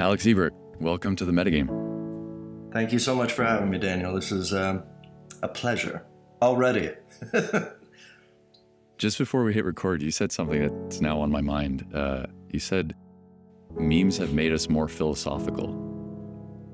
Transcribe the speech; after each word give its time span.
Alex 0.00 0.26
Ebert, 0.26 0.54
welcome 0.80 1.14
to 1.14 1.26
the 1.26 1.30
metagame. 1.30 1.68
Thank 2.72 2.90
you 2.90 2.98
so 2.98 3.14
much 3.14 3.32
for 3.32 3.44
having 3.44 3.68
me, 3.68 3.76
Daniel. 3.76 4.14
This 4.14 4.32
is 4.32 4.54
um, 4.54 4.82
a 5.42 5.48
pleasure 5.48 6.06
already. 6.40 6.92
Just 8.96 9.18
before 9.18 9.44
we 9.44 9.52
hit 9.52 9.62
record, 9.66 10.00
you 10.00 10.10
said 10.10 10.32
something 10.32 10.62
that's 10.84 11.02
now 11.02 11.20
on 11.20 11.30
my 11.30 11.42
mind. 11.42 11.84
Uh, 11.94 12.24
you 12.48 12.58
said 12.58 12.94
memes 13.78 14.16
have 14.16 14.32
made 14.32 14.54
us 14.54 14.70
more 14.70 14.88
philosophical. 14.88 15.68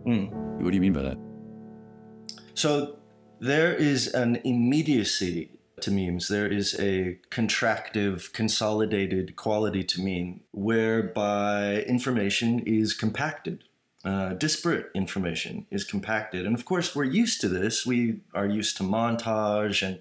Mm. 0.07 0.31
What 0.61 0.71
do 0.71 0.77
you 0.77 0.81
mean 0.81 0.93
by 0.93 1.03
that? 1.03 1.19
So 2.55 3.01
there 3.41 3.75
is 3.75 4.07
an 4.15 4.37
immediacy 4.45 5.51
to 5.81 5.91
memes. 5.91 6.29
There 6.29 6.47
is 6.47 6.79
a 6.79 7.19
contractive, 7.31 8.33
consolidated 8.33 9.37
quality 9.37 9.85
to 9.85 10.03
meme 10.03 10.41
whereby 10.53 11.83
information 11.83 12.61
is 12.61 12.95
compacted. 12.95 13.65
Uh, 14.05 14.35
disparate 14.35 14.91
information 14.95 15.67
is 15.71 15.85
compacted. 15.85 16.47
And 16.47 16.55
of 16.55 16.65
course, 16.65 16.95
we're 16.95 17.05
used 17.05 17.41
to 17.41 17.49
this. 17.49 17.85
We 17.85 18.21
are 18.35 18.47
used 18.47 18.77
to 18.79 18.85
montage 18.85 19.87
and 19.87 19.99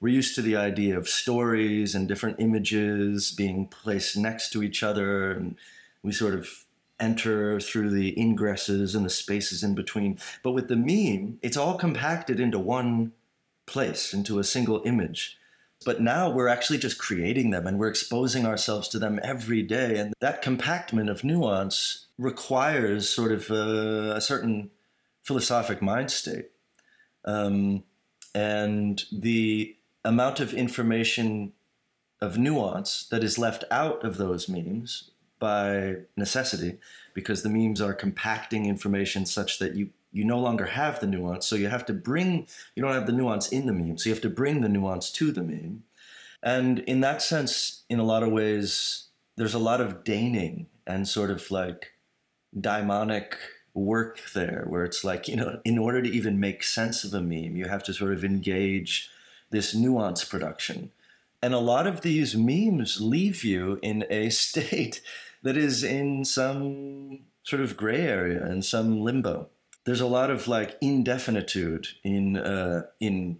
we're 0.00 0.14
used 0.14 0.34
to 0.34 0.42
the 0.42 0.56
idea 0.56 0.98
of 0.98 1.08
stories 1.08 1.94
and 1.94 2.06
different 2.06 2.38
images 2.38 3.32
being 3.32 3.66
placed 3.66 4.16
next 4.16 4.50
to 4.50 4.62
each 4.62 4.82
other. 4.82 5.32
And 5.32 5.56
we 6.02 6.12
sort 6.12 6.34
of 6.34 6.64
enter 7.00 7.58
through 7.60 7.90
the 7.90 8.14
ingresses 8.14 8.94
and 8.94 9.04
the 9.04 9.10
spaces 9.10 9.62
in 9.62 9.74
between. 9.74 10.18
But 10.42 10.52
with 10.52 10.68
the 10.68 10.76
meme, 10.76 11.38
it's 11.42 11.56
all 11.56 11.78
compacted 11.78 12.38
into 12.38 12.58
one 12.58 13.12
place, 13.66 14.14
into 14.14 14.38
a 14.38 14.44
single 14.44 14.82
image. 14.84 15.36
But 15.84 16.00
now 16.00 16.30
we're 16.30 16.48
actually 16.48 16.78
just 16.78 16.98
creating 16.98 17.50
them 17.50 17.66
and 17.66 17.78
we're 17.78 17.88
exposing 17.88 18.46
ourselves 18.46 18.88
to 18.88 18.98
them 18.98 19.20
every 19.22 19.62
day. 19.62 19.98
And 19.98 20.14
that 20.20 20.42
compactment 20.42 21.10
of 21.10 21.22
nuance 21.22 22.06
requires 22.18 23.08
sort 23.08 23.32
of 23.32 23.50
a, 23.50 24.14
a 24.16 24.20
certain 24.20 24.70
philosophic 25.22 25.82
mind 25.82 26.10
state. 26.10 26.50
Um, 27.24 27.84
and 28.34 29.04
the 29.12 29.76
amount 30.04 30.40
of 30.40 30.54
information 30.54 31.52
of 32.20 32.38
nuance 32.38 33.06
that 33.10 33.22
is 33.22 33.38
left 33.38 33.64
out 33.70 34.04
of 34.04 34.16
those 34.16 34.48
memes 34.48 35.10
by 35.38 35.96
necessity 36.16 36.78
because 37.12 37.42
the 37.42 37.48
memes 37.48 37.80
are 37.80 37.92
compacting 37.92 38.66
information 38.66 39.26
such 39.26 39.58
that 39.58 39.74
you 39.74 39.90
you 40.16 40.24
no 40.24 40.38
longer 40.38 40.66
have 40.66 41.00
the 41.00 41.06
nuance 41.06 41.46
so 41.46 41.56
you 41.56 41.68
have 41.68 41.84
to 41.84 41.92
bring 41.92 42.46
you 42.74 42.82
don't 42.82 42.92
have 42.92 43.06
the 43.06 43.12
nuance 43.12 43.48
in 43.48 43.66
the 43.66 43.72
meme 43.72 43.98
so 43.98 44.08
you 44.08 44.14
have 44.14 44.22
to 44.22 44.30
bring 44.30 44.60
the 44.60 44.68
nuance 44.68 45.10
to 45.10 45.30
the 45.30 45.42
meme 45.42 45.82
and 46.42 46.80
in 46.80 47.00
that 47.00 47.22
sense 47.22 47.84
in 47.88 47.98
a 47.98 48.04
lot 48.04 48.22
of 48.22 48.32
ways 48.32 49.08
there's 49.36 49.54
a 49.54 49.58
lot 49.58 49.80
of 49.80 50.04
deigning 50.04 50.66
and 50.86 51.06
sort 51.06 51.30
of 51.30 51.50
like 51.50 51.92
daimonic 52.58 53.36
work 53.74 54.20
there 54.34 54.64
where 54.68 54.84
it's 54.84 55.04
like 55.04 55.28
you 55.28 55.36
know 55.36 55.60
in 55.64 55.76
order 55.76 56.00
to 56.00 56.10
even 56.10 56.40
make 56.40 56.62
sense 56.62 57.04
of 57.04 57.12
a 57.12 57.20
meme 57.20 57.56
you 57.56 57.66
have 57.66 57.82
to 57.82 57.92
sort 57.92 58.12
of 58.12 58.24
engage 58.24 59.10
this 59.50 59.74
nuance 59.74 60.24
production 60.24 60.90
and 61.42 61.52
a 61.52 61.58
lot 61.58 61.86
of 61.86 62.00
these 62.00 62.34
memes 62.34 63.00
leave 63.00 63.44
you 63.44 63.78
in 63.82 64.04
a 64.08 64.30
state 64.30 65.02
that 65.42 65.56
is 65.56 65.84
in 65.84 66.24
some 66.24 67.20
sort 67.44 67.62
of 67.62 67.76
gray 67.76 68.00
area 68.00 68.42
and 68.42 68.64
some 68.64 69.00
limbo. 69.00 69.48
There's 69.86 70.00
a 70.00 70.06
lot 70.06 70.30
of 70.30 70.48
like 70.48 70.78
indefinitude 70.80 71.86
in 72.04 72.36
uh, 72.36 72.82
in 73.00 73.38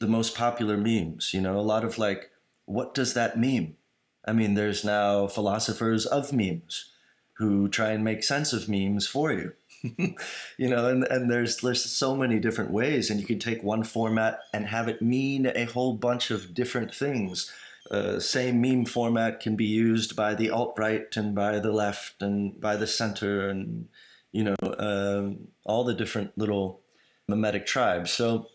the 0.00 0.08
most 0.08 0.34
popular 0.34 0.76
memes. 0.76 1.32
You 1.32 1.40
know, 1.40 1.58
a 1.58 1.60
lot 1.60 1.84
of 1.84 1.98
like, 1.98 2.30
what 2.64 2.94
does 2.94 3.14
that 3.14 3.38
mean? 3.38 3.76
I 4.24 4.32
mean, 4.32 4.54
there's 4.54 4.84
now 4.84 5.26
philosophers 5.26 6.06
of 6.06 6.32
memes 6.32 6.90
who 7.34 7.68
try 7.68 7.90
and 7.90 8.04
make 8.04 8.24
sense 8.24 8.52
of 8.52 8.68
memes 8.68 9.06
for 9.06 9.32
you. 9.32 9.52
you 10.58 10.68
know, 10.68 10.88
and, 10.88 11.04
and 11.04 11.30
there's 11.30 11.58
there's 11.58 11.84
so 11.84 12.16
many 12.16 12.40
different 12.40 12.70
ways, 12.70 13.10
and 13.10 13.20
you 13.20 13.26
can 13.26 13.38
take 13.38 13.62
one 13.62 13.84
format 13.84 14.40
and 14.52 14.66
have 14.66 14.88
it 14.88 15.02
mean 15.02 15.46
a 15.46 15.64
whole 15.64 15.94
bunch 15.94 16.30
of 16.30 16.54
different 16.54 16.94
things 16.94 17.52
uh, 17.90 18.18
same 18.20 18.60
meme 18.60 18.84
format 18.84 19.40
can 19.40 19.56
be 19.56 19.66
used 19.66 20.14
by 20.14 20.34
the 20.34 20.50
alt 20.50 20.74
right 20.78 21.14
and 21.16 21.34
by 21.34 21.58
the 21.58 21.72
left 21.72 22.22
and 22.22 22.60
by 22.60 22.76
the 22.76 22.86
center 22.86 23.48
and 23.48 23.88
you 24.32 24.44
know 24.44 24.56
um, 24.78 25.48
all 25.64 25.84
the 25.84 25.94
different 25.94 26.36
little 26.36 26.80
memetic 27.30 27.66
tribes. 27.66 28.10
So 28.10 28.48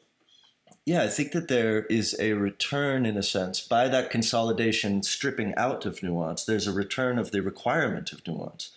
yeah, 0.85 1.03
I 1.03 1.07
think 1.07 1.33
that 1.33 1.47
there 1.47 1.85
is 1.85 2.15
a 2.19 2.33
return 2.33 3.05
in 3.05 3.17
a 3.17 3.23
sense 3.23 3.59
by 3.59 3.87
that 3.89 4.09
consolidation 4.09 5.03
stripping 5.03 5.53
out 5.55 5.85
of 5.85 6.01
nuance. 6.01 6.45
There's 6.45 6.67
a 6.67 6.71
return 6.71 7.19
of 7.19 7.31
the 7.31 7.41
requirement 7.41 8.11
of 8.13 8.25
nuance. 8.25 8.71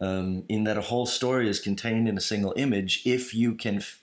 Um, 0.00 0.44
in 0.48 0.62
that 0.62 0.78
a 0.78 0.82
whole 0.82 1.06
story 1.06 1.48
is 1.48 1.58
contained 1.58 2.08
in 2.08 2.16
a 2.16 2.20
single 2.20 2.54
image 2.56 3.02
if 3.04 3.34
you 3.34 3.56
can 3.56 3.78
f- 3.78 4.00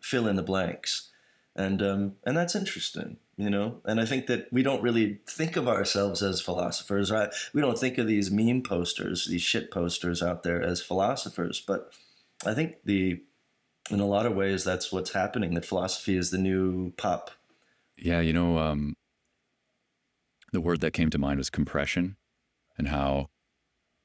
fill 0.00 0.26
in 0.26 0.36
the 0.36 0.42
blanks 0.42 1.10
and 1.56 1.82
um, 1.82 2.16
and 2.24 2.36
that's 2.36 2.54
interesting 2.54 3.16
you 3.36 3.50
know? 3.50 3.80
And 3.84 4.00
i 4.00 4.04
think 4.04 4.26
that 4.26 4.48
we 4.52 4.62
don't 4.62 4.82
really 4.82 5.20
think 5.28 5.56
of 5.56 5.68
ourselves 5.68 6.22
as 6.22 6.40
philosophers 6.40 7.10
right? 7.10 7.30
We 7.52 7.60
don't 7.60 7.78
think 7.78 7.98
of 7.98 8.06
these 8.06 8.30
meme 8.30 8.62
posters 8.62 9.26
these 9.26 9.42
shit 9.42 9.70
posters 9.70 10.22
out 10.22 10.42
there 10.42 10.62
as 10.62 10.82
philosophers 10.82 11.62
but 11.66 11.92
i 12.44 12.54
think 12.54 12.76
the 12.84 13.20
in 13.90 14.00
a 14.00 14.06
lot 14.06 14.26
of 14.26 14.34
ways 14.34 14.64
that's 14.64 14.90
what's 14.90 15.12
happening 15.12 15.54
that 15.54 15.64
philosophy 15.64 16.16
is 16.16 16.30
the 16.30 16.38
new 16.38 16.92
pop. 16.92 17.30
Yeah 17.96 18.20
you 18.20 18.32
know 18.32 18.58
um, 18.58 18.94
the 20.52 20.60
word 20.60 20.80
that 20.80 20.92
came 20.92 21.10
to 21.10 21.18
mind 21.18 21.38
was 21.38 21.50
compression 21.50 22.16
and 22.78 22.88
how 22.88 23.28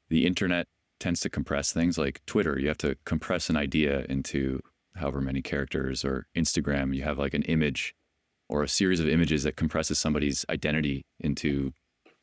the 0.10 0.26
internet 0.26 0.68
tends 1.00 1.22
to 1.22 1.30
compress 1.30 1.72
things. 1.72 1.98
Like 1.98 2.22
twitter 2.26 2.60
you 2.60 2.68
have 2.68 2.78
to 2.80 2.96
compress 3.06 3.50
an 3.50 3.58
idea 3.58 4.06
into 4.08 4.62
however 4.96 5.22
many 5.22 5.42
characters 5.42 6.04
or 6.04 6.28
instagram 6.36 6.94
you 6.94 7.02
have 7.04 7.18
like 7.18 7.34
an 7.34 7.44
image 7.44 7.96
or 8.52 8.64
a 8.64 8.68
series 8.68 9.00
of 9.00 9.08
images 9.08 9.44
that 9.44 9.56
compresses 9.56 9.98
somebody's 9.98 10.46
identity 10.50 11.06
into 11.20 11.74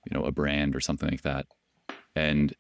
you 0.07 0.13
know 0.13 0.25
a 0.25 0.33
brand 0.33 0.77
or 0.77 0.81
something 0.81 1.09
like 1.09 1.23
that. 1.23 1.47
And 2.15 2.55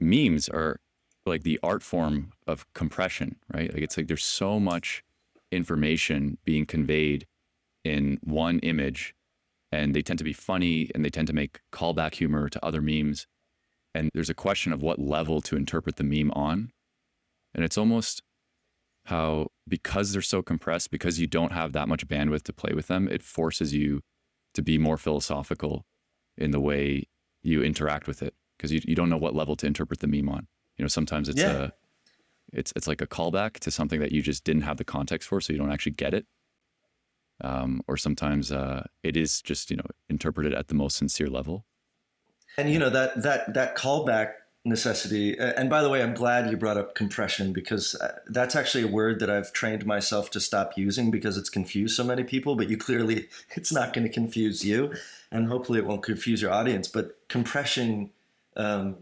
memes 0.00 0.48
are 0.48 0.80
like 1.26 1.42
the 1.42 1.60
art 1.62 1.82
form 1.82 2.32
of 2.46 2.64
compression 2.72 3.36
right? 3.52 3.72
Like 3.72 3.82
it's 3.82 3.96
like 3.96 4.08
there's 4.08 4.24
so 4.24 4.58
much 4.58 5.02
information 5.52 6.38
being 6.44 6.66
conveyed 6.66 7.26
in 7.84 8.18
one 8.22 8.58
image 8.60 9.14
and 9.70 9.94
they 9.94 10.02
tend 10.02 10.18
to 10.18 10.24
be 10.24 10.32
funny 10.32 10.90
and 10.94 11.04
they 11.04 11.10
tend 11.10 11.26
to 11.26 11.34
make 11.34 11.60
callback 11.72 12.14
humor 12.14 12.48
to 12.48 12.64
other 12.64 12.80
memes. 12.80 13.26
And 13.94 14.10
there's 14.14 14.30
a 14.30 14.34
question 14.34 14.72
of 14.72 14.82
what 14.82 14.98
level 14.98 15.40
to 15.42 15.56
interpret 15.56 15.96
the 15.96 16.04
meme 16.04 16.30
on. 16.32 16.70
And 17.54 17.64
it's 17.64 17.78
almost 17.78 18.22
how 19.08 19.48
because 19.66 20.12
they're 20.12 20.22
so 20.22 20.42
compressed, 20.42 20.90
because 20.90 21.18
you 21.18 21.26
don't 21.26 21.52
have 21.52 21.72
that 21.72 21.88
much 21.88 22.06
bandwidth 22.06 22.42
to 22.44 22.52
play 22.52 22.72
with 22.74 22.86
them, 22.88 23.08
it 23.08 23.22
forces 23.22 23.74
you 23.74 24.02
to 24.54 24.62
be 24.62 24.78
more 24.78 24.96
philosophical 24.98 25.84
in 26.36 26.50
the 26.50 26.60
way 26.60 27.04
you 27.42 27.62
interact 27.62 28.06
with 28.06 28.22
it 28.22 28.34
because 28.56 28.72
you, 28.72 28.80
you 28.84 28.94
don't 28.94 29.08
know 29.08 29.16
what 29.16 29.34
level 29.34 29.56
to 29.56 29.66
interpret 29.66 30.00
the 30.00 30.06
meme 30.06 30.28
on. 30.28 30.46
You 30.76 30.84
know, 30.84 30.88
sometimes 30.88 31.28
it's 31.28 31.40
Yeah. 31.42 31.52
a 31.52 31.72
it's 32.52 32.72
it's 32.76 32.86
like 32.86 33.00
a 33.02 33.06
callback 33.06 33.54
to 33.60 33.70
something 33.70 34.00
that 34.00 34.12
you 34.12 34.22
just 34.22 34.44
didn't 34.44 34.62
have 34.62 34.76
the 34.78 34.84
context 34.84 35.28
for, 35.28 35.40
so 35.40 35.52
you 35.52 35.58
don't 35.58 35.72
actually 35.72 35.92
get 35.92 36.14
it. 36.14 36.26
Um, 37.42 37.82
or 37.86 37.96
sometimes 37.96 38.50
uh, 38.50 38.84
it 39.02 39.16
is 39.16 39.40
just 39.42 39.70
you 39.70 39.76
know 39.76 39.86
interpreted 40.08 40.52
at 40.54 40.68
the 40.68 40.74
most 40.74 40.96
sincere 40.96 41.28
level. 41.28 41.64
and 42.56 42.70
you 42.72 42.78
know 42.78 42.90
that 42.90 43.22
that 43.22 43.54
that 43.54 43.76
callback 43.76 44.32
necessity 44.64 45.38
and 45.38 45.70
by 45.70 45.80
the 45.82 45.88
way 45.88 46.02
i'm 46.02 46.14
glad 46.14 46.50
you 46.50 46.56
brought 46.56 46.76
up 46.76 46.94
compression 46.94 47.52
because 47.52 47.94
uh, 47.96 48.18
that's 48.26 48.56
actually 48.56 48.82
a 48.82 48.88
word 48.88 49.20
that 49.20 49.30
i've 49.30 49.52
trained 49.52 49.86
myself 49.86 50.30
to 50.30 50.40
stop 50.40 50.76
using 50.76 51.10
because 51.10 51.36
it's 51.36 51.48
confused 51.48 51.96
so 51.96 52.04
many 52.04 52.24
people 52.24 52.56
but 52.56 52.68
you 52.68 52.76
clearly 52.76 53.28
it's 53.56 53.72
not 53.72 53.92
going 53.92 54.06
to 54.06 54.12
confuse 54.12 54.64
you 54.64 54.92
and 55.30 55.48
hopefully 55.48 55.78
it 55.78 55.86
won't 55.86 56.02
confuse 56.02 56.42
your 56.42 56.52
audience 56.52 56.88
but 56.88 57.16
compression 57.28 58.10
um, 58.56 58.96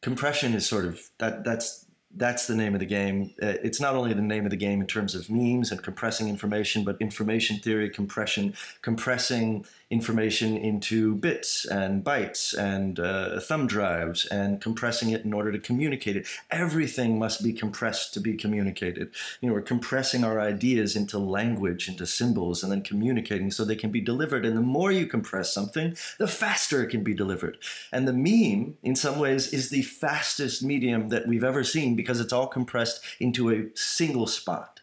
compression 0.00 0.54
is 0.54 0.66
sort 0.66 0.84
of 0.84 1.10
that 1.18 1.44
that's 1.44 1.84
that's 2.16 2.46
the 2.46 2.54
name 2.54 2.74
of 2.74 2.80
the 2.80 2.86
game. 2.86 3.34
Uh, 3.42 3.54
it's 3.62 3.80
not 3.80 3.94
only 3.94 4.12
the 4.12 4.22
name 4.22 4.44
of 4.44 4.50
the 4.50 4.56
game 4.56 4.80
in 4.80 4.86
terms 4.86 5.14
of 5.14 5.28
memes 5.28 5.70
and 5.70 5.82
compressing 5.82 6.28
information, 6.28 6.84
but 6.84 6.96
information 7.00 7.58
theory, 7.58 7.90
compression, 7.90 8.54
compressing 8.82 9.66
information 9.90 10.56
into 10.56 11.14
bits 11.16 11.64
and 11.64 12.02
bytes 12.02 12.56
and 12.56 12.98
uh, 12.98 13.38
thumb 13.40 13.66
drives 13.66 14.26
and 14.26 14.60
compressing 14.60 15.10
it 15.10 15.24
in 15.24 15.32
order 15.32 15.52
to 15.52 15.58
communicate 15.58 16.16
it. 16.16 16.26
Everything 16.50 17.18
must 17.18 17.42
be 17.42 17.52
compressed 17.52 18.14
to 18.14 18.20
be 18.20 18.34
communicated. 18.34 19.10
You 19.40 19.48
know, 19.48 19.54
we're 19.54 19.62
compressing 19.62 20.24
our 20.24 20.40
ideas 20.40 20.96
into 20.96 21.18
language, 21.18 21.88
into 21.88 22.06
symbols, 22.06 22.62
and 22.62 22.72
then 22.72 22.82
communicating 22.82 23.50
so 23.50 23.64
they 23.64 23.76
can 23.76 23.90
be 23.90 24.00
delivered. 24.00 24.44
And 24.44 24.56
the 24.56 24.62
more 24.62 24.90
you 24.90 25.06
compress 25.06 25.52
something, 25.52 25.96
the 26.18 26.28
faster 26.28 26.82
it 26.82 26.90
can 26.90 27.04
be 27.04 27.14
delivered. 27.14 27.58
And 27.92 28.08
the 28.08 28.12
meme, 28.12 28.76
in 28.82 28.96
some 28.96 29.18
ways, 29.18 29.52
is 29.52 29.70
the 29.70 29.82
fastest 29.82 30.62
medium 30.62 31.08
that 31.10 31.26
we've 31.26 31.44
ever 31.44 31.64
seen 31.64 31.94
because 31.94 32.20
it's 32.20 32.32
all 32.32 32.46
compressed 32.46 33.00
into 33.20 33.50
a 33.50 33.66
single 33.74 34.26
spot. 34.26 34.73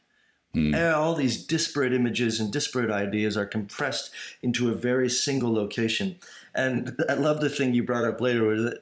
Eh, 0.56 0.92
All 0.92 1.16
these 1.16 1.46
disparate 1.46 1.94
images 1.94 2.40
and 2.40 2.52
disparate 2.52 2.92
ideas 2.92 3.38
are 3.38 3.46
compressed 3.46 4.12
into 4.42 4.70
a 4.70 4.76
very 4.76 5.10
single 5.10 5.54
location. 5.54 6.18
And 6.54 6.96
I 7.10 7.14
love 7.14 7.40
the 7.40 7.50
thing 7.50 7.74
you 7.74 7.84
brought 7.84 8.06
up 8.06 8.20
later, 8.20 8.44
was 8.44 8.64
that 8.64 8.80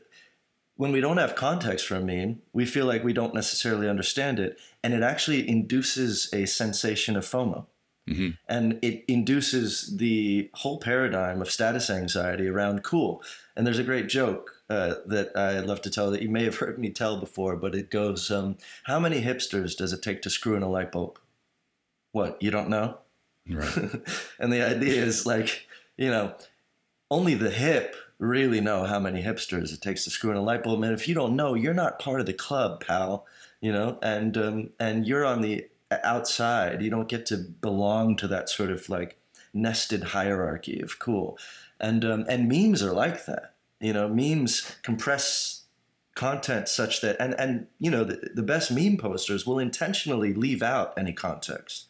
when 0.77 0.92
we 0.92 1.01
don't 1.01 1.18
have 1.18 1.36
context 1.36 1.86
for 1.86 1.95
a 1.95 2.01
meme, 2.01 2.42
we 2.54 2.66
feel 2.66 2.86
like 2.86 3.04
we 3.04 3.13
don't 3.13 3.33
necessarily 3.36 3.88
understand 3.89 4.39
it, 4.39 4.57
and 4.83 4.94
it 4.94 5.04
actually 5.04 5.48
induces 5.48 6.30
a 6.33 6.45
sensation 6.45 7.16
of 7.16 7.25
FOMO. 7.25 7.66
Mhm. 8.10 8.38
And 8.48 8.80
it 8.81 9.04
induces 9.07 9.98
the 9.98 10.50
whole 10.54 10.80
paradigm 10.80 11.42
of 11.42 11.51
status 11.51 11.89
anxiety 11.89 12.48
around 12.48 12.83
cool. 12.83 13.22
And 13.56 13.68
there's 13.68 13.77
a 13.77 13.83
great 13.83 14.07
joke 14.07 14.63
uh, 14.69 14.95
that 15.06 15.36
I 15.36 15.60
love 15.60 15.81
to 15.83 15.89
tell 15.92 16.10
that 16.12 16.22
you 16.22 16.30
may 16.30 16.44
have 16.45 16.56
heard 16.57 16.80
me 16.80 16.89
tell 16.89 17.19
before, 17.19 17.56
but 17.56 17.75
it 17.75 17.92
goes 17.92 18.31
um, 18.31 18.57
How 18.86 19.00
many 19.00 19.22
hipsters 19.22 19.75
does 19.77 19.94
it 19.94 20.01
take 20.01 20.22
to 20.24 20.30
screw 20.30 20.56
in 20.56 20.63
a 20.63 20.69
light 20.69 20.92
bulb? 20.92 21.19
What, 22.12 22.42
you 22.42 22.52
don't 22.52 22.70
know? 22.70 22.98
Right. 23.50 23.78
and 24.40 24.54
the 24.54 24.66
idea 24.66 25.04
is 25.04 25.26
like, 25.26 25.68
you 25.98 26.10
know, 26.10 26.34
only 27.12 27.36
the 27.36 27.50
hip 27.50 27.96
really 28.20 28.62
know 28.62 28.84
how 28.84 29.00
many 29.00 29.24
hipsters 29.24 29.74
it 29.74 29.82
takes 29.82 30.04
to 30.04 30.10
screw 30.10 30.32
in 30.32 30.38
a 30.38 30.42
light 30.42 30.64
bulb. 30.64 30.84
And 30.84 30.94
if 30.94 31.08
you 31.08 31.16
don't 31.16 31.36
know, 31.36 31.56
you're 31.56 31.74
not 31.74 32.00
part 32.00 32.20
of 32.20 32.26
the 32.26 32.34
club, 32.34 32.84
pal. 32.86 33.26
You 33.62 33.74
know, 33.74 34.00
and 34.02 34.38
um, 34.38 34.70
and 34.80 35.06
you're 35.06 35.26
on 35.26 35.42
the 35.42 35.68
outside. 35.92 36.82
You 36.82 36.90
don't 36.90 37.10
get 37.10 37.26
to 37.28 37.38
belong 37.38 38.16
to 38.18 38.28
that 38.30 38.48
sort 38.48 38.70
of 38.70 38.88
like 38.88 39.18
nested 39.54 40.04
hierarchy 40.04 40.80
of 40.80 40.98
cool. 41.00 41.38
And 41.78 42.06
um, 42.06 42.26
and 42.30 42.48
memes 42.48 42.82
are 42.82 42.94
like 42.94 43.26
that. 43.26 43.56
You 43.82 43.92
know, 43.92 44.08
memes 44.08 44.78
compress 44.82 45.64
content 46.16 46.68
such 46.68 47.00
that 47.02 47.16
and 47.20 47.34
and 47.40 47.68
you 47.80 47.90
know 47.90 48.04
the, 48.04 48.30
the 48.34 48.44
best 48.44 48.72
meme 48.72 48.98
posters 48.98 49.46
will 49.46 49.60
intentionally 49.60 50.34
leave 50.34 50.62
out 50.62 50.94
any 50.98 51.14
context 51.14 51.88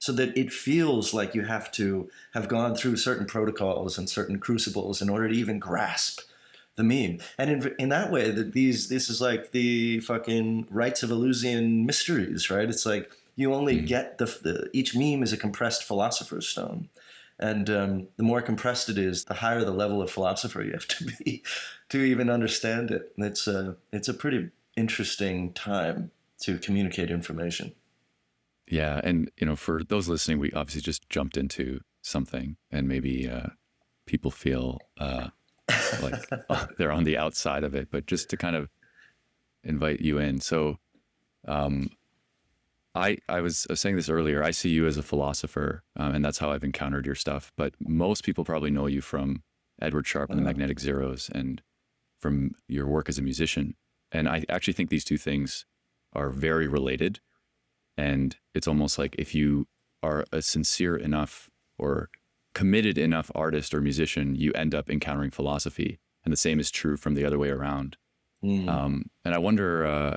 so 0.00 0.10
that 0.12 0.36
it 0.36 0.52
feels 0.52 1.14
like 1.14 1.34
you 1.34 1.42
have 1.42 1.70
to 1.72 2.10
have 2.34 2.48
gone 2.48 2.74
through 2.74 2.96
certain 2.96 3.26
protocols 3.26 3.98
and 3.98 4.10
certain 4.10 4.40
crucibles 4.40 5.00
in 5.00 5.08
order 5.08 5.28
to 5.28 5.34
even 5.34 5.58
grasp 5.60 6.22
the 6.76 6.82
meme. 6.82 7.18
And 7.38 7.50
in, 7.50 7.74
in 7.78 7.88
that 7.90 8.10
way, 8.10 8.30
that 8.30 8.52
these 8.52 8.88
this 8.88 9.10
is 9.10 9.20
like 9.20 9.52
the 9.52 10.00
fucking 10.00 10.66
rites 10.70 11.02
of 11.02 11.10
Eleusinian 11.10 11.84
mysteries, 11.86 12.50
right? 12.50 12.68
It's 12.68 12.86
like 12.86 13.12
you 13.36 13.52
only 13.54 13.76
Mm. 13.76 13.86
get 13.86 14.18
the, 14.18 14.24
the 14.24 14.70
each 14.72 14.96
meme 14.96 15.22
is 15.22 15.32
a 15.32 15.36
compressed 15.36 15.84
philosopher's 15.84 16.48
stone. 16.48 16.88
And 17.38 17.70
um, 17.70 18.08
the 18.16 18.22
more 18.22 18.42
compressed 18.42 18.88
it 18.90 18.98
is, 18.98 19.24
the 19.24 19.34
higher 19.34 19.64
the 19.64 19.70
level 19.70 20.02
of 20.02 20.10
philosopher 20.10 20.62
you 20.62 20.72
have 20.72 20.88
to 20.88 21.04
be 21.04 21.42
to 21.90 21.98
even 22.02 22.28
understand 22.30 22.90
it. 22.90 23.12
And 23.16 23.26
it's 23.26 23.46
a 23.46 23.76
it's 23.92 24.08
a 24.08 24.14
pretty 24.14 24.50
interesting 24.76 25.52
time 25.52 26.10
to 26.40 26.58
communicate 26.58 27.10
information. 27.10 27.72
Yeah, 28.70 29.00
and 29.02 29.30
you 29.36 29.46
know, 29.46 29.56
for 29.56 29.82
those 29.82 30.08
listening, 30.08 30.38
we 30.38 30.52
obviously 30.52 30.80
just 30.80 31.08
jumped 31.10 31.36
into 31.36 31.80
something, 32.02 32.56
and 32.70 32.86
maybe 32.86 33.28
uh, 33.28 33.48
people 34.06 34.30
feel 34.30 34.78
uh, 34.98 35.28
like 36.00 36.14
uh, 36.48 36.66
they're 36.78 36.92
on 36.92 37.04
the 37.04 37.18
outside 37.18 37.64
of 37.64 37.74
it. 37.74 37.88
But 37.90 38.06
just 38.06 38.30
to 38.30 38.36
kind 38.36 38.54
of 38.54 38.68
invite 39.64 40.00
you 40.00 40.18
in, 40.18 40.40
so 40.40 40.78
um, 41.48 41.90
I 42.94 43.18
I 43.28 43.40
was, 43.40 43.66
I 43.68 43.72
was 43.72 43.80
saying 43.80 43.96
this 43.96 44.08
earlier. 44.08 44.42
I 44.42 44.52
see 44.52 44.70
you 44.70 44.86
as 44.86 44.96
a 44.96 45.02
philosopher, 45.02 45.82
um, 45.96 46.14
and 46.14 46.24
that's 46.24 46.38
how 46.38 46.52
I've 46.52 46.64
encountered 46.64 47.06
your 47.06 47.16
stuff. 47.16 47.52
But 47.56 47.74
most 47.80 48.24
people 48.24 48.44
probably 48.44 48.70
know 48.70 48.86
you 48.86 49.00
from 49.00 49.42
Edward 49.82 50.06
Sharpe 50.06 50.30
and 50.30 50.38
the. 50.38 50.44
Magnetic 50.44 50.78
Zeros, 50.78 51.28
and 51.34 51.60
from 52.20 52.52
your 52.68 52.86
work 52.86 53.08
as 53.08 53.18
a 53.18 53.22
musician. 53.22 53.74
And 54.12 54.28
I 54.28 54.44
actually 54.48 54.74
think 54.74 54.90
these 54.90 55.04
two 55.04 55.18
things 55.18 55.66
are 56.12 56.30
very 56.30 56.68
related. 56.68 57.18
And 58.00 58.34
it's 58.54 58.66
almost 58.66 58.98
like 58.98 59.14
if 59.18 59.34
you 59.34 59.66
are 60.02 60.24
a 60.32 60.40
sincere 60.40 60.96
enough 60.96 61.50
or 61.78 62.08
committed 62.54 62.96
enough 62.96 63.30
artist 63.34 63.74
or 63.74 63.82
musician, 63.82 64.34
you 64.34 64.52
end 64.54 64.74
up 64.74 64.88
encountering 64.88 65.30
philosophy. 65.30 65.98
And 66.24 66.32
the 66.32 66.36
same 66.38 66.58
is 66.58 66.70
true 66.70 66.96
from 66.96 67.14
the 67.14 67.26
other 67.26 67.38
way 67.38 67.50
around. 67.50 67.98
Mm. 68.42 68.68
Um, 68.68 69.10
and 69.22 69.34
I 69.34 69.38
wonder, 69.38 69.84
uh, 69.84 70.16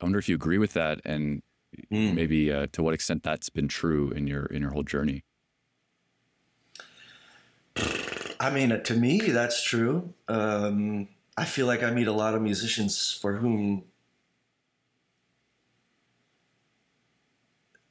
I 0.00 0.04
wonder 0.04 0.20
if 0.20 0.28
you 0.28 0.36
agree 0.36 0.58
with 0.58 0.74
that, 0.74 1.00
and 1.04 1.42
Mm. 1.90 2.14
maybe 2.14 2.52
uh, 2.52 2.68
to 2.70 2.84
what 2.84 2.94
extent 2.94 3.24
that's 3.24 3.50
been 3.50 3.66
true 3.66 4.12
in 4.12 4.28
your 4.28 4.46
in 4.46 4.62
your 4.62 4.70
whole 4.70 4.84
journey. 4.84 5.24
I 8.38 8.50
mean, 8.50 8.80
to 8.80 8.94
me, 8.94 9.18
that's 9.18 9.60
true. 9.60 10.14
Um, 10.28 11.08
I 11.36 11.44
feel 11.44 11.66
like 11.66 11.82
I 11.82 11.90
meet 11.90 12.06
a 12.06 12.12
lot 12.12 12.34
of 12.34 12.42
musicians 12.42 13.18
for 13.20 13.38
whom 13.38 13.82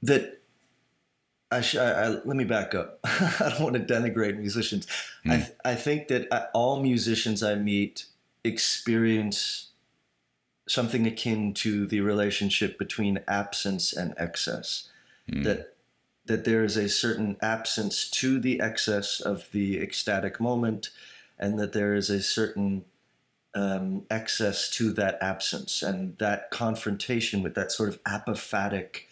that 0.03 0.41
I, 1.49 1.61
sh- 1.61 1.77
I, 1.77 1.91
I 1.91 2.07
let 2.09 2.35
me 2.35 2.43
back 2.43 2.75
up. 2.75 2.99
I 3.03 3.49
don't 3.49 3.61
want 3.61 3.75
to 3.75 3.93
denigrate 3.93 4.37
musicians. 4.37 4.85
I 5.25 5.37
th- 5.37 5.51
I 5.63 5.75
think 5.75 6.09
that 6.09 6.27
I, 6.31 6.47
all 6.53 6.81
musicians 6.81 7.41
I 7.41 7.55
meet 7.55 8.05
experience 8.43 9.69
something 10.67 11.07
akin 11.07 11.53
to 11.53 11.85
the 11.85 12.01
relationship 12.01 12.77
between 12.77 13.19
absence 13.27 13.93
and 13.93 14.13
excess. 14.17 14.89
Mm. 15.31 15.43
That 15.45 15.75
that 16.25 16.45
there 16.45 16.63
is 16.63 16.77
a 16.77 16.87
certain 16.89 17.37
absence 17.41 18.09
to 18.09 18.39
the 18.39 18.59
excess 18.61 19.19
of 19.19 19.49
the 19.51 19.79
ecstatic 19.81 20.39
moment, 20.39 20.89
and 21.39 21.59
that 21.59 21.73
there 21.73 21.95
is 21.95 22.09
a 22.09 22.21
certain 22.21 22.85
um, 23.53 24.03
excess 24.09 24.69
to 24.71 24.91
that 24.93 25.17
absence, 25.21 25.81
and 25.81 26.17
that 26.17 26.51
confrontation 26.51 27.41
with 27.41 27.55
that 27.55 27.71
sort 27.71 27.89
of 27.89 28.03
apophatic 28.03 29.03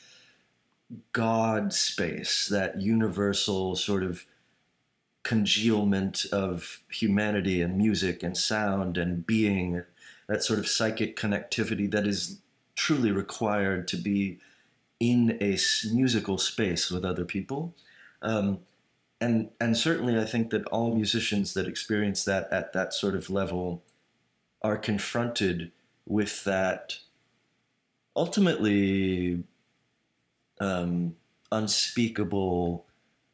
God 1.14 1.74
space, 1.74 2.48
that 2.48 2.82
universal 2.82 3.76
sort 3.76 4.04
of 4.04 4.26
congealment 5.24 6.26
of 6.32 6.80
humanity 6.90 7.62
and 7.62 7.78
music 7.78 8.24
and 8.24 8.36
sound 8.36 8.98
and 8.98 9.26
being, 9.26 9.84
that 10.28 10.44
sort 10.44 10.60
of 10.60 10.68
psychic 10.68 11.16
connectivity 11.16 11.90
that 11.92 12.08
is 12.08 12.40
truly 12.76 13.12
required 13.12 13.88
to 13.90 13.98
be 13.98 14.40
in 15.00 15.38
a 15.42 15.58
musical 15.94 16.38
space 16.38 16.90
with 16.90 17.06
other 17.06 17.26
people. 17.26 17.76
Um, 18.22 18.60
and, 19.20 19.50
and 19.60 19.78
certainly, 19.78 20.18
I 20.18 20.26
think 20.26 20.50
that 20.50 20.66
all 20.68 20.96
musicians 20.96 21.54
that 21.54 21.68
experience 21.68 22.24
that 22.26 22.52
at 22.52 22.74
that 22.74 22.94
sort 22.94 23.16
of 23.16 23.30
level 23.30 23.84
are 24.62 24.78
confronted 24.78 25.72
with 26.06 26.44
that 26.44 26.98
ultimately 28.16 29.44
um, 30.62 31.16
unspeakable, 31.52 32.86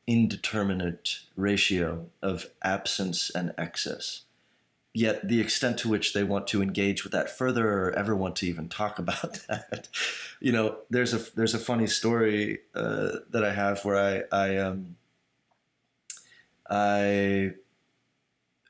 indeterminate 0.08 1.20
ratio 1.36 2.08
of 2.24 2.48
absence 2.64 3.30
and 3.30 3.54
excess. 3.58 4.22
Yet 4.94 5.28
the 5.28 5.42
extent 5.42 5.78
to 5.80 5.90
which 5.90 6.14
they 6.14 6.24
want 6.24 6.48
to 6.48 6.64
engage 6.64 7.04
with 7.04 7.12
that 7.12 7.30
further 7.30 7.70
or 7.70 7.92
ever 7.92 8.16
want 8.16 8.38
to 8.38 8.48
even 8.48 8.70
talk 8.70 8.98
about 9.04 9.42
that, 9.48 9.90
you 10.40 10.52
know, 10.52 10.78
there's 10.90 11.14
a 11.14 11.20
there's 11.36 11.54
a 11.54 11.60
funny 11.60 11.86
story 11.86 12.60
uh, 12.74 13.18
that 13.30 13.44
I 13.44 13.54
have 13.54 13.86
where 13.86 14.26
I 14.32 14.36
I 14.36 14.58
um 14.58 14.96
I 16.70 17.52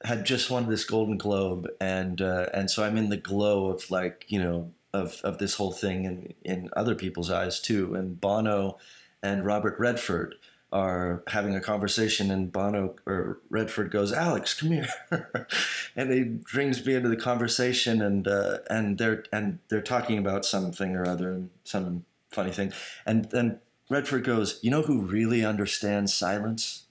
had 0.04 0.26
just 0.26 0.50
won 0.50 0.70
this 0.70 0.84
Golden 0.84 1.18
Globe 1.18 1.70
and 1.80 2.22
uh, 2.22 2.48
and 2.54 2.70
so 2.70 2.84
I'm 2.84 2.98
in 2.98 3.10
the 3.10 3.18
glow 3.18 3.68
of 3.68 3.90
like 3.90 4.26
you 4.28 4.40
know 4.40 4.72
of 4.94 5.22
of 5.24 5.38
this 5.38 5.56
whole 5.56 5.72
thing 5.72 6.06
in 6.06 6.34
in 6.44 6.70
other 6.76 6.96
people's 6.96 7.30
eyes 7.30 7.60
too. 7.60 7.96
And 7.96 8.20
Bono 8.20 8.78
and 9.22 9.46
Robert 9.46 9.78
Redford 9.80 10.36
are 10.72 11.24
having 11.28 11.56
a 11.56 11.62
conversation 11.62 12.30
and 12.30 12.52
Bono 12.52 12.96
or 13.06 13.40
Redford 13.50 13.90
goes 13.90 14.12
Alex 14.12 14.54
come 14.54 14.72
here. 14.72 14.90
And 15.96 16.12
he 16.14 16.24
brings 16.24 16.86
me 16.86 16.94
into 16.94 17.10
the 17.10 17.18
conversation 17.18 18.02
and 18.02 18.28
uh, 18.28 18.60
and 18.70 18.98
they're 18.98 19.24
and 19.32 19.60
they're 19.70 19.82
talking 19.82 20.18
about 20.18 20.46
something 20.46 20.96
or 20.96 21.08
other 21.08 21.32
and 21.32 21.50
some 21.64 22.06
funny 22.32 22.52
thing. 22.52 22.72
And 23.06 23.26
then 23.32 23.60
Redford 23.90 24.24
goes 24.24 24.60
you 24.62 24.70
know 24.70 24.84
who 24.84 25.02
really 25.02 25.46
understands 25.46 26.14
silence? 26.14 26.84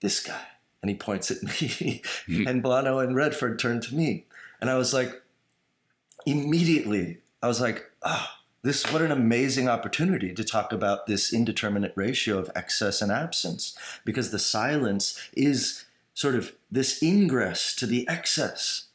This 0.00 0.20
guy. 0.20 0.46
And 0.80 0.90
he 0.90 0.96
points 0.96 1.30
at 1.30 1.42
me. 1.42 2.02
And 2.46 2.62
Bono 2.62 3.00
and 3.00 3.16
Redford 3.16 3.58
turn 3.58 3.80
to 3.80 3.94
me. 3.94 4.26
And 4.60 4.70
I 4.70 4.76
was 4.76 4.94
like 4.94 5.22
immediately 6.26 7.18
I 7.42 7.48
was 7.48 7.60
like, 7.60 7.90
ah, 8.02 8.40
this 8.62 8.90
what 8.92 9.02
an 9.02 9.12
amazing 9.12 9.68
opportunity 9.68 10.34
to 10.34 10.44
talk 10.44 10.72
about 10.72 11.06
this 11.06 11.32
indeterminate 11.32 11.92
ratio 11.94 12.38
of 12.38 12.50
excess 12.54 13.00
and 13.00 13.12
absence, 13.12 13.76
because 14.04 14.30
the 14.30 14.38
silence 14.38 15.18
is 15.32 15.84
sort 16.14 16.34
of 16.34 16.52
this 16.70 17.02
ingress 17.02 17.74
to 17.76 17.86
the 17.86 18.08
excess. 18.08 18.86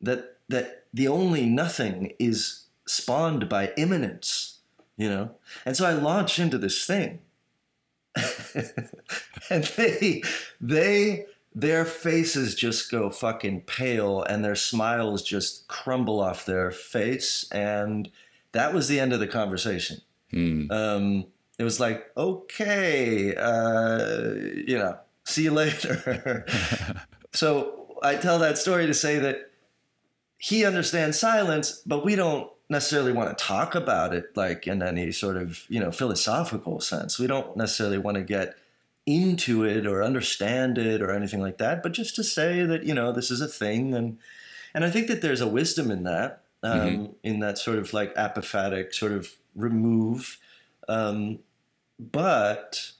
That 0.00 0.36
that 0.48 0.84
the 0.92 1.08
only 1.08 1.46
nothing 1.46 2.12
is 2.18 2.64
spawned 2.86 3.48
by 3.48 3.72
immanence, 3.76 4.58
you 4.96 5.08
know? 5.08 5.36
And 5.64 5.76
so 5.76 5.86
I 5.86 5.92
launch 5.92 6.38
into 6.38 6.58
this 6.58 6.84
thing. 6.84 7.20
and 9.50 9.64
they 9.76 10.22
they 10.60 11.26
their 11.54 11.84
faces 11.84 12.54
just 12.54 12.90
go 12.90 13.10
fucking 13.10 13.60
pale 13.62 14.22
and 14.22 14.44
their 14.44 14.54
smiles 14.54 15.22
just 15.22 15.66
crumble 15.68 16.20
off 16.20 16.46
their 16.46 16.70
face 16.70 17.44
and 17.50 18.08
that 18.52 18.72
was 18.72 18.86
the 18.88 19.00
end 19.00 19.12
of 19.12 19.20
the 19.20 19.26
conversation 19.28 19.98
Hmm. 20.30 20.70
um, 20.70 21.26
it 21.58 21.64
was 21.64 21.80
like 21.80 22.06
okay 22.16 23.34
uh, 23.34 24.34
you 24.66 24.78
know 24.78 24.96
see 25.24 25.42
you 25.44 25.50
later 25.64 26.46
so 27.32 27.96
i 28.02 28.14
tell 28.14 28.38
that 28.38 28.56
story 28.58 28.86
to 28.86 28.94
say 28.94 29.18
that 29.18 29.50
he 30.42 30.64
understands 30.64 31.18
silence, 31.20 31.82
but 31.84 32.02
we 32.02 32.16
don't 32.16 32.50
necessarily 32.70 33.12
want 33.12 33.36
to 33.36 33.44
talk 33.44 33.74
about 33.74 34.14
it 34.14 34.34
like 34.36 34.66
in 34.66 34.82
any 34.82 35.12
sort 35.12 35.36
of 35.36 35.64
you 35.68 35.78
know 35.78 35.90
philosophical 35.92 36.80
sense. 36.80 37.18
We 37.18 37.26
don't 37.26 37.54
necessarily 37.58 37.98
want 37.98 38.14
to 38.16 38.22
get 38.22 38.54
into 39.10 39.64
it 39.64 39.86
or 39.86 40.04
understand 40.04 40.78
it 40.78 41.02
or 41.02 41.10
anything 41.10 41.40
like 41.40 41.58
that, 41.58 41.82
but 41.82 41.92
just 41.92 42.14
to 42.16 42.24
say 42.24 42.62
that 42.62 42.84
you 42.84 42.94
know 42.94 43.12
this 43.12 43.30
is 43.30 43.40
a 43.40 43.48
thing, 43.48 43.94
and 43.94 44.18
and 44.72 44.84
I 44.84 44.90
think 44.90 45.08
that 45.08 45.20
there's 45.20 45.40
a 45.40 45.48
wisdom 45.48 45.90
in 45.90 46.04
that, 46.04 46.42
um, 46.62 46.80
mm-hmm. 46.80 47.06
in 47.24 47.40
that 47.40 47.58
sort 47.58 47.78
of 47.78 47.92
like 47.92 48.14
apophatic 48.14 48.94
sort 48.94 49.12
of 49.12 49.30
remove, 49.54 50.38
um, 50.88 51.40
but 51.98 52.92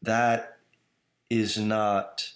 that 0.00 0.58
is 1.28 1.58
not 1.58 2.32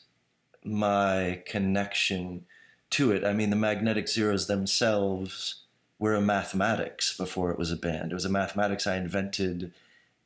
my 0.64 1.42
connection 1.46 2.44
to 2.90 3.12
it. 3.12 3.24
I 3.24 3.32
mean, 3.32 3.50
the 3.50 3.56
magnetic 3.56 4.08
zeros 4.08 4.48
themselves 4.48 5.62
were 5.98 6.14
a 6.14 6.20
mathematics 6.20 7.16
before 7.16 7.52
it 7.52 7.58
was 7.58 7.70
a 7.70 7.76
band. 7.76 8.10
It 8.10 8.14
was 8.14 8.24
a 8.24 8.28
mathematics 8.28 8.86
I 8.86 8.96
invented 8.96 9.72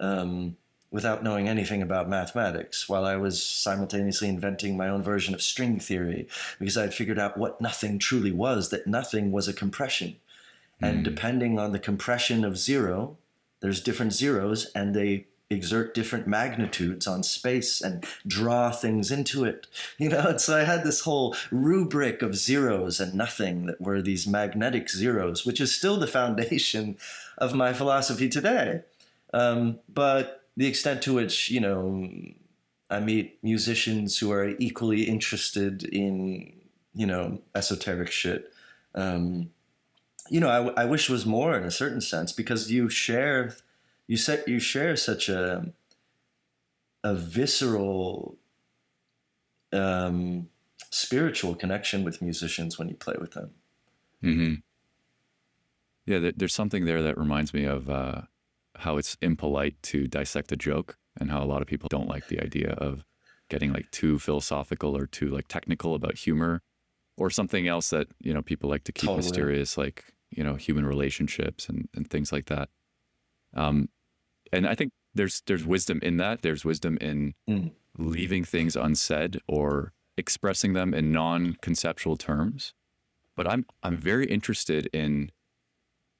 um, 0.00 0.56
without 0.96 1.22
knowing 1.22 1.46
anything 1.46 1.82
about 1.82 2.08
mathematics, 2.08 2.88
while 2.88 3.04
I 3.04 3.16
was 3.16 3.44
simultaneously 3.44 4.30
inventing 4.30 4.78
my 4.78 4.88
own 4.88 5.02
version 5.02 5.34
of 5.34 5.42
string 5.42 5.78
theory 5.78 6.26
because 6.58 6.78
I 6.78 6.84
had 6.84 6.94
figured 6.94 7.18
out 7.18 7.36
what 7.36 7.60
nothing 7.60 7.98
truly 7.98 8.32
was, 8.32 8.70
that 8.70 8.86
nothing 8.86 9.30
was 9.30 9.46
a 9.46 9.52
compression. 9.52 10.16
Mm. 10.82 10.88
And 10.88 10.96
hmm. 10.96 11.02
depending 11.02 11.58
on 11.58 11.72
the 11.72 11.78
compression 11.78 12.46
of 12.46 12.56
zero, 12.56 13.18
there's 13.60 13.82
different 13.82 14.14
zeros 14.14 14.70
and 14.74 14.96
they 14.96 15.26
exert 15.50 15.92
different 15.92 16.26
magnitudes 16.26 17.06
on 17.06 17.22
space 17.22 17.82
and 17.82 18.02
draw 18.26 18.70
things 18.70 19.10
into 19.10 19.44
it. 19.44 19.66
You 19.98 20.08
know, 20.08 20.28
and 20.28 20.40
so 20.40 20.56
I 20.56 20.64
had 20.64 20.82
this 20.82 21.00
whole 21.00 21.36
rubric 21.50 22.22
of 22.22 22.36
zeros 22.36 23.00
and 23.00 23.12
nothing 23.12 23.66
that 23.66 23.82
were 23.82 24.00
these 24.00 24.26
magnetic 24.26 24.88
zeros, 24.88 25.44
which 25.44 25.60
is 25.60 25.76
still 25.76 25.98
the 25.98 26.06
foundation 26.06 26.96
of 27.36 27.52
my 27.52 27.74
philosophy 27.74 28.30
today. 28.30 28.80
Um, 29.34 29.80
but 29.90 30.45
the 30.56 30.66
extent 30.66 31.02
to 31.02 31.14
which, 31.14 31.50
you 31.50 31.60
know, 31.60 32.08
I 32.88 33.00
meet 33.00 33.38
musicians 33.42 34.18
who 34.18 34.30
are 34.32 34.50
equally 34.58 35.02
interested 35.02 35.84
in, 35.84 36.52
you 36.94 37.06
know, 37.06 37.40
esoteric 37.54 38.10
shit. 38.10 38.52
Um, 38.94 39.50
you 40.30 40.40
know, 40.40 40.48
I, 40.48 40.82
I 40.82 40.84
wish 40.84 41.10
was 41.10 41.26
more 41.26 41.56
in 41.56 41.64
a 41.64 41.70
certain 41.70 42.00
sense 42.00 42.32
because 42.32 42.70
you 42.70 42.88
share 42.88 43.54
you 44.06 44.16
set 44.16 44.46
you 44.48 44.58
share 44.58 44.96
such 44.96 45.28
a 45.28 45.72
a 47.04 47.14
visceral 47.14 48.38
um, 49.72 50.48
spiritual 50.90 51.54
connection 51.54 52.04
with 52.04 52.22
musicians 52.22 52.78
when 52.78 52.88
you 52.88 52.94
play 52.94 53.14
with 53.20 53.32
them. 53.32 53.50
Mm-hmm. 54.22 54.54
Yeah, 56.06 56.30
there's 56.36 56.54
something 56.54 56.84
there 56.84 57.02
that 57.02 57.18
reminds 57.18 57.52
me 57.52 57.64
of 57.64 57.90
uh, 57.90 58.22
how 58.78 58.96
it's 58.96 59.16
impolite 59.20 59.80
to 59.82 60.06
dissect 60.06 60.52
a 60.52 60.56
joke, 60.56 60.96
and 61.18 61.30
how 61.30 61.42
a 61.42 61.46
lot 61.46 61.62
of 61.62 61.68
people 61.68 61.88
don't 61.88 62.08
like 62.08 62.28
the 62.28 62.40
idea 62.40 62.72
of 62.72 63.04
getting 63.48 63.72
like 63.72 63.90
too 63.90 64.18
philosophical 64.18 64.96
or 64.96 65.06
too 65.06 65.28
like 65.28 65.48
technical 65.48 65.94
about 65.94 66.18
humor, 66.18 66.62
or 67.16 67.30
something 67.30 67.68
else 67.68 67.90
that 67.90 68.08
you 68.20 68.32
know 68.34 68.42
people 68.42 68.68
like 68.68 68.84
to 68.84 68.92
keep 68.92 69.08
totally. 69.08 69.18
mysterious, 69.18 69.78
like 69.78 70.04
you 70.30 70.44
know 70.44 70.54
human 70.54 70.86
relationships 70.86 71.68
and, 71.68 71.88
and 71.94 72.08
things 72.08 72.32
like 72.32 72.46
that. 72.46 72.68
Um, 73.54 73.88
and 74.52 74.66
I 74.66 74.74
think 74.74 74.92
there's 75.14 75.42
there's 75.46 75.64
wisdom 75.64 76.00
in 76.02 76.18
that. 76.18 76.42
There's 76.42 76.64
wisdom 76.64 76.98
in 77.00 77.34
mm. 77.48 77.72
leaving 77.98 78.44
things 78.44 78.76
unsaid 78.76 79.40
or 79.48 79.92
expressing 80.16 80.72
them 80.72 80.94
in 80.94 81.12
non-conceptual 81.12 82.16
terms. 82.16 82.74
But 83.36 83.50
I'm 83.50 83.66
I'm 83.82 83.96
very 83.96 84.26
interested 84.26 84.88
in 84.92 85.30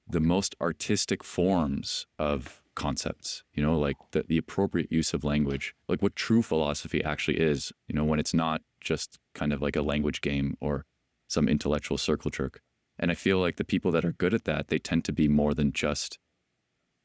the 0.08 0.20
most 0.20 0.54
artistic 0.60 1.24
forms 1.24 2.06
of 2.18 2.62
concepts, 2.74 3.42
you 3.54 3.62
know, 3.62 3.78
like 3.78 3.96
the, 4.12 4.24
the 4.28 4.38
appropriate 4.38 4.92
use 4.92 5.12
of 5.14 5.24
language, 5.24 5.74
like 5.88 6.02
what 6.02 6.14
true 6.14 6.42
philosophy 6.42 7.02
actually 7.02 7.40
is, 7.40 7.72
you 7.88 7.94
know, 7.94 8.04
when 8.04 8.20
it's 8.20 8.34
not 8.34 8.62
just 8.80 9.18
kind 9.34 9.52
of 9.52 9.60
like 9.60 9.76
a 9.76 9.82
language 9.82 10.20
game 10.20 10.56
or 10.60 10.84
some 11.28 11.48
intellectual 11.48 11.98
circle 11.98 12.30
jerk. 12.30 12.60
And 12.98 13.10
I 13.10 13.14
feel 13.14 13.38
like 13.38 13.56
the 13.56 13.64
people 13.64 13.90
that 13.92 14.04
are 14.04 14.12
good 14.12 14.32
at 14.32 14.44
that, 14.44 14.68
they 14.68 14.78
tend 14.78 15.04
to 15.06 15.12
be 15.12 15.28
more 15.28 15.54
than 15.54 15.72
just 15.72 16.18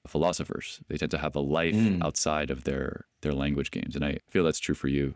philosophers. 0.08 0.82
They 0.88 0.98
tend 0.98 1.12
to 1.12 1.18
have 1.18 1.36
a 1.36 1.42
life 1.42 1.76
mm. 1.76 2.04
outside 2.04 2.50
of 2.50 2.64
their 2.64 3.06
their 3.22 3.34
language 3.34 3.72
games, 3.72 3.96
and 3.96 4.04
I 4.04 4.20
feel 4.30 4.44
that's 4.44 4.60
true 4.60 4.76
for 4.76 4.88
you. 4.88 5.16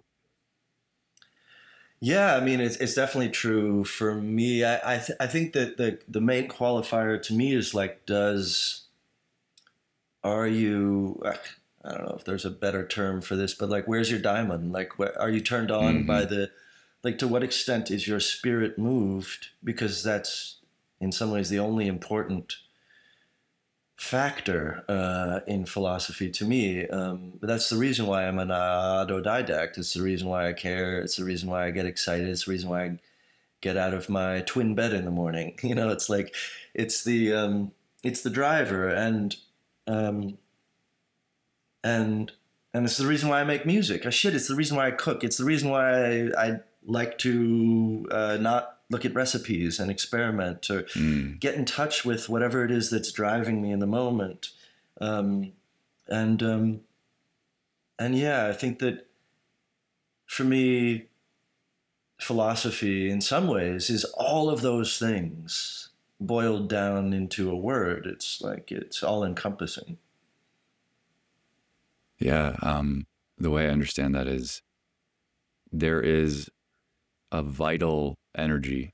Yeah, 2.06 2.36
I 2.36 2.40
mean, 2.40 2.60
it's, 2.60 2.76
it's 2.76 2.94
definitely 2.94 3.32
true 3.32 3.84
for 3.84 4.14
me. 4.14 4.64
I 4.64 4.76
I, 4.76 4.98
th- 5.00 5.18
I 5.20 5.26
think 5.26 5.54
that 5.54 5.78
the 5.78 5.98
the 6.08 6.22
main 6.22 6.48
qualifier 6.48 7.20
to 7.24 7.34
me 7.34 7.56
is 7.56 7.74
like, 7.74 8.06
does 8.06 8.84
are 10.24 10.46
you? 10.46 11.20
I 11.84 11.90
don't 11.90 12.04
know 12.04 12.16
if 12.16 12.24
there's 12.24 12.46
a 12.46 12.52
better 12.52 12.86
term 12.86 13.22
for 13.22 13.36
this, 13.36 13.56
but 13.56 13.70
like, 13.70 13.88
where's 13.88 14.12
your 14.12 14.20
daimon? 14.20 14.72
Like, 14.72 15.00
where, 15.00 15.20
are 15.20 15.32
you 15.32 15.40
turned 15.42 15.72
on 15.72 15.96
mm-hmm. 15.96 16.08
by 16.08 16.26
the 16.26 16.52
like? 17.04 17.18
To 17.18 17.28
what 17.28 17.42
extent 17.42 17.90
is 17.90 18.08
your 18.08 18.20
spirit 18.20 18.78
moved? 18.78 19.48
Because 19.64 20.04
that's 20.04 20.58
in 21.02 21.12
some 21.12 21.32
ways 21.32 21.50
the 21.50 21.58
only 21.58 21.88
important 21.88 22.58
factor 23.98 24.84
uh, 24.90 25.40
in 25.48 25.66
philosophy 25.66 26.30
to 26.30 26.46
me. 26.46 26.88
Um, 26.88 27.34
but 27.40 27.48
that's 27.48 27.70
the 27.70 27.78
reason 27.78 28.08
why 28.08 28.28
I'm 28.28 28.40
an 28.40 28.50
autodidact. 28.50 29.78
It's 29.78 29.94
the 29.94 30.02
reason 30.02 30.28
why 30.28 30.50
I 30.50 30.54
care. 30.54 31.00
It's 31.00 31.16
the 31.16 31.24
reason 31.24 31.50
why 31.50 31.66
I 31.66 31.72
get 31.72 31.86
excited. 31.86 32.28
It's 32.28 32.46
the 32.46 32.52
reason 32.52 32.70
why 32.70 32.84
I 32.84 33.00
get 33.62 33.78
out 33.78 33.94
of 33.94 34.10
my 34.10 34.42
twin 34.42 34.76
bed 34.76 34.94
in 34.94 35.06
the 35.06 35.12
morning. 35.12 35.58
You 35.64 35.76
know, 35.76 35.90
it's 35.90 36.10
like 36.10 36.36
it's 36.74 37.04
the 37.04 37.34
um, 37.34 37.72
it's 38.04 38.22
the 38.22 38.30
driver, 38.30 38.90
and 38.90 39.36
um, 39.88 40.38
and 41.84 42.32
and 42.74 42.86
it's 42.86 42.98
the 42.98 43.08
reason 43.08 43.30
why 43.30 43.42
I 43.42 43.44
make 43.46 43.66
music. 43.66 44.06
Oh, 44.06 44.10
shit, 44.10 44.36
it's 44.36 44.48
the 44.48 44.56
reason 44.56 44.78
why 44.78 44.88
I 44.88 44.92
cook. 44.92 45.24
It's 45.24 45.38
the 45.38 45.46
reason 45.46 45.70
why 45.70 45.92
I, 45.92 46.32
I 46.38 46.60
like 46.86 47.18
to 47.20 48.08
uh, 48.12 48.38
not 48.40 48.75
look 48.90 49.06
at 49.06 49.16
recipes 49.16 49.80
and 49.80 49.90
experiment 49.90 50.70
or 50.70 50.84
mm. 50.84 51.40
get 51.40 51.56
in 51.56 51.66
touch 51.66 52.06
with 52.06 52.30
whatever 52.30 52.64
it 52.64 52.72
is 52.72 52.90
that's 52.90 53.12
driving 53.12 53.62
me 53.62 53.72
in 53.72 53.80
the 53.80 53.88
moment. 53.88 54.50
Um, 55.02 55.54
and 56.08 56.42
um, 56.44 56.82
and 57.98 58.16
yeah, 58.16 58.48
I 58.48 58.54
think 58.54 58.80
that 58.80 59.08
for 60.26 60.44
me, 60.44 61.08
philosophy 62.20 63.10
in 63.10 63.22
some 63.22 63.48
ways 63.48 63.90
is 63.90 64.06
all 64.18 64.50
of 64.50 64.62
those 64.62 64.98
things 64.98 65.90
boiled 66.20 66.70
down 66.70 67.14
into 67.14 67.50
a 67.50 67.56
word. 67.56 68.06
It's 68.06 68.42
like 68.42 68.72
it's 68.72 69.04
all 69.04 69.24
encompassing. 69.24 69.98
Yeah, 72.18 72.56
um, 72.62 73.08
the 73.38 73.52
way 73.52 73.66
I 73.66 73.72
understand 73.72 74.16
that 74.16 74.28
is 74.28 74.62
there 75.72 76.02
is 76.02 76.50
a 77.36 77.44
vital 77.44 78.18
energy. 78.38 78.94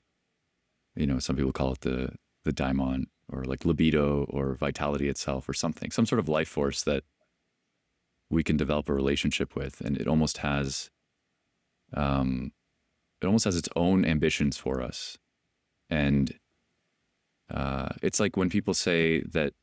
You 0.96 1.06
know, 1.06 1.20
some 1.20 1.36
people 1.36 1.52
call 1.52 1.74
it 1.74 1.82
the 1.82 2.14
the 2.44 2.52
daimon 2.52 3.06
or 3.32 3.44
like 3.44 3.66
libido 3.66 4.26
or 4.30 4.56
vitality 4.56 5.08
itself 5.08 5.48
or 5.48 5.54
something, 5.54 5.92
some 5.92 6.06
sort 6.06 6.20
of 6.20 6.28
life 6.28 6.50
force 6.50 6.84
that 6.84 7.04
we 8.30 8.44
can 8.44 8.58
develop 8.58 8.90
a 8.90 8.94
relationship 8.94 9.56
with, 9.56 9.80
and 9.82 9.98
it 9.98 10.08
almost 10.08 10.38
has, 10.38 10.90
um, 11.94 12.52
it 13.22 13.28
almost 13.28 13.46
has 13.46 13.56
its 13.56 13.70
own 13.76 14.06
ambitions 14.06 14.58
for 14.58 14.82
us, 14.82 15.18
and 15.90 16.34
uh, 17.54 17.90
it's 18.02 18.20
like 18.20 18.36
when 18.36 18.50
people 18.50 18.74
say 18.74 19.22
that 19.22 19.54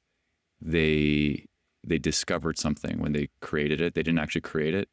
they 0.60 1.46
they 1.84 1.98
discovered 1.98 2.58
something 2.58 2.98
when 3.00 3.12
they 3.12 3.28
created 3.40 3.80
it, 3.80 3.94
they 3.94 4.02
didn't 4.02 4.20
actually 4.20 4.42
create 4.42 4.74
it, 4.74 4.88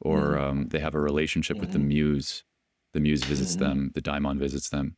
or 0.00 0.32
mm-hmm. 0.32 0.44
um, 0.44 0.68
they 0.68 0.80
have 0.80 0.94
a 0.94 1.00
relationship 1.00 1.56
mm-hmm. 1.56 1.66
with 1.66 1.72
the 1.72 1.78
mm-hmm. 1.78 1.88
muse 1.88 2.44
the 2.94 3.00
muse 3.00 3.22
visits 3.22 3.56
mm-hmm. 3.56 3.64
them, 3.64 3.90
the 3.94 4.00
daimon 4.00 4.38
visits 4.38 4.70
them, 4.70 4.96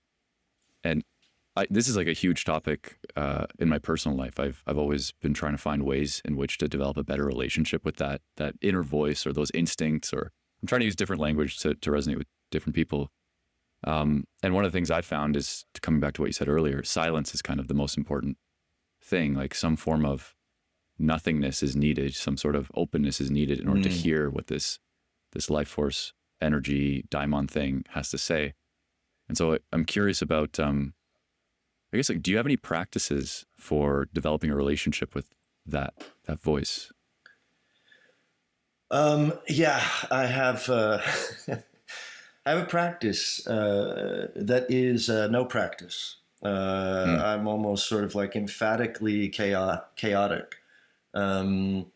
and 0.85 1.03
I, 1.57 1.67
this 1.71 1.89
is 1.89 1.97
like 1.97 2.07
a 2.07 2.13
huge 2.13 2.45
topic 2.45 2.99
uh, 3.17 3.47
in 3.59 3.69
my 3.69 3.79
personal 3.79 4.17
life. 4.17 4.39
I've 4.39 4.63
I've 4.67 4.77
always 4.77 5.13
been 5.23 5.33
trying 5.33 5.53
to 5.53 5.59
find 5.59 5.85
ways 5.85 6.21
in 6.25 6.37
which 6.37 6.59
to 6.59 6.69
develop 6.69 6.99
a 6.99 7.05
better 7.05 7.25
relationship 7.25 7.85
with 7.85 7.97
that 7.97 8.21
that 8.37 8.55
inner 8.61 8.83
voice 8.83 9.27
or 9.27 9.33
those 9.33 9.51
instincts. 9.53 10.13
Or 10.13 10.33
I'm 10.63 10.69
trying 10.69 10.81
to 10.81 10.85
use 10.85 10.97
different 10.97 11.23
language 11.23 11.59
to 11.61 11.75
to 11.75 11.91
resonate 11.91 12.19
with 12.19 12.27
different 12.51 12.75
people. 12.75 13.11
Um, 13.85 14.25
and 14.43 14.55
one 14.55 14.65
of 14.65 14.73
the 14.73 14.77
things 14.77 14.91
I 14.91 15.01
found 15.01 15.37
is 15.37 15.65
coming 15.81 16.01
back 16.01 16.15
to 16.15 16.23
what 16.23 16.27
you 16.27 16.33
said 16.33 16.49
earlier. 16.49 16.83
Silence 16.83 17.35
is 17.35 17.41
kind 17.41 17.61
of 17.61 17.69
the 17.69 17.75
most 17.75 17.97
important 17.97 18.37
thing. 19.03 19.35
Like 19.35 19.55
some 19.55 19.77
form 19.77 20.05
of 20.05 20.35
nothingness 20.99 21.63
is 21.63 21.75
needed. 21.75 22.15
Some 22.15 22.37
sort 22.37 22.57
of 22.57 22.71
openness 22.75 23.21
is 23.21 23.31
needed 23.31 23.61
in 23.61 23.69
order 23.69 23.81
mm. 23.81 23.85
to 23.85 23.89
hear 23.91 24.29
what 24.29 24.49
this 24.49 24.79
this 25.33 25.49
life 25.49 25.69
force 25.69 26.13
energy 26.41 27.05
daimon 27.11 27.49
thing 27.49 27.85
has 27.91 28.11
to 28.11 28.19
say. 28.19 28.55
And 29.29 29.37
so 29.37 29.59
I'm 29.73 29.85
curious 29.85 30.23
about, 30.23 30.59
um, 30.61 30.95
I 31.93 31.97
guess, 31.97 32.09
like, 32.09 32.23
do 32.23 32.31
you 32.31 32.37
have 32.37 32.47
any 32.47 32.57
practices 32.57 33.47
for 33.57 34.09
developing 34.13 34.51
a 34.51 34.57
relationship 34.57 35.15
with 35.15 35.31
that 35.65 35.95
that 36.27 36.41
voice? 36.41 36.93
Um, 38.91 39.33
yeah, 39.49 39.83
I 40.11 40.27
have. 40.27 40.69
Uh, 40.69 41.01
I 42.47 42.51
have 42.51 42.63
a 42.63 42.67
practice 42.67 43.45
uh, 43.49 44.29
that 44.37 44.67
is 44.71 45.11
uh, 45.11 45.27
no 45.29 45.45
practice. 45.45 46.17
Uh, 46.45 47.05
Hmm. 47.05 47.21
I'm 47.21 47.49
almost 47.49 47.89
sort 47.89 48.05
of 48.05 48.15
like 48.15 48.37
emphatically 48.37 49.29
chaotic. 49.29 49.97
chaotic. 49.97 50.57
Um, 51.15 51.87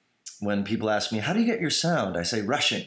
when 0.40 0.64
people 0.64 0.90
ask 0.90 1.12
me, 1.12 1.18
"How 1.18 1.32
do 1.32 1.40
you 1.40 1.46
get 1.46 1.60
your 1.60 1.70
sound?" 1.70 2.16
I 2.16 2.22
say, 2.24 2.42
"Rushing." 2.42 2.86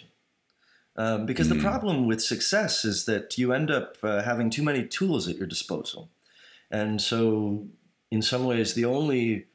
Um, 0.96 1.26
because 1.26 1.48
Hmm. 1.48 1.56
the 1.56 1.62
problem 1.62 2.08
with 2.08 2.22
success 2.22 2.86
is 2.86 3.06
that 3.06 3.38
you 3.38 3.52
end 3.52 3.72
up 3.72 3.98
uh, 4.04 4.22
having 4.22 4.50
too 4.50 4.64
many 4.64 4.86
tools 4.86 5.28
at 5.28 5.38
your 5.38 5.48
disposal. 5.48 6.10
And 6.70 7.02
so, 7.02 7.68
in 8.12 8.22
some 8.22 8.46
ways, 8.46 8.74
the 8.74 8.86
only 8.86 9.48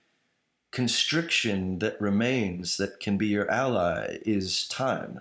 constriction 0.71 1.79
that 1.79 2.01
remains 2.01 2.77
that 2.77 3.01
can 3.01 3.17
be 3.17 3.29
your 3.29 3.51
ally 3.51 4.19
is 4.27 4.67
time. 4.69 5.21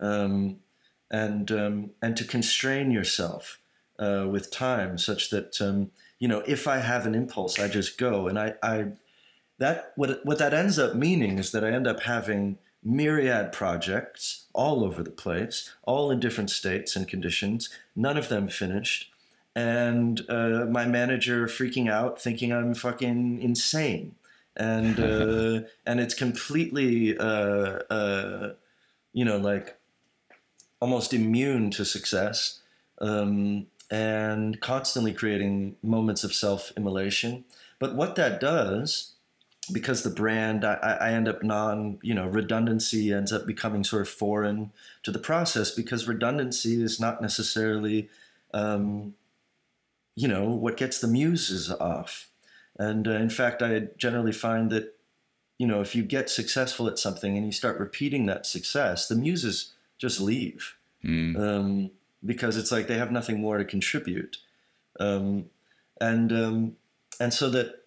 Um, 0.00 0.60
and, 1.10 1.50
um, 1.52 1.90
and 2.00 2.16
to 2.16 2.24
constrain 2.24 2.90
yourself 2.90 3.60
uh, 3.98 4.26
with 4.30 4.50
time 4.50 4.96
such 4.96 5.30
that, 5.30 5.60
um, 5.60 5.90
you 6.18 6.26
know, 6.26 6.42
if 6.46 6.66
I 6.66 6.78
have 6.78 7.04
an 7.04 7.14
impulse, 7.14 7.58
I 7.60 7.68
just 7.68 7.98
go. 7.98 8.28
And 8.28 8.38
I, 8.38 8.54
I 8.62 8.86
that 9.58 9.92
what, 9.96 10.24
what 10.24 10.38
that 10.38 10.54
ends 10.54 10.78
up 10.78 10.94
meaning 10.94 11.38
is 11.38 11.52
that 11.52 11.64
I 11.64 11.70
end 11.70 11.86
up 11.86 12.00
having 12.00 12.58
myriad 12.84 13.52
projects 13.52 14.46
all 14.52 14.84
over 14.84 15.02
the 15.02 15.10
place, 15.10 15.70
all 15.84 16.10
in 16.10 16.20
different 16.20 16.50
states 16.50 16.96
and 16.96 17.06
conditions, 17.06 17.68
none 17.94 18.16
of 18.16 18.28
them 18.28 18.48
finished. 18.48 19.10
And 19.54 20.22
uh, 20.28 20.66
my 20.66 20.86
manager 20.86 21.46
freaking 21.46 21.90
out, 21.90 22.20
thinking 22.20 22.52
I'm 22.52 22.74
fucking 22.74 23.40
insane, 23.42 24.14
and 24.56 24.98
uh, 24.98 25.68
and 25.86 26.00
it's 26.00 26.14
completely, 26.14 27.16
uh, 27.18 27.80
uh, 27.90 28.54
you 29.12 29.24
know, 29.24 29.36
like 29.36 29.76
almost 30.80 31.12
immune 31.12 31.70
to 31.72 31.84
success, 31.84 32.60
um, 33.02 33.66
and 33.90 34.58
constantly 34.62 35.12
creating 35.12 35.76
moments 35.82 36.24
of 36.24 36.32
self-immolation. 36.32 37.44
But 37.78 37.94
what 37.94 38.16
that 38.16 38.40
does 38.40 39.12
because 39.70 40.02
the 40.02 40.10
brand 40.10 40.64
I, 40.64 40.74
I 41.00 41.12
end 41.12 41.28
up 41.28 41.42
non 41.42 41.98
you 42.02 42.14
know 42.14 42.26
redundancy 42.26 43.12
ends 43.12 43.32
up 43.32 43.46
becoming 43.46 43.84
sort 43.84 44.02
of 44.02 44.08
foreign 44.08 44.72
to 45.04 45.10
the 45.10 45.18
process 45.18 45.70
because 45.70 46.08
redundancy 46.08 46.82
is 46.82 46.98
not 46.98 47.22
necessarily 47.22 48.08
um, 48.52 49.14
you 50.16 50.26
know 50.26 50.44
what 50.50 50.76
gets 50.76 50.98
the 50.98 51.08
muses 51.08 51.70
off. 51.70 52.28
And 52.78 53.06
uh, 53.06 53.12
in 53.12 53.30
fact 53.30 53.62
i 53.62 53.88
generally 53.96 54.32
find 54.32 54.70
that 54.70 54.98
you 55.58 55.66
know 55.66 55.80
if 55.80 55.94
you 55.94 56.02
get 56.02 56.28
successful 56.28 56.88
at 56.88 56.98
something 56.98 57.36
and 57.36 57.46
you 57.46 57.52
start 57.52 57.78
repeating 57.78 58.26
that 58.26 58.46
success 58.46 59.06
the 59.06 59.14
muses 59.14 59.74
just 59.98 60.20
leave. 60.20 60.76
Mm. 61.04 61.36
um, 61.36 61.90
because 62.24 62.56
it's 62.56 62.70
like 62.70 62.86
they 62.86 62.96
have 62.96 63.10
nothing 63.10 63.40
more 63.40 63.58
to 63.58 63.64
contribute, 63.64 64.38
um, 65.00 65.46
and 66.00 66.32
um, 66.32 66.76
and 67.18 67.34
so 67.34 67.50
that 67.50 67.81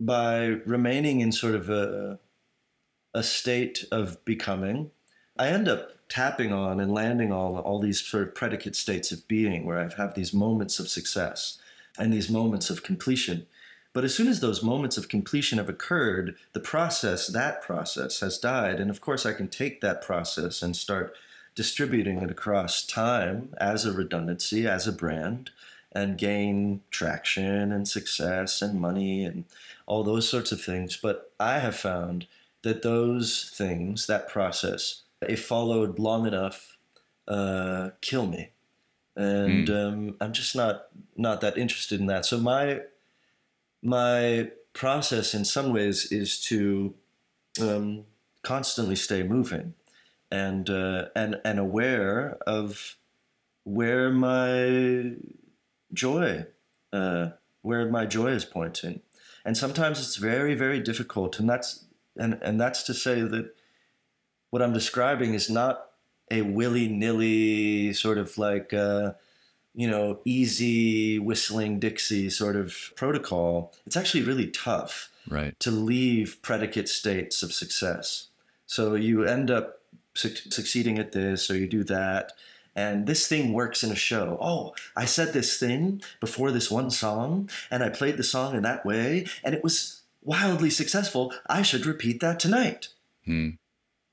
by 0.00 0.46
remaining 0.64 1.20
in 1.20 1.32
sort 1.32 1.54
of 1.54 1.70
a 1.70 2.18
a 3.14 3.22
state 3.22 3.84
of 3.90 4.22
becoming, 4.24 4.90
I 5.38 5.48
end 5.48 5.66
up 5.68 5.90
tapping 6.08 6.52
on 6.52 6.80
and 6.80 6.92
landing 6.92 7.32
on 7.32 7.56
all 7.58 7.80
these 7.80 8.00
sort 8.00 8.22
of 8.22 8.34
predicate 8.34 8.76
states 8.76 9.12
of 9.12 9.26
being 9.28 9.64
where 9.64 9.78
I 9.78 9.88
have 9.96 10.14
these 10.14 10.32
moments 10.32 10.78
of 10.78 10.88
success 10.88 11.58
and 11.98 12.12
these 12.12 12.30
moments 12.30 12.70
of 12.70 12.82
completion. 12.82 13.46
But 13.92 14.04
as 14.04 14.14
soon 14.14 14.28
as 14.28 14.40
those 14.40 14.62
moments 14.62 14.96
of 14.96 15.08
completion 15.08 15.58
have 15.58 15.68
occurred, 15.68 16.36
the 16.52 16.60
process, 16.60 17.26
that 17.26 17.62
process, 17.62 18.20
has 18.20 18.38
died. 18.38 18.78
And 18.78 18.90
of 18.90 19.00
course, 19.00 19.26
I 19.26 19.32
can 19.32 19.48
take 19.48 19.80
that 19.80 20.02
process 20.02 20.62
and 20.62 20.76
start 20.76 21.14
distributing 21.54 22.18
it 22.18 22.30
across 22.30 22.86
time 22.86 23.54
as 23.58 23.84
a 23.84 23.92
redundancy, 23.92 24.66
as 24.66 24.86
a 24.86 24.92
brand, 24.92 25.50
and 25.90 26.18
gain 26.18 26.82
traction 26.90 27.72
and 27.72 27.88
success 27.88 28.62
and 28.62 28.80
money 28.80 29.24
and 29.24 29.44
all 29.88 30.04
those 30.04 30.28
sorts 30.28 30.52
of 30.52 30.60
things. 30.60 30.96
But 30.96 31.32
I 31.40 31.58
have 31.58 31.74
found 31.74 32.28
that 32.62 32.82
those 32.82 33.50
things, 33.54 34.06
that 34.06 34.28
process, 34.28 35.02
if 35.22 35.44
followed 35.44 35.98
long 35.98 36.26
enough, 36.26 36.76
uh, 37.26 37.90
kill 38.00 38.26
me. 38.26 38.50
And 39.16 39.68
um, 39.68 40.16
I'm 40.20 40.32
just 40.32 40.54
not 40.54 40.86
not 41.16 41.40
that 41.40 41.58
interested 41.58 41.98
in 41.98 42.06
that. 42.06 42.24
So 42.24 42.38
my 42.38 42.82
my 43.82 44.50
process, 44.74 45.34
in 45.34 45.44
some 45.44 45.72
ways, 45.72 46.12
is 46.12 46.40
to 46.44 46.94
um, 47.60 48.04
constantly 48.42 48.94
stay 48.94 49.24
moving 49.24 49.74
and 50.30 50.70
uh, 50.70 51.06
and 51.16 51.40
and 51.44 51.58
aware 51.58 52.38
of 52.46 52.96
where 53.64 54.10
my 54.10 55.14
joy 55.92 56.46
uh, 56.92 57.30
where 57.62 57.90
my 57.90 58.06
joy 58.06 58.28
is 58.28 58.44
pointing 58.44 59.00
and 59.48 59.56
sometimes 59.56 59.98
it's 59.98 60.16
very 60.16 60.54
very 60.64 60.80
difficult 60.90 61.40
and 61.40 61.48
that's 61.48 61.70
and 62.22 62.32
and 62.46 62.60
that's 62.60 62.82
to 62.88 62.92
say 62.92 63.22
that 63.34 63.46
what 64.50 64.60
i'm 64.62 64.74
describing 64.74 65.32
is 65.40 65.48
not 65.48 65.74
a 66.30 66.42
willy-nilly 66.42 67.92
sort 67.94 68.18
of 68.18 68.36
like 68.36 68.72
uh, 68.74 69.12
you 69.74 69.88
know 69.88 70.20
easy 70.24 71.18
whistling 71.18 71.78
dixie 71.80 72.28
sort 72.30 72.56
of 72.56 72.92
protocol 72.96 73.72
it's 73.86 73.96
actually 73.96 74.22
really 74.22 74.48
tough 74.48 75.10
Right. 75.30 75.58
to 75.60 75.70
leave 75.70 76.38
predicate 76.40 76.88
states 76.88 77.42
of 77.42 77.52
success. 77.52 78.28
So 78.64 78.94
you 78.94 79.24
end 79.24 79.50
up 79.50 79.66
suc 80.14 80.32
succeeding 80.58 80.98
at 80.98 81.12
this 81.12 81.50
or 81.50 81.56
you 81.58 81.68
do 81.68 81.84
that. 81.84 82.32
And 82.78 83.08
this 83.08 83.26
thing 83.26 83.52
works 83.52 83.82
in 83.82 83.90
a 83.90 83.96
show. 83.96 84.38
Oh, 84.40 84.72
I 84.94 85.04
said 85.04 85.32
this 85.32 85.58
thing 85.58 86.00
before 86.20 86.52
this 86.52 86.70
one 86.70 86.92
song, 86.92 87.50
and 87.72 87.82
I 87.82 87.88
played 87.88 88.16
the 88.16 88.22
song 88.22 88.54
in 88.54 88.62
that 88.62 88.86
way, 88.86 89.26
and 89.42 89.52
it 89.52 89.64
was 89.64 90.02
wildly 90.22 90.70
successful. 90.70 91.34
I 91.48 91.62
should 91.62 91.86
repeat 91.86 92.20
that 92.20 92.38
tonight. 92.38 92.90
Mm. 93.26 93.58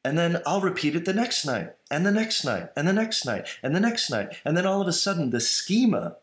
And 0.04 0.18
then 0.18 0.42
I'll 0.48 0.62
repeat 0.62 0.96
it 0.96 1.06
the 1.06 1.14
next 1.14 1.46
night, 1.46 1.76
and 1.92 2.08
the 2.08 2.12
next 2.12 2.44
night, 2.44 2.70
and 2.76 2.88
the 2.88 2.94
next 2.94 3.24
night, 3.24 3.48
and 3.62 3.76
the 3.76 3.80
next 3.80 4.10
night. 4.10 4.36
And 4.44 4.58
then 4.58 4.66
all 4.66 4.82
of 4.82 4.88
a 4.88 4.94
sudden, 4.94 5.30
the 5.30 5.42
schema, 5.42 6.16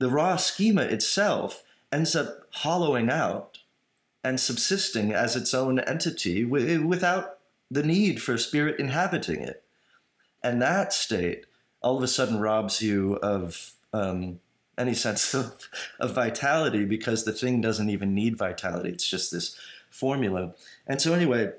the 0.00 0.10
raw 0.10 0.36
schema 0.36 0.82
itself, 0.82 1.64
ends 1.90 2.14
up 2.14 2.48
hollowing 2.50 3.08
out 3.08 3.60
and 4.22 4.38
subsisting 4.38 5.14
as 5.14 5.36
its 5.36 5.54
own 5.54 5.78
entity 5.78 6.44
wi- 6.44 6.84
without 6.84 7.38
the 7.70 7.82
need 7.82 8.20
for 8.20 8.34
a 8.34 8.38
spirit 8.38 8.78
inhabiting 8.78 9.40
it. 9.40 9.64
And 10.42 10.62
that 10.62 10.92
state 10.92 11.46
all 11.80 11.96
of 11.96 12.02
a 12.02 12.08
sudden 12.08 12.40
robs 12.40 12.82
you 12.82 13.16
of 13.16 13.72
um, 13.92 14.40
any 14.76 14.94
sense 14.94 15.34
of, 15.34 15.68
of 16.00 16.14
vitality 16.14 16.84
because 16.84 17.24
the 17.24 17.32
thing 17.32 17.60
doesn't 17.60 17.90
even 17.90 18.14
need 18.14 18.36
vitality. 18.36 18.90
It's 18.90 19.08
just 19.08 19.30
this 19.30 19.56
formula. 19.90 20.54
And 20.86 21.00
so, 21.00 21.14
anyway, 21.14 21.52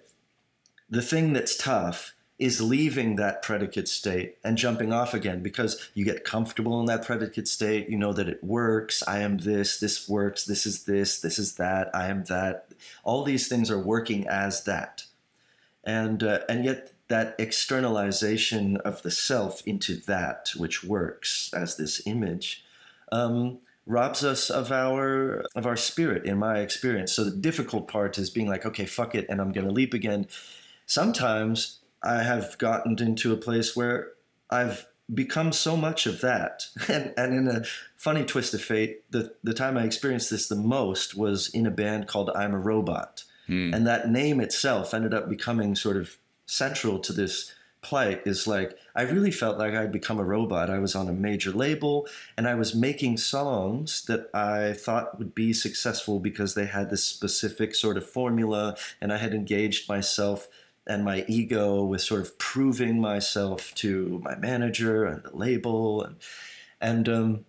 the 0.89 1.02
thing 1.02 1.34
that's 1.34 1.58
tough 1.58 2.15
is 2.38 2.62
leaving 2.62 3.18
that 3.18 3.42
predicate 3.42 3.88
state 3.89 4.38
and 4.46 4.58
jumping 4.58 4.94
off 4.94 5.13
again 5.13 5.44
because 5.44 5.89
you 5.94 6.06
get 6.06 6.24
comfortable 6.24 6.80
in 6.80 6.86
that 6.86 7.06
predicate 7.06 7.50
state. 7.50 7.89
You 7.89 7.98
know 7.98 8.13
that 8.13 8.30
it 8.30 8.42
works. 8.42 9.04
I 9.06 9.20
am 9.20 9.39
this, 9.39 9.78
this 9.78 10.08
works, 10.08 10.46
this 10.46 10.65
is 10.65 10.86
this, 10.86 11.20
this 11.20 11.38
is 11.38 11.56
that, 11.56 11.94
I 11.94 12.08
am 12.08 12.24
that. 12.26 12.68
All 13.04 13.24
these 13.24 13.50
things 13.50 13.70
are 13.70 13.80
working 13.80 14.26
as 14.26 14.63
that. 14.63 15.04
And, 15.84 16.24
uh, 16.24 16.39
and 16.48 16.63
yet, 16.63 16.94
that 17.10 17.36
externalization 17.38 18.78
of 18.78 19.02
the 19.02 19.12
self 19.12 19.62
into 19.67 19.98
that 19.98 20.50
which 20.56 20.84
works 20.84 21.52
as 21.54 21.76
this 21.76 22.02
image 22.06 22.63
um, 23.12 23.58
robs 23.86 24.24
us 24.24 24.50
of 24.52 24.72
our 24.72 25.43
of 25.56 25.65
our 25.65 25.76
spirit 25.76 26.24
in 26.24 26.38
my 26.38 26.60
experience. 26.60 27.12
So 27.12 27.24
the 27.24 27.32
difficult 27.32 27.88
part 27.88 28.17
is 28.17 28.30
being 28.30 28.48
like 28.48 28.65
okay 28.65 28.86
fuck 28.86 29.15
it 29.15 29.26
and 29.28 29.41
i'm 29.41 29.52
going 29.52 29.67
to 29.67 29.74
leap 29.74 29.93
again. 29.93 30.28
Sometimes 30.86 31.80
i 32.04 32.22
have 32.24 32.58
gotten 32.60 32.98
into 33.02 33.34
a 33.34 33.38
place 33.38 33.76
where 33.76 34.12
i've 34.50 34.86
become 35.12 35.52
so 35.52 35.76
much 35.76 36.06
of 36.06 36.22
that. 36.22 36.67
And, 36.88 37.13
and 37.17 37.34
in 37.34 37.48
a 37.48 37.63
funny 37.98 38.24
twist 38.24 38.54
of 38.54 38.62
fate 38.62 39.12
the, 39.12 39.34
the 39.43 39.56
time 39.56 39.76
i 39.78 39.84
experienced 39.84 40.30
this 40.30 40.48
the 40.48 40.56
most 40.56 41.15
was 41.15 41.50
in 41.50 41.65
a 41.65 41.72
band 41.72 42.08
called 42.08 42.30
Ima 42.36 42.60
Robot. 42.60 43.24
Mm. 43.50 43.74
and 43.76 43.88
that 43.88 44.12
name 44.12 44.39
itself 44.39 44.93
ended 44.93 45.12
up 45.12 45.28
becoming 45.28 45.76
sort 45.76 45.98
of 45.98 46.17
central 46.50 47.00
to 47.00 47.14
this 47.14 47.54
plight 47.82 48.22
is 48.26 48.46
like 48.46 48.78
i 48.94 49.04
really 49.04 49.32
felt 49.32 49.58
like 49.58 49.74
i'd 49.74 49.92
become 49.92 50.20
a 50.20 50.24
robot. 50.24 50.70
I 50.70 50.80
was 50.80 50.96
on 50.96 51.08
a 51.08 51.14
major 51.14 51.52
label 51.52 52.08
and 52.36 52.46
i 52.48 52.56
was 52.56 52.76
making 52.76 53.18
songs 53.18 54.04
that 54.06 54.30
i 54.34 54.74
thought 54.74 55.18
would 55.18 55.34
be 55.34 55.54
successful 55.54 56.20
because 56.20 56.56
they 56.56 56.66
had 56.66 56.90
this 56.90 57.06
specific 57.06 57.74
sort 57.76 57.96
of 57.96 58.10
formula 58.10 58.76
and 59.00 59.14
i 59.14 59.18
had 59.18 59.34
engaged 59.34 59.88
myself 59.88 60.50
and 60.86 61.06
my 61.06 61.24
ego 61.28 61.84
with 61.86 62.02
sort 62.02 62.22
of 62.22 62.38
proving 62.38 63.00
myself 63.00 63.74
to 63.76 64.20
my 64.24 64.36
manager 64.36 65.06
and 65.06 65.24
the 65.24 65.36
label 65.36 66.04
and 66.04 66.16
and 66.82 67.08
um, 67.08 67.46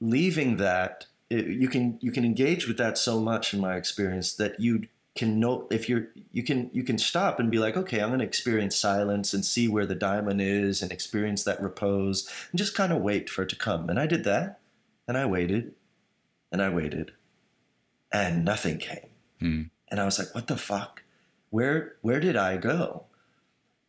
leaving 0.00 0.56
that 0.58 1.06
it, 1.30 1.46
you 1.46 1.68
can 1.68 1.98
you 2.00 2.12
can 2.12 2.24
engage 2.24 2.68
with 2.68 2.76
that 2.76 2.98
so 2.98 3.20
much 3.20 3.54
in 3.54 3.60
my 3.60 3.76
experience 3.76 4.34
that 4.34 4.60
you 4.60 4.86
can 5.16 5.40
know 5.40 5.66
if 5.70 5.88
you're 5.88 6.08
you 6.32 6.42
can 6.42 6.70
you 6.72 6.82
can 6.82 6.98
stop 6.98 7.40
and 7.40 7.50
be 7.50 7.58
like 7.58 7.76
okay 7.76 8.00
i'm 8.00 8.08
going 8.10 8.20
to 8.20 8.24
experience 8.24 8.76
silence 8.76 9.32
and 9.32 9.44
see 9.44 9.66
where 9.68 9.86
the 9.86 9.94
daimon 9.94 10.40
is 10.40 10.82
and 10.82 10.92
experience 10.92 11.44
that 11.44 11.60
repose 11.60 12.28
and 12.50 12.58
just 12.58 12.74
kind 12.74 12.92
of 12.92 13.02
wait 13.02 13.28
for 13.30 13.42
it 13.42 13.48
to 13.48 13.56
come. 13.56 13.88
And 13.88 13.98
i 13.98 14.06
did 14.06 14.24
that 14.24 14.60
and 15.08 15.16
i 15.16 15.24
waited 15.26 15.74
and 16.52 16.62
i 16.62 16.68
waited 16.68 17.12
and 18.12 18.44
nothing 18.44 18.78
came. 18.78 19.08
Mm. 19.40 19.70
and 19.88 20.00
i 20.00 20.04
was 20.04 20.18
like 20.18 20.34
what 20.34 20.46
the 20.46 20.56
fuck? 20.56 21.02
Where 21.50 21.96
where 22.02 22.20
did 22.20 22.36
i 22.36 22.56
go? 22.56 23.04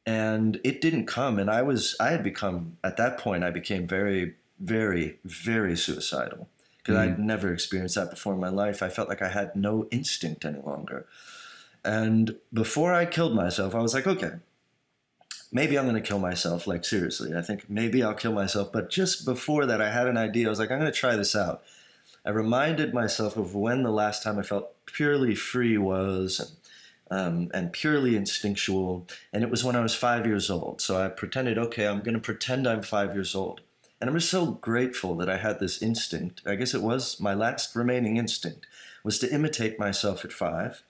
And 0.06 0.62
it 0.64 0.80
didn't 0.80 1.06
come 1.06 1.38
and 1.38 1.50
i 1.50 1.62
was 1.62 1.96
i 2.00 2.10
had 2.10 2.24
become 2.24 2.78
at 2.84 2.98
that 2.98 3.18
point 3.18 3.44
i 3.44 3.52
became 3.52 3.86
very 3.86 4.36
very 4.60 5.20
very 5.24 5.76
suicidal 5.76 6.50
because 6.88 7.00
Mhm. 7.00 7.04
i'd 7.04 7.20
never 7.20 7.54
experienced 7.54 7.96
that 7.96 8.10
before 8.10 8.34
in 8.34 8.40
my 8.40 8.50
life 8.50 8.82
i 8.82 8.90
felt 8.90 9.10
like 9.10 9.22
i 9.22 9.28
had 9.30 9.56
no 9.56 9.88
instinct 9.92 10.46
any 10.46 10.60
longer 10.62 11.06
and 11.84 12.36
before 12.54 12.94
i 12.94 13.06
killed 13.06 13.36
myself 13.36 13.76
i 13.76 13.80
was 13.80 13.94
like 13.94 14.08
okay 14.08 14.32
maybe 15.52 15.78
i'm 15.78 15.86
going 15.86 15.96
to 16.02 16.02
kill 16.08 16.20
myself 16.20 16.68
like 16.68 16.84
seriously 16.86 17.36
i 17.36 17.42
think 17.42 17.70
maybe 17.70 18.04
i'll 18.04 18.14
kill 18.14 18.34
myself 18.34 18.72
but 18.72 18.90
just 18.90 19.26
before 19.26 19.66
that 19.66 19.82
i 19.82 19.92
had 19.92 20.08
an 20.08 20.18
idea 20.18 20.48
i 20.48 20.50
was 20.50 20.60
like 20.60 20.72
i'm 20.72 20.80
going 20.80 20.92
to 20.92 20.98
try 20.98 21.16
this 21.16 21.36
out 21.36 21.64
i 22.26 22.30
reminded 22.30 22.94
myself 22.94 23.38
of 23.38 23.56
when 23.56 23.84
the 23.84 23.92
last 23.92 24.24
time 24.24 24.38
i 24.40 24.44
felt 24.44 24.74
purely 24.86 25.36
free 25.36 25.78
was 25.78 26.40
and 26.40 26.50
um, 27.10 27.50
and 27.54 27.72
purely 27.72 28.18
instinctual. 28.18 29.08
And 29.32 29.42
it 29.42 29.50
was 29.50 29.64
when 29.64 29.78
I 29.78 29.80
was 29.82 29.96
five 29.96 30.26
years 30.26 30.50
old. 30.50 30.82
So 30.82 31.02
I 31.02 31.08
pretended, 31.08 31.58
okay, 31.58 31.88
I'm 31.88 32.02
going 32.02 32.16
to 32.16 32.20
pretend 32.20 32.68
I'm 32.68 32.82
five 32.82 33.14
years 33.14 33.34
old. 33.34 33.62
And 34.00 34.10
I'm 34.10 34.16
just 34.16 34.30
so 34.30 34.52
grateful 34.52 35.16
that 35.16 35.30
I 35.30 35.38
had 35.38 35.60
this 35.60 35.82
instinct. 35.82 36.42
I 36.46 36.56
guess 36.56 36.74
it 36.74 36.84
was 36.84 37.20
my 37.20 37.34
last 37.34 37.76
remaining 37.76 38.18
instinct 38.18 38.68
was 39.04 39.20
to 39.20 39.34
imitate 39.34 39.80
myself 39.80 40.24
at 40.24 40.32
five. 40.34 40.84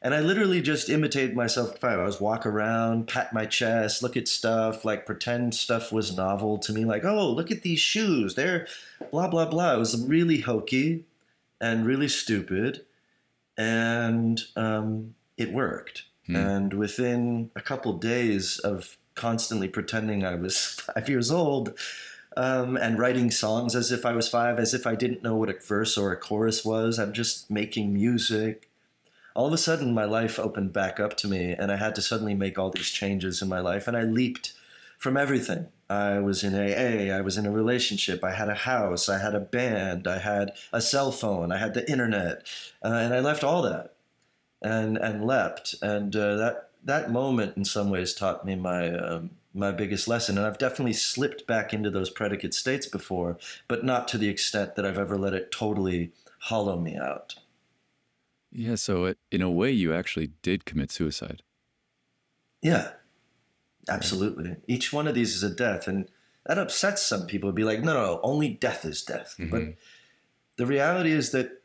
And 0.00 0.14
I 0.14 0.20
literally 0.20 0.60
just 0.60 0.90
imitated 0.90 1.34
myself 1.34 1.72
at 1.72 1.80
five. 1.80 1.98
I 1.98 2.04
was 2.04 2.20
walk 2.20 2.44
around, 2.44 3.08
pat 3.08 3.32
my 3.32 3.46
chest, 3.46 4.02
look 4.02 4.16
at 4.16 4.28
stuff, 4.28 4.84
like 4.84 5.06
pretend 5.06 5.54
stuff 5.54 5.92
was 5.92 6.14
novel 6.14 6.58
to 6.58 6.72
me. 6.72 6.84
Like, 6.84 7.04
oh, 7.04 7.30
look 7.30 7.50
at 7.50 7.62
these 7.62 7.80
shoes. 7.80 8.34
They're 8.34 8.66
blah, 9.10 9.28
blah, 9.28 9.46
blah. 9.46 9.74
It 9.74 9.78
was 9.78 10.06
really 10.06 10.40
hokey 10.40 11.04
and 11.60 11.86
really 11.86 12.08
stupid. 12.08 12.84
And 13.56 14.42
um, 14.56 15.14
it 15.36 15.52
worked. 15.52 16.04
Hmm. 16.26 16.36
And 16.36 16.74
within 16.74 17.50
a 17.56 17.60
couple 17.60 17.94
days 17.94 18.58
of 18.58 18.98
constantly 19.14 19.68
pretending 19.68 20.24
I 20.24 20.34
was 20.34 20.58
five 20.94 21.08
years 21.08 21.30
old 21.30 21.78
um, 22.36 22.76
and 22.76 22.98
writing 22.98 23.30
songs 23.30 23.74
as 23.74 23.92
if 23.92 24.04
I 24.04 24.12
was 24.12 24.28
five, 24.28 24.58
as 24.58 24.74
if 24.74 24.86
I 24.86 24.94
didn't 24.94 25.22
know 25.22 25.36
what 25.36 25.48
a 25.48 25.54
verse 25.54 25.96
or 25.96 26.12
a 26.12 26.16
chorus 26.16 26.64
was, 26.64 26.98
I'm 26.98 27.12
just 27.12 27.50
making 27.50 27.92
music. 27.92 28.70
All 29.34 29.46
of 29.46 29.52
a 29.52 29.58
sudden, 29.58 29.94
my 29.94 30.04
life 30.04 30.38
opened 30.38 30.72
back 30.72 31.00
up 31.00 31.16
to 31.18 31.28
me, 31.28 31.52
and 31.52 31.72
I 31.72 31.76
had 31.76 31.94
to 31.96 32.02
suddenly 32.02 32.34
make 32.34 32.58
all 32.58 32.70
these 32.70 32.90
changes 32.90 33.42
in 33.42 33.48
my 33.48 33.60
life. 33.60 33.88
And 33.88 33.96
I 33.96 34.02
leaped 34.02 34.52
from 34.98 35.16
everything. 35.16 35.68
I 35.90 36.18
was 36.18 36.42
in 36.42 36.54
AA, 36.54 37.14
I 37.14 37.20
was 37.20 37.36
in 37.36 37.44
a 37.44 37.50
relationship, 37.50 38.24
I 38.24 38.32
had 38.32 38.48
a 38.48 38.54
house, 38.54 39.08
I 39.08 39.18
had 39.18 39.34
a 39.34 39.40
band, 39.40 40.06
I 40.06 40.18
had 40.18 40.52
a 40.72 40.80
cell 40.80 41.12
phone, 41.12 41.52
I 41.52 41.58
had 41.58 41.74
the 41.74 41.88
internet, 41.90 42.46
uh, 42.82 42.88
and 42.88 43.12
I 43.12 43.20
left 43.20 43.44
all 43.44 43.60
that 43.62 43.94
and 44.62 44.96
and 44.96 45.26
leapt. 45.26 45.74
And 45.82 46.16
uh, 46.16 46.36
that 46.36 46.70
that 46.84 47.12
moment, 47.12 47.56
in 47.56 47.64
some 47.64 47.90
ways, 47.90 48.14
taught 48.14 48.46
me 48.46 48.56
my 48.56 48.90
um, 48.94 49.30
my 49.54 49.70
biggest 49.70 50.08
lesson. 50.08 50.36
And 50.36 50.46
I've 50.46 50.58
definitely 50.58 50.92
slipped 50.92 51.46
back 51.46 51.72
into 51.72 51.90
those 51.90 52.10
predicate 52.10 52.52
states 52.52 52.86
before, 52.86 53.38
but 53.68 53.84
not 53.84 54.08
to 54.08 54.18
the 54.18 54.28
extent 54.28 54.74
that 54.74 54.84
I've 54.84 54.98
ever 54.98 55.16
let 55.16 55.32
it 55.32 55.52
totally 55.52 56.12
hollow 56.40 56.78
me 56.78 56.96
out. 56.96 57.36
Yeah. 58.50 58.74
So 58.74 59.04
it, 59.04 59.18
in 59.30 59.42
a 59.42 59.50
way, 59.50 59.70
you 59.70 59.94
actually 59.94 60.32
did 60.42 60.64
commit 60.64 60.90
suicide. 60.90 61.42
Yeah, 62.62 62.92
absolutely. 63.88 64.56
Each 64.66 64.92
one 64.92 65.06
of 65.06 65.14
these 65.14 65.34
is 65.34 65.42
a 65.42 65.54
death, 65.54 65.86
and 65.86 66.08
that 66.46 66.58
upsets 66.58 67.02
some 67.02 67.26
people. 67.26 67.52
Be 67.52 67.64
like, 67.64 67.80
no, 67.80 67.92
no, 67.94 68.20
only 68.22 68.48
death 68.48 68.84
is 68.84 69.02
death. 69.02 69.34
But 69.38 69.62
Mhm. 69.62 69.76
the 70.56 70.66
reality 70.66 71.12
is 71.12 71.30
that 71.32 71.62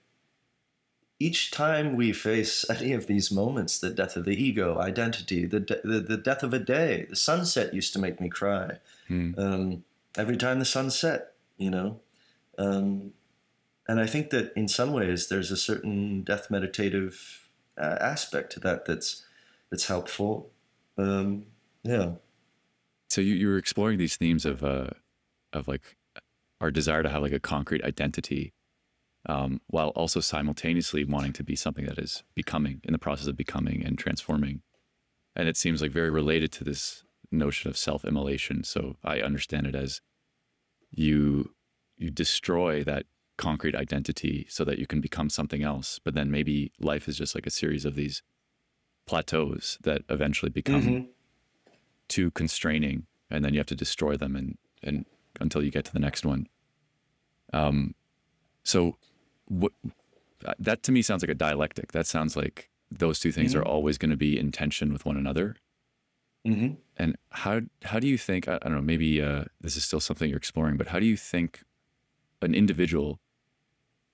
each 1.19 1.51
time 1.51 1.95
we 1.95 2.13
face 2.13 2.65
any 2.69 2.93
of 2.93 3.07
these 3.07 3.31
moments 3.31 3.79
the 3.79 3.89
death 3.89 4.15
of 4.15 4.25
the 4.25 4.41
ego 4.41 4.79
identity 4.79 5.45
the, 5.45 5.59
de- 5.59 5.81
the, 5.83 5.99
the 5.99 6.17
death 6.17 6.43
of 6.43 6.53
a 6.53 6.59
day 6.59 7.05
the 7.09 7.15
sunset 7.15 7.73
used 7.73 7.93
to 7.93 7.99
make 7.99 8.21
me 8.21 8.29
cry. 8.29 8.77
Hmm. 9.07 9.31
um, 9.37 9.83
every 10.17 10.37
time 10.37 10.59
the 10.59 10.65
sun 10.65 10.89
set 10.91 11.33
you 11.57 11.69
know? 11.69 11.99
Um, 12.57 13.13
and 13.87 13.99
i 13.99 14.05
think 14.05 14.29
that 14.29 14.53
in 14.55 14.67
some 14.67 14.93
ways 14.93 15.27
there's 15.27 15.51
a 15.51 15.57
certain 15.57 16.23
death 16.23 16.49
meditative 16.51 17.49
uh, 17.79 17.97
aspect 18.01 18.51
to 18.53 18.59
that 18.59 18.85
that's 18.85 19.25
that's 19.69 19.87
helpful. 19.87 20.51
Um, 20.97 21.45
yeah. 21.83 22.13
So 23.09 23.21
you, 23.21 23.35
you 23.35 23.47
were 23.47 23.57
exploring 23.57 23.97
these 23.97 24.17
themes 24.17 24.45
of 24.45 24.63
uh, 24.63 24.89
of 25.53 25.67
like 25.67 25.95
our 26.61 26.71
desire 26.71 27.03
to 27.03 27.09
have 27.09 27.21
like 27.21 27.31
a 27.31 27.39
concrete 27.39 27.83
identity, 27.83 28.53
um, 29.25 29.61
while 29.67 29.89
also 29.89 30.19
simultaneously 30.19 31.03
wanting 31.03 31.33
to 31.33 31.43
be 31.43 31.55
something 31.55 31.85
that 31.85 31.99
is 31.99 32.23
becoming 32.35 32.81
in 32.83 32.93
the 32.93 32.99
process 32.99 33.27
of 33.27 33.35
becoming 33.37 33.83
and 33.85 33.97
transforming. 33.97 34.61
And 35.35 35.47
it 35.47 35.57
seems 35.57 35.81
like 35.81 35.91
very 35.91 36.09
related 36.09 36.51
to 36.53 36.63
this 36.63 37.03
notion 37.31 37.69
of 37.69 37.77
self-immolation. 37.77 38.63
So 38.63 38.95
I 39.03 39.21
understand 39.21 39.67
it 39.67 39.75
as 39.75 40.01
you 40.91 41.53
you 41.97 42.09
destroy 42.09 42.83
that 42.85 43.05
concrete 43.37 43.75
identity 43.75 44.45
so 44.49 44.63
that 44.63 44.79
you 44.79 44.87
can 44.87 45.01
become 45.01 45.29
something 45.29 45.63
else. 45.63 45.99
But 46.03 46.13
then 46.13 46.31
maybe 46.31 46.71
life 46.79 47.07
is 47.09 47.17
just 47.17 47.35
like 47.35 47.45
a 47.45 47.51
series 47.51 47.85
of 47.85 47.95
these 47.95 48.23
plateaus 49.05 49.77
that 49.83 50.03
eventually 50.09 50.49
become 50.49 50.81
Mhm. 50.81 51.07
too 52.07 52.31
constraining 52.31 53.05
and 53.29 53.43
then 53.43 53.53
you 53.53 53.59
have 53.59 53.67
to 53.67 53.75
destroy 53.75 54.15
them 54.17 54.35
and 54.35 54.57
and 54.81 55.05
until 55.39 55.63
you 55.63 55.71
get 55.71 55.85
to 55.85 55.93
the 55.93 55.99
next 55.99 56.25
one 56.25 56.47
um 57.53 57.95
so 58.63 58.97
what 59.49 59.73
that 60.57 60.83
to 60.83 60.91
me 60.91 61.01
sounds 61.01 61.21
like 61.21 61.29
a 61.29 61.35
dialectic. 61.35 61.91
That 61.91 62.07
sounds 62.07 62.37
like 62.37 62.69
those 62.89 63.19
two 63.19 63.31
things 63.31 63.53
are 63.53 63.63
always 63.63 63.97
going 63.97 64.09
to 64.09 64.17
be 64.17 64.39
in 64.39 64.51
tension 64.51 64.93
with 64.93 65.05
one 65.05 65.17
another. 65.17 65.57
Hmm 66.45 66.69
and 67.01 67.17
how 67.31 67.61
how 67.83 67.97
do 67.97 68.07
you 68.07 68.17
think 68.17 68.49
i, 68.49 68.55
I 68.55 68.59
don't 68.59 68.75
know 68.75 68.81
maybe 68.81 69.21
uh, 69.21 69.45
this 69.61 69.77
is 69.77 69.85
still 69.85 70.01
something 70.01 70.29
you're 70.29 70.37
exploring 70.37 70.75
but 70.75 70.87
how 70.87 70.99
do 70.99 71.05
you 71.05 71.15
think 71.15 71.63
an 72.41 72.53
individual 72.53 73.19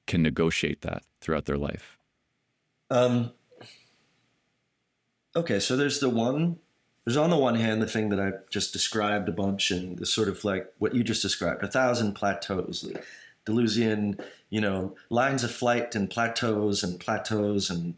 can 0.08 0.22
negotiate 0.22 0.82
that 0.82 1.04
throughout 1.22 1.46
their 1.46 1.58
life? 1.58 1.98
Um, 2.90 3.32
okay, 5.36 5.60
so 5.60 5.76
there's 5.76 6.00
the 6.00 6.10
one, 6.10 6.58
there's 7.04 7.18
on 7.18 7.30
the 7.30 7.38
one 7.38 7.56
hand 7.56 7.82
the 7.82 7.88
thing 7.88 8.10
that 8.10 8.20
I've 8.20 8.50
just 8.50 8.74
described 8.74 9.28
a 9.30 9.32
bunch, 9.32 9.72
and 9.72 9.98
the 9.98 10.06
sort 10.06 10.28
of 10.28 10.44
like 10.44 10.72
what 10.78 10.94
you 10.94 11.04
just 11.04 11.22
described, 11.22 11.64
a 11.64 11.68
thousand 11.68 12.14
plateaus, 12.14 12.82
the 12.82 13.02
Deleuzian, 13.46 14.20
you 14.56 14.62
know, 14.62 14.96
lines 15.10 15.44
of 15.44 15.52
flight 15.52 15.96
and 15.96 16.10
plateaus 16.10 16.82
and 16.82 16.98
plateaus 16.98 17.70
and 17.70 17.96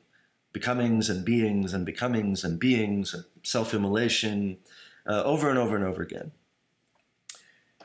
becomings 0.54 1.08
and 1.08 1.24
beings 1.24 1.72
and 1.72 1.86
becomings 1.86 2.44
and 2.44 2.58
beings 2.60 3.14
and 3.14 3.26
self-immolation, 3.44 4.58
uh, 5.06 5.22
over 5.24 5.52
and 5.52 5.60
over 5.60 5.76
and 5.76 5.86
over 5.86 6.02
again. 6.02 6.32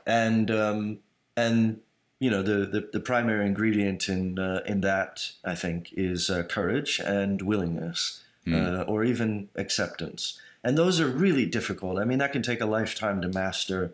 And 0.06 0.50
um, 0.50 1.00
and 1.36 1.82
you 2.18 2.30
know 2.30 2.42
the, 2.42 2.64
the, 2.64 2.88
the 2.94 3.00
primary 3.00 3.44
ingredient 3.44 4.08
in 4.08 4.38
uh, 4.38 4.62
in 4.64 4.80
that 4.80 5.32
I 5.44 5.54
think 5.54 5.92
is 5.92 6.30
uh, 6.30 6.42
courage 6.44 6.98
and 6.98 7.42
willingness, 7.42 8.22
uh, 8.56 8.84
or 8.88 9.04
even 9.04 9.50
acceptance. 9.54 10.40
And 10.64 10.78
those 10.78 10.98
are 10.98 11.08
really 11.08 11.44
difficult. 11.44 11.98
I 11.98 12.06
mean, 12.06 12.20
that 12.20 12.32
can 12.32 12.42
take 12.42 12.62
a 12.62 12.66
lifetime 12.78 13.20
to 13.20 13.28
master. 13.28 13.92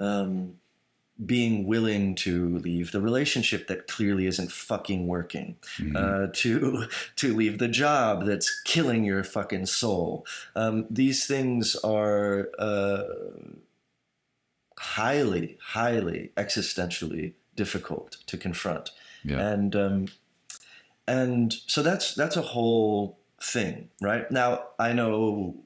Um, 0.00 0.56
being 1.24 1.66
willing 1.66 2.14
to 2.14 2.58
leave 2.58 2.92
the 2.92 3.00
relationship 3.00 3.68
that 3.68 3.86
clearly 3.86 4.26
isn't 4.26 4.52
fucking 4.52 5.06
working, 5.06 5.56
uh, 5.94 6.26
to 6.32 6.86
to 7.16 7.34
leave 7.34 7.58
the 7.58 7.68
job 7.68 8.26
that's 8.26 8.60
killing 8.62 9.04
your 9.04 9.24
fucking 9.24 9.66
soul. 9.66 10.26
Um, 10.54 10.86
these 10.90 11.26
things 11.26 11.74
are 11.76 12.48
uh, 12.58 13.04
highly, 14.78 15.58
highly 15.60 16.32
existentially 16.36 17.32
difficult 17.54 18.18
to 18.26 18.36
confront, 18.36 18.90
yeah 19.24 19.38
and 19.38 19.74
um, 19.74 20.08
and 21.08 21.54
so 21.66 21.82
that's 21.82 22.14
that's 22.14 22.36
a 22.36 22.42
whole 22.42 23.18
thing, 23.40 23.88
right? 24.00 24.30
Now 24.30 24.64
I 24.78 24.92
know 24.92 25.56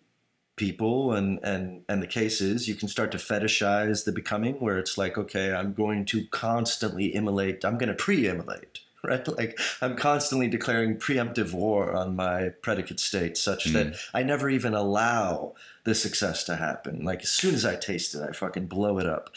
people 0.60 1.14
and 1.14 1.40
and 1.42 1.82
and 1.88 2.02
the 2.02 2.06
cases 2.06 2.68
you 2.68 2.74
can 2.74 2.86
start 2.86 3.10
to 3.10 3.16
fetishize 3.16 4.04
the 4.04 4.12
becoming 4.12 4.56
where 4.56 4.78
it's 4.78 4.98
like 4.98 5.16
okay 5.16 5.54
i'm 5.54 5.72
going 5.72 6.04
to 6.04 6.26
constantly 6.26 7.14
immolate 7.14 7.64
i'm 7.64 7.78
going 7.78 7.88
to 7.88 7.94
pre-immolate 7.94 8.80
right? 9.04 9.26
Like 9.26 9.58
i'm 9.80 9.96
constantly 9.96 10.46
declaring 10.48 10.96
preemptive 10.96 11.54
war 11.54 11.94
on 11.94 12.14
my 12.14 12.50
predicate 12.60 13.00
state 13.00 13.38
such 13.38 13.64
that 13.72 13.96
i 14.12 14.22
never 14.22 14.50
even 14.50 14.74
allow 14.74 15.54
the 15.84 15.94
success 15.94 16.44
to 16.44 16.56
happen. 16.56 17.02
Like 17.02 17.22
as 17.22 17.30
soon 17.30 17.54
as 17.54 17.64
i 17.64 17.76
taste 17.76 18.14
it 18.14 18.20
i 18.20 18.32
fucking 18.32 18.66
blow 18.66 18.98
it 18.98 19.06
up. 19.06 19.30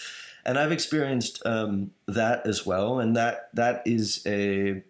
And 0.45 0.59
i've 0.59 0.73
experienced 0.73 1.41
um, 1.45 1.91
that 2.05 2.45
as 2.45 2.65
well 2.65 2.99
and 2.99 3.15
that 3.15 3.49
that 3.53 3.81
is 3.85 4.21
a 4.25 4.83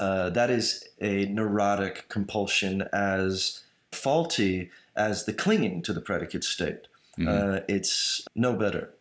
uh, 0.00 0.30
that 0.30 0.50
is 0.50 0.84
a 1.00 1.26
neurotic 1.26 2.08
compulsion 2.08 2.82
as 2.92 3.62
faulty 3.92 4.70
as 4.96 5.24
the 5.24 5.32
clinging 5.32 5.82
to 5.82 5.92
the 5.92 6.00
predicate 6.00 6.44
state. 6.44 6.88
Mhm. 7.18 7.28
Uh, 7.28 7.60
it's 7.68 8.22
no 8.34 8.54
better. 8.54 8.94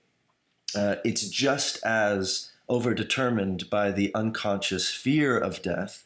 Uh, 0.73 0.95
it's 1.03 1.29
just 1.29 1.83
as 1.85 2.51
overdetermined 2.69 3.69
by 3.69 3.91
the 3.91 4.13
unconscious 4.13 4.89
fear 4.89 5.37
of 5.37 5.61
death 5.61 6.05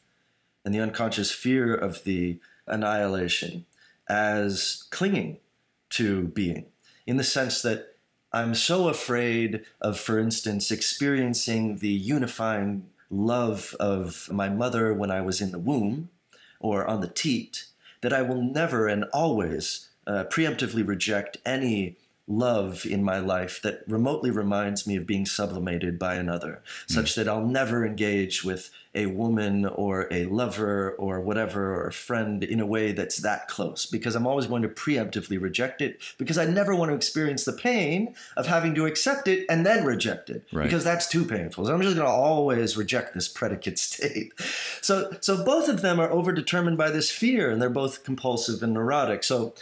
and 0.64 0.74
the 0.74 0.80
unconscious 0.80 1.32
fear 1.32 1.74
of 1.74 2.04
the 2.04 2.40
annihilation 2.68 3.66
as 4.08 4.84
clinging 4.90 5.38
to 5.90 6.28
being, 6.28 6.66
in 7.08 7.18
the 7.18 7.24
sense 7.24 7.62
that 7.62 7.96
I'm 8.32 8.54
so 8.54 8.90
afraid 8.90 9.66
of, 9.82 10.00
for 10.00 10.20
instance, 10.20 10.70
experiencing 10.70 11.78
the 11.78 11.90
unifying 11.90 12.90
love 13.10 13.76
of 13.80 14.30
my 14.32 14.50
mother 14.50 14.94
when 14.94 15.10
I 15.10 15.22
was 15.22 15.42
in 15.42 15.52
the 15.52 15.58
womb 15.58 16.10
or 16.60 16.86
on 16.86 17.02
the 17.02 17.08
teat 17.08 17.66
that 18.02 18.14
I 18.14 18.22
will 18.22 18.42
never 18.42 18.88
and 18.88 19.06
always 19.14 19.90
uh, 20.08 20.26
preemptively 20.26 20.86
reject 20.86 21.38
any 21.46 21.98
love 22.30 22.86
in 22.86 23.04
my 23.04 23.18
life 23.18 23.60
that 23.64 23.82
remotely 23.88 24.30
reminds 24.30 24.86
me 24.86 24.96
of 24.96 25.08
being 25.08 25.26
sublimated 25.26 25.98
by 25.98 26.14
another, 26.16 26.62
hmm. 26.88 26.94
such 26.94 27.16
that 27.16 27.28
I'll 27.28 27.46
never 27.46 27.86
engage 27.86 28.44
with 28.44 28.70
a 28.96 29.08
woman 29.08 29.66
or 29.66 30.08
a 30.12 30.26
lover 30.26 30.92
or 30.98 31.20
whatever 31.22 31.76
or 31.76 31.88
a 31.88 31.92
friend 31.94 32.44
in 32.44 32.60
a 32.60 32.66
way 32.66 32.92
that's 32.92 33.18
that 33.18 33.48
close 33.48 33.86
because 33.86 34.16
I'm 34.16 34.26
always 34.26 34.48
going 34.48 34.64
to 34.64 34.68
preemptively 34.68 35.40
reject 35.40 35.82
it 35.82 36.02
because 36.18 36.38
I 36.40 36.46
never 36.46 36.76
want 36.76 36.90
to 36.90 36.96
experience 36.96 37.46
the 37.46 37.54
pain 37.54 38.16
of 38.36 38.48
having 38.48 38.74
to 38.76 38.86
accept 38.86 39.28
it 39.28 39.46
and 39.48 39.66
then 39.66 39.86
reject 39.86 40.30
it 40.30 40.44
Right. 40.52 40.64
because 40.64 40.84
that's 40.84 41.08
too 41.08 41.24
painful. 41.24 41.66
So 41.66 41.74
I'm 41.74 41.82
just 41.82 41.96
going 41.96 42.08
to 42.08 42.12
always 42.12 42.78
reject 42.78 43.14
this 43.14 43.28
predicate 43.28 43.78
state. 43.90 44.34
So 44.82 45.16
so 45.20 45.44
both 45.44 45.70
of 45.70 45.82
them 45.82 46.00
are 46.00 46.10
overdetermined 46.10 46.78
by 46.78 46.90
this 46.90 47.12
fear 47.12 47.52
and 47.52 47.62
they're 47.62 47.70
both 47.70 48.04
compulsive 48.04 48.64
and 48.64 48.74
neurotic. 48.74 49.24
So 49.24 49.54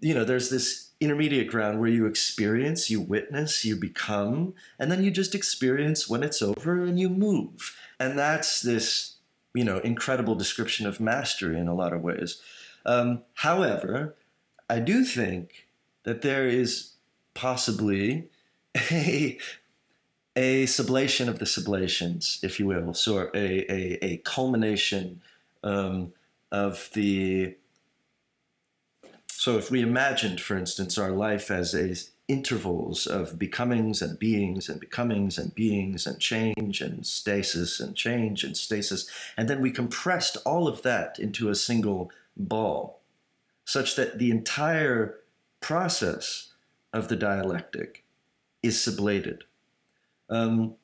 you 0.00 0.14
know, 0.14 0.24
there's 0.24 0.50
this 0.50 0.88
intermediate 1.02 1.48
ground 1.48 1.80
where 1.80 1.90
you 1.90 2.06
experience, 2.06 2.90
you 2.90 3.00
witness, 3.00 3.64
you 3.64 3.76
become, 3.76 4.54
and 4.78 4.90
then 4.90 5.02
you 5.02 5.10
just 5.10 5.34
experience 5.34 6.08
when 6.08 6.22
it's 6.22 6.40
over 6.40 6.84
and 6.84 6.98
you 6.98 7.08
move. 7.08 7.76
And 7.98 8.18
that's 8.18 8.60
this, 8.60 9.16
you 9.54 9.64
know, 9.64 9.78
incredible 9.78 10.34
description 10.34 10.86
of 10.86 11.00
mastery 11.00 11.58
in 11.58 11.68
a 11.68 11.74
lot 11.74 11.92
of 11.92 12.02
ways. 12.02 12.40
Um, 12.86 13.22
however, 13.34 14.14
I 14.68 14.78
do 14.78 15.04
think 15.04 15.66
that 16.04 16.22
there 16.22 16.46
is 16.46 16.92
possibly 17.34 18.28
a 18.90 19.38
a 20.34 20.64
sublation 20.64 21.28
of 21.28 21.38
the 21.38 21.44
sublations, 21.44 22.42
if 22.42 22.58
you 22.58 22.66
will, 22.66 22.94
so 22.94 23.30
a 23.34 23.70
a, 23.70 24.04
a 24.04 24.16
culmination 24.18 25.20
um, 25.62 26.12
of 26.50 26.90
the 26.94 27.56
so 29.42 29.58
if 29.58 29.72
we 29.72 29.82
imagined, 29.82 30.40
for 30.40 30.56
instance, 30.56 30.96
our 30.96 31.10
life 31.10 31.50
as 31.50 31.74
a 31.74 31.96
intervals 32.28 33.08
of 33.08 33.40
becomings 33.40 34.00
and 34.00 34.16
beings 34.16 34.68
and 34.68 34.78
becomings 34.78 35.36
and 35.36 35.52
beings 35.52 36.06
and 36.06 36.20
change 36.20 36.80
and 36.80 37.04
stasis 37.04 37.80
and 37.80 37.96
change 37.96 38.44
and 38.44 38.56
stasis, 38.56 39.10
and 39.36 39.48
then 39.48 39.60
we 39.60 39.72
compressed 39.72 40.36
all 40.46 40.68
of 40.68 40.82
that 40.82 41.18
into 41.18 41.48
a 41.48 41.56
single 41.56 42.12
ball, 42.36 43.00
such 43.64 43.96
that 43.96 44.20
the 44.20 44.30
entire 44.30 45.18
process 45.60 46.52
of 46.92 47.08
the 47.08 47.16
dialectic 47.16 48.04
is 48.62 48.76
sublated. 48.76 49.40
Um, 50.30 50.76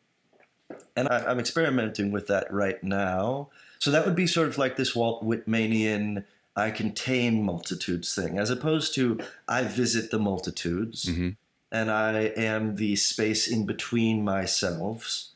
and 0.97 1.07
I, 1.07 1.27
I'm 1.27 1.38
experimenting 1.38 2.11
with 2.11 2.27
that 2.27 2.53
right 2.53 2.83
now. 2.83 3.51
So 3.79 3.92
that 3.92 4.05
would 4.05 4.16
be 4.16 4.27
sort 4.27 4.49
of 4.49 4.59
like 4.59 4.75
this 4.75 4.97
Walt 4.97 5.25
Whitmanian 5.25 6.25
I 6.59 6.71
contain 6.73 7.42
multitudes 7.44 8.14
thing, 8.14 8.38
as 8.38 8.51
opposed 8.51 8.94
to 8.97 9.18
I 9.47 9.62
visit 9.62 10.11
the 10.11 10.18
multitudes 10.18 11.05
Mhm. 11.05 11.37
and 11.71 11.90
I 11.90 12.33
am 12.53 12.75
the 12.77 12.97
space 12.97 13.47
in 13.47 13.64
between 13.66 14.25
myselves. 14.25 15.31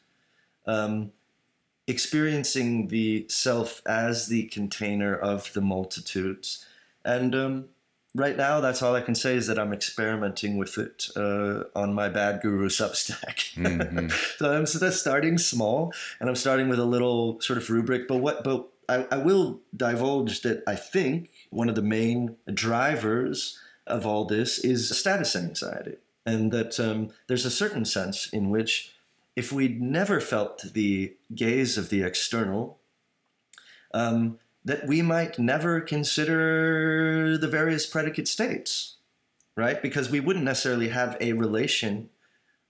Um, 0.67 1.13
experiencing 1.87 2.89
the 2.89 3.27
self 3.29 3.83
as 3.87 4.29
the 4.29 4.45
container 4.45 5.15
of 5.15 5.53
the 5.53 5.61
multitudes. 5.61 6.65
And 7.05 7.35
um, 7.35 7.65
right 8.15 8.37
now, 8.37 8.61
that's 8.61 8.83
all 8.83 8.95
I 8.95 9.01
can 9.01 9.15
say 9.17 9.35
is 9.37 9.47
that 9.49 9.59
I'm 9.59 9.73
experimenting 9.73 10.57
with 10.57 10.79
it 10.79 11.09
uh, 11.17 11.65
on 11.75 11.93
my 11.95 12.09
Bad 12.09 12.41
Guru 12.41 12.69
Substack. 12.69 13.55
Mhm. 13.57 14.11
so 14.39 14.53
I'm 14.53 14.67
starting 14.93 15.39
small, 15.39 15.93
and 16.21 16.29
I'm 16.29 16.37
starting 16.37 16.69
with 16.69 16.79
a 16.79 16.85
little 16.85 17.41
sort 17.41 17.59
of 17.59 17.69
rubric. 17.71 18.07
But 18.09 18.19
what? 18.19 18.45
But 18.45 18.69
I, 18.93 19.07
I 19.11 19.17
will 19.19 19.61
divulge 19.75 20.43
that 20.43 20.63
I 20.67 20.77
think 20.77 21.31
one 21.51 21.69
of 21.69 21.75
the 21.75 21.83
main 21.83 22.37
drivers 22.53 23.59
of 23.87 24.07
all 24.07 24.25
this 24.25 24.59
is 24.59 24.97
status 24.97 25.35
anxiety, 25.35 25.97
and 26.25 26.53
that 26.53 26.79
um, 26.79 27.11
there's 27.27 27.47
a 27.47 27.51
certain 27.51 27.85
sense 27.85 28.29
in 28.33 28.51
which, 28.51 28.95
if 29.35 29.51
we'd 29.53 29.81
never 29.81 30.21
felt 30.21 30.73
the 30.75 31.15
gaze 31.35 31.79
of 31.79 31.89
the 31.89 32.03
external, 32.03 32.79
um, 33.95 34.39
that 34.65 34.87
we 34.87 35.03
might 35.03 35.39
never 35.39 35.81
consider 35.81 37.37
the 37.37 37.49
various 37.49 37.87
predicate 37.87 38.29
states, 38.29 38.97
right? 39.57 39.83
Because 39.83 40.11
we 40.11 40.21
wouldn't 40.21 40.45
necessarily 40.45 40.89
have 40.89 41.17
a 41.21 41.33
relation 41.33 42.11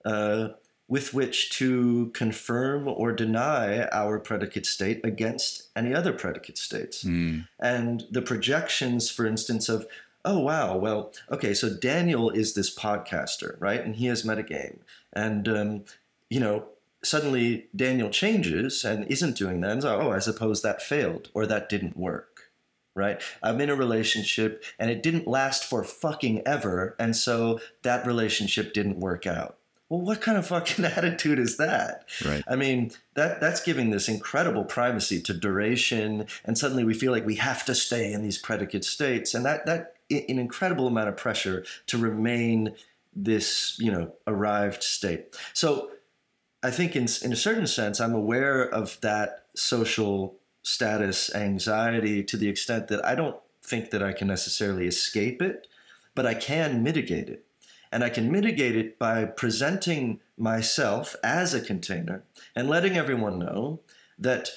uh, 0.04 0.48
with 0.92 1.14
which 1.14 1.48
to 1.48 2.10
confirm 2.12 2.86
or 2.86 3.12
deny 3.12 3.86
our 3.92 4.18
predicate 4.18 4.66
state 4.66 5.00
against 5.02 5.70
any 5.74 5.94
other 5.94 6.12
predicate 6.12 6.58
states. 6.58 7.02
Mm. 7.02 7.48
And 7.58 8.04
the 8.10 8.20
projections, 8.20 9.10
for 9.10 9.24
instance, 9.24 9.70
of, 9.70 9.86
oh, 10.22 10.40
wow, 10.40 10.76
well, 10.76 11.10
okay, 11.30 11.54
so 11.54 11.74
Daniel 11.74 12.28
is 12.28 12.52
this 12.52 12.68
podcaster, 12.76 13.56
right? 13.58 13.82
And 13.82 13.96
he 13.96 14.04
has 14.08 14.22
metagame. 14.22 14.80
And, 15.14 15.48
um, 15.48 15.84
you 16.28 16.40
know, 16.40 16.66
suddenly 17.02 17.68
Daniel 17.74 18.10
changes 18.10 18.84
and 18.84 19.10
isn't 19.10 19.38
doing 19.38 19.62
that. 19.62 19.70
And 19.70 19.82
so, 19.82 19.98
oh, 19.98 20.10
I 20.10 20.18
suppose 20.18 20.60
that 20.60 20.82
failed 20.82 21.30
or 21.32 21.46
that 21.46 21.70
didn't 21.70 21.96
work, 21.96 22.50
right? 22.94 23.18
I'm 23.42 23.62
in 23.62 23.70
a 23.70 23.74
relationship 23.74 24.62
and 24.78 24.90
it 24.90 25.02
didn't 25.02 25.26
last 25.26 25.64
for 25.64 25.84
fucking 25.84 26.42
ever. 26.44 26.94
And 26.98 27.16
so 27.16 27.60
that 27.80 28.06
relationship 28.06 28.74
didn't 28.74 29.00
work 29.00 29.26
out. 29.26 29.56
Well, 29.92 30.00
what 30.00 30.22
kind 30.22 30.38
of 30.38 30.46
fucking 30.46 30.84
attitude 30.86 31.38
is 31.38 31.58
that? 31.58 32.08
Right. 32.24 32.42
I 32.48 32.56
mean, 32.56 32.92
that 33.12 33.42
that's 33.42 33.62
giving 33.62 33.90
this 33.90 34.08
incredible 34.08 34.64
primacy 34.64 35.20
to 35.20 35.34
duration, 35.34 36.28
and 36.46 36.56
suddenly 36.56 36.82
we 36.82 36.94
feel 36.94 37.12
like 37.12 37.26
we 37.26 37.34
have 37.34 37.62
to 37.66 37.74
stay 37.74 38.10
in 38.10 38.22
these 38.22 38.38
predicate 38.38 38.86
states, 38.86 39.34
and 39.34 39.44
that 39.44 39.66
that 39.66 39.96
an 40.10 40.38
incredible 40.38 40.86
amount 40.86 41.10
of 41.10 41.18
pressure 41.18 41.62
to 41.88 41.98
remain 41.98 42.74
this 43.14 43.78
you 43.78 43.92
know 43.92 44.14
arrived 44.26 44.82
state. 44.82 45.36
So, 45.52 45.90
I 46.62 46.70
think 46.70 46.96
in 46.96 47.06
in 47.22 47.30
a 47.30 47.36
certain 47.36 47.66
sense, 47.66 48.00
I'm 48.00 48.14
aware 48.14 48.62
of 48.62 48.98
that 49.02 49.44
social 49.54 50.36
status 50.62 51.34
anxiety 51.34 52.24
to 52.24 52.38
the 52.38 52.48
extent 52.48 52.88
that 52.88 53.04
I 53.04 53.14
don't 53.14 53.36
think 53.62 53.90
that 53.90 54.02
I 54.02 54.14
can 54.14 54.28
necessarily 54.28 54.86
escape 54.86 55.42
it, 55.42 55.66
but 56.14 56.24
I 56.24 56.32
can 56.32 56.82
mitigate 56.82 57.28
it. 57.28 57.44
And 57.92 58.02
I 58.02 58.08
can 58.08 58.32
mitigate 58.32 58.74
it 58.74 58.98
by 58.98 59.26
presenting 59.26 60.20
myself 60.38 61.14
as 61.22 61.52
a 61.52 61.60
container 61.60 62.24
and 62.56 62.68
letting 62.68 62.96
everyone 62.96 63.38
know 63.38 63.80
that 64.18 64.48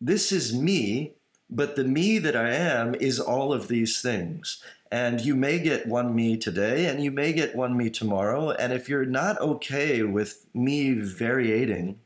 this 0.00 0.30
is 0.30 0.54
me, 0.54 1.12
but 1.50 1.74
the 1.74 1.84
me 1.84 2.18
that 2.20 2.36
I 2.36 2.52
am 2.52 2.94
is 2.94 3.18
all 3.18 3.52
of 3.52 3.66
these 3.66 4.00
things. 4.00 4.62
And 4.92 5.20
you 5.20 5.34
may 5.34 5.58
get 5.58 5.86
one 5.86 6.14
me 6.14 6.36
today 6.36 6.86
and 6.86 7.02
you 7.02 7.10
may 7.10 7.32
get 7.32 7.56
one 7.56 7.76
me 7.76 7.90
tomorrow. 7.90 8.52
And 8.52 8.72
if 8.72 8.88
you're 8.88 9.04
not 9.04 9.40
okay 9.40 10.02
with 10.02 10.46
me 10.54 10.92
variating 10.92 11.98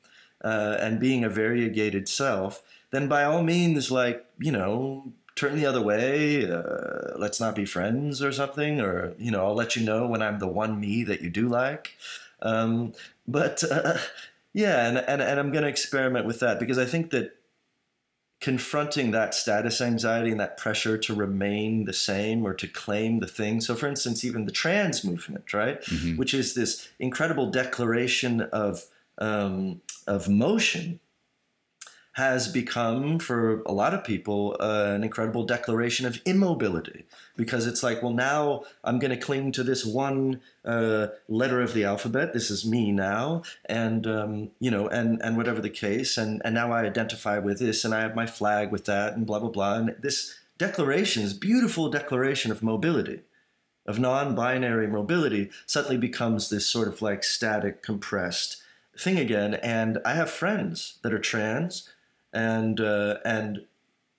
uh, 0.43 0.79
and 0.81 0.99
being 0.99 1.23
a 1.23 1.29
variegated 1.29 2.09
self, 2.09 2.63
then 2.91 3.09
by 3.09 3.25
all 3.25 3.43
means, 3.43 3.91
like, 3.91 4.27
you 4.39 4.53
know, 4.53 5.13
turn 5.43 5.57
the 5.57 5.67
other 5.67 5.83
way. 5.83 6.49
Uh, 6.51 7.17
let's 7.19 7.41
not 7.41 7.55
be 7.55 7.65
friends 7.65 8.23
or 8.23 8.33
something. 8.33 8.81
Or, 8.81 9.15
you 9.19 9.31
know, 9.31 9.45
I'll 9.45 9.55
let 9.55 9.75
you 9.77 9.85
know 9.85 10.07
when 10.07 10.23
I'm 10.23 10.39
the 10.39 10.47
one 10.47 10.81
me 10.81 11.03
that 11.05 11.21
you 11.21 11.31
do 11.31 11.49
like. 11.49 11.97
Um, 12.41 12.93
but 13.27 13.63
uh, 13.71 13.99
yeah, 14.53 14.87
and, 14.89 14.99
and, 14.99 15.21
and 15.21 15.41
I'm 15.41 15.51
going 15.51 15.65
to 15.65 15.69
experiment 15.69 16.27
with 16.27 16.41
that 16.41 16.61
because 16.61 16.79
I 16.79 16.85
think 16.85 17.11
that 17.11 17.37
confronting 18.41 19.13
that 19.13 19.35
status 19.35 19.81
anxiety 19.81 20.31
and 20.33 20.41
that 20.41 20.57
pressure 20.57 20.99
to 20.99 21.15
remain 21.15 21.85
the 21.85 21.93
same 21.93 22.45
or 22.45 22.53
to 22.55 22.67
claim 22.67 23.21
the 23.21 23.27
thing. 23.27 23.61
So, 23.61 23.75
for 23.77 23.87
instance, 23.87 24.25
even 24.25 24.47
the 24.47 24.53
trans 24.53 25.05
movement, 25.05 25.53
right, 25.55 25.81
Mhm. 25.83 26.17
which 26.17 26.35
is 26.35 26.55
this 26.55 26.89
incredible 26.99 27.51
declaration 27.51 28.43
of 28.53 28.85
um, 29.19 29.81
of 30.07 30.29
motion. 30.29 30.99
Has 32.13 32.47
become 32.49 33.19
for 33.19 33.63
a 33.63 33.73
lot 33.73 33.95
of 33.95 34.05
people 34.05 34.57
uh, 34.61 34.93
an 34.95 35.03
incredible 35.03 35.45
declaration 35.45 36.07
of 36.07 36.21
immobility. 36.27 37.05
Because 37.37 37.67
it's 37.67 37.83
like 37.83 38.03
well 38.03 38.13
now 38.13 38.65
i'm 38.85 38.99
going 38.99 39.11
to 39.11 39.17
cling 39.17 39.53
to 39.53 39.63
this 39.63 39.85
one 39.85 40.41
uh, 40.65 41.09
letter 41.29 41.61
of 41.61 41.75
the 41.75 41.85
alphabet. 41.85 42.33
This 42.33 42.51
is 42.51 42.67
me 42.67 42.93
now. 42.93 43.43
And 43.67 44.07
um, 44.07 44.51
you 44.61 44.71
know 44.71 44.89
and 44.89 45.21
and 45.23 45.37
whatever 45.37 45.61
the 45.61 45.71
case 45.71 46.19
and 46.19 46.43
and 46.45 46.55
now 46.55 46.73
i 46.73 46.83
identify 46.83 47.39
with 47.39 47.59
this 47.59 47.85
and 47.85 47.95
i 47.95 48.01
have 48.01 48.15
my 48.15 48.27
flag 48.27 48.71
with 48.71 48.85
that 48.85 49.15
and 49.15 49.27
blah 49.27 49.39
blah 49.39 49.51
blah. 49.51 49.75
And 49.77 49.97
this 50.01 50.39
declaration 50.59 51.23
this 51.23 51.33
beautiful 51.33 51.89
declaration 51.89 52.53
of 52.53 52.63
mobility 52.63 53.21
of 53.85 53.99
non-binary 53.99 54.87
mobility 54.87 55.51
suddenly 55.67 55.97
becomes 55.97 56.51
this 56.51 56.69
sort 56.69 56.87
of 56.87 57.03
like 57.03 57.25
static 57.25 57.83
compressed 57.83 58.63
thing 58.99 59.19
again. 59.19 59.55
And 59.55 59.99
i 60.05 60.13
have 60.13 60.31
friends 60.31 60.99
that 61.03 61.15
are 61.15 61.19
trans 61.19 61.89
and 62.33 62.81
uh, 62.81 63.17
and 63.25 63.67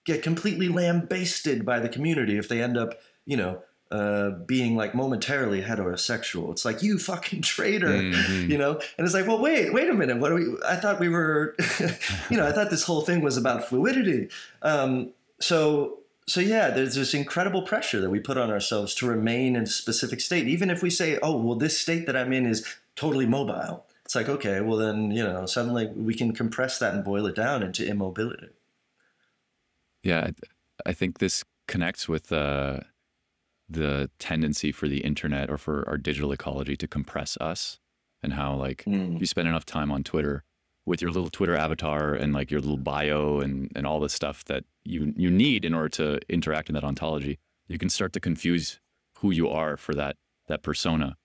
get 0.06 0.22
completely 0.22 0.68
lambasted 0.68 1.66
by 1.66 1.80
the 1.80 1.90
community 1.90 2.38
if 2.38 2.50
they 2.50 2.62
end 2.62 2.78
up, 2.78 3.00
you 3.26 3.38
know, 3.38 3.62
uh, 3.94 4.32
being 4.48 4.76
like 4.76 4.96
momentarily 4.96 5.62
heterosexual. 5.62 6.52
It's 6.52 6.66
like 6.66 6.82
you 6.82 6.98
fucking 6.98 7.42
traitor, 7.44 7.90
mm-hmm. 7.90 8.50
you 8.50 8.58
know. 8.58 8.74
And 8.98 9.06
it's 9.06 9.14
like, 9.14 9.28
well, 9.28 9.40
wait, 9.40 9.72
wait 9.72 9.90
a 9.90 9.94
minute. 9.94 10.18
What 10.18 10.32
are 10.32 10.36
we? 10.36 10.58
I 10.66 10.76
thought 10.78 11.00
we 11.00 11.10
were, 11.10 11.56
you 12.30 12.38
know, 12.38 12.48
I 12.48 12.52
thought 12.52 12.72
this 12.72 12.84
whole 12.84 13.02
thing 13.02 13.22
was 13.22 13.38
about 13.38 13.66
fluidity. 13.66 14.30
Um, 14.62 15.12
so. 15.40 16.00
So 16.26 16.40
yeah, 16.40 16.70
there's 16.70 16.96
this 16.96 17.14
incredible 17.14 17.64
pressure 17.64 18.00
that 18.00 18.10
we 18.10 18.18
put 18.18 18.38
on 18.38 18.50
ourselves 18.50 18.96
to 18.96 19.06
remain 19.06 19.58
in 19.58 19.64
a 19.64 19.68
specific 19.68 20.22
state, 20.22 20.48
even 20.48 20.70
if 20.70 20.82
we 20.82 20.90
say, 20.90 21.20
"Oh, 21.22 21.36
well, 21.36 21.58
this 21.58 21.78
state 21.78 22.06
that 22.06 22.16
I'm 22.16 22.32
in 22.32 22.46
is 22.46 22.66
totally 22.96 23.26
mobile." 23.26 23.86
It's 24.14 24.28
like 24.28 24.30
okay 24.30 24.62
well 24.62 24.78
then 24.78 25.10
you 25.10 25.24
know 25.24 25.46
suddenly 25.48 25.88
we 25.88 26.14
can 26.14 26.34
compress 26.34 26.78
that 26.78 26.94
and 26.94 27.04
boil 27.04 27.26
it 27.26 27.36
down 27.36 27.64
into 27.64 27.88
immobility 27.88 28.50
yeah 30.04 30.30
i 30.86 30.94
think 30.94 31.18
this 31.18 31.44
connects 31.68 32.08
with 32.08 32.32
uh, 32.32 32.80
the 33.70 34.10
tendency 34.20 34.72
for 34.72 34.88
the 34.88 35.00
internet 35.00 35.50
or 35.50 35.58
for 35.58 35.88
our 35.88 35.98
digital 35.98 36.32
ecology 36.32 36.76
to 36.76 36.88
compress 36.88 37.38
us 37.42 37.80
and 38.22 38.34
how 38.34 38.54
like 38.54 38.84
mm. 38.86 39.20
you 39.20 39.26
spend 39.26 39.48
enough 39.48 39.66
time 39.66 39.92
on 39.92 40.04
twitter 40.04 40.44
with 40.86 41.02
your 41.02 41.10
little 41.10 41.32
twitter 41.32 41.56
avatar 41.56 42.14
and 42.14 42.34
like 42.34 42.52
your 42.52 42.60
little 42.60 42.78
bio 42.78 43.40
and 43.40 43.72
and 43.76 43.88
all 43.88 44.00
the 44.00 44.10
stuff 44.10 44.46
that 44.46 44.64
you 44.84 45.12
you 45.18 45.32
need 45.32 45.66
in 45.66 45.74
order 45.74 45.90
to 45.90 46.20
interact 46.30 46.70
in 46.70 46.76
that 46.76 46.84
ontology 46.84 47.40
you 47.68 47.80
can 47.80 47.90
start 47.90 48.14
to 48.14 48.20
confuse 48.20 48.80
who 49.20 49.32
you 49.32 49.50
are 49.50 49.76
for 49.76 49.96
that 49.96 50.18
that 50.48 50.62
persona 50.62 51.16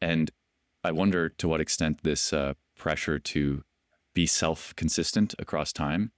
and 0.00 0.32
I 0.84 0.92
wonder 0.92 1.30
to 1.30 1.48
what 1.48 1.62
extent 1.62 2.02
this 2.02 2.32
uh, 2.32 2.54
pressure 2.76 3.18
to 3.18 3.64
be 4.12 4.26
self 4.26 4.76
consistent 4.76 5.34
across 5.38 5.72
time 5.72 6.12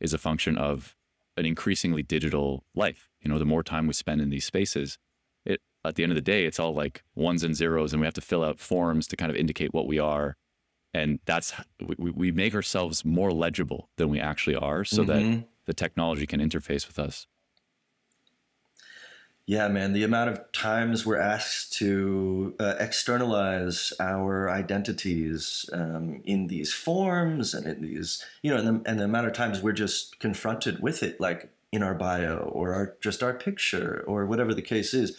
is 0.00 0.14
a 0.14 0.18
function 0.18 0.56
of 0.56 0.96
an 1.36 1.44
increasingly 1.44 2.02
digital 2.02 2.64
life. 2.74 3.10
You 3.20 3.30
know, 3.30 3.38
the 3.38 3.44
more 3.44 3.62
time 3.62 3.86
we 3.86 3.92
spend 3.92 4.20
in 4.22 4.30
these 4.30 4.46
spaces, 4.46 4.98
it 5.44 5.60
at 5.84 5.96
the 5.96 6.02
end 6.02 6.12
of 6.12 6.16
the 6.16 6.22
day, 6.22 6.46
it's 6.46 6.58
all 6.58 6.74
like 6.74 7.04
ones 7.14 7.44
and 7.44 7.54
zeros, 7.54 7.92
and 7.92 8.00
we 8.00 8.06
have 8.06 8.14
to 8.14 8.20
fill 8.20 8.42
out 8.42 8.58
forms 8.58 9.06
to 9.08 9.16
kind 9.16 9.30
of 9.30 9.36
indicate 9.36 9.74
what 9.74 9.86
we 9.86 9.98
are. 9.98 10.36
And 10.94 11.20
that's 11.26 11.52
we, 11.98 12.10
we 12.10 12.32
make 12.32 12.54
ourselves 12.54 13.04
more 13.04 13.32
legible 13.32 13.90
than 13.96 14.08
we 14.08 14.18
actually 14.18 14.56
are, 14.56 14.82
so 14.84 15.04
mm-hmm. 15.04 15.30
that 15.30 15.44
the 15.66 15.74
technology 15.74 16.26
can 16.26 16.40
interface 16.40 16.86
with 16.86 16.98
us. 16.98 17.26
Yeah, 19.46 19.68
man, 19.68 19.92
the 19.92 20.02
amount 20.02 20.30
of 20.30 20.50
times 20.50 21.06
we're 21.06 21.20
asked 21.20 21.72
to 21.74 22.56
uh, 22.58 22.74
externalize 22.80 23.92
our 24.00 24.50
identities 24.50 25.70
um, 25.72 26.20
in 26.24 26.48
these 26.48 26.74
forms 26.74 27.54
and 27.54 27.64
in 27.64 27.80
these, 27.80 28.24
you 28.42 28.50
know, 28.50 28.56
and 28.56 28.66
the, 28.66 28.90
and 28.90 28.98
the, 28.98 29.04
amount 29.04 29.28
of 29.28 29.34
times 29.34 29.62
we're 29.62 29.70
just 29.70 30.18
confronted 30.18 30.82
with 30.82 31.04
it, 31.04 31.20
like 31.20 31.48
in 31.70 31.84
our 31.84 31.94
bio 31.94 32.38
or 32.38 32.74
our, 32.74 32.96
just 33.00 33.22
our 33.22 33.34
picture 33.34 34.02
or 34.08 34.26
whatever 34.26 34.52
the 34.52 34.62
case 34.62 34.92
is. 34.92 35.16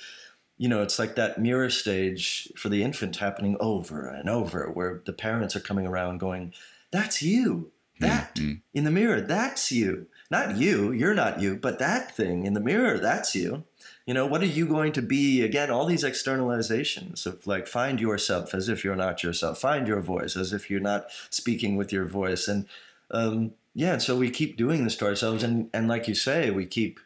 You 0.57 0.67
know, 0.67 0.81
it's 0.81 0.99
like 0.99 1.15
that 1.15 1.39
mirror 1.39 1.69
stage 1.69 2.51
for 2.57 2.67
the 2.67 2.83
infant 2.83 3.15
happening 3.17 3.55
over 3.61 4.09
and 4.09 4.27
over, 4.27 4.69
where 4.69 5.01
the 5.05 5.13
parents 5.13 5.55
are 5.55 5.61
coming 5.61 5.87
around 5.87 6.17
going, 6.17 6.53
That's 6.91 7.21
you. 7.21 7.71
That 7.99 8.35
mm-hmm. 8.35 8.55
in 8.73 8.83
the 8.83 8.91
mirror, 8.91 9.21
that's 9.21 9.71
you. 9.71 10.07
Not 10.29 10.57
you, 10.57 10.91
you're 10.91 11.15
not 11.15 11.39
you, 11.39 11.55
but 11.55 11.79
that 11.79 12.13
thing 12.13 12.45
in 12.45 12.53
the 12.53 12.59
mirror, 12.59 12.99
that's 12.99 13.33
you 13.33 13.63
you 14.07 14.13
know 14.13 14.25
what 14.25 14.41
are 14.41 14.47
you 14.47 14.65
going 14.65 14.93
to 14.93 15.01
be? 15.01 15.43
Again 15.43 15.69
all 15.69 15.85
these 15.85 16.03
externalizations 16.03 17.25
of 17.27 17.45
like 17.45 17.67
find 17.67 18.01
yourself 18.01 18.55
as 18.55 18.69
if 18.69 18.83
you're 18.83 18.95
not 18.95 19.21
yourself 19.21 19.59
find 19.59 19.87
your 19.87 20.01
voice 20.01 20.35
as 20.35 20.53
if 20.53 20.71
you're 20.71 20.79
not 20.79 21.07
speaking 21.29 21.75
with 21.75 21.91
your 21.93 22.05
voice. 22.05 22.47
And 22.47 22.65
um, 23.11 23.51
yeah 23.75 23.93
and 23.93 24.01
so 24.01 24.17
we 24.17 24.31
keep 24.31 24.57
doing 24.57 24.83
this 24.83 24.95
to 24.97 25.05
ourselves. 25.05 25.43
And 25.43 25.69
and 25.73 25.87
like 25.87 26.07
you 26.07 26.15
say 26.15 26.49
we 26.49 26.65
keep 26.65 26.99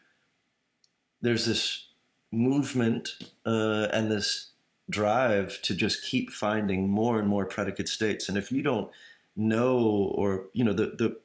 there's 1.22 1.46
this 1.46 1.88
movement 2.32 3.18
uh, 3.46 3.88
and 3.92 4.12
this 4.12 4.52
drive 4.90 5.62
to 5.64 5.74
just 5.74 6.04
keep 6.04 6.30
finding 6.32 6.90
more 6.90 7.20
and 7.20 7.28
more 7.28 7.46
predicate 7.46 7.90
states. 7.90 8.30
And 8.30 8.38
if 8.38 8.52
you 8.52 8.62
don't 8.62 8.92
know 9.36 9.80
or 10.16 10.46
you 10.54 10.64
know 10.64 10.74
the 10.74 10.88
the 10.98 11.18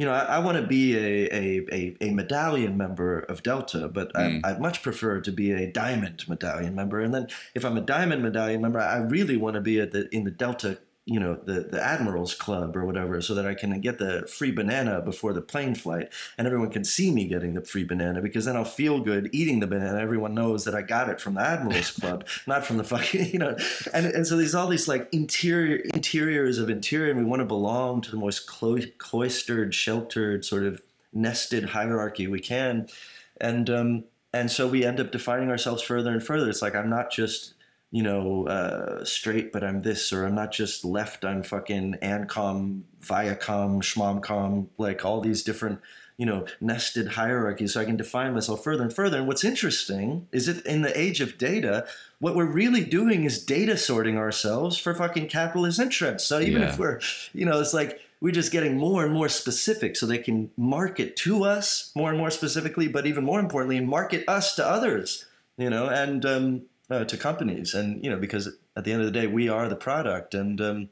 you 0.00 0.06
know, 0.06 0.12
I, 0.12 0.20
I 0.20 0.38
want 0.38 0.56
to 0.56 0.66
be 0.66 0.96
a, 0.96 1.28
a, 1.30 1.66
a, 1.70 1.96
a, 2.00 2.10
medallion 2.10 2.78
member 2.78 3.18
of 3.18 3.42
Delta, 3.42 3.86
but 3.86 4.10
mm. 4.14 4.40
I, 4.42 4.52
would 4.52 4.60
much 4.62 4.82
prefer 4.82 5.20
to 5.20 5.30
be 5.30 5.52
a 5.52 5.70
diamond 5.70 6.26
medallion 6.26 6.74
member. 6.74 7.00
And 7.00 7.12
then 7.12 7.28
if 7.54 7.66
I'm 7.66 7.76
a 7.76 7.82
diamond 7.82 8.22
medallion 8.22 8.62
member, 8.62 8.80
I 8.80 8.96
really 8.96 9.36
want 9.36 9.56
to 9.56 9.60
be 9.60 9.78
at 9.78 9.92
the 9.92 10.08
in 10.10 10.24
the 10.24 10.30
Delta 10.30 10.78
you 11.10 11.18
know 11.18 11.34
the 11.44 11.62
the 11.62 11.84
admirals 11.84 12.34
club 12.34 12.76
or 12.76 12.86
whatever 12.86 13.20
so 13.20 13.34
that 13.34 13.44
i 13.44 13.52
can 13.52 13.80
get 13.80 13.98
the 13.98 14.24
free 14.28 14.52
banana 14.52 15.00
before 15.00 15.32
the 15.32 15.40
plane 15.40 15.74
flight 15.74 16.08
and 16.38 16.46
everyone 16.46 16.70
can 16.70 16.84
see 16.84 17.10
me 17.10 17.26
getting 17.26 17.54
the 17.54 17.64
free 17.64 17.82
banana 17.82 18.22
because 18.22 18.44
then 18.44 18.56
i'll 18.56 18.64
feel 18.64 19.00
good 19.00 19.28
eating 19.32 19.58
the 19.58 19.66
banana. 19.66 19.98
Everyone 19.98 20.34
knows 20.34 20.64
that 20.64 20.74
i 20.74 20.82
got 20.82 21.08
it 21.08 21.20
from 21.20 21.34
the 21.34 21.40
admirals 21.40 21.90
club 22.00 22.24
not 22.46 22.64
from 22.64 22.76
the 22.76 22.84
fucking 22.84 23.26
you 23.32 23.40
know. 23.40 23.56
And, 23.92 24.06
and 24.06 24.24
so 24.26 24.36
there's 24.36 24.54
all 24.54 24.68
these 24.68 24.86
like 24.86 25.08
interior 25.12 25.78
interiors 25.92 26.58
of 26.58 26.70
interior 26.70 27.10
and 27.10 27.18
we 27.18 27.26
want 27.26 27.40
to 27.40 27.46
belong 27.46 28.02
to 28.02 28.10
the 28.12 28.16
most 28.16 28.46
clo- 28.46 28.78
cloistered 28.98 29.74
sheltered 29.74 30.44
sort 30.44 30.64
of 30.64 30.80
nested 31.12 31.70
hierarchy 31.70 32.28
we 32.28 32.38
can. 32.38 32.86
And 33.40 33.68
um 33.68 34.04
and 34.32 34.48
so 34.48 34.68
we 34.68 34.84
end 34.84 35.00
up 35.00 35.10
defining 35.10 35.50
ourselves 35.50 35.82
further 35.82 36.12
and 36.12 36.22
further. 36.22 36.48
It's 36.48 36.62
like 36.62 36.76
i'm 36.76 36.88
not 36.88 37.10
just 37.10 37.54
you 37.90 38.02
know, 38.04 38.46
uh, 38.46 39.04
straight, 39.04 39.52
but 39.52 39.64
I'm 39.64 39.82
this, 39.82 40.12
or 40.12 40.24
I'm 40.24 40.34
not 40.36 40.52
just 40.52 40.84
left, 40.84 41.24
I'm 41.24 41.42
fucking 41.42 41.96
ANCOM, 42.00 42.82
Viacom, 43.02 43.82
Schmomcom, 43.82 44.68
like 44.78 45.04
all 45.04 45.20
these 45.20 45.42
different, 45.42 45.80
you 46.16 46.24
know, 46.24 46.46
nested 46.60 47.08
hierarchies. 47.08 47.74
So 47.74 47.80
I 47.80 47.84
can 47.84 47.96
define 47.96 48.34
myself 48.34 48.62
further 48.62 48.84
and 48.84 48.92
further. 48.92 49.18
And 49.18 49.26
what's 49.26 49.42
interesting 49.42 50.28
is 50.30 50.46
that 50.46 50.64
in 50.66 50.82
the 50.82 50.96
age 50.96 51.20
of 51.20 51.36
data, 51.36 51.84
what 52.20 52.36
we're 52.36 52.44
really 52.44 52.84
doing 52.84 53.24
is 53.24 53.44
data 53.44 53.76
sorting 53.76 54.16
ourselves 54.16 54.78
for 54.78 54.94
fucking 54.94 55.28
capitalist 55.28 55.80
interests. 55.80 56.28
So 56.28 56.38
even 56.38 56.62
yeah. 56.62 56.68
if 56.68 56.78
we're, 56.78 57.00
you 57.32 57.44
know, 57.44 57.60
it's 57.60 57.74
like, 57.74 58.00
we're 58.20 58.32
just 58.32 58.52
getting 58.52 58.76
more 58.76 59.02
and 59.02 59.14
more 59.14 59.30
specific 59.30 59.96
so 59.96 60.06
they 60.06 60.18
can 60.18 60.50
market 60.56 61.16
to 61.16 61.42
us 61.42 61.90
more 61.96 62.10
and 62.10 62.18
more 62.18 62.30
specifically, 62.30 62.86
but 62.86 63.06
even 63.06 63.24
more 63.24 63.40
importantly, 63.40 63.80
market 63.80 64.28
us 64.28 64.54
to 64.56 64.64
others, 64.64 65.24
you 65.56 65.70
know, 65.70 65.88
and, 65.88 66.24
um, 66.26 66.62
uh, 66.90 67.04
to 67.04 67.16
companies, 67.16 67.74
and 67.74 68.02
you 68.04 68.10
know 68.10 68.18
because 68.18 68.48
at 68.76 68.84
the 68.84 68.92
end 68.92 69.00
of 69.00 69.06
the 69.06 69.18
day 69.20 69.26
we 69.26 69.48
are 69.48 69.68
the 69.68 69.76
product, 69.76 70.34
and 70.34 70.60
um, 70.60 70.88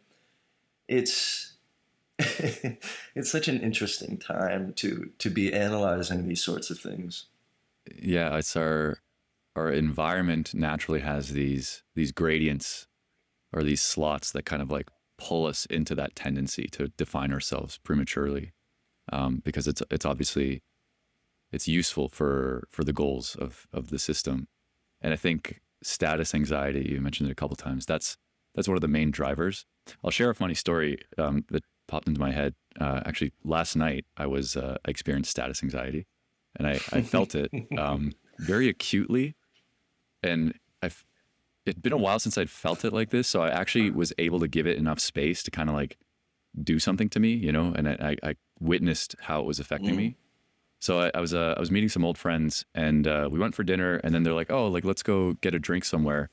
it's 0.87 1.57
it's 2.19 3.31
such 3.31 3.49
an 3.49 3.61
interesting 3.61 4.17
time 4.17 4.73
to 4.75 5.11
to 5.19 5.31
be 5.31 5.53
analyzing 5.53 6.27
these 6.27 6.43
sorts 6.43 6.71
of 6.71 6.79
things. 6.79 7.27
Yeah, 8.01 8.37
it's 8.37 8.57
our 8.57 8.99
our 9.57 9.71
environment 9.71 10.55
naturally 10.55 11.01
has 11.01 11.31
these 11.31 11.83
these 11.95 12.13
gradients 12.13 12.87
or 13.53 13.63
these 13.63 13.83
slots 13.83 14.31
that 14.33 14.45
kind 14.45 14.63
of 14.63 14.71
like 14.71 14.89
pull 15.17 15.47
us 15.47 15.67
into 15.67 15.95
that 15.97 16.15
tendency 16.15 16.69
to 16.69 16.89
define 16.97 17.33
ourselves 17.33 17.79
prematurely 17.79 18.53
um, 19.13 19.43
because 19.45 19.67
it's 19.67 19.83
it's 19.91 20.05
obviously 20.05 20.63
it's 21.51 21.67
useful 21.67 22.09
for 22.09 22.69
for 22.71 22.85
the 22.85 22.93
goals 22.93 23.35
of 23.37 23.67
of 23.73 23.91
the 23.91 23.99
system. 23.99 24.49
And 25.01 25.13
i 25.13 25.17
think 25.17 25.61
status 25.83 26.35
anxiety. 26.35 26.89
You 26.91 27.01
mentioned 27.01 27.29
it 27.29 27.33
a 27.33 27.37
couple 27.37 27.57
times. 27.57 27.87
That's 27.87 28.17
that's 28.55 28.69
one 28.69 28.77
of 28.77 28.81
the 28.81 28.89
main 28.89 29.11
drivers. 29.11 29.67
I'll 30.05 30.11
share 30.11 30.31
a 30.31 30.35
funny 30.35 30.55
story 30.55 30.99
um, 31.17 31.45
that 31.51 31.65
popped 31.87 32.09
into 32.09 32.21
my 32.21 32.33
head. 32.33 32.55
Uh, 32.81 33.01
actually, 33.05 33.33
last 33.45 33.77
night 33.77 34.05
I 34.17 34.27
was 34.27 34.57
uh, 34.57 34.77
I 34.85 34.91
experienced 34.91 35.31
status 35.31 35.63
anxiety, 35.63 36.07
and 36.57 36.67
I, 36.67 36.73
I 36.93 37.03
felt 37.03 37.35
it 37.35 37.51
um, 37.79 38.13
very 38.39 38.69
acutely, 38.69 39.37
and 40.23 40.55
I've 40.83 41.05
it'd 41.67 41.83
been 41.83 41.93
a 41.93 41.99
while 41.99 42.19
since 42.19 42.39
I'd 42.39 42.51
felt 42.51 42.85
it 42.85 42.93
like 42.93 43.11
this. 43.11 43.29
So 43.29 43.43
I 43.43 43.51
actually 43.51 43.91
was 43.91 44.13
able 44.19 44.41
to 44.41 44.49
give 44.49 44.67
it 44.67 44.79
enough 44.79 45.01
space 45.01 45.43
to 45.45 45.51
kind 45.51 45.69
of 45.69 45.75
like 45.75 45.99
do 46.63 46.79
something 46.79 47.09
to 47.11 47.21
me, 47.21 47.33
you 47.33 47.53
know, 47.53 47.73
and 47.77 47.89
I, 47.89 48.17
I 48.23 48.35
witnessed 48.59 49.15
how 49.21 49.41
it 49.41 49.47
was 49.47 49.61
affecting 49.61 49.95
mm. 49.95 49.97
me. 49.97 50.17
So 50.81 51.01
I, 51.01 51.11
I 51.15 51.21
was 51.21 51.35
uh, 51.35 51.55
I 51.57 51.61
was 51.61 51.71
meeting 51.71 51.89
some 51.89 52.05
old 52.05 52.19
friends, 52.19 52.65
and 52.75 53.07
uh, 53.07 53.29
we 53.31 53.39
went 53.39 53.55
for 53.55 53.65
dinner, 53.65 53.97
and 54.05 54.15
then 54.15 54.23
they're 54.23 54.35
like, 54.35 54.51
"Oh, 54.51 54.69
like 54.69 54.85
let's 54.85 55.03
go 55.03 55.33
get 55.35 55.55
a 55.55 55.59
drink 55.59 55.85
somewhere." 55.85 56.31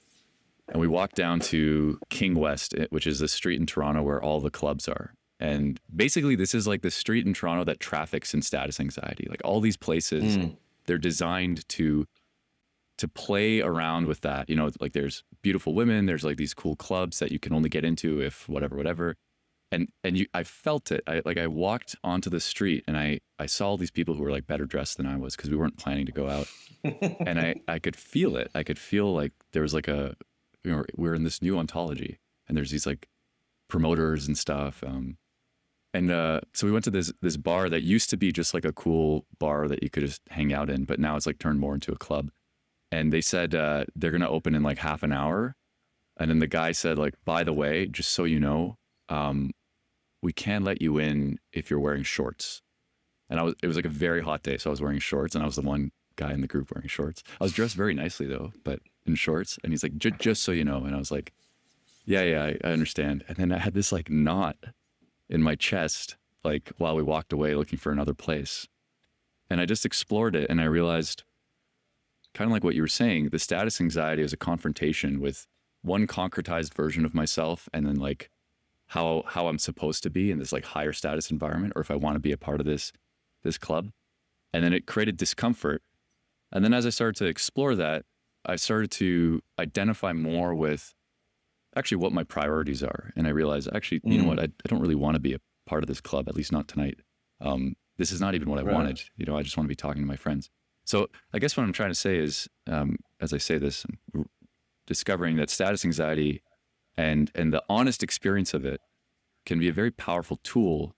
And 0.70 0.80
we 0.82 0.88
walked 0.88 1.16
down 1.16 1.40
to 1.42 2.00
King 2.10 2.36
West, 2.36 2.74
eh, 2.78 2.86
which 2.90 3.06
is 3.08 3.22
a 3.22 3.28
street 3.28 3.60
in 3.60 3.66
Toronto 3.68 4.02
where 4.02 4.22
all 4.22 4.40
the 4.42 4.50
clubs 4.52 4.88
are. 4.88 5.14
And 5.40 5.80
basically, 5.96 6.36
this 6.36 6.56
is 6.56 6.68
like 6.68 6.82
the 6.82 6.90
street 6.92 7.26
in 7.26 7.34
Toronto 7.34 7.64
that 7.66 7.80
traffics 7.80 8.34
in 8.34 8.42
status 8.42 8.80
anxiety. 8.80 9.28
Like 9.30 9.42
all 9.44 9.62
these 9.62 9.78
places, 9.78 10.38
Mm. 10.38 10.56
they're 10.86 10.98
designed 10.98 11.68
to 11.70 12.06
to 12.98 13.08
play 13.08 13.62
around 13.62 14.08
with 14.08 14.22
that. 14.22 14.50
You 14.50 14.56
know, 14.56 14.70
like 14.80 14.94
there's 14.94 15.24
beautiful 15.42 15.74
women, 15.74 16.06
there's 16.06 16.24
like 16.24 16.38
these 16.38 16.54
cool 16.54 16.76
clubs 16.76 17.20
that 17.20 17.32
you 17.32 17.40
can 17.40 17.52
only 17.54 17.68
get 17.70 17.84
into 17.84 18.22
if 18.22 18.48
whatever, 18.48 18.76
whatever. 18.78 19.16
And 19.76 19.90
and 20.06 20.18
you 20.18 20.28
I 20.34 20.44
felt 20.44 20.90
it. 20.92 21.04
I 21.06 21.22
like 21.26 21.38
I 21.38 21.48
walked 21.48 21.98
onto 22.02 22.30
the 22.30 22.40
street 22.40 22.86
and 22.88 22.98
I 22.98 23.20
I 23.38 23.46
saw 23.46 23.68
all 23.70 23.78
these 23.78 23.92
people 23.92 24.16
who 24.16 24.24
were 24.24 24.32
like 24.32 24.48
better 24.48 24.66
dressed 24.66 24.96
than 24.96 25.06
I 25.06 25.18
was 25.18 25.36
because 25.36 25.50
we 25.50 25.58
weren't 25.58 25.78
planning 25.78 26.06
to 26.06 26.14
go 26.14 26.30
out. 26.30 26.48
and 26.84 27.40
I 27.40 27.56
I 27.68 27.80
could 27.80 27.98
feel 27.98 28.38
it. 28.38 28.50
I 28.56 28.64
could 28.64 28.80
feel 28.80 29.14
like 29.14 29.34
there 29.52 29.64
was 29.64 29.74
like 29.74 29.90
a 29.90 30.16
you 30.64 30.72
know, 30.72 30.86
we're 30.96 31.14
in 31.14 31.26
this 31.26 31.42
new 31.42 31.58
ontology 31.58 32.20
and 32.48 32.56
there's 32.56 32.72
these 32.72 32.86
like 32.86 33.10
promoters 33.68 34.28
and 34.28 34.38
stuff. 34.38 34.82
Um 34.88 35.18
and 35.94 36.12
uh, 36.12 36.42
so 36.54 36.68
we 36.68 36.74
went 36.74 36.84
to 36.86 36.92
this 36.92 37.12
this 37.22 37.38
bar 37.38 37.70
that 37.70 37.84
used 37.84 38.10
to 38.12 38.18
be 38.18 38.32
just 38.32 38.54
like 38.54 38.66
a 38.66 38.74
cool 38.74 39.26
bar 39.40 39.68
that 39.68 39.84
you 39.84 39.90
could 39.90 40.04
just 40.04 40.22
hang 40.30 40.54
out 40.54 40.70
in, 40.70 40.86
but 40.86 41.00
now 41.00 41.16
it's 41.16 41.26
like 41.26 41.40
turned 41.40 41.60
more 41.60 41.74
into 41.74 41.92
a 41.92 41.98
club. 41.98 42.32
And 42.92 43.12
they 43.14 43.22
said 43.22 43.56
uh, 43.56 43.86
they're 43.96 44.12
gonna 44.12 44.30
open 44.30 44.56
in 44.56 44.64
like 44.64 44.80
half 44.80 45.04
an 45.04 45.12
hour. 45.12 45.56
And 46.18 46.30
then 46.30 46.40
the 46.40 46.48
guy 46.48 46.72
said 46.72 46.98
like, 46.98 47.16
by 47.26 47.44
the 47.44 47.54
way, 47.54 47.88
just 47.88 48.12
so 48.12 48.26
you 48.26 48.40
know, 48.40 48.78
um, 49.10 49.52
we 50.26 50.34
can 50.34 50.64
let 50.64 50.82
you 50.82 50.98
in 50.98 51.40
if 51.54 51.70
you're 51.70 51.80
wearing 51.80 52.04
shorts. 52.04 52.62
And 53.30 53.40
I 53.40 53.44
was 53.44 53.56
it 53.64 53.68
was 53.68 53.76
like 53.76 53.86
a 53.86 53.90
very 53.90 54.22
hot 54.22 54.44
day, 54.44 54.58
so 54.58 54.70
I 54.70 54.72
was 54.72 54.82
wearing 54.82 55.00
shorts, 55.00 55.36
and 55.36 55.44
I 55.44 55.46
was 55.46 55.56
the 55.56 55.62
one 55.62 55.92
guy 56.16 56.34
in 56.34 56.42
the 56.42 56.48
group 56.48 56.72
wearing 56.74 56.88
shorts. 56.88 57.24
I 57.40 57.44
was 57.44 57.54
dressed 57.54 57.76
very 57.76 57.94
nicely 57.94 58.26
though, 58.26 58.52
but 58.64 58.80
in 59.06 59.16
shorts. 59.16 59.58
And 59.64 59.72
he's 59.72 59.84
like, 59.84 59.98
"Ju- 59.98 60.12
just 60.12 60.44
so 60.44 60.52
you 60.52 60.64
know, 60.64 60.84
and 60.84 60.96
I 60.96 60.98
was 60.98 61.12
like, 61.12 61.34
yeah, 62.06 62.22
yeah, 62.22 62.44
I, 62.44 62.58
I 62.64 62.72
understand. 62.72 63.26
And 63.28 63.38
then 63.38 63.52
I 63.52 63.58
had 63.58 63.74
this 63.74 63.92
like 63.92 64.10
knot 64.10 64.58
in 65.30 65.42
my 65.42 65.56
chest, 65.56 66.16
like 66.44 66.72
while 66.78 66.96
we 66.96 67.04
walked 67.04 67.34
away 67.34 67.56
looking 67.56 67.80
for 67.80 67.92
another 67.92 68.14
place. 68.14 68.68
And 69.50 69.60
I 69.60 69.66
just 69.66 69.86
explored 69.86 70.36
it 70.36 70.50
and 70.50 70.62
I 70.62 70.66
realized, 70.66 71.24
kind 72.34 72.48
of 72.48 72.52
like 72.52 72.64
what 72.64 72.76
you 72.76 72.82
were 72.82 72.88
saying, 72.88 73.30
the 73.30 73.40
status 73.40 73.82
anxiety 73.82 74.22
is 74.22 74.34
a 74.34 74.38
confrontation 74.38 75.20
with 75.20 75.48
one 75.82 76.08
concretized 76.08 76.74
version 76.74 77.06
of 77.06 77.14
myself 77.14 77.70
and 77.74 77.86
then 77.86 77.96
like 77.96 78.30
how 78.88 79.24
how 79.28 79.48
I'm 79.48 79.60
supposed 79.60 80.04
to 80.04 80.10
be 80.10 80.32
in 80.32 80.40
this 80.40 80.52
like 80.52 80.66
higher 80.66 80.94
status 80.94 81.32
environment 81.32 81.74
or 81.76 81.82
if 81.82 81.90
I 81.92 81.96
want 81.96 82.16
to 82.16 82.20
be 82.20 82.32
a 82.32 82.38
part 82.38 82.60
of 82.60 82.66
this 82.66 82.92
this 83.44 83.58
club. 83.58 83.90
And 84.54 84.64
then 84.64 84.74
it 84.74 84.86
created 84.86 85.18
discomfort. 85.18 85.82
And 86.52 86.64
then 86.64 86.74
as 86.74 86.86
I 86.86 86.90
started 86.90 87.16
to 87.18 87.26
explore 87.26 87.76
that, 87.76 88.06
I 88.46 88.56
started 88.56 88.92
to 88.92 89.42
identify 89.60 90.14
more 90.14 90.56
with 90.56 90.94
actually 91.76 91.98
what 91.98 92.14
my 92.14 92.24
priorities 92.24 92.82
are. 92.82 93.12
And 93.18 93.28
I 93.28 93.32
realized 93.32 93.68
actually, 93.74 94.02
you 94.06 94.18
know 94.18 94.24
Mm. 94.24 94.28
what, 94.28 94.40
I, 94.40 94.44
I 94.44 94.68
don't 94.68 94.80
really 94.80 94.96
want 94.96 95.16
to 95.16 95.20
be 95.20 95.34
a 95.34 95.40
part 95.66 95.84
of 95.84 95.88
this 95.88 96.00
club, 96.00 96.30
at 96.30 96.36
least 96.36 96.52
not 96.54 96.68
tonight. 96.68 97.00
Um, 97.42 97.76
this 97.98 98.12
is 98.12 98.22
not 98.22 98.34
even 98.36 98.50
what 98.50 98.60
I 98.60 98.64
Right. 98.64 98.74
wanted. 98.74 99.02
You 99.18 99.26
know, 99.26 99.36
I 99.38 99.42
just 99.44 99.58
want 99.58 99.66
to 99.66 99.70
be 99.70 99.76
talking 99.76 100.02
to 100.02 100.08
my 100.08 100.16
friends. 100.16 100.50
So 100.86 101.10
I 101.34 101.40
guess 101.40 101.58
what 101.58 101.64
I'm 101.64 101.74
trying 101.74 101.90
to 101.92 101.96
say 101.96 102.18
is, 102.18 102.48
um, 102.68 102.98
as 103.20 103.34
I 103.34 103.38
say 103.40 103.58
this, 103.58 103.86
I'm 104.14 104.26
discovering 104.88 105.36
that 105.38 105.50
status 105.50 105.84
anxiety 105.84 106.42
and 106.98 107.32
and 107.36 107.54
the 107.54 107.64
honest 107.70 108.04
experience 108.04 108.54
of 108.54 108.66
it 108.66 108.82
can 109.46 109.60
be 109.60 109.70
a 109.70 109.74
very 109.74 109.92
powerful 109.92 110.38
tool 110.38 110.96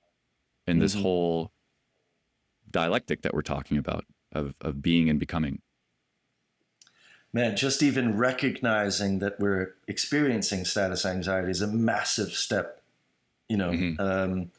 in 0.65 0.79
this 0.79 0.95
Mhm. 0.95 1.01
whole 1.01 1.51
dialectic 2.69 3.21
that 3.21 3.33
we're 3.33 3.41
talking 3.41 3.77
about 3.77 4.05
of 4.31 4.55
of 4.61 4.81
being 4.81 5.09
and 5.09 5.19
becoming. 5.19 5.61
Man, 7.33 7.55
just 7.57 7.83
even 7.83 8.17
recognizing 8.17 9.19
that 9.19 9.39
we're 9.39 9.75
experiencing 9.87 10.65
status 10.65 11.05
anxiety 11.05 11.51
is 11.51 11.61
a 11.61 11.67
massive 11.67 12.31
step. 12.31 12.81
You 13.49 13.57
know, 13.57 13.71
Mhm. 13.71 13.99
um, 13.99 14.51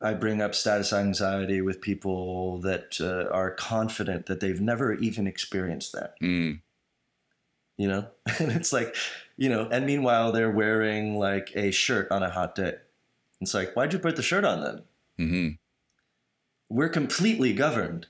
I 0.00 0.12
bring 0.14 0.42
up 0.42 0.54
status 0.54 0.92
anxiety 0.92 1.60
with 1.62 1.80
people 1.80 2.58
that 2.60 3.00
uh, 3.00 3.30
are 3.32 3.50
confident 3.50 4.26
that 4.26 4.40
they've 4.40 4.60
never 4.60 4.92
even 4.94 5.26
experienced 5.26 5.92
that. 5.92 6.20
Mm, 6.20 6.60
You 7.78 7.88
know, 7.88 8.08
and 8.40 8.52
it's 8.52 8.72
like, 8.72 8.94
you 9.36 9.48
know, 9.48 9.68
and 9.70 9.86
meanwhile 9.86 10.32
they're 10.32 10.50
wearing 10.50 11.18
like 11.18 11.50
a 11.54 11.70
shirt 11.70 12.10
on 12.10 12.22
a 12.22 12.30
hot 12.30 12.54
day. 12.54 12.74
It's 13.40 13.54
like, 13.54 13.74
why'd 13.74 13.92
you 13.92 13.98
put 13.98 14.16
the 14.16 14.22
shirt 14.22 14.44
on 14.44 14.62
then? 14.62 14.82
hmm 15.18 15.48
we're 16.68 16.88
completely 16.88 17.52
governed 17.52 18.06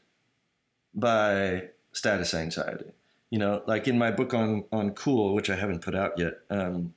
by 0.95 1.69
status 1.93 2.35
anxiety. 2.35 2.93
You 3.31 3.39
know, 3.39 3.63
like 3.67 3.89
in 3.89 3.99
my 3.99 4.11
book 4.11 4.33
on 4.33 4.65
on 4.73 4.91
cool, 4.91 5.35
which 5.35 5.51
I 5.51 5.57
haven't 5.57 5.83
put 5.83 5.95
out 5.95 6.19
yet. 6.19 6.39
Um, 6.49 6.95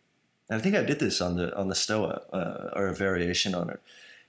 and 0.49 0.59
I 0.59 0.59
think 0.59 0.75
I 0.75 0.84
did 0.84 0.99
this 0.99 1.21
on 1.21 1.36
the 1.36 1.55
on 1.57 1.67
the 1.69 1.75
Stoa 1.75 2.21
uh, 2.32 2.69
or 2.73 2.88
a 2.88 2.95
variation 2.95 3.55
on 3.55 3.69
it. 3.69 3.82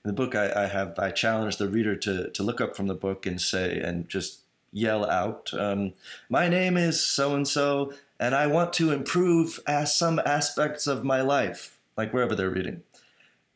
In 0.05 0.09
the 0.09 0.15
book, 0.15 0.35
I, 0.35 0.65
I 0.65 0.67
have 0.67 0.99
I 0.99 1.11
challenge 1.11 1.59
the 1.59 1.69
reader 1.69 1.95
to 1.97 2.31
to 2.31 2.43
look 2.43 2.61
up 2.61 2.75
from 2.75 2.87
the 2.87 2.95
book 2.95 3.27
and 3.27 3.41
say 3.41 3.79
and 3.79 4.09
just 4.09 4.41
yell 4.73 5.09
out, 5.09 5.53
um, 5.53 5.93
"My 6.29 6.49
name 6.49 6.77
is 6.77 7.05
so 7.05 7.35
and 7.35 7.47
so, 7.47 7.93
and 8.21 8.35
I 8.35 8.47
want 8.47 8.73
to 8.75 8.93
improve 8.93 9.59
as 9.67 9.93
some 9.97 10.21
aspects 10.25 10.87
of 10.87 11.03
my 11.03 11.21
life," 11.23 11.79
like 11.97 12.13
wherever 12.15 12.37
they're 12.37 12.51
reading. 12.51 12.83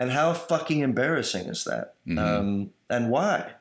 And 0.01 0.11
how 0.11 0.33
fucking 0.33 0.81
embarrassing 0.81 1.47
is 1.47 1.62
that? 1.65 1.95
Mhm. 2.07 2.19
Um, 2.19 2.71
and 2.91 3.11
why? 3.11 3.53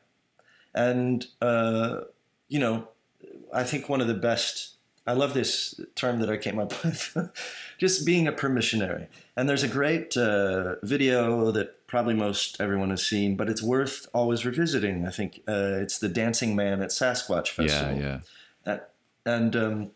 And 0.74 1.28
uh, 1.42 2.02
you 2.48 2.58
know, 2.60 2.88
I 3.54 3.64
think 3.64 3.88
one 3.90 4.02
of 4.02 4.08
the 4.08 4.14
best. 4.16 4.70
I 5.06 5.12
love 5.12 5.34
this 5.34 5.82
term 5.96 6.20
that 6.22 6.30
I 6.30 6.38
came 6.38 6.58
up 6.60 6.72
with, 6.84 7.18
just 7.78 8.06
being 8.06 8.26
a 8.26 8.32
permissionary. 8.32 9.08
And 9.36 9.50
there's 9.50 9.62
a 9.64 9.68
great 9.68 10.16
uh, 10.16 10.76
video 10.82 11.52
that 11.52 11.86
probably 11.88 12.14
most 12.14 12.62
everyone 12.62 12.90
has 12.90 13.06
seen, 13.06 13.36
but 13.36 13.50
it's 13.50 13.62
worth 13.62 14.08
always 14.14 14.46
revisiting. 14.46 15.06
I 15.06 15.10
think 15.12 15.42
uh, 15.46 15.76
it's 15.84 16.00
the 16.00 16.08
Dancing 16.08 16.56
Man 16.56 16.82
at 16.82 16.90
Sasquatch 16.90 17.48
Yeah, 17.58 17.64
Festival 17.68 17.98
yeah. 18.02 18.20
that 18.64 18.92
and 19.26 19.56
um, 19.58 19.92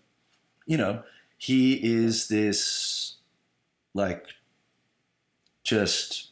you 0.67 0.77
know 0.77 1.01
he 1.37 1.73
is 1.73 2.27
this 2.27 3.15
like 3.93 4.27
just 5.63 6.29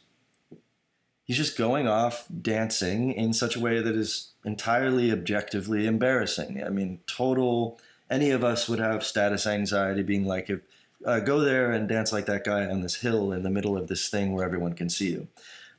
he's 1.24 1.36
just 1.36 1.58
going 1.58 1.88
off 1.88 2.26
dancing 2.40 3.12
in 3.12 3.32
such 3.32 3.56
a 3.56 3.60
way 3.60 3.82
that 3.82 3.96
is 3.96 4.30
entirely 4.44 5.10
objectively 5.10 5.86
embarrassing. 5.86 6.62
I 6.64 6.68
mean 6.68 7.00
total 7.06 7.80
any 8.08 8.30
of 8.30 8.44
us 8.44 8.68
would 8.68 8.78
have 8.78 9.04
status 9.04 9.46
anxiety 9.46 10.04
being 10.04 10.24
like 10.24 10.48
if 10.48 10.60
uh, 11.04 11.20
go 11.20 11.40
there 11.40 11.72
and 11.72 11.88
dance 11.88 12.12
like 12.12 12.26
that 12.26 12.44
guy 12.44 12.66
on 12.66 12.80
this 12.80 12.96
hill 12.96 13.32
in 13.32 13.42
the 13.42 13.50
middle 13.50 13.76
of 13.76 13.88
this 13.88 14.08
thing 14.08 14.32
where 14.32 14.44
everyone 14.44 14.72
can 14.72 14.88
see 14.88 15.10
you. 15.10 15.28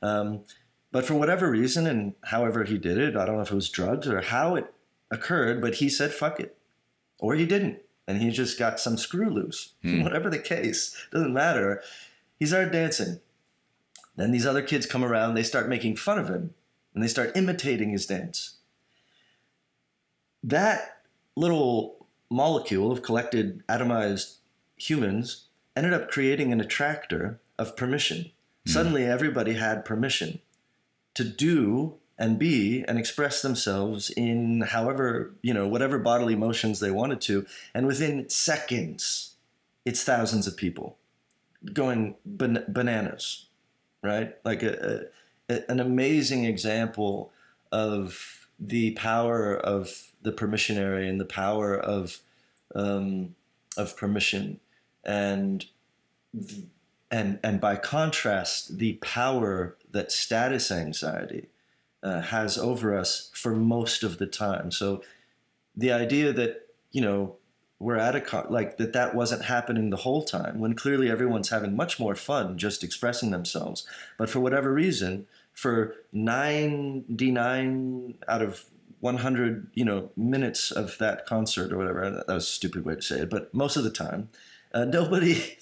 Um, 0.02 0.42
but 0.90 1.04
for 1.04 1.14
whatever 1.14 1.50
reason 1.50 1.86
and 1.86 2.14
however 2.24 2.64
he 2.64 2.78
did 2.78 2.98
it 2.98 3.16
i 3.16 3.24
don't 3.24 3.36
know 3.36 3.42
if 3.42 3.50
it 3.50 3.54
was 3.54 3.68
drugs 3.68 4.08
or 4.08 4.20
how 4.20 4.54
it 4.54 4.72
occurred 5.10 5.60
but 5.60 5.76
he 5.76 5.88
said 5.88 6.12
fuck 6.12 6.40
it 6.40 6.56
or 7.18 7.34
he 7.34 7.46
didn't 7.46 7.80
and 8.08 8.22
he 8.22 8.30
just 8.30 8.58
got 8.58 8.80
some 8.80 8.96
screw 8.96 9.28
loose. 9.30 9.74
Hmm. 9.82 10.02
whatever 10.02 10.28
the 10.30 10.38
case 10.40 10.96
doesn't 11.12 11.32
matter. 11.32 11.82
He 12.40 12.46
started 12.46 12.72
dancing. 12.72 13.20
Then 14.16 14.32
these 14.32 14.46
other 14.46 14.62
kids 14.62 14.86
come 14.86 15.04
around 15.04 15.34
they 15.34 15.44
start 15.44 15.68
making 15.68 15.96
fun 15.96 16.18
of 16.18 16.28
him 16.28 16.54
and 16.94 17.04
they 17.04 17.08
start 17.08 17.36
imitating 17.36 17.90
his 17.90 18.06
dance. 18.06 18.56
That 20.42 21.02
little 21.36 22.06
molecule 22.30 22.90
of 22.90 23.02
collected 23.02 23.64
atomized 23.68 24.38
humans 24.76 25.44
ended 25.76 25.92
up 25.92 26.10
creating 26.10 26.52
an 26.52 26.60
attractor 26.60 27.40
of 27.58 27.76
permission. 27.76 28.32
Suddenly 28.66 29.04
everybody 29.06 29.54
had 29.54 29.84
permission 29.84 30.40
to 31.14 31.24
do 31.24 31.94
and 32.18 32.38
be 32.38 32.84
and 32.88 32.98
express 32.98 33.42
themselves 33.42 34.10
in 34.10 34.62
however 34.62 35.32
you 35.42 35.54
know 35.54 35.68
whatever 35.68 35.98
bodily 35.98 36.34
motions 36.34 36.80
they 36.80 36.90
wanted 36.90 37.20
to 37.20 37.46
and 37.74 37.86
within 37.86 38.28
seconds 38.28 39.36
it's 39.84 40.02
thousands 40.02 40.46
of 40.46 40.56
people 40.56 40.96
going 41.72 42.16
ban- 42.24 42.64
bananas 42.68 43.46
right? 44.02 44.36
Like 44.44 44.62
a, 44.62 45.06
a, 45.48 45.70
an 45.70 45.80
amazing 45.80 46.44
example 46.44 47.32
of 47.72 48.48
the 48.58 48.92
power 48.92 49.56
of 49.56 50.10
the 50.22 50.32
permissionary 50.32 51.08
and 51.08 51.20
the 51.20 51.24
power 51.24 51.78
of 51.78 52.20
um, 52.74 53.34
of 53.76 53.96
permission. 53.96 54.60
And 55.04 55.66
and 57.10 57.38
and 57.42 57.60
by 57.60 57.76
contrast 57.76 58.78
the 58.78 58.94
power 58.94 59.76
that 59.90 60.12
status 60.12 60.70
anxiety 60.70 61.46
uh, 62.02 62.20
has 62.20 62.58
over 62.58 62.96
us 62.96 63.30
for 63.34 63.54
most 63.54 64.02
of 64.02 64.18
the 64.18 64.26
time 64.26 64.70
so 64.70 65.02
the 65.76 65.92
idea 65.92 66.32
that 66.32 66.68
you 66.92 67.00
know 67.00 67.34
we're 67.80 67.96
at 67.96 68.16
a 68.16 68.46
like 68.50 68.76
that 68.76 68.92
that 68.92 69.14
wasn't 69.14 69.44
happening 69.44 69.90
the 69.90 69.96
whole 69.98 70.24
time 70.24 70.58
when 70.58 70.74
clearly 70.74 71.10
everyone's 71.10 71.50
having 71.50 71.76
much 71.76 72.00
more 72.00 72.14
fun 72.14 72.58
just 72.58 72.82
expressing 72.82 73.30
themselves 73.30 73.86
but 74.16 74.28
for 74.28 74.40
whatever 74.40 74.72
reason 74.72 75.26
for 75.52 75.94
99 76.12 78.14
out 78.28 78.42
of 78.42 78.64
100 79.00 79.70
you 79.74 79.84
know 79.84 80.10
minutes 80.16 80.70
of 80.72 80.98
that 80.98 81.24
concert 81.26 81.72
or 81.72 81.78
whatever 81.78 82.10
that 82.10 82.26
was 82.34 82.44
a 82.44 82.46
stupid 82.46 82.84
way 82.84 82.96
to 82.96 83.02
say 83.02 83.20
it 83.20 83.30
but 83.30 83.52
most 83.54 83.76
of 83.76 83.84
the 83.84 83.90
time 83.90 84.28
uh, 84.74 84.84
nobody 84.84 85.56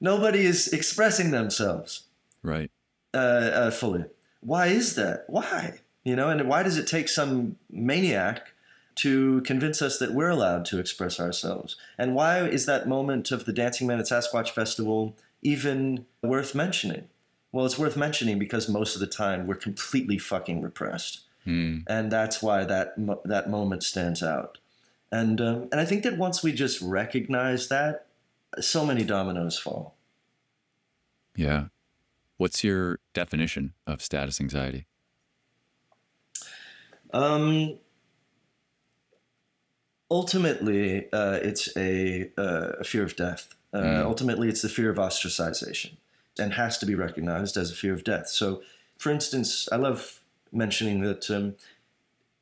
nobody 0.00 0.44
is 0.44 0.68
expressing 0.68 1.30
themselves 1.30 2.02
Right. 2.42 2.70
uh, 3.14 3.16
uh, 3.16 3.70
fully. 3.70 4.04
Why 4.44 4.66
is 4.68 4.94
that? 4.94 5.24
Why? 5.28 5.80
You 6.04 6.16
know, 6.16 6.28
and 6.28 6.48
why 6.48 6.62
does 6.62 6.76
it 6.76 6.86
take 6.86 7.08
some 7.08 7.56
maniac 7.70 8.52
to 8.96 9.40
convince 9.40 9.82
us 9.82 9.98
that 9.98 10.12
we're 10.12 10.28
allowed 10.28 10.64
to 10.66 10.78
express 10.78 11.18
ourselves? 11.18 11.76
And 11.98 12.14
why 12.14 12.46
is 12.46 12.66
that 12.66 12.86
moment 12.86 13.32
of 13.32 13.44
the 13.46 13.52
Dancing 13.52 13.86
Man 13.86 13.98
at 13.98 14.04
Sasquatch 14.06 14.50
Festival 14.50 15.16
even 15.42 16.06
worth 16.22 16.54
mentioning? 16.54 17.08
Well, 17.52 17.64
it's 17.64 17.78
worth 17.78 17.96
mentioning 17.96 18.38
because 18.38 18.68
most 18.68 18.94
of 18.94 19.00
the 19.00 19.06
time 19.06 19.46
we're 19.46 19.54
completely 19.54 20.18
fucking 20.18 20.60
repressed, 20.62 21.20
Mm. 21.46 21.84
and 21.86 22.10
that's 22.10 22.42
why 22.42 22.64
that 22.64 22.94
that 23.24 23.50
moment 23.50 23.82
stands 23.82 24.22
out. 24.22 24.56
And 25.12 25.40
um, 25.40 25.68
and 25.70 25.78
I 25.80 25.84
think 25.84 26.02
that 26.02 26.16
once 26.16 26.42
we 26.42 26.52
just 26.52 26.80
recognize 26.80 27.68
that, 27.68 28.06
so 28.60 28.84
many 28.86 29.04
dominoes 29.04 29.58
fall. 29.58 29.94
Yeah. 31.36 31.66
What's 32.44 32.62
your 32.62 32.98
definition 33.14 33.72
of 33.86 34.02
status 34.02 34.38
anxiety? 34.38 34.86
Um, 37.14 37.78
ultimately, 40.10 41.10
uh, 41.10 41.38
it's 41.42 41.74
a, 41.74 42.30
uh, 42.36 42.72
a 42.80 42.84
fear 42.84 43.02
of 43.02 43.16
death. 43.16 43.54
Uh, 43.72 43.78
Mm. 43.78 44.04
Ultimately, 44.04 44.50
it's 44.50 44.60
the 44.60 44.68
fear 44.68 44.90
of 44.90 44.98
ostracization 44.98 45.96
and 46.38 46.52
has 46.52 46.76
to 46.76 46.84
be 46.84 46.94
recognized 46.94 47.56
as 47.56 47.70
a 47.70 47.74
fear 47.74 47.94
of 47.94 48.04
death. 48.04 48.28
So, 48.28 48.62
for 48.98 49.10
instance, 49.10 49.66
I 49.72 49.76
love 49.76 50.20
mentioning 50.52 51.00
that 51.00 51.30
um, 51.30 51.54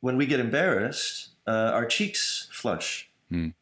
when 0.01 0.17
we 0.17 0.27
get 0.27 0.41
embarrassed, 0.41 1.29
uh, 1.47 1.71
our 1.73 1.87
cheeks 1.87 2.49
flush 2.51 3.09
Mm. 3.31 3.55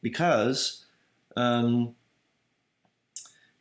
because 0.00 0.86
um, 1.36 1.96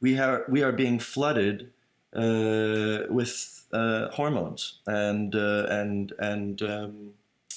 we 0.01 0.17
are 0.19 0.45
we 0.47 0.63
are 0.63 0.71
being 0.71 0.99
flooded 0.99 1.71
uh, 2.15 2.99
with 3.09 3.65
uh, 3.73 4.09
hormones 4.09 4.79
and 4.87 5.35
uh, 5.35 5.65
and 5.69 6.13
and 6.19 6.61
um, 6.61 7.09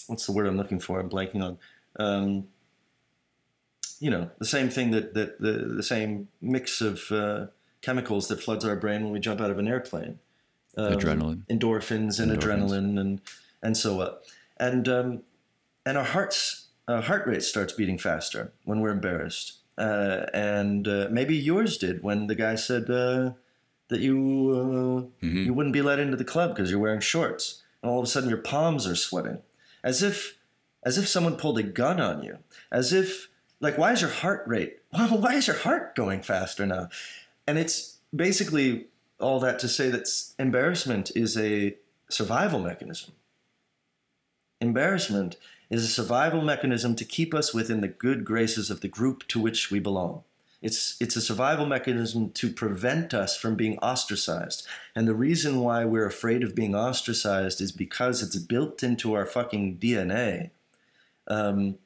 what's 0.06 0.26
the 0.26 0.32
word 0.32 0.46
I'm 0.46 0.56
looking 0.56 0.80
for? 0.80 1.00
I'm 1.00 1.10
blanking 1.10 1.42
on. 1.42 1.58
Um, 1.98 2.48
you 4.00 4.10
know, 4.10 4.30
the 4.38 4.46
same 4.46 4.70
thing 4.70 4.90
that 4.92 5.14
that 5.14 5.40
the 5.40 5.52
the 5.76 5.82
same 5.82 6.28
mix 6.40 6.80
of 6.80 7.10
uh, 7.10 7.46
chemicals 7.82 8.28
that 8.28 8.42
floods 8.42 8.64
our 8.64 8.76
brain 8.76 9.04
when 9.04 9.12
we 9.12 9.20
jump 9.20 9.40
out 9.40 9.50
of 9.50 9.58
an 9.58 9.68
airplane. 9.68 10.18
Um, 10.76 10.94
Adrenaline. 10.94 11.42
endorphins 11.50 12.20
and 12.20 12.30
Endorphins. 12.30 12.70
adrenaline 12.70 13.00
and 13.00 13.20
and 13.60 13.76
so 13.76 14.00
up 14.00 14.22
and 14.56 14.88
um, 14.88 15.22
and 15.84 15.98
our 15.98 16.04
hearts 16.04 16.68
uh, 16.86 17.00
heart 17.00 17.26
rate 17.26 17.42
starts 17.42 17.72
beating 17.72 17.98
faster 17.98 18.52
when 18.64 18.80
we're 18.80 18.90
embarrassed 18.90 19.58
uh, 19.80 20.26
and 20.34 20.86
uh, 20.86 21.08
maybe 21.10 21.36
yours 21.36 21.78
did 21.78 22.02
when 22.02 22.26
the 22.26 22.34
guy 22.34 22.54
said 22.54 22.90
uh, 22.90 23.32
that 23.88 24.00
you 24.00 24.16
uh, 24.54 25.24
Mhm. 25.26 25.44
you 25.46 25.52
wouldn't 25.54 25.72
be 25.72 25.82
let 25.82 25.98
into 25.98 26.16
the 26.16 26.24
club 26.32 26.48
because 26.54 26.70
you're 26.70 26.84
wearing 26.86 27.00
shorts. 27.00 27.62
And 27.82 27.90
all 27.90 27.98
of 27.98 28.04
a 28.04 28.08
sudden 28.08 28.28
your 28.28 28.38
palms 28.52 28.86
are 28.86 28.94
sweating. 28.96 29.38
As 29.82 30.02
if 30.02 30.36
as 30.82 30.96
if 30.98 31.08
someone 31.08 31.36
pulled 31.36 31.58
a 31.58 31.62
gun 31.82 31.98
on 32.00 32.22
you. 32.22 32.38
As 32.70 32.92
if 32.92 33.28
like 33.60 33.76
why 33.78 33.92
is 33.92 34.00
your 34.00 34.10
heart 34.22 34.42
rate 34.46 34.78
why, 34.90 35.06
why 35.08 35.34
is 35.34 35.46
your 35.46 35.56
heart 35.66 35.94
going 35.96 36.22
faster 36.22 36.66
now? 36.66 36.88
And 37.46 37.58
it's 37.58 37.98
basically 38.14 38.86
all 39.18 39.40
that 39.40 39.58
to 39.60 39.68
say 39.68 39.90
that 39.90 40.06
embarrassment 40.38 41.10
is 41.14 41.36
a 41.36 41.76
survival 42.08 42.60
mechanism. 42.60 43.12
Embarrassment 44.60 45.36
is 45.70 45.84
a 45.84 45.88
survival 45.88 46.42
mechanism 46.42 46.94
to 46.96 47.04
keep 47.04 47.32
us 47.32 47.54
within 47.54 47.80
the 47.80 47.88
good 47.88 48.24
graces 48.24 48.70
of 48.70 48.80
the 48.80 48.88
group 48.88 49.26
to 49.28 49.40
which 49.40 49.70
we 49.70 49.78
belong 49.78 50.22
it's 50.60 50.96
it's 51.00 51.16
a 51.16 51.22
survival 51.22 51.64
mechanism 51.64 52.30
to 52.30 52.52
prevent 52.52 53.14
us 53.14 53.36
from 53.36 53.54
being 53.54 53.78
ostracized 53.78 54.66
and 54.94 55.08
the 55.08 55.14
reason 55.14 55.60
why 55.60 55.84
we're 55.84 56.06
afraid 56.06 56.42
of 56.42 56.54
being 56.54 56.74
ostracized 56.74 57.60
is 57.60 57.72
because 57.72 58.22
it's 58.22 58.36
built 58.36 58.82
into 58.82 59.14
our 59.14 59.26
fucking 59.26 59.78
dna 59.78 60.50
um, 61.28 61.78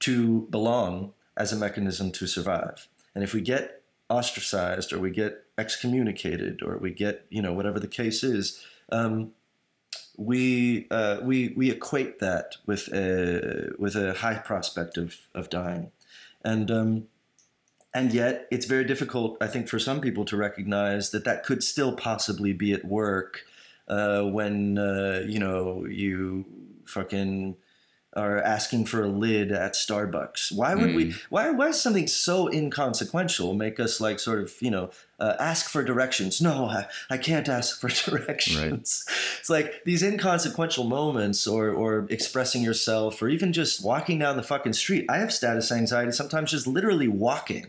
to 0.00 0.48
belong 0.50 1.12
as 1.36 1.52
a 1.52 1.56
mechanism 1.56 2.10
to 2.12 2.26
survive. 2.26 2.88
And 3.14 3.22
if 3.22 3.32
we 3.32 3.40
get 3.40 3.82
ostracized 4.10 4.92
or 4.92 4.98
we 4.98 5.10
get 5.10 5.44
excommunicated 5.56 6.62
or 6.62 6.76
we 6.78 6.90
get, 6.90 7.26
you 7.30 7.40
know, 7.40 7.52
whatever 7.52 7.78
the 7.78 7.86
case 7.86 8.24
is, 8.24 8.64
um, 8.90 9.32
we, 10.16 10.86
uh, 10.90 11.18
we, 11.22 11.48
we 11.56 11.70
equate 11.70 12.18
that 12.18 12.56
with 12.66 12.88
a, 12.92 13.72
with 13.78 13.96
a 13.96 14.14
high 14.14 14.34
prospect 14.34 14.96
of, 14.98 15.16
of 15.34 15.48
dying. 15.50 15.90
And, 16.44 16.70
um, 16.70 17.08
and 17.94 18.12
yet 18.12 18.46
it's 18.50 18.66
very 18.66 18.84
difficult, 18.84 19.36
I 19.40 19.46
think, 19.46 19.68
for 19.68 19.78
some 19.78 20.00
people 20.00 20.24
to 20.26 20.36
recognize 20.36 21.10
that 21.10 21.24
that 21.24 21.44
could 21.44 21.62
still 21.62 21.94
possibly 21.94 22.52
be 22.52 22.72
at 22.72 22.84
work 22.84 23.44
uh, 23.88 24.22
when, 24.22 24.78
uh, 24.78 25.24
you 25.26 25.38
know, 25.38 25.84
you 25.86 26.46
fucking 26.84 27.56
are 28.14 28.38
asking 28.38 28.84
for 28.84 29.02
a 29.02 29.08
lid 29.08 29.50
at 29.52 29.72
Starbucks. 29.72 30.52
Why 30.52 30.74
would 30.74 30.94
we? 30.94 31.14
Why? 31.30 31.50
Why 31.50 31.68
is 31.68 31.80
something 31.80 32.06
so 32.06 32.48
inconsequential 32.50 33.54
make 33.54 33.80
us 33.80 34.00
like 34.00 34.20
sort 34.20 34.40
of 34.42 34.52
you 34.60 34.70
know 34.70 34.90
uh, 35.18 35.34
ask 35.40 35.68
for 35.68 35.82
directions? 35.82 36.40
No, 36.40 36.66
I, 36.66 36.86
I 37.08 37.16
can't 37.16 37.48
ask 37.48 37.80
for 37.80 37.88
directions. 38.10 39.06
It's 39.38 39.50
like 39.50 39.84
these 39.84 40.02
inconsequential 40.02 40.84
moments, 40.84 41.46
or 41.46 41.70
or 41.70 42.06
expressing 42.10 42.62
yourself, 42.62 43.22
or 43.22 43.28
even 43.28 43.52
just 43.52 43.84
walking 43.84 44.18
down 44.18 44.36
the 44.36 44.42
fucking 44.42 44.74
street. 44.74 45.06
I 45.08 45.18
have 45.18 45.32
status 45.32 45.72
anxiety 45.72 46.12
sometimes, 46.12 46.50
just 46.50 46.66
literally 46.66 47.08
walking 47.08 47.68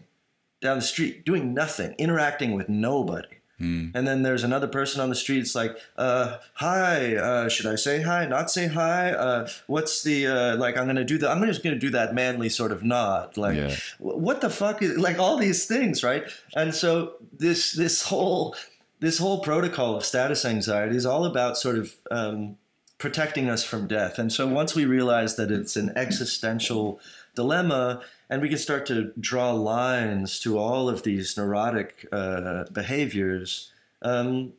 down 0.61 0.77
the 0.77 0.81
street, 0.81 1.25
doing 1.25 1.53
nothing, 1.53 1.95
interacting 1.97 2.53
with 2.53 2.67
nobody. 2.67 3.27
Mm. 3.63 3.91
And 3.95 4.07
then 4.07 4.23
there's 4.23 4.43
another 4.43 4.67
person 4.67 5.01
on 5.01 5.09
the 5.09 5.15
street. 5.15 5.39
It's 5.39 5.55
like, 5.55 5.77
uh, 5.97 6.37
hi, 6.53 7.15
uh, 7.15 7.49
should 7.49 7.65
I 7.65 7.75
say 7.75 8.01
hi? 8.01 8.25
Not 8.25 8.51
say 8.51 8.67
hi? 8.67 9.11
Uh, 9.11 9.47
what's 9.67 10.03
the, 10.03 10.27
uh, 10.27 10.57
like, 10.57 10.77
I'm 10.77 10.85
going 10.85 10.97
to 10.97 11.03
do 11.05 11.17
that. 11.19 11.29
I'm 11.31 11.43
just 11.45 11.63
to 11.63 11.75
do 11.75 11.89
that 11.91 12.13
manly 12.13 12.49
sort 12.49 12.71
of 12.71 12.83
nod. 12.83 13.37
Like, 13.37 13.57
Yeah. 13.57 13.75
what 13.99 14.41
the 14.41 14.49
fuck 14.49 14.81
is, 14.81 14.97
like, 14.97 15.17
all 15.19 15.37
these 15.37 15.65
things, 15.65 16.03
right? 16.03 16.25
And 16.55 16.75
so 16.75 17.13
this, 17.37 17.73
this 17.73 18.03
whole, 18.03 18.55
this 18.99 19.17
whole 19.17 19.39
protocol 19.39 19.95
of 19.95 20.03
status 20.05 20.45
anxiety 20.45 20.95
is 20.95 21.05
all 21.05 21.25
about 21.25 21.57
sort 21.57 21.77
of 21.77 21.95
um, 22.11 22.57
protecting 22.97 23.49
us 23.49 23.63
from 23.63 23.87
death. 23.87 24.17
And 24.19 24.31
so 24.31 24.47
once 24.47 24.75
we 24.75 24.85
realize 24.85 25.35
that 25.35 25.51
it's 25.51 25.75
an 25.75 25.91
existential 25.95 26.99
dilemma, 27.35 28.01
and 28.33 28.41
we 28.41 28.49
can 28.49 28.57
start 28.57 28.87
to 28.87 29.13
draw 29.19 29.51
lines 29.51 30.39
to 30.39 30.57
all 30.57 30.89
of 30.89 31.03
these 31.03 31.37
neurotic 31.37 32.07
uh, 32.11 32.63
behaviors, 32.71 33.71
um, 34.01 34.53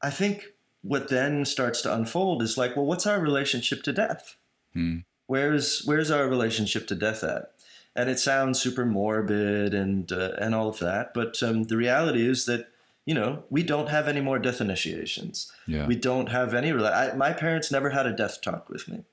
I 0.00 0.08
think 0.08 0.54
what 0.80 1.08
then 1.08 1.44
starts 1.44 1.82
to 1.82 1.94
unfold 1.94 2.40
is 2.40 2.56
like, 2.56 2.74
well, 2.74 2.86
what's 2.86 3.06
our 3.06 3.20
relationship 3.20 3.82
to 3.82 3.92
death? 3.92 4.36
Mm. 4.74 5.04
Where's 5.26 5.82
where's 5.84 6.10
our 6.10 6.26
relationship 6.26 6.86
to 6.86 6.94
death 6.94 7.22
at? 7.22 7.52
And 7.94 8.08
it 8.08 8.18
sounds 8.18 8.62
super 8.62 8.86
morbid 8.86 9.74
and 9.74 10.10
uh, 10.10 10.32
and 10.38 10.54
all 10.54 10.70
of 10.70 10.78
that, 10.78 11.12
but 11.12 11.42
um, 11.42 11.64
the 11.64 11.76
reality 11.76 12.26
is 12.26 12.46
that 12.46 12.68
you 13.04 13.14
know 13.14 13.44
we 13.50 13.62
don't 13.62 13.90
have 13.90 14.08
any 14.08 14.22
more 14.22 14.38
death 14.38 14.62
initiations. 14.62 15.52
Yeah. 15.66 15.86
We 15.86 15.96
don't 15.96 16.30
have 16.30 16.54
any. 16.54 16.70
rela- 16.70 17.12
I, 17.12 17.14
my 17.14 17.34
parents 17.34 17.70
never 17.70 17.90
had 17.90 18.06
a 18.06 18.16
death 18.16 18.40
talk 18.40 18.70
with 18.70 18.88
me, 18.88 19.04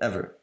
ever. 0.00 0.36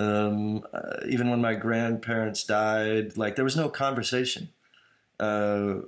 Um, 0.00 0.64
uh, 0.72 1.04
even 1.10 1.28
when 1.28 1.42
my 1.42 1.54
grandparents 1.54 2.42
died, 2.44 3.18
like 3.18 3.36
there 3.36 3.44
was 3.44 3.54
no 3.54 3.68
conversation. 3.68 4.48
Uh, 5.20 5.80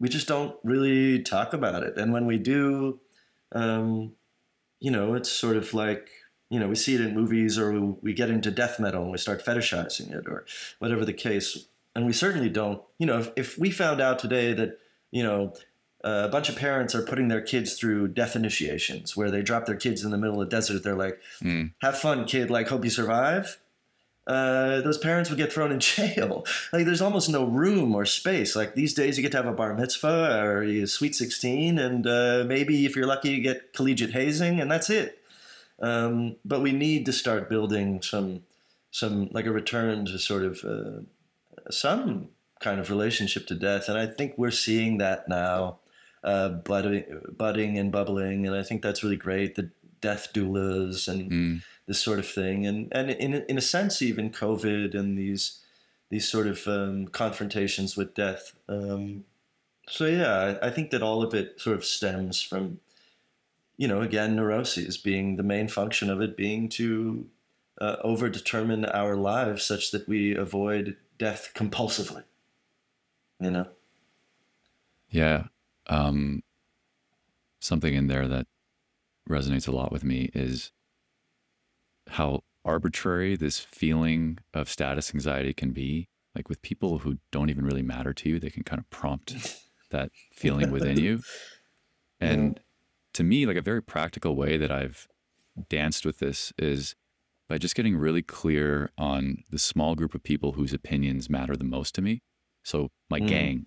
we 0.00 0.08
just 0.08 0.26
don't 0.26 0.56
really 0.64 1.22
talk 1.22 1.52
about 1.52 1.84
it, 1.84 1.96
and 1.96 2.12
when 2.12 2.26
we 2.26 2.38
do, 2.38 2.98
um, 3.52 4.14
you 4.80 4.90
know, 4.90 5.14
it's 5.14 5.30
sort 5.30 5.56
of 5.56 5.72
like 5.74 6.10
you 6.50 6.58
know 6.58 6.66
we 6.66 6.74
see 6.74 6.96
it 6.96 7.00
in 7.00 7.14
movies, 7.14 7.56
or 7.56 7.72
we, 7.72 7.94
we 8.02 8.12
get 8.12 8.30
into 8.30 8.50
death 8.50 8.80
metal 8.80 9.02
and 9.02 9.12
we 9.12 9.18
start 9.18 9.44
fetishizing 9.44 10.12
it, 10.12 10.26
or 10.26 10.44
whatever 10.80 11.04
the 11.04 11.12
case. 11.12 11.66
And 11.94 12.04
we 12.04 12.12
certainly 12.12 12.48
don't. 12.48 12.82
You 12.98 13.06
know, 13.06 13.20
if, 13.20 13.30
if 13.36 13.58
we 13.58 13.70
found 13.70 14.00
out 14.00 14.18
today 14.18 14.52
that 14.54 14.80
you 15.12 15.22
know 15.22 15.54
uh, 16.04 16.22
a 16.24 16.28
bunch 16.28 16.48
of 16.48 16.56
parents 16.56 16.94
are 16.94 17.02
putting 17.02 17.28
their 17.28 17.40
kids 17.40 17.74
through 17.74 18.08
death 18.08 18.34
initiations 18.36 19.16
where 19.16 19.30
they 19.30 19.42
drop 19.42 19.66
their 19.66 19.76
kids 19.76 20.02
in 20.04 20.10
the 20.10 20.18
middle 20.18 20.40
of 20.40 20.48
the 20.50 20.56
desert. 20.56 20.82
They're 20.82 20.96
like, 20.96 21.20
Mm. 21.42 21.72
have 21.80 21.98
fun, 21.98 22.24
kid. 22.24 22.50
Like, 22.50 22.68
hope 22.68 22.84
you 22.84 22.90
survive. 22.90 23.58
Uh, 24.26 24.80
those 24.82 24.98
parents 24.98 25.30
would 25.30 25.36
get 25.36 25.52
thrown 25.52 25.72
in 25.72 25.80
jail. 25.94 26.44
Like, 26.72 26.84
there's 26.86 27.00
almost 27.02 27.28
no 27.28 27.44
room 27.44 27.94
or 27.94 28.04
space. 28.06 28.54
Like, 28.54 28.74
these 28.74 28.94
days, 28.94 29.16
you 29.16 29.22
get 29.22 29.32
to 29.32 29.38
have 29.38 29.46
a 29.46 29.52
bar 29.52 29.74
mitzvah 29.74 30.40
or 30.42 30.62
a 30.62 30.86
sweet 30.86 31.14
16, 31.14 31.78
and 31.78 32.06
uh, 32.06 32.44
maybe 32.46 32.86
if 32.86 32.94
you're 32.96 33.06
lucky, 33.06 33.30
you 33.30 33.42
get 33.42 33.72
collegiate 33.72 34.10
hazing, 34.12 34.60
and 34.60 34.70
that's 34.70 34.90
it. 34.90 35.18
Um, 35.80 36.36
but 36.44 36.60
we 36.60 36.70
need 36.72 37.04
to 37.06 37.12
start 37.12 37.50
building 37.50 38.00
some, 38.02 38.42
some 38.92 39.28
like 39.32 39.46
a 39.46 39.52
return 39.52 40.04
to 40.06 40.18
sort 40.18 40.44
of 40.44 40.64
uh, 40.64 41.00
some 41.70 42.28
kind 42.60 42.78
of 42.78 42.90
relationship 42.90 43.48
to 43.48 43.54
death. 43.56 43.88
And 43.88 43.98
I 43.98 44.06
think 44.06 44.34
we're 44.36 44.52
seeing 44.52 44.98
that 44.98 45.28
now 45.28 45.80
uh, 46.24 46.48
budding, 46.50 47.04
budding 47.36 47.78
and 47.78 47.90
bubbling, 47.92 48.46
and 48.46 48.54
I 48.56 48.62
think 48.62 48.82
that's 48.82 49.02
really 49.02 49.16
great. 49.16 49.54
The 49.54 49.70
death 50.00 50.32
doulas 50.34 51.08
and 51.08 51.30
Mm. 51.30 51.62
this 51.86 52.00
sort 52.00 52.18
of 52.18 52.26
thing, 52.28 52.66
and 52.66 52.88
and 52.92 53.10
in 53.10 53.34
in 53.48 53.58
a 53.58 53.60
sense, 53.62 54.02
even 54.02 54.30
COVID 54.30 54.94
and 54.94 55.16
these 55.18 55.60
these 56.10 56.28
sort 56.28 56.46
of 56.46 56.66
um, 56.68 57.08
confrontations 57.08 57.96
with 57.96 58.14
death. 58.14 58.54
Um, 58.68 59.24
so 59.88 60.06
yeah, 60.06 60.58
I, 60.62 60.68
I 60.68 60.70
think 60.70 60.90
that 60.90 61.02
all 61.02 61.22
of 61.22 61.34
it 61.34 61.60
sort 61.60 61.76
of 61.76 61.84
stems 61.84 62.42
from, 62.42 62.80
you 63.76 63.88
know, 63.88 64.00
again, 64.00 64.36
neuroses 64.36 64.96
being 64.98 65.36
the 65.36 65.42
main 65.42 65.68
function 65.68 66.10
of 66.10 66.20
it 66.20 66.36
being 66.36 66.68
to 66.70 67.26
uh, 67.80 67.96
overdetermine 68.04 68.88
our 68.94 69.16
lives 69.16 69.64
such 69.64 69.90
that 69.90 70.06
we 70.06 70.36
avoid 70.36 70.96
death 71.18 71.52
compulsively. 71.54 72.24
You 73.40 73.50
know. 73.50 73.68
Yeah. 75.10 75.44
Um, 75.88 76.42
something 77.60 77.94
in 77.94 78.06
there 78.08 78.28
that 78.28 78.46
resonates 79.28 79.68
a 79.68 79.72
lot 79.72 79.92
with 79.92 80.04
me 80.04 80.30
is 80.34 80.72
how 82.08 82.42
arbitrary 82.64 83.36
this 83.36 83.58
feeling 83.58 84.38
of 84.54 84.68
status 84.68 85.14
anxiety 85.14 85.52
can 85.52 85.70
be. 85.72 86.08
Like 86.34 86.48
with 86.48 86.62
people 86.62 86.98
who 87.00 87.18
don't 87.30 87.50
even 87.50 87.64
really 87.64 87.82
matter 87.82 88.12
to 88.14 88.28
you, 88.28 88.40
they 88.40 88.50
can 88.50 88.62
kind 88.62 88.80
of 88.80 88.88
prompt 88.90 89.34
that 89.90 90.10
feeling 90.34 90.70
within 90.70 90.96
you. 90.98 91.22
And 92.20 92.58
to 93.14 93.22
me, 93.24 93.46
like 93.46 93.56
a 93.56 93.62
very 93.62 93.82
practical 93.82 94.34
way 94.36 94.56
that 94.56 94.70
I've 94.70 95.06
danced 95.68 96.06
with 96.06 96.18
this 96.18 96.52
is 96.58 96.94
by 97.48 97.58
just 97.58 97.74
getting 97.74 97.96
really 97.96 98.22
clear 98.22 98.90
on 98.96 99.44
the 99.50 99.58
small 99.58 99.94
group 99.94 100.14
of 100.14 100.22
people 100.22 100.52
whose 100.52 100.72
opinions 100.72 101.28
matter 101.28 101.56
the 101.56 101.64
most 101.64 101.94
to 101.96 102.02
me. 102.02 102.22
So 102.62 102.90
my 103.10 103.20
Mm. 103.20 103.26
gang, 103.28 103.66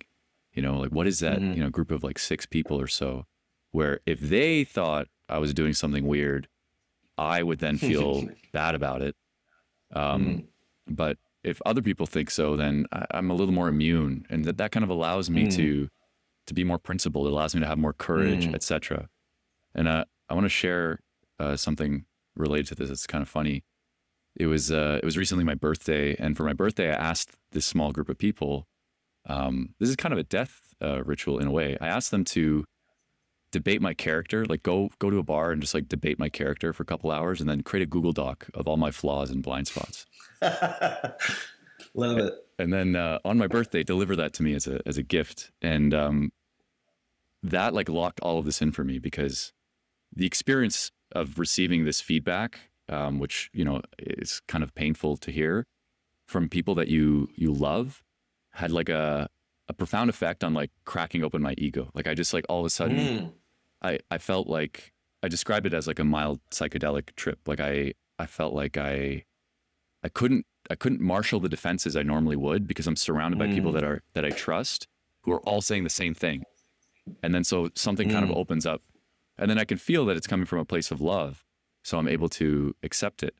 you 0.56 0.62
know, 0.62 0.78
like 0.78 0.90
what 0.90 1.06
is 1.06 1.20
that, 1.20 1.38
Mhm. 1.38 1.54
you 1.56 1.62
know, 1.62 1.70
group 1.70 1.90
of 1.92 2.02
like 2.02 2.18
six 2.18 2.46
people 2.46 2.80
or 2.80 2.88
so, 2.88 3.26
where 3.70 4.00
if 4.06 4.18
they 4.20 4.64
thought 4.64 5.06
I 5.28 5.38
was 5.38 5.54
doing 5.54 5.72
something 5.74 6.06
weird, 6.06 6.48
I 7.18 7.42
would 7.42 7.58
then 7.60 7.78
feel 7.78 8.28
bad 8.52 8.74
about 8.74 9.02
it. 9.02 9.14
Um, 9.94 10.24
Mm. 10.26 10.46
But 10.88 11.18
if 11.42 11.60
other 11.66 11.82
people 11.82 12.06
think 12.06 12.30
so, 12.30 12.56
then 12.56 12.86
I, 12.92 13.06
I'm 13.10 13.28
a 13.30 13.34
little 13.34 13.52
more 13.54 13.68
immune, 13.68 14.24
and 14.30 14.44
that 14.44 14.56
that 14.58 14.70
kind 14.72 14.84
of 14.84 14.90
allows 14.90 15.28
me 15.30 15.44
Mm. 15.46 15.54
to 15.56 15.88
to 16.46 16.54
be 16.54 16.62
more 16.62 16.78
principled. 16.78 17.26
It 17.26 17.32
allows 17.32 17.54
me 17.56 17.60
to 17.60 17.66
have 17.66 17.76
more 17.78 17.92
courage, 17.92 18.46
Mm. 18.46 18.54
etc. 18.54 19.08
And 19.74 19.88
uh, 19.88 20.04
I 20.28 20.34
want 20.34 20.44
to 20.44 20.48
share 20.48 21.00
uh, 21.40 21.56
something 21.56 22.06
related 22.36 22.68
to 22.68 22.74
this. 22.76 22.88
It's 22.88 23.06
kind 23.06 23.20
of 23.20 23.28
funny. 23.28 23.64
It 24.36 24.46
was 24.46 24.70
uh, 24.70 25.00
it 25.02 25.04
was 25.04 25.16
recently 25.18 25.42
my 25.44 25.54
birthday, 25.56 26.14
and 26.20 26.36
for 26.36 26.44
my 26.44 26.52
birthday, 26.52 26.88
I 26.90 26.94
asked 27.10 27.36
this 27.50 27.66
small 27.66 27.90
group 27.90 28.08
of 28.08 28.16
people. 28.18 28.68
Um, 29.26 29.74
this 29.78 29.88
is 29.88 29.96
kind 29.96 30.12
of 30.12 30.18
a 30.18 30.24
death 30.24 30.74
uh, 30.82 31.02
ritual 31.04 31.38
in 31.38 31.48
a 31.48 31.50
way. 31.50 31.76
I 31.80 31.88
asked 31.88 32.10
them 32.10 32.24
to 32.26 32.64
debate 33.50 33.80
my 33.80 33.94
character, 33.94 34.44
like 34.44 34.62
go 34.62 34.90
go 34.98 35.10
to 35.10 35.18
a 35.18 35.22
bar 35.22 35.52
and 35.52 35.60
just 35.60 35.74
like 35.74 35.88
debate 35.88 36.18
my 36.18 36.28
character 36.28 36.72
for 36.72 36.82
a 36.82 36.86
couple 36.86 37.10
hours, 37.10 37.40
and 37.40 37.48
then 37.48 37.62
create 37.62 37.82
a 37.82 37.86
Google 37.86 38.12
Doc 38.12 38.46
of 38.54 38.68
all 38.68 38.76
my 38.76 38.90
flaws 38.90 39.30
and 39.30 39.42
blind 39.42 39.66
spots. 39.68 40.06
Love 41.94 42.18
it. 42.18 42.34
and 42.58 42.72
then 42.72 42.94
uh, 42.94 43.18
on 43.24 43.38
my 43.38 43.46
birthday 43.46 43.82
deliver 43.82 44.14
that 44.16 44.32
to 44.34 44.42
me 44.42 44.54
as 44.54 44.66
a 44.66 44.80
as 44.86 44.98
a 44.98 45.02
gift 45.02 45.50
and 45.62 45.94
um, 45.94 46.30
that 47.42 47.72
like 47.72 47.88
locked 47.88 48.20
all 48.20 48.38
of 48.38 48.44
this 48.44 48.60
in 48.60 48.70
for 48.70 48.84
me 48.84 48.98
because 48.98 49.52
the 50.14 50.26
experience 50.26 50.90
of 51.12 51.38
receiving 51.38 51.84
this 51.84 52.00
feedback 52.02 52.58
um, 52.90 53.18
which 53.18 53.50
you 53.52 53.64
know 53.64 53.80
is 53.98 54.42
kind 54.46 54.62
of 54.62 54.74
painful 54.74 55.16
to 55.16 55.30
hear 55.30 55.64
from 56.26 56.48
people 56.48 56.74
that 56.74 56.88
you 56.88 57.28
you 57.34 57.50
love 57.52 58.02
had 58.56 58.70
like 58.72 58.88
a 58.88 59.28
a 59.68 59.72
profound 59.72 60.08
effect 60.10 60.44
on 60.44 60.52
like 60.54 60.70
cracking 60.84 61.22
open 61.24 61.40
my 61.42 61.54
ego 61.58 61.90
like 61.94 62.06
i 62.06 62.14
just 62.14 62.32
like 62.34 62.44
all 62.48 62.60
of 62.60 62.66
a 62.66 62.70
sudden 62.70 62.96
Mm. 62.98 63.32
I, 63.82 63.98
I 64.10 64.18
felt 64.18 64.46
like 64.48 64.92
I 65.22 65.28
described 65.28 65.66
it 65.66 65.74
as 65.74 65.86
like 65.86 65.98
a 65.98 66.04
mild 66.04 66.40
psychedelic 66.50 67.14
trip. 67.14 67.38
Like 67.46 67.60
I 67.60 67.92
I 68.18 68.26
felt 68.26 68.54
like 68.54 68.76
I 68.78 69.24
I 70.02 70.08
couldn't 70.08 70.46
I 70.70 70.74
couldn't 70.76 71.00
marshal 71.00 71.40
the 71.40 71.48
defenses 71.56 71.94
I 71.94 72.02
normally 72.02 72.36
would 72.36 72.66
because 72.66 72.86
I'm 72.86 72.96
surrounded 72.96 73.38
by 73.38 73.48
people 73.48 73.70
Mm. 73.72 73.74
that 73.74 73.84
are 73.84 74.02
that 74.14 74.24
I 74.24 74.30
trust 74.30 74.88
who 75.22 75.32
are 75.32 75.40
all 75.48 75.60
saying 75.60 75.84
the 75.84 75.90
same 76.02 76.14
thing. 76.14 76.44
And 77.22 77.34
then 77.34 77.44
so 77.44 77.68
something 77.74 78.08
kind 78.08 78.24
of 78.24 78.30
Mm. 78.30 78.36
opens 78.42 78.64
up. 78.66 78.80
And 79.38 79.50
then 79.50 79.58
I 79.58 79.64
can 79.64 79.78
feel 79.78 80.06
that 80.06 80.16
it's 80.16 80.26
coming 80.26 80.46
from 80.46 80.58
a 80.60 80.64
place 80.64 80.90
of 80.90 81.00
love. 81.02 81.44
So 81.82 81.98
I'm 81.98 82.08
able 82.08 82.30
to 82.40 82.74
accept 82.82 83.22
it. 83.22 83.34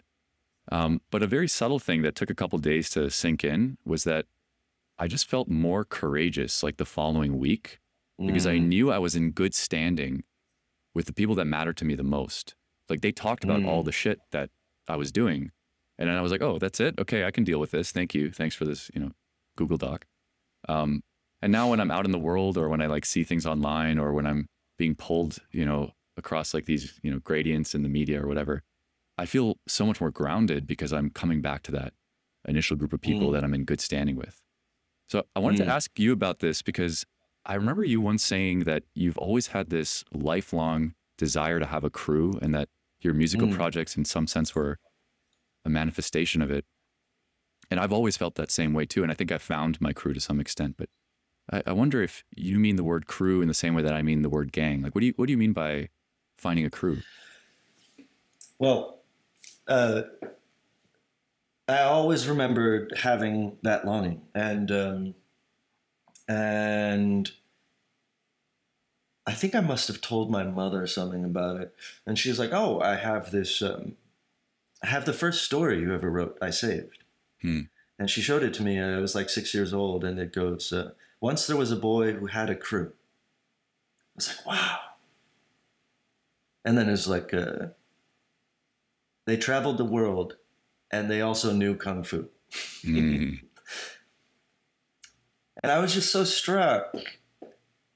Um, 0.71 1.01
but 1.11 1.23
a 1.23 1.27
very 1.27 1.49
subtle 1.49 1.79
thing 1.79 2.03
that 2.03 2.15
took 2.15 2.31
a 2.31 2.35
couple 2.35 2.59
days 2.59 2.91
to 2.91 3.11
sink 3.11 3.43
in 3.43 3.79
was 3.87 4.05
that 4.05 4.27
I 4.99 5.09
just 5.09 5.29
felt 5.29 5.49
more 5.49 5.85
courageous 5.85 6.63
like 6.63 6.77
the 6.79 6.85
following 6.87 7.39
week 7.39 7.81
because 8.25 8.47
I 8.47 8.57
Mm. 8.57 8.67
knew 8.69 8.91
I 8.91 8.99
was 8.99 9.15
in 9.15 9.31
good 9.31 9.55
standing 9.55 10.25
with 10.95 11.07
the 11.07 11.13
people 11.13 11.35
that 11.35 11.45
mattered 11.45 11.77
to 11.79 11.85
me 11.85 11.95
the 11.95 12.03
most. 12.03 12.55
Like 12.89 13.03
they 13.03 13.13
talked 13.13 13.45
about 13.45 13.63
all 13.65 13.83
Mm. 13.83 13.87
the 13.87 13.93
shit 13.93 14.21
that 14.33 14.51
I 14.89 14.97
was 14.97 15.13
doing. 15.13 15.51
And 15.99 16.09
then 16.09 16.17
I 16.17 16.23
was 16.23 16.33
like, 16.33 16.41
oh, 16.43 16.59
that's 16.59 16.81
it. 16.81 16.99
Okay, 16.99 17.25
I 17.25 17.31
can 17.31 17.45
deal 17.45 17.59
with 17.59 17.71
this. 17.73 17.91
Thank 17.93 18.15
you. 18.15 18.31
Thanks 18.31 18.55
for 18.55 18.65
this, 18.65 18.91
you 18.95 19.01
know, 19.01 19.13
Google 19.57 19.77
Doc. 19.79 20.07
Um, 20.69 21.03
and 21.43 21.53
now 21.53 21.69
when 21.71 21.81
I'm 21.81 21.91
out 21.91 22.05
in 22.07 22.13
the 22.13 22.19
world 22.19 22.57
or 22.57 22.69
when 22.69 22.81
I 22.81 22.87
like 22.87 23.05
see 23.05 23.25
things 23.25 23.45
online 23.47 23.99
or 23.99 24.13
when 24.13 24.27
I'm 24.27 24.47
being 24.79 24.95
pulled, 24.95 25.39
you 25.53 25.65
know, 25.67 25.93
across 26.17 26.55
like 26.55 26.65
these, 26.65 26.99
you 27.03 27.11
know, 27.11 27.19
gradients 27.19 27.75
in 27.75 27.83
the 27.83 27.89
media 27.89 28.23
or 28.23 28.27
whatever, 28.27 28.63
I 29.19 29.27
feel 29.27 29.57
so 29.69 29.85
much 29.87 30.01
more 30.01 30.11
grounded 30.11 30.67
because 30.67 30.93
I'm 30.93 31.11
coming 31.11 31.41
back 31.43 31.63
to 31.65 31.73
that 31.73 31.93
initial 32.47 32.77
group 32.77 32.93
of 32.93 33.01
people 33.01 33.31
Mm. 33.31 33.33
that 33.35 33.45
I'm 33.45 33.55
in 33.55 33.65
good 33.65 33.81
standing 33.81 34.17
with. 34.17 34.41
So 35.09 35.25
I 35.37 35.41
wanted 35.41 35.61
Mm. 35.61 35.67
to 35.67 35.71
ask 35.73 35.99
you 35.99 36.13
about 36.13 36.41
this 36.41 36.63
because 36.63 37.05
I 37.45 37.55
remember 37.55 37.85
you 37.85 38.01
once 38.01 38.25
saying 38.25 38.61
that 38.61 38.83
you've 38.95 39.19
always 39.19 39.49
had 39.49 39.71
this 39.71 40.05
lifelong 40.13 40.95
desire 41.17 41.61
to 41.61 41.67
have 41.67 41.85
a 41.85 41.91
crew 41.91 42.39
and 42.43 42.55
that 42.55 42.69
your 43.01 43.15
musical 43.15 43.47
Mm. 43.47 43.55
projects 43.55 43.97
in 43.97 44.05
some 44.05 44.27
sense 44.27 44.55
were 44.55 44.79
a 45.65 45.71
manifestation 45.71 46.43
of 46.43 46.51
it. 46.51 46.65
And 47.71 47.79
I've 47.81 47.93
always 47.93 48.17
felt 48.17 48.35
that 48.37 48.51
same 48.51 48.73
way 48.73 48.85
too. 48.87 49.03
And 49.03 49.13
I 49.13 49.15
think 49.15 49.31
I 49.31 49.39
found 49.39 49.81
my 49.81 49.93
crew 49.93 50.13
to 50.13 50.21
some 50.21 50.41
extent. 50.41 50.77
But 50.77 50.89
I, 51.53 51.63
I 51.67 51.73
wonder 51.73 52.03
if 52.03 52.25
you 52.37 52.59
mean 52.59 52.77
the 52.77 52.85
word 52.85 53.07
crew 53.07 53.43
in 53.43 53.49
the 53.49 53.55
same 53.55 53.75
way 53.75 53.83
that 53.83 53.93
I 53.93 54.03
mean 54.03 54.23
the 54.23 54.29
word 54.29 54.53
gang. 54.53 54.83
Like 54.83 54.95
what 54.95 55.01
do 55.01 55.07
you 55.07 55.13
what 55.17 55.27
do 55.27 55.33
you 55.33 55.39
mean 55.39 55.53
by 55.53 55.91
finding 56.37 56.65
a 56.65 56.71
crew? 56.71 56.99
Well, 58.59 59.01
uh, 59.69 60.03
I 61.69 61.81
always 61.81 62.29
remembered 62.29 62.93
having 62.99 63.59
that 63.63 63.85
longing, 63.85 64.23
and 64.35 64.71
um, 64.71 65.15
and 66.29 67.31
I 69.27 69.33
think 69.33 69.55
I 69.55 69.61
must 69.61 69.89
have 69.89 70.01
told 70.01 70.31
my 70.31 70.45
mother 70.45 70.87
something 70.87 71.25
about 71.25 71.61
it, 71.61 71.75
and 72.07 72.19
she's 72.19 72.39
like, 72.39 72.51
"Oh, 72.53 72.81
I 72.81 72.95
have 72.95 73.33
this. 73.33 73.61
Um, 73.63 73.97
I 74.83 74.87
have 74.89 75.07
the 75.07 75.13
first 75.13 75.45
story 75.45 75.81
you 75.81 75.93
ever 75.93 76.11
wrote. 76.11 76.39
I 76.41 76.51
saved." 76.51 77.03
Hmm. 77.43 77.63
And 77.99 78.11
she 78.11 78.21
showed 78.21 78.43
it 78.43 78.55
to 78.55 78.63
me. 78.63 78.79
I 78.81 78.99
was 78.99 79.15
like 79.15 79.29
six 79.29 79.53
years 79.55 79.73
old, 79.73 80.05
and 80.05 80.21
it 80.21 80.33
goes, 80.33 80.73
uh, 80.73 80.93
"Once 81.21 81.47
there 81.47 81.57
was 81.57 81.73
a 81.73 81.77
boy 81.77 82.13
who 82.13 82.27
had 82.27 82.49
a 82.49 82.55
crew." 82.55 82.93
I 82.93 84.13
was 84.15 84.29
like, 84.29 84.47
"Wow." 84.47 84.79
And 86.65 86.79
then 86.79 86.89
it's 86.89 87.09
like. 87.09 87.35
Uh, 87.35 87.69
they 89.27 89.37
traveled 89.37 89.77
the 89.77 89.85
world 89.85 90.37
and 90.91 91.11
they 91.11 91.21
also 91.21 91.53
knew 91.53 91.75
kung 91.75 92.03
fu. 92.03 92.29
Mm. 92.85 93.41
And 95.63 95.73
I 95.73 95.81
was 95.81 95.95
just 95.95 96.13
so 96.13 96.23
struck 96.23 96.95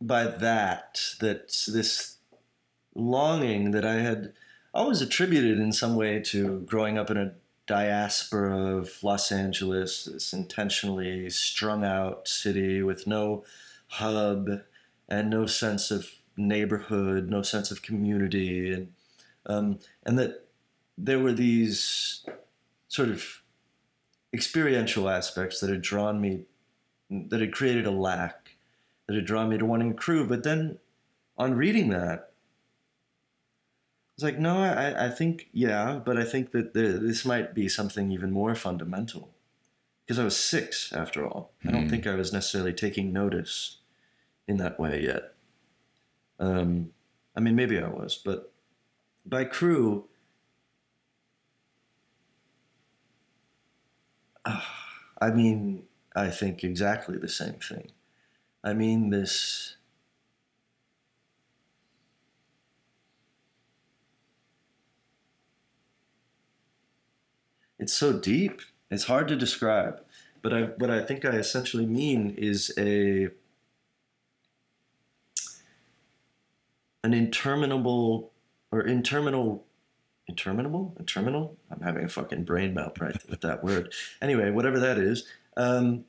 by 0.01 0.25
that, 0.25 1.01
that 1.21 1.55
this 1.69 2.17
longing 2.95 3.73
that 3.73 3.85
I 3.85 4.01
had 4.01 4.33
always 4.73 5.01
attributed 5.01 5.59
in 5.59 5.73
some 5.73 5.95
way 5.95 6.21
to 6.21 6.61
growing 6.61 6.99
up 6.99 7.11
in 7.11 7.17
a 7.17 7.35
diaspora 7.67 8.77
of 8.79 9.03
Los 9.03 9.31
Angeles, 9.31 10.07
this 10.07 10.33
intentionally 10.33 11.31
strung 11.31 11.85
out 11.85 12.27
city 12.27 12.83
with 12.83 13.07
no 13.07 13.45
hub 13.89 14.63
and 15.09 15.31
no 15.31 15.47
sense 15.47 15.91
of 15.91 16.09
neighborhood, 16.37 17.29
no 17.29 17.43
sense 17.43 17.71
of 17.71 17.83
community, 17.83 18.73
and 18.73 18.93
um, 19.47 19.79
and 20.05 20.19
that 20.19 20.47
there 20.97 21.19
were 21.19 21.33
these 21.33 22.25
sort 22.91 23.09
of 23.09 23.43
experiential 24.35 25.09
aspects 25.09 25.61
that 25.61 25.71
had 25.71 25.81
drawn 25.81 26.21
me, 26.21 26.45
that 27.09 27.41
had 27.41 27.53
created 27.53 27.87
a 27.87 27.91
lack, 27.91 28.57
that 29.07 29.15
had 29.15 29.25
drawn 29.25 29.49
me 29.49 29.59
to 29.59 29.65
wanting 29.65 29.93
a 29.93 29.95
crew. 29.95 30.27
But 30.27 30.43
then 30.43 30.79
on 31.39 31.55
reading 31.55 31.89
that, 31.91 32.33
I 34.09 34.13
was 34.17 34.25
like, 34.25 34.39
no, 34.39 34.59
I, 34.59 35.07
I 35.07 35.09
think, 35.09 35.49
yeah, 35.53 36.01
but 36.05 36.19
I 36.19 36.25
think 36.25 36.51
that 36.51 36.75
the, 36.75 36.99
this 37.01 37.25
might 37.25 37.55
be 37.55 37.69
something 37.69 38.11
even 38.11 38.33
more 38.33 38.55
fundamental. 38.57 39.31
Because 40.05 40.19
I 40.19 40.25
was 40.25 40.37
six, 40.37 40.93
after 40.93 41.25
all. 41.25 41.53
I 41.65 41.71
don't 41.71 41.85
Hmm. 41.85 41.89
think 41.91 42.07
I 42.09 42.17
was 42.17 42.33
necessarily 42.33 42.73
taking 42.73 43.13
notice 43.13 43.79
in 44.49 44.57
that 44.57 44.81
way 44.81 45.05
yet. 45.05 45.35
Um, 46.41 46.93
I 47.37 47.41
mean, 47.41 47.55
maybe 47.55 47.79
I 47.79 47.89
was, 47.89 48.19
but 48.23 48.53
by 49.25 49.45
crew, 49.45 50.09
I 55.21 55.31
mean, 55.31 55.85
I 56.15 56.31
think 56.31 56.65
exactly 56.65 57.19
the 57.19 57.29
same 57.29 57.55
thing. 57.55 57.93
I 58.65 58.73
mean, 58.73 59.11
this. 59.11 59.77
It's 67.79 67.93
so 67.95 68.13
deep. 68.19 68.61
It's 68.91 69.05
hard 69.05 69.29
to 69.29 69.37
describe. 69.37 70.03
But 70.43 70.55
I, 70.55 70.63
what 70.79 70.91
I 70.91 71.03
think 71.03 71.25
I 71.25 71.37
essentially 71.37 71.87
mean 71.87 72.35
is 72.37 72.73
a 72.79 73.29
an 77.03 77.15
interminable 77.15 78.33
or 78.71 78.83
interminable 78.83 79.65
interminable? 80.31 80.97
Interminable 80.99 81.57
i'm 81.71 81.83
having 81.83 82.05
a 82.05 82.09
fucking 82.09 82.45
brain 82.45 82.73
melt 82.73 82.99
right 83.01 83.17
with 83.29 83.41
that 83.43 83.63
word. 83.63 83.93
Anyway 84.23 84.51
whatever 84.51 84.79
that 84.79 84.99
is 84.99 85.27
um, 85.57 86.05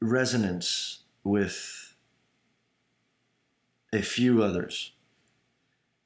resonance 0.00 1.00
with 1.24 1.94
a 3.92 4.02
few 4.02 4.42
others. 4.42 4.92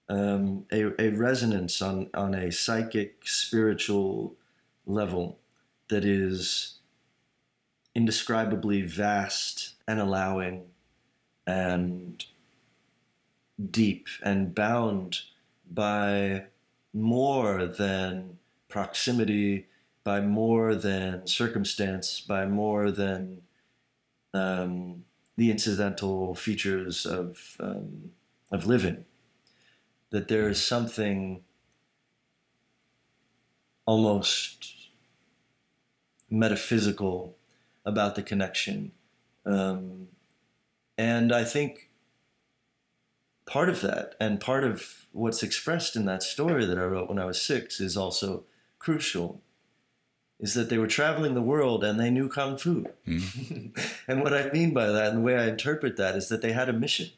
Um, 0.09 0.67
a, 0.73 0.93
a 1.03 1.11
resonance 1.11 1.83
on, 1.83 2.11
on 2.15 2.35
a 2.35 2.53
psychic 2.53 3.27
spiritual 3.27 4.37
level 4.87 5.39
that 5.89 6.05
is 6.05 6.79
indescribably 7.95 8.83
vast 8.83 9.75
and 9.89 9.99
allowing 9.99 10.67
and 11.47 12.25
deep 13.71 14.07
and 14.23 14.55
bound 14.55 15.21
by 15.69 16.45
more 16.97 17.67
than 17.67 18.39
proximity, 18.69 19.67
by 20.03 20.21
more 20.21 20.75
than 20.75 21.27
circumstance, 21.27 22.21
by 22.21 22.47
more 22.47 22.91
than 22.91 23.43
um, 24.33 25.05
the 25.37 25.51
incidental 25.51 26.35
features 26.35 27.05
of, 27.05 27.57
um, 27.61 28.13
of 28.51 28.67
living. 28.67 29.05
That 30.11 30.29
there 30.29 30.49
is 30.49 30.63
something 30.63 31.43
almost 33.85 34.89
metaphysical 36.31 37.37
about 37.85 38.15
the 38.15 38.23
connection. 38.23 38.93
Um, 39.45 40.09
and 40.97 41.33
I 41.33 41.45
think 41.45 41.86
part 43.47 43.69
of 43.69 43.81
that 43.81 44.15
and 44.21 44.41
part 44.41 44.65
of 44.65 45.07
what's 45.13 45.43
expressed 45.43 45.97
in 45.97 46.05
that 46.05 46.23
story 46.23 46.67
that 46.67 46.79
I 46.79 46.85
wrote 46.85 47.09
when 47.09 47.19
I 47.19 47.25
was 47.25 47.41
six 47.41 47.81
is 47.81 47.97
also 47.97 48.45
crucial 48.79 49.41
is 50.39 50.53
that 50.55 50.69
they 50.69 50.77
were 50.77 50.87
traveling 50.87 51.35
the 51.35 51.41
world 51.41 51.83
and 51.83 51.99
they 51.99 52.11
knew 52.11 52.29
kung 52.29 52.59
fu. 52.59 52.87
Mm-hmm. 53.09 53.69
and 54.11 54.23
what 54.23 54.35
I 54.35 54.51
mean 54.51 54.75
by 54.75 54.87
that 54.89 55.09
and 55.09 55.19
the 55.19 55.23
way 55.23 55.37
I 55.37 55.49
interpret 55.49 55.97
that 55.97 56.15
is 56.15 56.29
that 56.29 56.43
they 56.43 56.53
had 56.53 56.69
a 56.69 56.75
mission. 56.75 57.11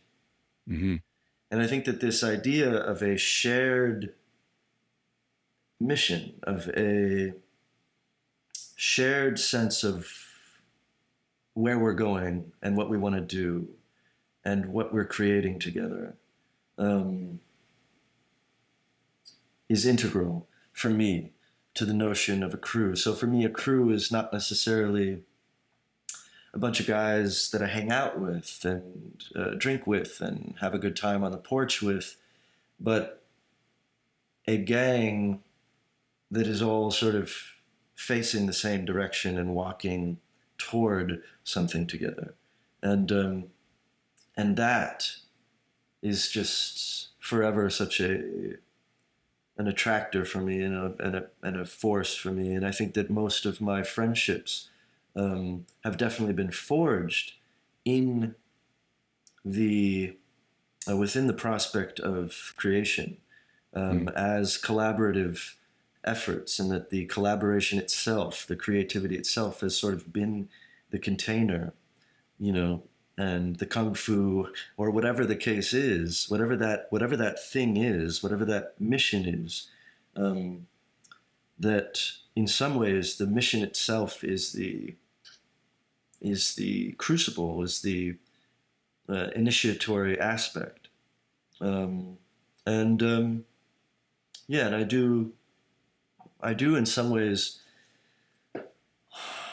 Mm-hmm. 0.68 0.96
And 1.50 1.62
I 1.62 1.66
think 1.66 1.86
that 1.86 2.00
this 2.00 2.22
idea 2.22 2.70
of 2.70 3.02
a 3.02 3.16
shared 3.16 4.12
mission, 5.80 6.34
of 6.42 6.68
a 6.76 7.32
shared 8.76 9.38
sense 9.38 9.82
of 9.82 10.12
where 11.54 11.78
we're 11.78 11.94
going 11.94 12.52
and 12.62 12.76
what 12.76 12.90
we 12.90 12.98
want 12.98 13.16
to 13.16 13.20
do 13.20 13.68
and 14.44 14.66
what 14.66 14.92
we're 14.92 15.04
creating 15.04 15.58
together 15.58 16.14
um, 16.78 17.40
is 19.68 19.84
integral 19.84 20.46
for 20.72 20.88
me 20.88 21.32
to 21.74 21.84
the 21.84 21.94
notion 21.94 22.42
of 22.42 22.54
a 22.54 22.58
crew. 22.58 22.96
So 22.96 23.14
for 23.14 23.26
me, 23.26 23.44
a 23.44 23.50
crew 23.50 23.90
is 23.90 24.10
not 24.10 24.32
necessarily 24.32 25.22
a 26.54 26.58
bunch 26.58 26.80
of 26.80 26.86
guys 26.86 27.50
that 27.50 27.62
I 27.62 27.66
hang 27.66 27.92
out 27.92 28.18
with 28.18 28.64
and 28.64 29.22
uh, 29.36 29.50
drink 29.56 29.86
with 29.86 30.20
and 30.20 30.54
have 30.60 30.74
a 30.74 30.78
good 30.78 30.96
time 30.96 31.22
on 31.22 31.32
the 31.32 31.38
porch 31.38 31.82
with, 31.82 32.16
but 32.80 33.22
a 34.46 34.56
gang 34.56 35.42
that 36.30 36.46
is 36.46 36.62
all 36.62 36.90
sort 36.90 37.14
of 37.14 37.32
facing 37.94 38.46
the 38.46 38.52
same 38.52 38.84
direction 38.84 39.38
and 39.38 39.54
walking 39.54 40.18
toward 40.56 41.22
something 41.44 41.86
together. 41.86 42.34
And 42.82 43.10
um, 43.12 43.44
and 44.36 44.56
that 44.56 45.16
is 46.02 46.28
just 46.28 47.08
forever 47.18 47.68
such 47.70 48.00
a 48.00 48.56
an 49.58 49.66
attractor 49.66 50.24
for 50.24 50.38
me 50.38 50.62
and 50.62 50.74
a, 50.74 50.94
and 51.04 51.16
a, 51.16 51.26
and 51.42 51.56
a 51.56 51.64
force 51.64 52.14
for 52.14 52.30
me. 52.30 52.54
And 52.54 52.64
I 52.64 52.70
think 52.70 52.94
that 52.94 53.10
most 53.10 53.44
of 53.44 53.60
my 53.60 53.82
friendships 53.82 54.68
um, 55.16 55.66
have 55.82 55.96
definitely 55.96 56.34
been 56.34 56.52
forged 56.52 57.32
in 57.84 58.36
the 59.44 60.16
uh, 60.88 60.96
within 60.96 61.26
the 61.26 61.32
prospect 61.32 61.98
of 61.98 62.54
creation 62.56 63.16
um, 63.74 64.06
mm. 64.06 64.14
as 64.14 64.56
collaborative 64.56 65.54
efforts 66.04 66.58
and 66.58 66.70
that 66.70 66.90
the 66.90 67.04
collaboration 67.06 67.78
itself, 67.78 68.46
the 68.46 68.56
creativity 68.56 69.16
itself 69.16 69.60
has 69.60 69.76
sort 69.76 69.94
of 69.94 70.12
been 70.12 70.48
the 70.90 70.98
container, 70.98 71.72
you 72.38 72.52
know, 72.52 72.82
and 73.18 73.56
the 73.56 73.66
kung 73.66 73.94
fu 73.94 74.48
or 74.76 74.90
whatever 74.90 75.26
the 75.26 75.36
case 75.36 75.74
is, 75.74 76.30
whatever 76.30 76.56
that 76.56 76.86
whatever 76.90 77.16
that 77.16 77.42
thing 77.42 77.76
is, 77.76 78.22
whatever 78.22 78.44
that 78.44 78.80
mission 78.80 79.26
is, 79.26 79.68
um, 80.14 80.68
that 81.58 82.12
in 82.36 82.46
some 82.46 82.76
ways 82.76 83.16
the 83.16 83.26
mission 83.26 83.62
itself 83.62 84.22
is 84.22 84.52
the 84.52 84.94
is 86.20 86.54
the 86.54 86.92
crucible, 86.92 87.62
is 87.62 87.82
the 87.82 88.16
uh, 89.08 89.28
initiatory 89.34 90.18
aspect, 90.20 90.86
um, 91.60 92.18
and 92.64 93.02
um, 93.02 93.44
yeah, 94.46 94.66
and 94.66 94.76
I 94.76 94.84
do 94.84 95.32
I 96.40 96.54
do 96.54 96.76
in 96.76 96.86
some 96.86 97.10
ways 97.10 97.58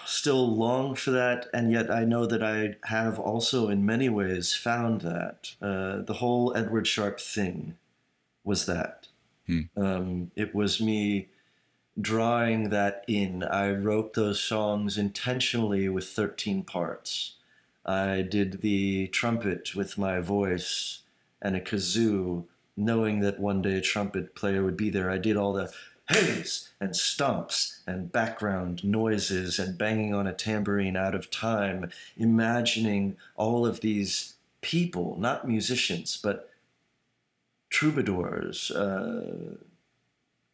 still 0.05 0.55
long 0.55 0.95
for 0.95 1.11
that, 1.11 1.47
and 1.53 1.71
yet 1.71 1.89
I 1.91 2.05
know 2.05 2.25
that 2.25 2.43
I 2.43 2.75
have 2.85 3.19
also 3.19 3.69
in 3.69 3.85
many 3.85 4.09
ways 4.09 4.53
found 4.53 5.01
that. 5.01 5.55
Uh, 5.61 6.01
the 6.01 6.15
whole 6.19 6.55
Edward 6.55 6.87
Sharpe 6.87 7.19
thing 7.19 7.77
was 8.43 8.65
that. 8.65 9.07
Hmm. 9.47 9.61
Um, 9.77 10.31
it 10.35 10.55
was 10.55 10.81
me 10.81 11.29
drawing 11.99 12.69
that 12.69 13.03
in. 13.07 13.43
I 13.43 13.71
wrote 13.71 14.13
those 14.13 14.41
songs 14.41 14.97
intentionally 14.97 15.87
with 15.89 16.07
13 16.07 16.63
parts. 16.63 17.33
I 17.85 18.21
did 18.21 18.61
the 18.61 19.07
trumpet 19.07 19.75
with 19.75 19.97
my 19.97 20.19
voice 20.19 21.01
and 21.41 21.55
a 21.55 21.61
kazoo, 21.61 22.45
knowing 22.75 23.19
that 23.19 23.39
one 23.39 23.61
day 23.61 23.77
a 23.77 23.81
trumpet 23.81 24.35
player 24.35 24.63
would 24.63 24.77
be 24.77 24.89
there. 24.89 25.09
I 25.09 25.17
did 25.17 25.37
all 25.37 25.53
the 25.53 25.71
haze 26.09 26.69
and 26.79 26.95
stumps 26.95 27.81
and 27.87 28.11
background 28.11 28.83
noises 28.83 29.57
and 29.59 29.77
banging 29.77 30.13
on 30.13 30.27
a 30.27 30.33
tambourine 30.33 30.95
out 30.95 31.15
of 31.15 31.31
time, 31.31 31.89
imagining 32.15 33.17
all 33.35 33.65
of 33.65 33.81
these 33.81 34.35
people, 34.61 35.17
not 35.19 35.47
musicians, 35.47 36.17
but 36.17 36.49
troubadours, 37.69 38.71
uh, 38.71 39.55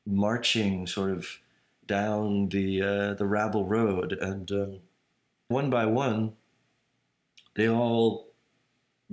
marching 0.05 0.87
sort 0.87 1.11
of 1.11 1.39
down 1.85 2.49
the 2.49 2.81
uh, 2.81 3.13
the 3.13 3.25
Rabble 3.25 3.65
Road, 3.65 4.13
and 4.13 4.51
um, 4.51 4.79
one 5.49 5.69
by 5.69 5.85
one, 5.85 6.33
they 7.55 7.67
all 7.67 8.27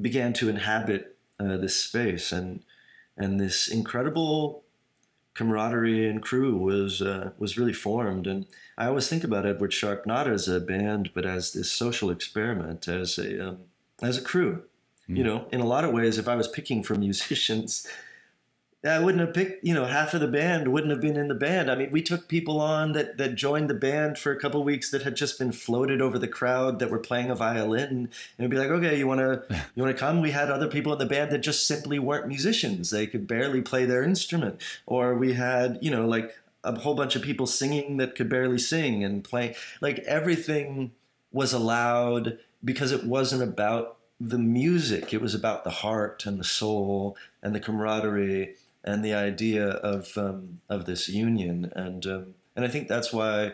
began 0.01 0.33
to 0.35 0.49
inhabit 0.49 1.17
uh, 1.41 1.57
this 1.57 1.77
space. 1.77 2.31
And 2.31 2.63
and 3.17 3.41
this 3.41 3.67
incredible 3.67 4.63
camaraderie 5.39 6.09
and 6.09 6.21
crew 6.21 6.57
was 6.57 7.01
uh, 7.01 7.31
was 7.39 7.57
really 7.57 7.73
formed. 7.73 8.27
And 8.27 8.47
I 8.77 8.87
always 8.87 9.09
think 9.09 9.23
about 9.23 9.47
Edward 9.47 9.73
Sharpe 9.73 10.05
not 10.05 10.27
as 10.27 10.49
a 10.49 10.59
band, 10.59 11.11
but 11.15 11.25
as 11.25 11.53
this 11.53 11.71
social 11.71 12.11
experiment, 12.11 12.89
as 12.89 13.19
a 13.19 13.51
um, 13.51 13.59
as 14.03 14.19
a 14.19 14.23
crew. 14.23 14.65
Mm. 15.09 15.17
You 15.17 15.25
know, 15.25 15.47
in 15.53 15.61
a 15.61 15.67
lot 15.67 15.85
of 15.85 15.93
ways, 15.93 16.19
if 16.19 16.27
I 16.27 16.35
was 16.35 16.49
picking 16.49 16.83
for 16.83 16.95
musicians, 17.07 17.87
I 18.87 19.01
wouldn't 19.01 19.21
have 19.21 19.35
picked, 19.35 19.65
you 19.65 19.75
know, 19.75 19.87
half 19.87 20.15
of 20.15 20.21
the 20.21 20.29
band 20.29 20.69
wouldn't 20.69 20.93
have 20.93 21.01
been 21.01 21.17
in 21.17 21.27
the 21.27 21.35
band. 21.35 21.69
I 21.69 21.75
mean, 21.75 21.91
we 21.91 22.01
took 22.01 22.29
people 22.29 22.61
on 22.61 22.93
that 22.93 23.19
that 23.19 23.35
joined 23.35 23.69
the 23.69 23.75
band 23.75 24.19
for 24.19 24.31
a 24.31 24.39
couple 24.39 24.63
weeks 24.63 24.91
that 24.91 25.03
had 25.03 25.17
just 25.17 25.37
been 25.37 25.51
floated 25.51 26.01
over 26.01 26.17
the 26.17 26.29
crowd 26.29 26.79
that 26.79 26.91
were 26.91 27.01
playing 27.01 27.29
a 27.29 27.35
violin, 27.35 27.89
and 27.89 28.09
it'd 28.39 28.53
be 28.53 28.57
like, 28.57 28.71
okay, 28.71 28.97
you 28.97 29.09
want 29.09 29.19
to 29.19 29.43
you 29.75 29.83
want 29.83 29.97
to 29.97 30.01
come? 30.01 30.21
We 30.21 30.31
had 30.31 30.49
other 30.49 30.69
people 30.69 30.93
in 30.93 31.01
the 31.01 31.07
band 31.07 31.33
that 31.33 31.39
just 31.39 31.67
simply 31.67 31.99
weren't 31.99 32.29
musicians; 32.29 32.91
they 32.91 33.09
could 33.09 33.27
barely 33.27 33.63
play 33.63 33.85
their 33.85 34.05
instrument, 34.05 34.63
or 34.87 35.17
we 35.17 35.33
had, 35.33 35.79
you 35.83 35.91
know, 35.91 36.07
like 36.07 36.37
a 36.63 36.79
whole 36.79 36.95
bunch 36.95 37.17
of 37.17 37.23
people 37.23 37.49
singing 37.49 37.97
that 37.97 38.15
could 38.15 38.29
barely 38.29 38.59
sing 38.59 39.03
and 39.03 39.25
play. 39.25 39.57
Like 39.81 39.99
everything 40.01 40.93
was 41.33 41.53
allowed 41.53 42.39
because 42.65 42.93
it 42.93 43.05
wasn't 43.05 43.43
about 43.43 43.97
the 44.21 44.39
music; 44.39 45.13
it 45.13 45.21
was 45.21 45.35
about 45.35 45.65
the 45.65 45.71
heart 45.71 46.27
and 46.27 46.39
the 46.39 46.45
soul 46.45 47.17
and 47.43 47.57
the 47.57 47.61
camaraderie 47.61 48.55
and 48.85 49.05
the 49.05 49.15
idea 49.15 49.67
of 49.67 50.17
um, 50.17 50.61
of 50.69 50.87
this 50.87 51.09
union, 51.09 51.73
and 51.75 52.07
um, 52.07 52.35
and 52.57 52.65
I 52.65 52.69
think 52.69 52.89
that's 52.89 53.13
why, 53.13 53.53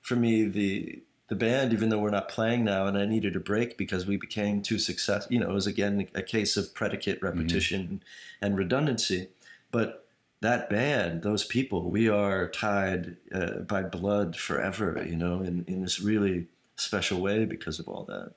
for 0.00 0.16
me, 0.16 0.44
the 0.44 1.02
the 1.28 1.36
band, 1.36 1.72
even 1.72 1.88
though 1.90 1.98
we're 1.98 2.10
not 2.10 2.28
playing 2.28 2.64
now, 2.64 2.86
and 2.86 2.96
I 2.96 3.04
needed 3.04 3.36
a 3.36 3.40
break 3.40 3.76
because 3.76 4.06
we 4.06 4.16
became 4.16 4.62
too 4.62 4.78
successful. 4.78 5.32
You 5.32 5.40
know, 5.40 5.50
it 5.50 5.54
was 5.54 5.66
again 5.66 6.08
a 6.14 6.22
case 6.22 6.56
of 6.56 6.74
predicate 6.74 7.16
mm-hmm. 7.16 7.38
repetition 7.38 7.82
mm-hmm. 7.82 8.44
and 8.44 8.56
redundancy, 8.56 9.28
but 9.70 10.06
that 10.40 10.70
band, 10.70 11.22
those 11.22 11.44
people, 11.44 11.90
we 11.90 12.08
are 12.08 12.48
tied 12.48 13.16
uh, 13.32 13.58
by 13.60 13.82
blood 13.82 14.36
forever. 14.36 15.04
You 15.06 15.16
know, 15.16 15.42
in 15.42 15.64
in 15.66 15.82
this 15.82 16.00
really 16.00 16.46
special 16.76 17.20
way 17.20 17.44
because 17.44 17.78
of 17.78 17.88
all 17.88 18.04
that. 18.04 18.32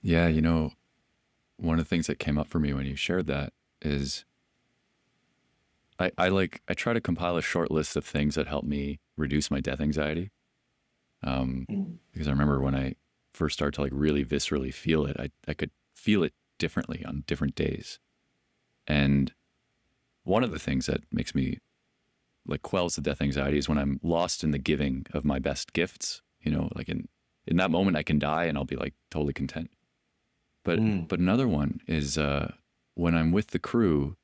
Yeah, 0.00 0.28
you 0.28 0.40
know, 0.40 0.72
one 1.56 1.78
of 1.78 1.84
the 1.84 1.88
things 1.88 2.06
that 2.08 2.18
came 2.18 2.38
up 2.38 2.48
for 2.48 2.58
me 2.58 2.72
when 2.72 2.86
you 2.86 2.96
shared 2.96 3.26
that 3.28 3.52
is 3.80 4.24
I, 6.02 6.10
I 6.18 6.28
like 6.28 6.60
I 6.68 6.74
try 6.74 6.92
to 6.92 7.00
compile 7.00 7.36
a 7.36 7.42
short 7.42 7.70
list 7.70 7.96
of 7.96 8.04
things 8.04 8.34
that 8.34 8.46
help 8.48 8.64
me 8.64 8.98
reduce 9.16 9.50
my 9.50 9.60
death 9.60 9.80
anxiety. 9.80 10.30
Um, 11.22 11.66
Mm. 11.70 11.98
because 12.12 12.28
I 12.28 12.32
remember 12.32 12.60
when 12.60 12.74
I 12.74 12.96
first 13.32 13.54
started 13.54 13.74
to 13.76 13.82
like 13.82 13.92
really 13.94 14.24
viscerally 14.24 14.74
feel 14.74 15.06
it, 15.06 15.16
I, 15.18 15.30
I 15.48 15.54
could 15.54 15.70
feel 15.94 16.22
it 16.22 16.34
differently 16.58 17.04
on 17.04 17.24
different 17.26 17.54
days. 17.54 17.98
And 18.86 19.32
one 20.24 20.44
of 20.44 20.50
the 20.50 20.58
things 20.58 20.86
that 20.86 21.00
makes 21.10 21.34
me 21.34 21.58
like 22.46 22.62
quells 22.62 22.96
the 22.96 23.00
death 23.00 23.22
anxiety 23.22 23.56
is 23.58 23.68
when 23.68 23.78
I'm 23.78 24.00
lost 24.02 24.42
in 24.42 24.50
the 24.50 24.58
giving 24.58 25.06
of 25.12 25.24
my 25.24 25.38
best 25.38 25.72
gifts. 25.72 26.22
You 26.40 26.50
know, 26.50 26.68
like 26.74 26.88
in 26.88 27.08
in 27.46 27.56
that 27.58 27.70
moment 27.70 27.96
I 27.96 28.02
can 28.02 28.18
die 28.18 28.44
and 28.44 28.58
I'll 28.58 28.64
be 28.64 28.76
like 28.76 28.94
totally 29.10 29.32
content. 29.32 29.70
But 30.64 30.78
Mm. 30.78 31.08
but 31.08 31.20
another 31.20 31.46
one 31.48 31.80
is 31.86 32.18
uh, 32.18 32.52
when 32.94 33.14
I'm 33.14 33.32
with 33.32 33.48
the 33.48 33.58
crew 33.58 34.16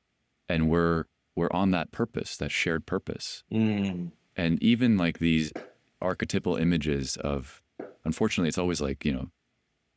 and 0.47 0.69
we're 0.69 1.05
we're 1.39 1.49
on 1.51 1.71
that 1.71 1.91
purpose, 1.91 2.35
that 2.37 2.51
shared 2.51 2.85
purpose. 2.85 3.43
Mm. 3.51 4.11
And 4.35 4.61
even 4.61 4.97
like 4.97 5.19
these 5.19 5.51
archetypal 6.01 6.55
images 6.57 7.15
of 7.17 7.61
unfortunately 8.05 8.49
it's 8.49 8.57
always 8.57 8.81
like, 8.81 9.05
you 9.05 9.13
know, 9.13 9.29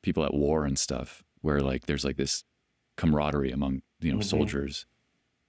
people 0.03 0.25
at 0.25 0.33
war 0.35 0.65
and 0.65 0.79
stuff 0.79 1.23
where 1.41 1.61
like 1.61 1.87
there's 1.87 2.05
like 2.05 2.17
this 2.17 2.45
camaraderie 2.97 3.51
among, 3.53 3.83
you 4.01 4.13
know, 4.13 4.19
Mhm. 4.19 4.25
soldiers. 4.25 4.87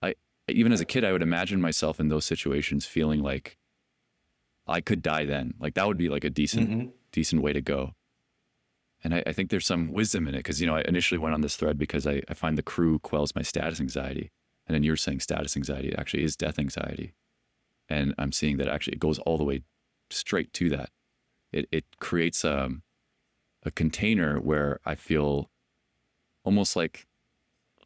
I 0.02 0.16
even 0.48 0.72
as 0.72 0.82
a 0.82 0.86
kid 0.86 1.04
I 1.04 1.12
would 1.12 1.22
imagine 1.22 1.62
myself 1.62 2.00
in 2.00 2.10
those 2.10 2.26
situations 2.26 2.86
feeling 2.86 3.22
like 3.22 3.58
I 4.68 4.82
could 4.82 5.02
die 5.02 5.26
then. 5.26 5.54
Like 5.60 5.76
that 5.76 5.88
would 5.88 5.98
be 5.98 6.10
like 6.10 6.24
a 6.24 6.30
decent 6.30 6.70
Mhm. 6.70 6.92
decent 7.12 7.42
way 7.44 7.54
to 7.54 7.62
go. 7.62 7.94
And 9.04 9.14
I, 9.14 9.24
I 9.28 9.34
think 9.34 9.50
there's 9.50 9.66
some 9.68 9.92
wisdom 9.92 10.28
in 10.28 10.34
it 10.34 10.40
because, 10.40 10.62
you 10.62 10.68
know, 10.68 10.76
I 10.78 10.82
initially 10.88 11.20
went 11.20 11.34
on 11.36 11.42
this 11.42 11.56
thread 11.58 11.78
because 11.78 12.08
I, 12.08 12.22
I 12.30 12.34
find 12.34 12.58
the 12.58 12.64
crew 12.64 13.00
quells 13.00 13.36
my 13.36 13.42
status 13.42 13.80
anxiety. 13.82 14.32
And 14.68 14.76
then 14.76 14.84
you're 14.84 14.96
saying 14.96 15.20
status 15.20 15.58
anxiety 15.58 15.94
actually 15.98 16.24
is 16.24 16.36
death 16.36 16.58
anxiety. 16.58 17.14
And 17.90 18.14
I'm 18.18 18.32
seeing 18.32 18.58
that 18.58 18.68
actually 18.68 18.94
it 18.94 19.00
goes 19.00 19.20
all 19.20 19.38
the 19.38 19.44
way 19.44 19.64
straight 20.10 20.54
to 20.54 20.70
that. 20.70 20.90
It, 21.52 21.68
it 21.72 21.86
creates 22.00 22.44
um, 22.46 22.84
a 23.64 23.72
container 23.72 24.40
where 24.40 24.80
I 24.86 24.96
feel 24.96 25.50
almost 26.44 26.76
like 26.76 27.08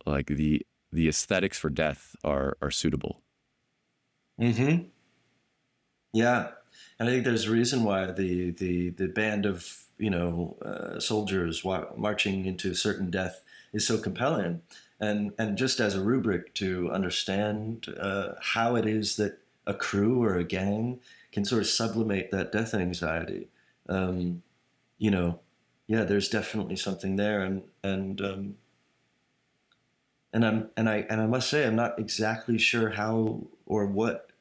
like 0.05 0.27
the 0.27 0.65
the 0.91 1.07
aesthetics 1.07 1.59
for 1.59 1.69
death 1.69 2.15
are 2.23 2.57
are 2.61 2.71
suitable. 2.71 3.21
Mm-hmm. 4.39 4.85
Yeah, 6.13 6.49
and 6.99 7.09
I 7.09 7.11
think 7.11 7.25
there's 7.25 7.47
a 7.47 7.51
reason 7.51 7.83
why 7.83 8.11
the 8.11 8.51
the 8.51 8.89
the 8.91 9.07
band 9.07 9.45
of 9.45 9.83
you 9.97 10.09
know 10.09 10.57
uh, 10.63 10.99
soldiers 10.99 11.63
marching 11.95 12.45
into 12.45 12.73
certain 12.73 13.09
death 13.09 13.43
is 13.73 13.85
so 13.85 13.97
compelling, 13.97 14.61
and 14.99 15.33
and 15.37 15.57
just 15.57 15.79
as 15.79 15.95
a 15.95 16.03
rubric 16.03 16.53
to 16.55 16.91
understand 16.91 17.93
uh, 17.99 18.33
how 18.41 18.75
it 18.75 18.85
is 18.85 19.15
that 19.17 19.39
a 19.65 19.73
crew 19.73 20.23
or 20.23 20.35
a 20.35 20.43
gang 20.43 20.99
can 21.31 21.45
sort 21.45 21.61
of 21.61 21.67
sublimate 21.67 22.31
that 22.31 22.51
death 22.51 22.73
anxiety. 22.73 23.49
Um, 23.89 24.41
you 24.97 25.11
know, 25.11 25.39
yeah, 25.87 26.03
there's 26.03 26.29
definitely 26.29 26.75
something 26.75 27.15
there, 27.15 27.41
and 27.41 27.63
and 27.83 28.21
um, 28.21 28.55
and 30.33 30.45
I'm 30.45 30.69
and 30.75 30.89
I 30.89 31.05
and 31.09 31.21
I 31.21 31.27
must 31.27 31.49
say 31.49 31.65
I'm 31.65 31.75
not 31.75 31.99
exactly 31.99 32.57
sure 32.57 32.91
how 32.91 33.47
or 33.65 33.85
what 33.85 34.31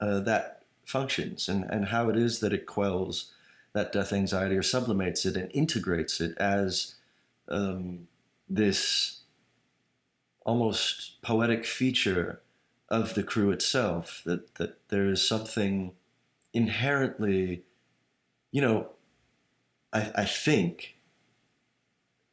uh, 0.00 0.20
that 0.20 0.64
functions 0.84 1.48
and 1.48 1.64
and 1.64 1.86
how 1.86 2.08
it 2.08 2.16
is 2.16 2.40
that 2.40 2.52
it 2.52 2.66
quells 2.66 3.32
that 3.72 3.92
death 3.92 4.12
anxiety 4.12 4.56
or 4.56 4.62
sublimates 4.62 5.24
it 5.24 5.36
and 5.36 5.50
integrates 5.54 6.20
it 6.20 6.36
as 6.36 6.96
um, 7.48 8.06
this 8.48 9.21
almost 10.44 11.20
poetic 11.22 11.64
feature 11.64 12.40
of 12.88 13.14
the 13.14 13.22
crew 13.22 13.50
itself 13.50 14.22
that 14.24 14.54
that 14.56 14.88
there 14.88 15.08
is 15.08 15.26
something 15.26 15.92
inherently 16.52 17.62
you 18.50 18.60
know 18.60 18.88
I, 19.92 20.10
I 20.14 20.24
think 20.24 20.96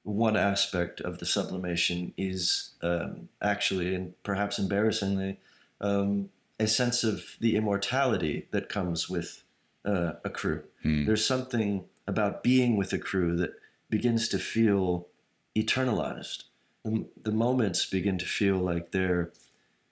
one 0.04 0.38
aspect 0.38 1.02
of 1.02 1.20
the 1.20 1.26
sublimation 1.26 2.14
is 2.18 2.72
um, 2.82 3.30
actually, 3.42 3.94
and 3.94 4.22
perhaps 4.24 4.58
embarrassingly, 4.58 5.40
um, 5.82 6.30
a 6.60 6.68
sense 6.68 7.04
of 7.04 7.38
the 7.40 7.56
immortality 7.56 8.48
that 8.52 8.70
comes 8.70 9.10
with 9.10 9.44
uh, 9.86 10.14
a 10.24 10.30
crew. 10.30 10.64
Hmm. 10.84 11.06
There's 11.06 11.26
something 11.26 11.86
about 12.08 12.44
being 12.44 12.76
with 12.76 12.92
a 12.92 12.98
crew 12.98 13.36
that 13.38 13.54
begins 13.90 14.28
to 14.30 14.40
feel 14.40 15.08
eternalized. 15.56 16.44
The, 16.84 17.06
the 17.22 17.32
moments 17.32 17.86
begin 17.86 18.18
to 18.20 18.26
feel 18.26 18.58
like 18.58 18.92
they're 18.92 19.32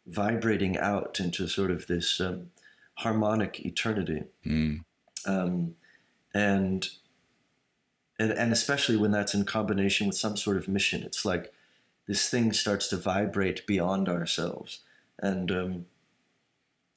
vibrating 0.06 0.78
out 0.78 1.20
into 1.20 1.48
sort 1.48 1.70
of 1.70 1.88
this 1.88 2.22
um, 2.22 2.52
harmonic 2.96 3.60
eternity. 3.66 4.24
Mm. 4.46 4.84
um, 5.26 5.76
and 6.34 6.90
and 8.20 8.32
and 8.32 8.52
especially 8.52 8.98
when 8.98 9.12
that's 9.12 9.34
in 9.34 9.46
combination 9.46 10.08
with 10.08 10.18
some 10.18 10.38
sort 10.38 10.58
of 10.58 10.68
mission, 10.68 11.04
it's 11.04 11.26
like 11.26 11.54
this 12.08 12.30
thing 12.30 12.54
starts 12.54 12.88
to 12.88 12.98
vibrate 12.98 13.68
beyond 13.68 14.08
ourselves, 14.08 14.80
and 15.20 15.52
um, 15.52 15.86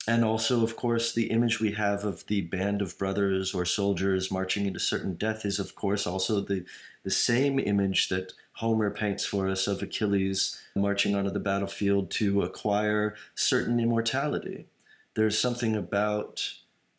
and 0.08 0.24
also, 0.24 0.62
of 0.62 0.76
course, 0.76 1.12
the 1.12 1.30
image 1.30 1.60
we 1.60 1.72
have 1.72 2.04
of 2.04 2.26
the 2.26 2.40
band 2.42 2.80
of 2.80 2.98
brothers 2.98 3.54
or 3.54 3.64
soldiers 3.64 4.30
marching 4.30 4.66
into 4.66 4.80
certain 4.80 5.14
death 5.14 5.44
is, 5.44 5.58
of 5.58 5.74
course, 5.74 6.06
also 6.06 6.40
the 6.40 6.64
the 7.02 7.10
same 7.10 7.58
image 7.58 8.08
that 8.08 8.32
Homer 8.60 8.90
paints 8.90 9.24
for 9.24 9.48
us 9.48 9.66
of 9.66 9.82
Achilles 9.82 10.60
marching 10.76 11.14
onto 11.14 11.30
the 11.30 11.40
battlefield 11.40 12.10
to 12.10 12.42
acquire 12.42 13.16
certain 13.34 13.80
immortality. 13.80 14.66
There's 15.14 15.38
something 15.38 15.74
about 15.74 16.52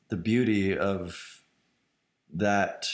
the 0.09 0.17
beauty 0.17 0.75
of 0.75 1.43
that 2.33 2.87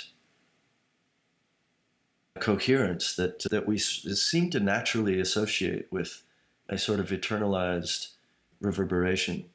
coherence 2.42 3.16
that 3.16 3.40
that 3.50 3.66
we 3.66 3.78
seem 3.78 4.50
to 4.50 4.60
naturally 4.60 5.22
associate 5.22 5.88
with 5.90 6.24
a 6.68 6.78
sort 6.78 7.00
of 7.00 7.08
eternalized 7.08 8.16
reverberation. 8.60 9.46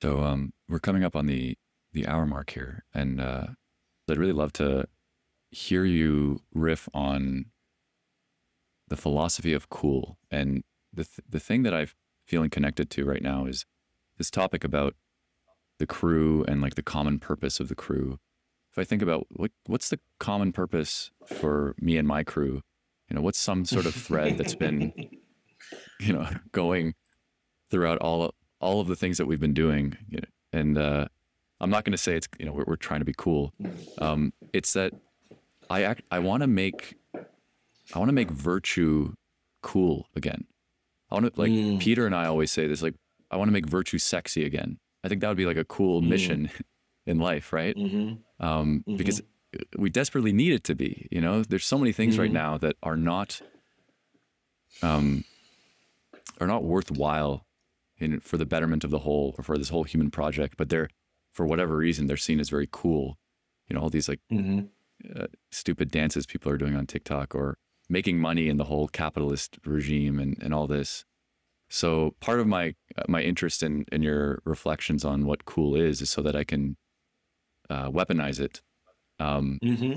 So 0.00 0.20
um, 0.20 0.54
we're 0.70 0.78
coming 0.78 1.04
up 1.04 1.14
on 1.14 1.26
the 1.26 1.58
the 1.92 2.06
hour 2.06 2.24
mark 2.24 2.48
here, 2.48 2.82
and 2.94 3.20
uh, 3.20 3.48
I'd 4.08 4.16
really 4.16 4.32
love 4.32 4.54
to 4.54 4.88
hear 5.50 5.84
you 5.84 6.40
riff 6.54 6.88
on 6.94 7.44
the 8.90 8.96
philosophy 8.96 9.54
of 9.54 9.70
cool. 9.70 10.18
And 10.30 10.62
the 10.92 11.04
th- 11.04 11.26
the 11.28 11.40
thing 11.40 11.62
that 11.62 11.72
I'm 11.72 11.88
feeling 12.26 12.50
connected 12.50 12.90
to 12.90 13.04
right 13.04 13.22
now 13.22 13.46
is 13.46 13.64
this 14.18 14.30
topic 14.30 14.62
about 14.62 14.94
the 15.78 15.86
crew 15.86 16.44
and 16.46 16.60
like 16.60 16.74
the 16.74 16.82
common 16.82 17.18
purpose 17.18 17.58
of 17.58 17.68
the 17.68 17.74
crew. 17.74 18.18
If 18.70 18.78
I 18.78 18.84
think 18.84 19.00
about 19.00 19.26
what 19.30 19.52
what's 19.66 19.88
the 19.88 19.98
common 20.18 20.52
purpose 20.52 21.10
for 21.26 21.74
me 21.80 21.96
and 21.96 22.06
my 22.06 22.22
crew, 22.22 22.62
you 23.08 23.16
know, 23.16 23.22
what's 23.22 23.40
some 23.40 23.64
sort 23.64 23.86
of 23.86 23.94
thread 23.94 24.36
that's 24.36 24.54
been 24.54 24.92
you 26.00 26.12
know 26.12 26.28
going 26.52 26.94
throughout 27.70 27.98
all 27.98 28.34
all 28.60 28.80
of 28.80 28.88
the 28.88 28.96
things 28.96 29.18
that 29.18 29.26
we've 29.26 29.40
been 29.40 29.54
doing 29.54 29.96
you 30.08 30.18
know, 30.18 30.28
and 30.52 30.78
uh, 30.78 31.06
i'm 31.60 31.70
not 31.70 31.84
going 31.84 31.92
to 31.92 31.98
say 31.98 32.14
it's 32.14 32.28
you 32.38 32.46
know 32.46 32.52
we're, 32.52 32.64
we're 32.66 32.76
trying 32.76 33.00
to 33.00 33.04
be 33.04 33.14
cool 33.16 33.52
um, 33.98 34.32
it's 34.52 34.72
that 34.72 34.92
i 35.68 35.82
act 35.82 36.02
i 36.10 36.18
want 36.18 36.42
to 36.42 36.46
make 36.46 36.96
i 37.94 37.98
want 37.98 38.08
to 38.08 38.14
make 38.14 38.30
virtue 38.30 39.12
cool 39.62 40.06
again 40.16 40.44
i 41.10 41.14
want 41.14 41.26
to 41.34 41.40
like 41.40 41.52
Mm. 41.52 41.78
peter 41.78 42.06
and 42.06 42.14
i 42.14 42.26
always 42.26 42.50
say 42.50 42.66
this 42.66 42.82
like 42.82 42.94
i 43.30 43.36
want 43.36 43.48
to 43.48 43.52
make 43.52 43.66
virtue 43.66 43.98
sexy 43.98 44.44
again 44.44 44.78
i 45.04 45.08
think 45.08 45.20
that 45.20 45.28
would 45.28 45.36
be 45.36 45.46
like 45.46 45.56
a 45.56 45.64
cool 45.64 46.00
Mm. 46.02 46.08
mission 46.08 46.50
in 47.06 47.18
life 47.18 47.52
right 47.52 47.76
hmm 47.76 48.14
um, 48.38 48.84
because 48.96 49.20
we 49.76 49.90
desperately 49.90 50.32
need 50.32 50.52
it 50.54 50.64
to 50.64 50.74
be. 50.74 51.06
You 51.10 51.20
know, 51.20 51.42
there's 51.42 51.66
so 51.66 51.76
many 51.76 51.92
things 51.92 52.16
right 52.18 52.30
Mhm. 52.30 52.34
now 52.34 52.56
that 52.56 52.76
are 52.82 52.96
not 52.96 53.42
um, 54.82 55.24
are 56.40 56.46
not 56.46 56.64
worthwhile 56.64 57.44
in 57.98 58.20
for 58.20 58.38
the 58.38 58.46
betterment 58.46 58.82
of 58.84 58.90
the 58.90 59.00
whole 59.00 59.34
or 59.36 59.44
for 59.44 59.58
this 59.58 59.68
whole 59.68 59.84
human 59.84 60.10
project. 60.10 60.54
But 60.56 60.70
they're 60.70 60.88
for 61.34 61.44
whatever 61.44 61.76
reason 61.76 62.06
they're 62.06 62.16
seen 62.16 62.40
as 62.40 62.48
very 62.48 62.68
cool. 62.70 63.18
You 63.68 63.76
know, 63.76 63.82
all 63.82 63.90
these 63.90 64.08
like 64.08 64.20
hmm 64.30 64.60
uh, 65.14 65.26
stupid 65.50 65.90
dances 65.90 66.24
people 66.26 66.50
are 66.50 66.56
doing 66.58 66.74
on 66.76 66.86
TikTok 66.86 67.34
or 67.34 67.58
making 67.90 68.18
money 68.18 68.48
in 68.48 68.56
the 68.56 68.64
whole 68.64 68.88
capitalist 68.88 69.58
regime 69.66 70.18
and, 70.18 70.38
and 70.40 70.54
all 70.54 70.66
this. 70.66 71.04
So 71.68 72.14
part 72.20 72.40
of 72.40 72.46
my 72.46 72.74
uh, 72.96 73.02
my 73.08 73.20
interest 73.20 73.62
in 73.62 73.84
in 73.92 74.02
your 74.02 74.40
reflections 74.44 75.04
on 75.04 75.26
what 75.26 75.44
cool 75.44 75.74
is 75.76 76.00
is 76.00 76.08
so 76.10 76.22
that 76.22 76.34
I 76.34 76.44
can 76.44 76.76
uh, 77.68 77.90
weaponize 77.90 78.40
it, 78.40 78.62
um, 79.18 79.58
hmm 79.62 79.92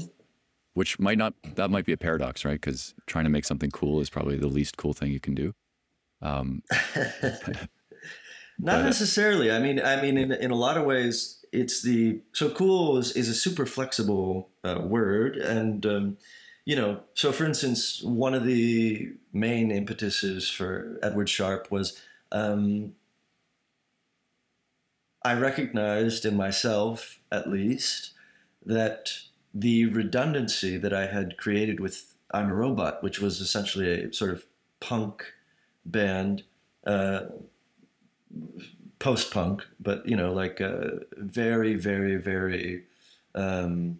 which 0.76 0.98
might 1.00 1.20
not 1.20 1.34
that 1.56 1.70
might 1.70 1.86
be 1.86 1.94
a 1.94 1.98
paradox, 1.98 2.44
right? 2.46 2.60
Because 2.60 2.94
trying 3.06 3.26
to 3.26 3.30
make 3.30 3.46
something 3.46 3.70
cool 3.72 4.02
is 4.02 4.10
probably 4.10 4.38
the 4.38 4.48
least 4.48 4.76
cool 4.78 4.94
thing 4.94 5.12
you 5.12 5.20
can 5.20 5.36
do. 5.36 5.54
Um, 6.22 6.64
Not 8.60 8.78
But- 8.78 8.84
necessarily. 8.86 9.52
I 9.52 9.60
mean, 9.60 9.80
I 9.82 10.02
mean, 10.02 10.18
in, 10.18 10.32
in 10.32 10.52
a 10.52 10.56
lot 10.56 10.78
of 10.78 10.86
ways, 10.86 11.44
it's 11.52 11.82
the 11.82 12.22
so 12.34 12.50
cool 12.52 12.98
is, 12.98 13.12
is 13.14 13.28
a 13.30 13.34
super 13.34 13.66
flexible 13.66 14.50
uh, 14.64 14.80
word, 14.84 15.38
and 15.38 15.86
um, 15.86 16.18
you 16.66 16.76
know, 16.76 17.02
so 17.14 17.32
for 17.32 17.46
instance, 17.46 18.02
one 18.02 18.34
of 18.34 18.46
the 18.46 19.14
main 19.34 19.72
impetuses 19.72 20.50
for 20.50 20.98
Edward 21.04 21.30
Sharpe 21.30 21.70
was 21.70 22.02
um, 22.32 22.94
I 25.24 25.34
recognized 25.34 26.26
in 26.26 26.36
myself, 26.36 27.20
at 27.32 27.50
least, 27.50 28.12
that 28.66 29.12
the 29.54 29.86
redundancy 29.86 30.78
that 30.78 30.94
I 30.94 31.08
had 31.08 31.38
created 31.38 31.80
with 31.80 32.16
Ima 32.34 32.54
Robot, 32.54 33.04
which 33.04 33.20
was 33.20 33.40
essentially 33.40 34.06
a 34.06 34.14
sort 34.14 34.32
of 34.32 34.46
punk 34.80 35.34
band, 35.86 36.44
uh, 36.86 37.22
post 39.00 39.32
punk, 39.32 39.66
but 39.80 40.08
you 40.08 40.16
know, 40.16 40.34
like 40.34 40.60
a 40.60 41.02
very, 41.18 41.76
very, 41.76 42.16
very 42.16 42.84
um, 43.36 44.00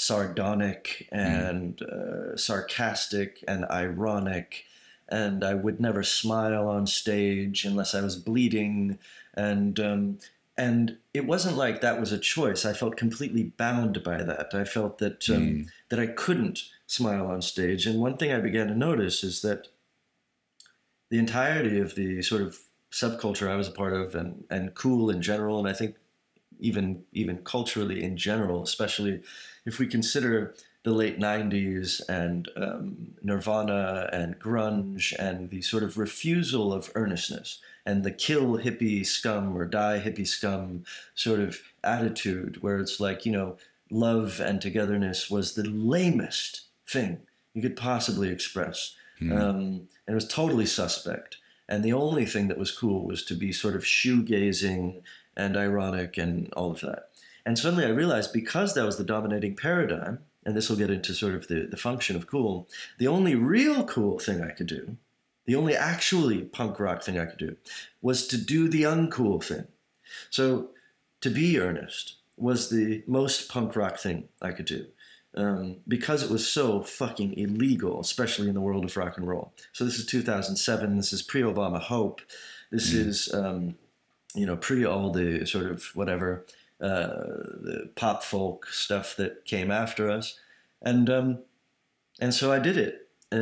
sardonic 0.00 1.06
and 1.12 1.76
mm. 1.76 2.32
uh, 2.32 2.36
sarcastic 2.36 3.44
and 3.46 3.66
ironic. 3.66 4.64
And 5.08 5.44
I 5.44 5.54
would 5.54 5.80
never 5.80 6.02
smile 6.02 6.68
on 6.68 6.86
stage 6.86 7.64
unless 7.64 7.94
I 7.94 8.00
was 8.00 8.16
bleeding. 8.16 8.98
And 9.34 9.78
um, 9.78 10.18
and 10.56 10.96
it 11.12 11.26
wasn't 11.26 11.56
like 11.56 11.80
that 11.80 12.00
was 12.00 12.12
a 12.12 12.18
choice. 12.18 12.64
I 12.64 12.72
felt 12.72 12.96
completely 12.96 13.44
bound 13.44 14.02
by 14.02 14.22
that. 14.22 14.54
I 14.54 14.64
felt 14.64 14.98
that 14.98 15.28
um, 15.28 15.36
mm. 15.36 15.68
that 15.90 16.00
I 16.00 16.06
couldn't 16.06 16.64
smile 16.86 17.26
on 17.26 17.42
stage. 17.42 17.86
And 17.86 18.00
one 18.00 18.16
thing 18.16 18.32
I 18.32 18.40
began 18.40 18.68
to 18.68 18.74
notice 18.74 19.22
is 19.22 19.42
that 19.42 19.68
the 21.10 21.18
entirety 21.18 21.78
of 21.78 21.94
the 21.94 22.22
sort 22.22 22.42
of 22.42 22.58
subculture 22.92 23.48
I 23.48 23.56
was 23.56 23.68
a 23.68 23.72
part 23.72 23.92
of, 23.92 24.14
and 24.14 24.44
and 24.48 24.74
cool 24.74 25.10
in 25.10 25.20
general, 25.20 25.58
and 25.58 25.68
I 25.68 25.72
think 25.72 25.96
even 26.60 27.02
even 27.12 27.38
culturally 27.38 28.02
in 28.02 28.16
general, 28.16 28.62
especially 28.62 29.22
if 29.64 29.78
we 29.78 29.86
consider 29.86 30.54
the 30.82 30.92
late 30.92 31.18
90s 31.18 32.00
and 32.08 32.48
um, 32.56 33.14
Nirvana 33.22 34.08
and 34.12 34.38
grunge 34.38 35.14
and 35.18 35.50
the 35.50 35.60
sort 35.60 35.82
of 35.82 35.98
refusal 35.98 36.72
of 36.72 36.90
earnestness 36.94 37.58
and 37.84 38.02
the 38.02 38.10
kill 38.10 38.58
hippie 38.58 39.04
scum 39.04 39.54
or 39.54 39.66
die 39.66 40.00
hippie 40.00 40.26
scum 40.26 40.84
sort 41.14 41.40
of 41.40 41.60
attitude 41.84 42.62
where 42.62 42.78
it's 42.78 42.98
like, 42.98 43.26
you 43.26 43.32
know, 43.32 43.58
love 43.90 44.40
and 44.40 44.62
togetherness 44.62 45.28
was 45.28 45.54
the 45.54 45.68
lamest 45.68 46.62
thing 46.86 47.18
you 47.52 47.60
could 47.60 47.76
possibly 47.76 48.30
express. 48.30 48.94
Mm. 49.20 49.38
Um, 49.38 49.56
and 50.06 50.08
it 50.08 50.14
was 50.14 50.28
totally 50.28 50.66
suspect. 50.66 51.36
And 51.68 51.84
the 51.84 51.92
only 51.92 52.24
thing 52.24 52.48
that 52.48 52.58
was 52.58 52.70
cool 52.70 53.04
was 53.06 53.24
to 53.26 53.34
be 53.34 53.52
sort 53.52 53.76
of 53.76 53.82
shoegazing 53.82 55.02
and 55.40 55.56
ironic 55.56 56.18
and 56.18 56.52
all 56.54 56.70
of 56.70 56.80
that. 56.80 57.08
And 57.46 57.58
suddenly 57.58 57.84
I 57.84 57.90
realized 57.90 58.32
because 58.32 58.74
that 58.74 58.84
was 58.84 58.98
the 58.98 59.04
dominating 59.04 59.56
paradigm, 59.56 60.20
and 60.44 60.56
this 60.56 60.68
will 60.68 60.76
get 60.76 60.90
into 60.90 61.14
sort 61.14 61.34
of 61.34 61.48
the, 61.48 61.66
the 61.70 61.76
function 61.76 62.16
of 62.16 62.26
cool, 62.26 62.68
the 62.98 63.08
only 63.08 63.34
real 63.34 63.84
cool 63.84 64.18
thing 64.18 64.42
I 64.42 64.50
could 64.50 64.66
do 64.66 64.96
the 65.50 65.56
only 65.56 65.74
actually 65.74 66.42
punk 66.42 66.78
rock 66.78 67.02
thing 67.02 67.18
I 67.18 67.26
could 67.26 67.38
do 67.38 67.56
was 68.00 68.28
to 68.28 68.36
do 68.36 68.68
the 68.68 68.84
uncool 68.84 69.42
thing. 69.42 69.66
So 70.30 70.70
to 71.22 71.28
be 71.28 71.58
earnest 71.58 72.18
was 72.36 72.70
the 72.70 73.02
most 73.08 73.48
punk 73.48 73.74
rock 73.74 73.98
thing 73.98 74.28
I 74.40 74.52
could 74.52 74.66
do. 74.66 74.86
Um, 75.34 75.78
because 75.88 76.22
it 76.22 76.30
was 76.30 76.48
so 76.48 76.82
fucking 76.82 77.36
illegal, 77.36 78.00
especially 78.00 78.46
in 78.46 78.54
the 78.54 78.60
world 78.60 78.84
of 78.84 78.96
rock 78.96 79.16
and 79.16 79.26
roll. 79.26 79.52
So 79.72 79.84
this 79.84 79.98
is 79.98 80.06
2007. 80.06 80.96
This 80.96 81.12
is 81.12 81.22
pre-Obama 81.22 81.80
Hope. 81.80 82.20
This 82.70 82.92
mm. 82.92 83.06
is 83.06 83.34
um, 83.34 83.74
you 84.34 84.46
know 84.46 84.56
pre 84.56 84.84
all 84.84 85.10
the 85.10 85.46
sort 85.46 85.66
of 85.66 85.84
whatever 85.94 86.44
uh, 86.80 87.06
the 87.62 87.90
pop 87.94 88.22
folk 88.22 88.66
stuff 88.68 89.16
that 89.16 89.44
came 89.44 89.70
after 89.70 90.10
us, 90.10 90.38
and 90.82 91.08
um, 91.10 91.38
and 92.20 92.34
so 92.34 92.52
I 92.52 92.58
did 92.58 92.76
it 92.76 93.10
uh, 93.32 93.36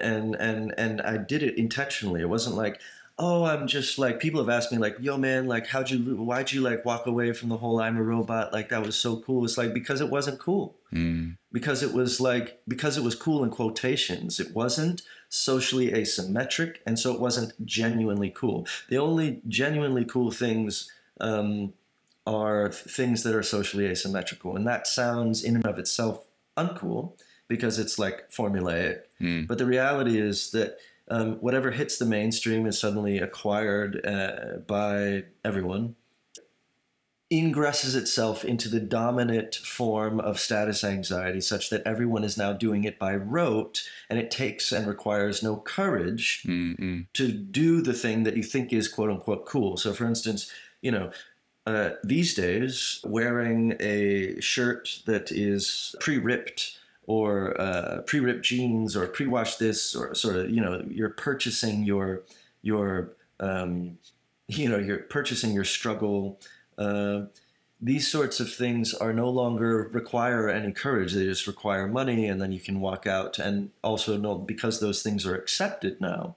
and 0.00 0.34
and 0.36 0.74
and 0.76 1.00
I 1.00 1.16
did 1.16 1.42
it 1.42 1.56
intentionally. 1.56 2.20
It 2.20 2.28
wasn't 2.28 2.56
like, 2.56 2.80
oh, 3.18 3.44
I'm 3.44 3.66
just 3.66 3.98
like 3.98 4.18
people 4.18 4.40
have 4.40 4.48
asked 4.48 4.72
me 4.72 4.78
like, 4.78 4.96
yo, 5.00 5.16
man, 5.16 5.46
like, 5.46 5.68
how'd 5.68 5.90
you, 5.90 6.16
why'd 6.16 6.52
you 6.52 6.60
like 6.60 6.84
walk 6.84 7.06
away 7.06 7.32
from 7.32 7.48
the 7.48 7.56
whole 7.56 7.80
Ima 7.80 8.02
Robot? 8.02 8.52
Like 8.52 8.70
that 8.70 8.84
was 8.84 8.96
so 8.96 9.18
cool. 9.18 9.44
It's 9.44 9.56
like 9.56 9.72
because 9.72 10.00
it 10.00 10.10
wasn't 10.10 10.40
cool. 10.40 10.76
Mm. 10.92 11.36
Because 11.52 11.82
it 11.82 11.92
was 11.92 12.20
like 12.20 12.60
because 12.66 12.96
it 12.96 13.04
was 13.04 13.14
cool 13.14 13.44
in 13.44 13.50
quotations. 13.50 14.40
It 14.40 14.54
wasn't 14.54 15.02
socially 15.32 15.90
asymmetric, 15.90 16.76
and 16.86 16.98
so 16.98 17.12
it 17.14 17.20
wasn't 17.20 17.52
genuinely 17.64 18.30
cool. 18.30 18.66
The 18.90 18.98
only 18.98 19.40
genuinely 19.48 20.04
cool 20.04 20.30
things. 20.30 20.90
Um, 21.20 21.74
are 22.24 22.70
things 22.70 23.24
that 23.24 23.34
are 23.34 23.42
socially 23.42 23.84
asymmetrical, 23.86 24.54
and 24.54 24.64
that 24.64 24.86
sounds 24.86 25.42
in 25.42 25.56
and 25.56 25.66
of 25.66 25.76
itself 25.76 26.24
uncool 26.56 27.18
because 27.48 27.78
it's 27.78 27.98
like 27.98 28.30
formulaic. 28.30 29.00
Mm. 29.20 29.46
But 29.46 29.58
the 29.58 29.66
reality 29.66 30.20
is 30.20 30.52
that 30.52 30.78
um, 31.08 31.34
whatever 31.36 31.70
hits 31.70 31.98
the 31.98 32.06
mainstream 32.06 32.66
is 32.66 32.78
suddenly 32.78 33.18
acquired 33.18 34.04
uh, 34.06 34.58
by 34.66 35.24
everyone, 35.44 35.96
ingresses 37.32 37.96
itself 37.96 38.44
into 38.44 38.68
the 38.68 38.78
dominant 38.78 39.54
form 39.54 40.20
of 40.20 40.38
status 40.38 40.84
anxiety, 40.84 41.40
such 41.40 41.70
that 41.70 41.82
everyone 41.86 42.24
is 42.24 42.36
now 42.36 42.52
doing 42.52 42.84
it 42.84 42.98
by 42.98 43.16
rote, 43.16 43.88
and 44.10 44.18
it 44.18 44.30
takes 44.30 44.70
and 44.70 44.86
requires 44.86 45.42
no 45.42 45.56
courage 45.56 46.42
Mm-mm. 46.46 47.06
to 47.14 47.32
do 47.32 47.80
the 47.80 47.94
thing 47.94 48.24
that 48.24 48.36
you 48.36 48.42
think 48.42 48.72
is 48.72 48.86
quote 48.86 49.10
unquote 49.10 49.46
cool. 49.46 49.78
So, 49.78 49.94
for 49.94 50.04
instance, 50.04 50.52
you 50.82 50.90
know, 50.90 51.10
uh, 51.66 51.90
these 52.04 52.34
days, 52.34 53.00
wearing 53.04 53.76
a 53.80 54.38
shirt 54.40 55.00
that 55.06 55.32
is 55.32 55.94
pre 56.00 56.18
ripped 56.18 56.78
or 57.06 57.60
uh, 57.60 58.02
pre-ripped 58.06 58.44
jeans 58.44 58.96
or 58.96 59.06
pre-wash 59.06 59.56
this 59.56 59.94
or 59.94 60.14
sort 60.14 60.36
of 60.36 60.50
you 60.50 60.60
know 60.60 60.84
you're 60.88 61.10
purchasing 61.10 61.82
your 61.82 62.22
your 62.62 63.12
um, 63.40 63.98
you 64.48 64.68
know 64.68 64.78
you're 64.78 64.98
purchasing 64.98 65.52
your 65.52 65.64
struggle 65.64 66.38
uh, 66.82 67.26
these 67.80 68.10
sorts 68.10 68.38
of 68.38 68.52
things 68.52 68.94
are 68.94 69.12
no 69.12 69.28
longer 69.28 69.90
require 69.92 70.48
any 70.48 70.72
courage 70.72 71.12
they 71.12 71.24
just 71.24 71.46
require 71.46 71.86
money 71.86 72.26
and 72.26 72.40
then 72.40 72.52
you 72.52 72.60
can 72.60 72.80
walk 72.80 73.06
out 73.06 73.38
and 73.38 73.70
also 73.82 74.16
know 74.16 74.36
because 74.36 74.80
those 74.80 75.02
things 75.02 75.26
are 75.26 75.34
accepted 75.34 76.00
now 76.00 76.36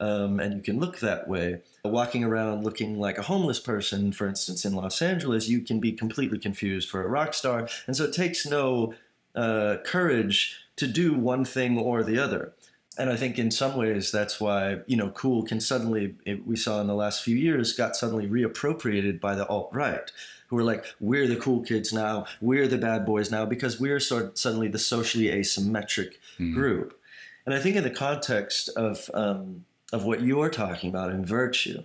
um, 0.00 0.40
and 0.40 0.54
you 0.54 0.60
can 0.60 0.78
look 0.78 0.98
that 0.98 1.28
way 1.28 1.60
walking 1.84 2.24
around 2.24 2.64
looking 2.64 2.98
like 2.98 3.18
a 3.18 3.22
homeless 3.22 3.60
person 3.60 4.12
for 4.12 4.26
instance 4.26 4.64
in 4.64 4.74
los 4.74 5.00
angeles 5.00 5.48
you 5.48 5.60
can 5.60 5.80
be 5.80 5.92
completely 5.92 6.38
confused 6.38 6.88
for 6.88 7.02
a 7.02 7.08
rock 7.08 7.32
star 7.34 7.68
and 7.86 7.96
so 7.96 8.04
it 8.04 8.12
takes 8.12 8.46
no 8.46 8.94
uh, 9.34 9.76
courage 9.84 10.62
to 10.76 10.86
do 10.86 11.14
one 11.14 11.44
thing 11.44 11.78
or 11.78 12.02
the 12.02 12.18
other. 12.18 12.52
And 12.98 13.08
I 13.08 13.16
think 13.16 13.38
in 13.38 13.50
some 13.50 13.76
ways 13.76 14.10
that's 14.12 14.40
why 14.40 14.80
you 14.86 14.96
know 14.96 15.10
cool 15.10 15.44
can 15.44 15.60
suddenly 15.60 16.14
we 16.44 16.56
saw 16.56 16.80
in 16.80 16.86
the 16.86 16.94
last 16.94 17.22
few 17.22 17.36
years 17.36 17.72
got 17.72 17.96
suddenly 17.96 18.26
reappropriated 18.26 19.20
by 19.20 19.34
the 19.34 19.46
alt 19.46 19.70
right 19.72 20.10
who 20.48 20.58
are 20.58 20.64
like 20.64 20.84
we're 21.00 21.26
the 21.26 21.36
cool 21.36 21.62
kids 21.62 21.92
now 21.92 22.26
we're 22.42 22.68
the 22.68 22.76
bad 22.76 23.06
boys 23.06 23.30
now 23.30 23.46
because 23.46 23.80
we're 23.80 24.00
sort 24.00 24.24
of 24.24 24.38
suddenly 24.38 24.68
the 24.68 24.78
socially 24.78 25.26
asymmetric 25.26 26.12
mm. 26.38 26.52
group. 26.52 26.98
And 27.46 27.54
I 27.54 27.58
think 27.58 27.76
in 27.76 27.82
the 27.82 27.90
context 27.90 28.68
of 28.70 29.10
um, 29.14 29.64
of 29.92 30.04
what 30.04 30.22
you're 30.22 30.50
talking 30.50 30.90
about 30.90 31.10
in 31.10 31.24
virtue, 31.24 31.82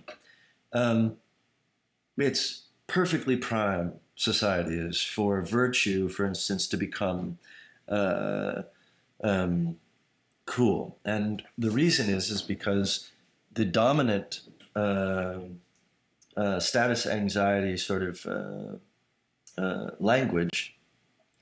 um, 0.72 1.16
it's 2.16 2.62
perfectly 2.86 3.36
prime 3.36 3.94
society 4.16 4.74
is 4.74 5.02
for 5.02 5.42
virtue, 5.42 6.08
for 6.08 6.26
instance, 6.26 6.66
to 6.68 6.76
become 6.76 7.38
uh, 7.88 8.62
um, 9.22 9.76
cool. 10.48 10.98
And 11.04 11.42
the 11.58 11.70
reason 11.70 12.08
is 12.08 12.30
is 12.30 12.40
because 12.40 13.10
the 13.52 13.66
dominant 13.66 14.40
uh, 14.74 15.40
uh, 16.36 16.58
status 16.58 17.06
anxiety 17.06 17.76
sort 17.76 18.02
of 18.02 18.26
uh, 18.26 19.60
uh, 19.60 19.90
language 20.00 20.74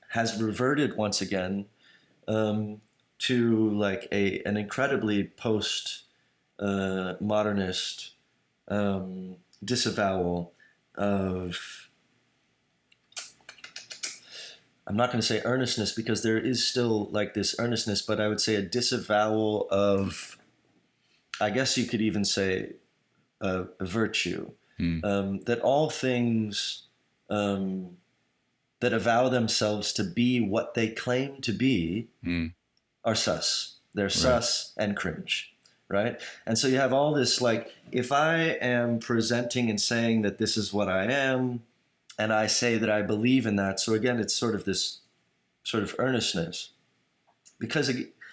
has 0.09 0.41
reverted 0.41 0.97
once 0.97 1.21
again 1.21 1.67
um, 2.27 2.81
to 3.19 3.69
like 3.71 4.07
a 4.11 4.41
an 4.43 4.57
incredibly 4.57 5.23
post 5.23 6.03
uh, 6.59 7.13
modernist 7.21 8.11
um, 8.67 9.37
disavowal 9.63 10.51
of 10.95 11.86
I'm 14.87 14.95
not 14.95 15.11
going 15.11 15.19
to 15.19 15.27
say 15.27 15.41
earnestness 15.43 15.91
because 15.91 16.23
there 16.23 16.37
is 16.37 16.65
still 16.65 17.09
like 17.11 17.33
this 17.33 17.55
earnestness, 17.59 18.01
but 18.01 18.21
I 18.21 18.29
would 18.29 18.39
say 18.39 18.55
a 18.55 18.61
disavowal 18.61 19.67
of, 19.69 20.37
I 21.41 21.49
guess 21.49 21.77
you 21.77 21.85
could 21.85 22.01
even 22.01 22.23
say, 22.23 22.73
a, 23.41 23.65
a 23.79 23.85
virtue. 23.85 24.51
Hmm. 24.77 24.99
Um, 25.03 25.39
that 25.41 25.59
all 25.59 25.89
things 25.89 26.83
um, 27.29 27.97
that 28.79 28.93
avow 28.93 29.27
themselves 29.27 29.91
to 29.93 30.03
be 30.03 30.39
what 30.39 30.73
they 30.73 30.87
claim 30.87 31.41
to 31.41 31.51
be 31.51 32.07
hmm. 32.23 32.47
are 33.03 33.15
sus. 33.15 33.79
They're 33.93 34.05
right. 34.05 34.11
sus 34.13 34.73
and 34.77 34.95
cringe, 34.95 35.53
right? 35.89 36.21
And 36.45 36.57
so 36.57 36.67
you 36.67 36.77
have 36.77 36.93
all 36.93 37.13
this 37.13 37.41
like, 37.41 37.73
if 37.91 38.13
I 38.13 38.37
am 38.61 38.99
presenting 38.99 39.69
and 39.69 39.81
saying 39.81 40.21
that 40.21 40.37
this 40.37 40.55
is 40.55 40.71
what 40.71 40.87
I 40.87 41.11
am, 41.11 41.63
and 42.17 42.33
I 42.33 42.47
say 42.47 42.77
that 42.77 42.89
I 42.89 43.01
believe 43.01 43.45
in 43.45 43.55
that. 43.57 43.79
So 43.79 43.93
again, 43.93 44.19
it's 44.19 44.33
sort 44.33 44.55
of 44.55 44.65
this 44.65 44.99
sort 45.63 45.83
of 45.83 45.95
earnestness. 45.99 46.69
because 47.59 47.89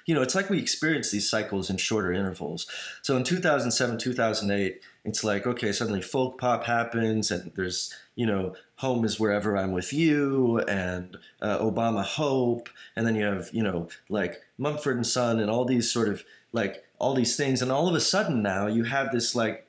you 0.07 0.15
know 0.15 0.23
it's 0.23 0.35
like 0.35 0.51
we 0.51 0.59
experience 0.59 1.11
these 1.11 1.29
cycles 1.29 1.71
in 1.71 1.77
shorter 1.79 2.13
intervals. 2.13 2.67
So 3.03 3.17
in 3.17 3.25
2007, 3.25 3.99
2008, 3.99 4.81
it's 5.05 5.25
like 5.25 5.47
okay, 5.47 5.73
suddenly 5.73 6.03
folk 6.03 6.39
pop 6.39 6.65
happens, 6.65 7.31
and 7.31 7.53
there's 7.57 7.93
you 8.15 8.27
know 8.27 8.55
home 8.77 9.05
is 9.05 9.19
wherever 9.19 9.57
I'm 9.57 9.73
with 9.73 9.93
you, 9.93 10.61
and 10.61 11.17
uh, 11.41 11.59
Obama 11.59 12.05
Hope, 12.05 12.69
and 12.97 13.07
then 13.07 13.15
you 13.15 13.25
have 13.25 13.51
you 13.53 13.63
know 13.63 13.89
like 14.09 14.43
Mumford 14.59 14.97
and 14.97 15.07
Son, 15.07 15.41
and 15.41 15.51
all 15.51 15.65
these 15.65 15.91
sort 15.91 16.09
of 16.09 16.25
like 16.53 16.85
all 16.99 17.15
these 17.15 17.37
things, 17.37 17.63
and 17.63 17.73
all 17.73 17.89
of 17.89 17.95
a 17.95 18.01
sudden 18.01 18.43
now 18.43 18.67
you 18.67 18.85
have 18.85 19.11
this 19.11 19.35
like 19.35 19.64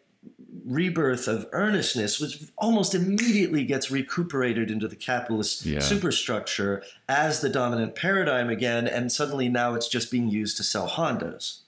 rebirth 0.65 1.27
of 1.27 1.47
earnestness, 1.51 2.19
which 2.19 2.43
almost 2.57 2.95
immediately 2.95 3.63
gets 3.63 3.91
recuperated 3.91 4.71
into 4.71 4.87
the 4.87 4.95
capitalist 4.95 5.65
Yeah. 5.65 5.79
superstructure 5.79 6.83
as 7.07 7.41
the 7.41 7.49
dominant 7.49 7.95
paradigm 7.95 8.49
again, 8.49 8.87
and 8.87 9.11
suddenly 9.11 9.47
now 9.47 9.75
it's 9.75 9.87
just 9.87 10.09
being 10.11 10.27
used 10.27 10.57
to 10.57 10.63
sell 10.63 10.89
Hondas. 10.89 11.59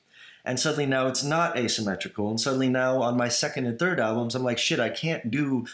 And 0.44 0.60
suddenly 0.60 0.86
now 0.86 1.08
it's 1.08 1.24
not 1.24 1.58
asymmetrical. 1.58 2.30
And 2.30 2.40
suddenly 2.40 2.70
now 2.70 3.02
on 3.02 3.18
my 3.18 3.28
second 3.30 3.66
and 3.66 3.78
third 3.78 4.00
albums, 4.00 4.34
I'm 4.34 4.44
like, 4.44 4.58
shit, 4.58 4.80
I 4.80 4.90
can't 4.90 5.30
do, 5.30 5.66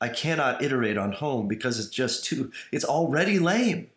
I 0.00 0.08
cannot 0.08 0.62
iterate 0.62 0.98
on 0.98 1.12
home 1.12 1.48
because 1.48 1.78
it's 1.80 1.88
just 1.88 2.24
too, 2.26 2.52
it's 2.70 2.84
already 2.84 3.38
lame. 3.38 3.88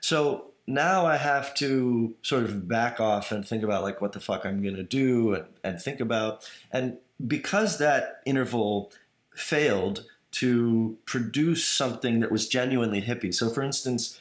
So 0.00 0.52
now 0.66 1.04
I 1.06 1.16
have 1.16 1.54
to 1.56 2.14
sort 2.22 2.44
of 2.44 2.68
back 2.68 3.00
off 3.00 3.32
and 3.32 3.46
think 3.46 3.62
about 3.62 3.82
like 3.82 4.00
what 4.00 4.12
the 4.12 4.20
fuck 4.20 4.46
I'm 4.46 4.62
gonna 4.62 4.82
do 4.82 5.34
and, 5.34 5.44
and 5.62 5.82
think 5.82 6.00
about. 6.00 6.48
And 6.72 6.98
because 7.24 7.78
that 7.78 8.20
interval 8.24 8.92
failed 9.34 10.04
to 10.32 10.98
produce 11.06 11.64
something 11.64 12.20
that 12.20 12.30
was 12.30 12.48
genuinely 12.48 13.02
hippie. 13.02 13.34
So 13.34 13.50
for 13.50 13.62
instance, 13.62 14.18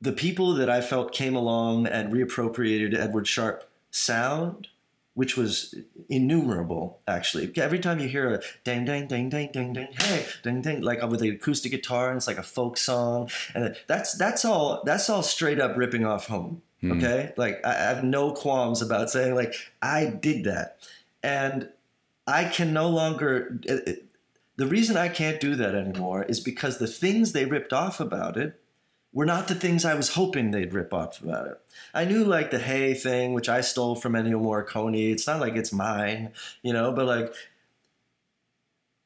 the 0.00 0.12
people 0.12 0.54
that 0.54 0.68
I 0.68 0.80
felt 0.80 1.12
came 1.12 1.36
along 1.36 1.86
and 1.86 2.12
reappropriated 2.12 2.98
Edward 2.98 3.28
Sharpe 3.28 3.70
sound, 3.90 4.68
which 5.14 5.36
was 5.36 5.74
innumerable 6.08 6.98
actually. 7.06 7.52
Every 7.56 7.78
time 7.78 8.00
you 8.00 8.08
hear 8.08 8.34
a 8.34 8.40
ding 8.64 8.84
ding 8.84 9.06
ding 9.06 9.28
ding 9.28 9.52
ding 9.52 9.72
ding 9.74 9.88
hey 9.92 10.26
ding 10.42 10.62
ding 10.62 10.80
like 10.80 11.02
with 11.02 11.20
the 11.20 11.28
acoustic 11.28 11.70
guitar 11.70 12.08
and 12.08 12.16
it's 12.16 12.26
like 12.26 12.38
a 12.38 12.42
folk 12.42 12.78
song 12.78 13.30
and 13.54 13.76
that's 13.86 14.14
that's 14.14 14.44
all 14.44 14.82
that's 14.84 15.10
all 15.10 15.22
straight 15.22 15.60
up 15.60 15.76
ripping 15.76 16.04
off 16.04 16.26
home. 16.26 16.62
Hmm. 16.80 16.92
Okay, 16.92 17.32
like 17.36 17.64
I 17.64 17.70
I 17.70 17.74
have 17.74 18.02
no 18.02 18.32
qualms 18.32 18.82
about 18.82 19.10
saying 19.10 19.34
like 19.34 19.54
I 19.82 20.06
did 20.06 20.44
that, 20.44 20.78
and 21.22 21.68
I 22.26 22.44
can 22.44 22.72
no 22.72 22.88
longer. 22.88 23.58
It, 23.64 23.88
it- 23.88 24.06
the 24.56 24.66
reason 24.66 24.98
I 24.98 25.08
can't 25.08 25.40
do 25.40 25.54
that 25.56 25.74
anymore 25.74 26.24
is 26.24 26.38
because 26.38 26.76
the 26.76 26.86
things 26.86 27.32
they 27.32 27.46
ripped 27.46 27.72
off 27.72 28.00
about 28.00 28.36
it 28.36 28.60
were 29.12 29.24
not 29.24 29.48
the 29.48 29.54
things 29.54 29.82
I 29.84 29.94
was 29.94 30.10
hoping 30.10 30.50
they'd 30.50 30.74
rip 30.74 30.92
off 30.92 31.22
about 31.22 31.46
it. 31.46 31.58
I 31.94 32.04
knew 32.04 32.22
like 32.22 32.50
the 32.50 32.58
Hey 32.58 32.92
thing, 32.92 33.32
which 33.32 33.48
I 33.48 33.62
stole 33.62 33.94
from 33.96 34.12
Ennio 34.12 34.40
Morricone. 34.40 35.10
It's 35.10 35.26
not 35.26 35.40
like 35.40 35.56
it's 35.56 35.72
mine, 35.72 36.32
you 36.62 36.72
know, 36.72 36.92
but 36.92 37.06
like 37.06 37.32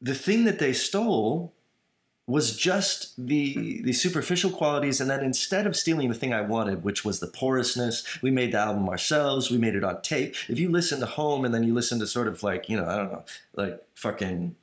the 0.01 0.14
thing 0.14 0.45
that 0.45 0.59
they 0.59 0.73
stole 0.73 1.53
was 2.27 2.57
just 2.57 3.14
the 3.24 3.83
the 3.83 3.93
superficial 3.93 4.51
qualities 4.51 5.01
and 5.01 5.09
then 5.09 5.22
instead 5.22 5.66
of 5.66 5.77
stealing 5.77 6.09
the 6.09 6.14
thing 6.14 6.33
I 6.33 6.41
wanted 6.41 6.83
which 6.83 7.05
was 7.05 7.20
the 7.20 7.29
porousness 7.29 8.20
we 8.20 8.33
made 8.33 8.53
the 8.53 8.59
album 8.59 8.89
ourselves 8.89 9.51
we 9.51 9.59
made 9.59 9.77
it 9.77 9.85
on 9.85 10.03
tape. 10.03 10.35
If 10.49 10.59
you 10.59 10.70
listen 10.70 10.99
to 11.01 11.07
home 11.07 11.45
and 11.45 11.55
then 11.55 11.62
you 11.62 11.72
listen 11.72 12.01
to 12.01 12.07
sort 12.07 12.29
of 12.29 12.43
like 12.43 12.68
you 12.68 12.77
know 12.77 12.87
I 12.87 12.97
don't 12.97 13.12
know 13.12 13.24
like 13.55 13.81
fucking 13.95 14.57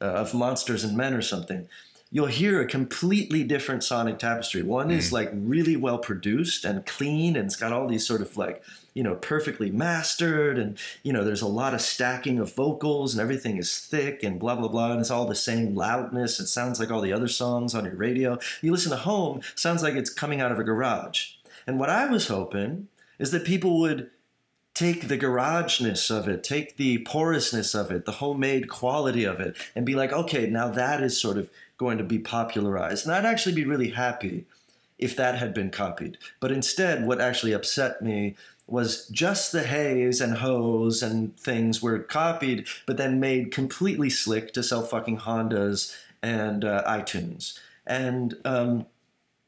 uh, 0.00 0.04
of 0.04 0.34
monsters 0.34 0.84
and 0.84 0.96
men 0.96 1.14
or 1.14 1.22
something 1.22 1.68
you'll 2.16 2.24
hear 2.24 2.62
a 2.62 2.66
completely 2.66 3.44
different 3.44 3.84
sonic 3.84 4.18
tapestry. 4.18 4.62
One 4.62 4.90
is 4.90 5.10
mm. 5.10 5.12
like 5.12 5.30
really 5.34 5.76
well 5.76 5.98
produced 5.98 6.64
and 6.64 6.86
clean 6.86 7.36
and 7.36 7.44
it's 7.44 7.56
got 7.56 7.74
all 7.74 7.86
these 7.86 8.06
sort 8.06 8.22
of 8.22 8.38
like 8.38 8.64
you 8.94 9.02
know 9.02 9.16
perfectly 9.16 9.70
mastered 9.70 10.58
and 10.58 10.78
you 11.02 11.12
know 11.12 11.22
there's 11.22 11.42
a 11.42 11.46
lot 11.46 11.74
of 11.74 11.82
stacking 11.82 12.38
of 12.38 12.54
vocals 12.54 13.12
and 13.12 13.20
everything 13.20 13.58
is 13.58 13.78
thick 13.78 14.22
and 14.22 14.40
blah 14.40 14.54
blah 14.54 14.68
blah 14.68 14.92
and 14.92 15.00
it's 15.02 15.10
all 15.10 15.26
the 15.26 15.34
same 15.34 15.74
loudness. 15.74 16.40
It 16.40 16.46
sounds 16.46 16.80
like 16.80 16.90
all 16.90 17.02
the 17.02 17.12
other 17.12 17.28
songs 17.28 17.74
on 17.74 17.84
your 17.84 17.96
radio. 17.96 18.38
You 18.62 18.72
listen 18.72 18.92
to 18.92 18.96
home 18.96 19.42
sounds 19.54 19.82
like 19.82 19.92
it's 19.92 20.08
coming 20.08 20.40
out 20.40 20.50
of 20.50 20.58
a 20.58 20.64
garage. 20.64 21.32
And 21.66 21.78
what 21.78 21.90
i 21.90 22.06
was 22.06 22.28
hoping 22.28 22.88
is 23.18 23.30
that 23.30 23.44
people 23.44 23.78
would 23.80 24.10
take 24.76 25.08
the 25.08 25.16
garageness 25.16 26.10
of 26.10 26.28
it, 26.28 26.44
take 26.44 26.76
the 26.76 26.98
porousness 26.98 27.74
of 27.74 27.90
it, 27.90 28.04
the 28.04 28.12
homemade 28.12 28.68
quality 28.68 29.24
of 29.24 29.40
it, 29.40 29.56
and 29.74 29.86
be 29.86 29.94
like, 29.94 30.12
okay, 30.12 30.46
now 30.46 30.68
that 30.68 31.02
is 31.02 31.18
sort 31.18 31.38
of 31.38 31.50
going 31.78 31.98
to 31.98 32.04
be 32.04 32.18
popularized. 32.18 33.06
And 33.06 33.14
I'd 33.14 33.24
actually 33.24 33.54
be 33.54 33.64
really 33.64 33.90
happy 33.90 34.46
if 34.98 35.14
that 35.16 35.38
had 35.38 35.52
been 35.52 35.70
copied. 35.70 36.18
But 36.40 36.52
instead, 36.52 37.06
what 37.06 37.20
actually 37.20 37.52
upset 37.52 38.02
me 38.02 38.34
was 38.66 39.06
just 39.08 39.52
the 39.52 39.62
haze 39.62 40.20
and 40.20 40.38
hose 40.38 41.02
and 41.02 41.36
things 41.38 41.80
were 41.80 41.98
copied, 41.98 42.66
but 42.86 42.96
then 42.96 43.20
made 43.20 43.52
completely 43.52 44.10
slick 44.10 44.52
to 44.54 44.62
sell 44.62 44.82
fucking 44.82 45.18
Hondas 45.18 45.94
and 46.22 46.64
uh, 46.64 46.82
iTunes. 46.84 47.58
And 47.86 48.36
um, 48.44 48.86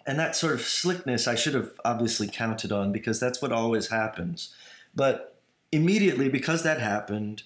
and 0.06 0.18
that 0.18 0.36
sort 0.36 0.54
of 0.54 0.62
slickness 0.62 1.26
I 1.26 1.34
should 1.34 1.54
have 1.54 1.72
obviously 1.84 2.28
counted 2.28 2.72
on 2.72 2.92
because 2.92 3.20
that's 3.20 3.42
what 3.42 3.52
always 3.52 3.88
happens. 3.88 4.54
But 4.94 5.38
immediately, 5.70 6.28
because 6.28 6.62
that 6.62 6.80
happened, 6.80 7.42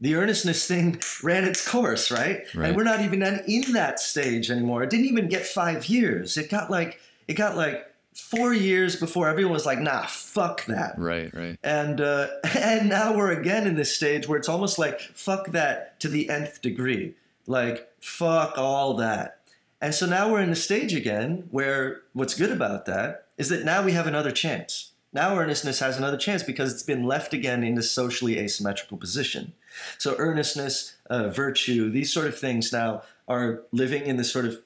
the 0.00 0.14
earnestness 0.14 0.66
thing 0.66 1.00
ran 1.22 1.44
its 1.44 1.66
course, 1.66 2.10
right? 2.10 2.42
Right. 2.54 2.68
And 2.68 2.76
we're 2.76 2.84
not 2.84 3.00
even 3.00 3.22
in 3.22 3.72
that 3.72 4.00
stage 4.00 4.50
anymore. 4.50 4.82
It 4.82 4.90
didn't 4.90 5.06
even 5.06 5.28
get 5.28 5.46
five 5.46 5.86
years. 5.86 6.36
It 6.36 6.50
got 6.50 6.70
like 6.70 7.00
it 7.28 7.34
got 7.34 7.56
like 7.56 7.90
four 8.14 8.54
years 8.54 8.96
before 8.96 9.28
everyone 9.28 9.52
was 9.52 9.66
like, 9.66 9.80
nah, 9.80 10.06
fuck 10.06 10.64
that. 10.66 10.98
Right, 10.98 11.34
right. 11.34 11.58
And 11.62 12.00
uh, 12.00 12.28
and 12.56 12.88
now 12.88 13.16
we're 13.16 13.32
again 13.32 13.66
in 13.66 13.76
this 13.76 13.94
stage 13.94 14.28
where 14.28 14.38
it's 14.38 14.48
almost 14.48 14.78
like 14.78 15.00
fuck 15.00 15.48
that 15.48 15.98
to 16.00 16.08
the 16.08 16.28
nth 16.30 16.62
degree. 16.62 17.14
Like 17.46 17.88
fuck 18.00 18.56
all 18.56 18.94
that. 18.94 19.40
And 19.80 19.94
so 19.94 20.06
now 20.06 20.32
we're 20.32 20.40
in 20.40 20.50
the 20.50 20.56
stage 20.56 20.94
again 20.94 21.48
where 21.50 22.02
what's 22.14 22.34
good 22.34 22.50
about 22.50 22.86
that 22.86 23.26
is 23.36 23.48
that 23.50 23.64
now 23.64 23.82
we 23.82 23.92
have 23.92 24.06
another 24.06 24.30
chance. 24.30 24.92
Now 25.12 25.36
earnestness 25.38 25.80
has 25.80 25.98
another 25.98 26.16
chance 26.16 26.42
because 26.42 26.72
it's 26.72 26.82
been 26.82 27.04
left 27.04 27.34
again 27.34 27.62
in 27.62 27.74
this 27.74 27.90
socially 27.90 28.38
asymmetrical 28.38 28.96
position. 28.96 29.52
So 29.98 30.14
earnestness, 30.18 30.96
uh, 31.10 31.28
virtue, 31.28 31.90
these 31.90 32.12
sort 32.12 32.26
of 32.26 32.38
things 32.38 32.72
now 32.72 33.02
are 33.28 33.62
living 33.72 34.02
in 34.06 34.16
this 34.16 34.32
sort 34.32 34.44
of 34.44 34.62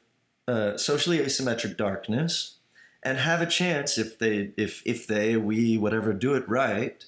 uh, 0.46 0.76
socially 0.76 1.18
asymmetric 1.18 1.76
darkness 1.76 2.56
and 3.02 3.18
have 3.18 3.40
a 3.40 3.46
chance 3.46 3.98
if 3.98 4.18
they 4.18 4.50
if 4.56 4.82
if 4.86 5.06
they 5.06 5.36
we 5.36 5.76
whatever 5.78 6.12
do 6.12 6.34
it 6.34 6.48
right 6.48 7.04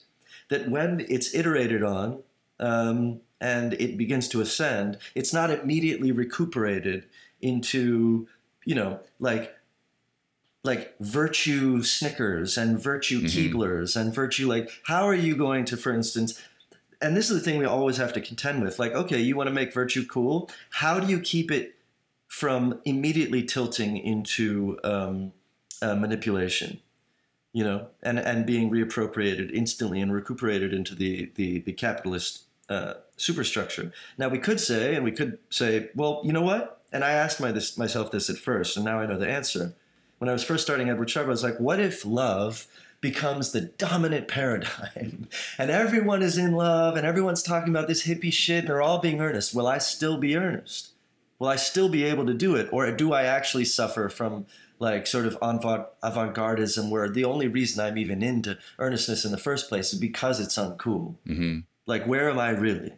that 0.50 0.68
when 0.68 1.04
it's 1.08 1.34
iterated 1.34 1.82
on 1.82 2.22
um, 2.60 3.20
and 3.40 3.72
it 3.74 3.96
begins 3.96 4.28
to 4.28 4.40
ascend 4.40 4.98
it's 5.14 5.32
not 5.32 5.50
immediately 5.50 6.12
recuperated 6.12 7.06
into 7.40 8.28
you 8.64 8.74
know 8.74 9.00
like 9.18 9.56
like 10.62 10.94
virtue 11.00 11.82
snickers 11.82 12.58
and 12.58 12.78
virtue 12.78 13.22
Mhm. 13.22 13.52
keeblers 13.52 13.96
and 13.96 14.14
virtue 14.14 14.46
like 14.46 14.70
how 14.84 15.06
are 15.08 15.14
you 15.14 15.34
going 15.34 15.64
to 15.64 15.76
for 15.76 15.92
instance 15.92 16.40
and 17.00 17.16
this 17.16 17.30
is 17.30 17.38
the 17.38 17.44
thing 17.44 17.58
we 17.58 17.64
always 17.64 17.96
have 17.96 18.12
to 18.12 18.20
contend 18.20 18.62
with 18.62 18.78
like 18.78 18.92
okay 18.92 19.20
you 19.20 19.36
want 19.36 19.48
to 19.48 19.52
make 19.52 19.72
virtue 19.72 20.06
cool. 20.06 20.50
How 20.70 21.00
do 21.00 21.06
you 21.06 21.20
keep 21.20 21.50
it 21.50 21.76
from 22.28 22.80
immediately 22.84 23.42
tilting 23.42 23.96
into 23.96 24.78
um, 24.84 25.32
uh, 25.82 25.94
manipulation 25.94 26.80
you 27.52 27.64
know 27.64 27.88
and 28.02 28.18
and 28.18 28.46
being 28.46 28.70
reappropriated 28.70 29.50
instantly 29.52 30.00
and 30.00 30.12
recuperated 30.12 30.72
into 30.72 30.94
the 30.94 31.30
the, 31.34 31.60
the 31.60 31.72
capitalist 31.72 32.42
uh, 32.68 32.94
superstructure? 33.16 33.92
Now 34.18 34.28
we 34.28 34.38
could 34.38 34.60
say 34.60 34.94
and 34.94 35.04
we 35.04 35.12
could 35.12 35.38
say 35.48 35.90
well 35.94 36.20
you 36.24 36.32
know 36.32 36.42
what? 36.42 36.76
And 36.92 37.04
i 37.04 37.12
asked 37.12 37.40
my, 37.40 37.52
this, 37.52 37.78
myself 37.78 38.10
this 38.10 38.28
at 38.28 38.36
first 38.36 38.76
and 38.76 38.84
now 38.84 38.98
i 39.00 39.06
know 39.06 39.16
the 39.18 39.28
answer. 39.28 39.74
When 40.18 40.28
i 40.28 40.32
was 40.32 40.44
first 40.44 40.64
starting 40.64 40.90
Edward 40.90 41.08
Sharpe 41.08 41.26
i 41.26 41.30
was 41.30 41.42
like 41.42 41.58
what 41.58 41.80
if 41.80 42.04
love 42.04 42.66
becomes 43.00 43.52
the 43.52 43.60
dominant 43.62 44.28
paradigm. 44.28 45.28
And 45.58 45.70
everyone 45.70 46.22
is 46.22 46.38
in 46.38 46.52
love 46.52 46.96
and 46.96 47.06
everyone's 47.06 47.42
talking 47.42 47.70
about 47.70 47.88
this 47.88 48.06
hippie 48.06 48.32
shit 48.32 48.60
and 48.60 48.68
they're 48.68 48.82
all 48.82 48.98
being 48.98 49.20
earnest. 49.20 49.54
Will 49.54 49.66
i 49.66 49.78
still 49.78 50.18
be 50.18 50.36
earnest? 50.36 50.92
Will 51.38 51.48
i 51.48 51.56
still 51.56 51.88
be 51.88 52.04
able 52.04 52.26
to 52.26 52.34
do 52.34 52.56
it? 52.56 52.68
Or 52.72 52.90
do 52.90 53.12
i 53.12 53.24
actually 53.24 53.64
suffer 53.64 54.08
from 54.08 54.46
like 54.78 55.06
sort 55.06 55.26
of 55.26 55.36
avant- 55.42 55.86
avant-gardism 56.02 56.90
where 56.90 57.08
the 57.08 57.24
only 57.24 57.48
reason 57.48 57.84
i'm 57.84 57.98
even 57.98 58.22
into 58.22 58.58
earnestness 58.78 59.24
in 59.24 59.30
the 59.30 59.38
first 59.38 59.68
place 59.68 59.92
is 59.92 59.98
because 59.98 60.40
it's 60.40 60.56
uncool? 60.56 61.16
Hmm 61.26 61.60
like 61.90 62.06
where 62.06 62.30
am 62.30 62.38
i 62.38 62.50
really? 62.50 62.92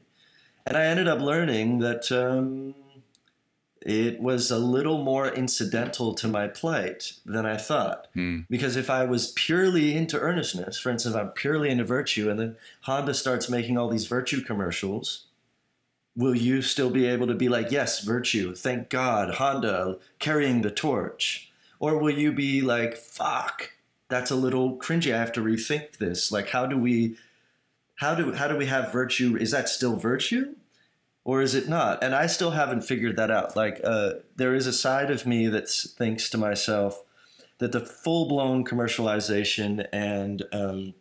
And 0.65 0.77
i 0.77 0.85
ended 0.85 1.09
up 1.09 1.20
learning 1.20 1.81
that 1.81 2.12
um, 2.12 2.74
it 3.84 4.20
was 4.20 4.50
a 4.50 4.59
little 4.59 5.02
more 5.02 5.28
incidental 5.28 6.14
to 6.14 6.28
my 6.28 6.46
plight 6.46 7.12
than 7.26 7.44
i 7.46 7.56
thought 7.56 8.06
Hmm. 8.14 8.40
because 8.48 8.76
if 8.76 8.88
I 8.90 9.04
was 9.04 9.32
purely 9.32 9.96
into 9.96 10.18
earnestness, 10.18 10.78
for 10.78 10.90
instance, 10.90 11.14
I'm 11.16 11.30
purely 11.30 11.70
into 11.70 11.84
virtue, 11.84 12.30
and 12.30 12.38
then 12.38 12.56
Honda 12.82 13.14
starts 13.14 13.48
making 13.48 13.76
all 13.78 13.88
these 13.88 14.06
virtue 14.06 14.40
commercials, 14.42 15.26
will 16.14 16.34
you 16.34 16.60
still 16.62 16.90
be 16.90 17.06
able 17.06 17.26
to 17.26 17.34
be 17.34 17.48
like, 17.48 17.70
yes, 17.70 18.00
virtue, 18.04 18.54
thank 18.54 18.88
God, 18.90 19.34
Honda 19.36 19.98
carrying 20.18 20.62
the 20.62 20.70
torch? 20.70 21.50
Or 21.80 21.98
will 21.98 22.10
you 22.16 22.32
be 22.32 22.60
like, 22.60 22.96
fuck, 22.96 23.72
that's 24.09 24.30
a 24.30 24.36
little 24.36 24.76
cringy. 24.76 25.12
I 25.14 25.18
have 25.18 25.32
to 25.32 25.40
rethink 25.40 25.96
this. 25.96 26.30
Like, 26.30 26.50
how 26.50 26.66
do 26.66 26.76
we, 26.76 27.16
how 27.96 28.14
do 28.14 28.32
how 28.34 28.46
do 28.46 28.56
we 28.56 28.66
have 28.66 28.92
virtue? 28.92 29.36
Is 29.40 29.50
that 29.52 29.68
still 29.68 29.96
virtue, 29.96 30.54
or 31.24 31.40
is 31.40 31.55
it 31.55 31.69
not? 31.69 32.03
And 32.03 32.15
I 32.15 32.27
still 32.27 32.51
haven't 32.51 32.82
figured 32.82 33.16
that 33.16 33.31
out. 33.31 33.55
Like, 33.55 33.81
uh, 33.85 34.15
there 34.36 34.55
is 34.55 34.66
a 34.66 34.73
side 34.73 35.11
of 35.11 35.27
me 35.27 35.47
that 35.49 35.69
thinks 35.69 36.28
to 36.31 36.39
myself 36.39 37.03
that 37.59 37.73
the 37.73 37.81
full 37.81 38.27
blown 38.27 38.65
commercialization 38.65 39.86
and 39.93 40.43
um, 40.53 40.94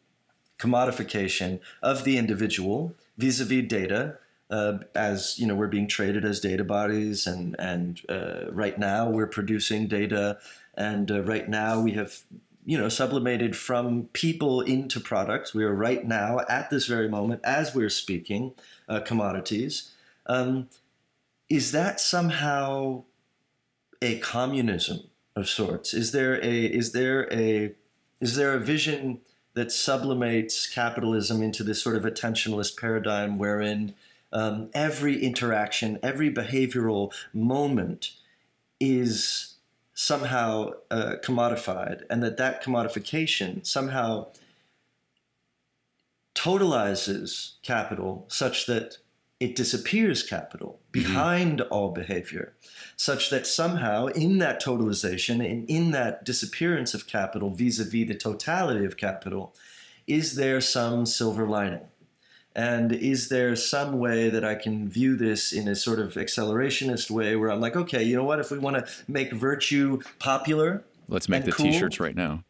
commodification 0.60 1.60
of 1.82 2.04
the 2.04 2.18
individual 2.18 2.94
vis-a-vis 3.18 3.68
data 3.68 4.18
uh, 4.52 4.80
as 4.94 5.40
you 5.40 5.48
know 5.48 5.56
we're 5.56 5.68
being 5.68 5.88
traded 5.88 6.24
as 6.24 6.40
data 6.40 6.64
bodies 6.64 7.26
and 7.26 7.56
and 7.58 8.02
uh, 8.10 8.52
right 8.52 8.78
now 8.78 9.10
we're 9.10 9.26
producing 9.26 9.88
data 9.88 10.38
and 10.76 11.10
uh, 11.10 11.24
right 11.24 11.50
now 11.50 11.82
we 11.82 11.94
have 11.94 12.20
you 12.66 12.78
know 12.78 12.90
sublimated 12.90 13.56
from 13.56 14.04
people 14.14 14.62
into 14.62 15.00
products 15.00 15.56
we 15.56 15.64
are 15.64 15.74
right 15.74 16.06
now 16.06 16.42
at 16.48 16.70
this 16.70 16.86
very 16.86 17.10
moment 17.10 17.42
as 17.44 17.74
we're 17.74 17.90
speaking 17.90 18.54
uh, 18.88 19.00
commodities 19.00 19.91
um, 20.32 20.70
is 21.50 21.74
that 21.74 22.00
somehow 22.00 23.04
a 24.02 24.18
communism 24.20 25.02
of 25.36 25.50
sorts? 25.50 25.94
Is 25.94 26.14
there 26.14 26.36
a 26.42 26.66
is 26.66 26.94
there 26.94 27.32
a 27.34 27.76
is 28.22 28.36
there 28.38 28.54
a 28.54 28.60
vision 28.60 29.20
that 29.56 29.68
sublimates 29.68 30.74
capitalism 30.74 31.44
into 31.44 31.64
this 31.64 31.84
sort 31.84 31.98
of 31.98 32.04
attentionalist 32.04 32.80
paradigm 32.80 33.38
wherein 33.38 33.94
um, 34.32 34.70
every 34.74 35.22
interaction, 35.22 36.00
every 36.02 36.32
behavioral 36.34 37.14
moment 37.34 38.14
is 38.80 39.56
somehow 39.94 40.72
uh, 40.90 41.16
commodified, 41.22 42.04
and 42.10 42.24
that 42.24 42.38
that 42.38 42.64
commodification 42.64 43.68
somehow 43.68 44.28
totalizes 46.34 47.56
capital 47.62 48.26
such 48.30 48.66
that 48.68 48.98
it 49.42 49.56
disappears 49.56 50.22
capital 50.22 50.80
behind 50.92 51.60
mm-hmm. 51.60 51.74
all 51.74 51.90
behavior, 51.90 52.54
such 52.96 53.32
that 53.32 53.48
somehow 53.48 54.06
in 54.06 54.38
that 54.38 54.62
totalization 54.62 55.44
and 55.44 55.68
in 55.68 55.90
that 55.90 56.24
disappearance 56.24 56.94
of 56.94 57.08
capital 57.08 57.50
vis 57.50 57.80
a 57.80 57.84
vis 57.84 58.08
the 58.08 58.14
totality 58.14 58.86
of 58.86 58.98
capital, 58.98 59.56
is 60.06 60.36
there 60.36 60.62
some 60.62 61.08
silver 61.08 61.48
lining? 61.48 61.88
And 62.56 62.92
is 62.92 63.30
there 63.30 63.56
some 63.56 63.98
way 63.98 64.30
that 64.30 64.46
I 64.46 64.54
can 64.54 64.88
view 64.88 65.16
this 65.16 65.52
in 65.52 65.68
a 65.68 65.76
sort 65.76 66.00
of 66.00 66.14
accelerationist 66.14 67.10
way 67.10 67.36
where 67.36 67.50
I'm 67.50 67.62
like, 67.62 67.76
okay, 67.76 68.04
you 68.04 68.16
know 68.16 68.26
what? 68.26 68.40
If 68.40 68.52
we 68.52 68.60
want 68.60 68.76
to 68.76 68.92
make 69.08 69.34
virtue 69.34 70.02
popular, 70.20 70.84
let's 71.08 71.28
make 71.28 71.46
the 71.46 71.52
cool, 71.52 71.66
t-shirts 71.66 72.00
right 72.00 72.16
now. 72.16 72.44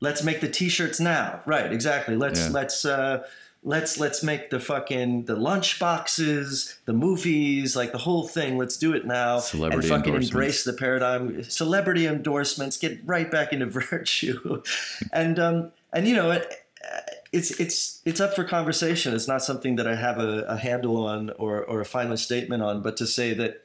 Let's 0.00 0.22
make 0.22 0.40
the 0.40 0.48
t-shirts 0.48 1.00
now. 1.00 1.40
Right, 1.44 1.72
exactly. 1.72 2.14
Let's 2.16 2.46
yeah. 2.46 2.52
let's 2.52 2.84
uh, 2.84 3.24
let's 3.62 3.98
let's 3.98 4.22
make 4.22 4.50
the 4.50 4.60
fucking 4.60 5.24
the 5.24 5.36
lunch 5.36 5.78
boxes, 5.78 6.78
the 6.86 6.92
movies, 6.92 7.76
like 7.76 7.92
the 7.92 7.98
whole 7.98 8.26
thing. 8.26 8.58
Let's 8.58 8.76
do 8.76 8.94
it 8.94 9.06
now 9.06 9.40
Celebrity 9.40 9.88
and 9.88 10.04
fucking 10.04 10.14
embrace 10.14 10.64
the 10.64 10.72
paradigm. 10.72 11.42
Celebrity 11.44 12.06
endorsements, 12.06 12.76
get 12.76 13.00
right 13.04 13.30
back 13.30 13.52
into 13.52 13.66
virtue, 13.90 14.62
and 15.12 15.38
um 15.38 15.72
and 15.92 16.06
you 16.08 16.14
know 16.14 16.30
it 16.30 16.52
it's 17.32 17.58
it's 17.60 18.00
it's 18.04 18.20
up 18.20 18.34
for 18.34 18.44
conversation. 18.44 19.14
It's 19.14 19.28
not 19.28 19.42
something 19.42 19.76
that 19.76 19.86
I 19.86 19.94
have 19.94 20.18
a, 20.18 20.42
a 20.42 20.56
handle 20.56 21.04
on 21.06 21.30
or 21.30 21.62
or 21.64 21.80
a 21.80 21.84
final 21.84 22.16
statement 22.16 22.62
on. 22.62 22.82
But 22.82 22.96
to 22.98 23.06
say 23.06 23.34
that 23.34 23.64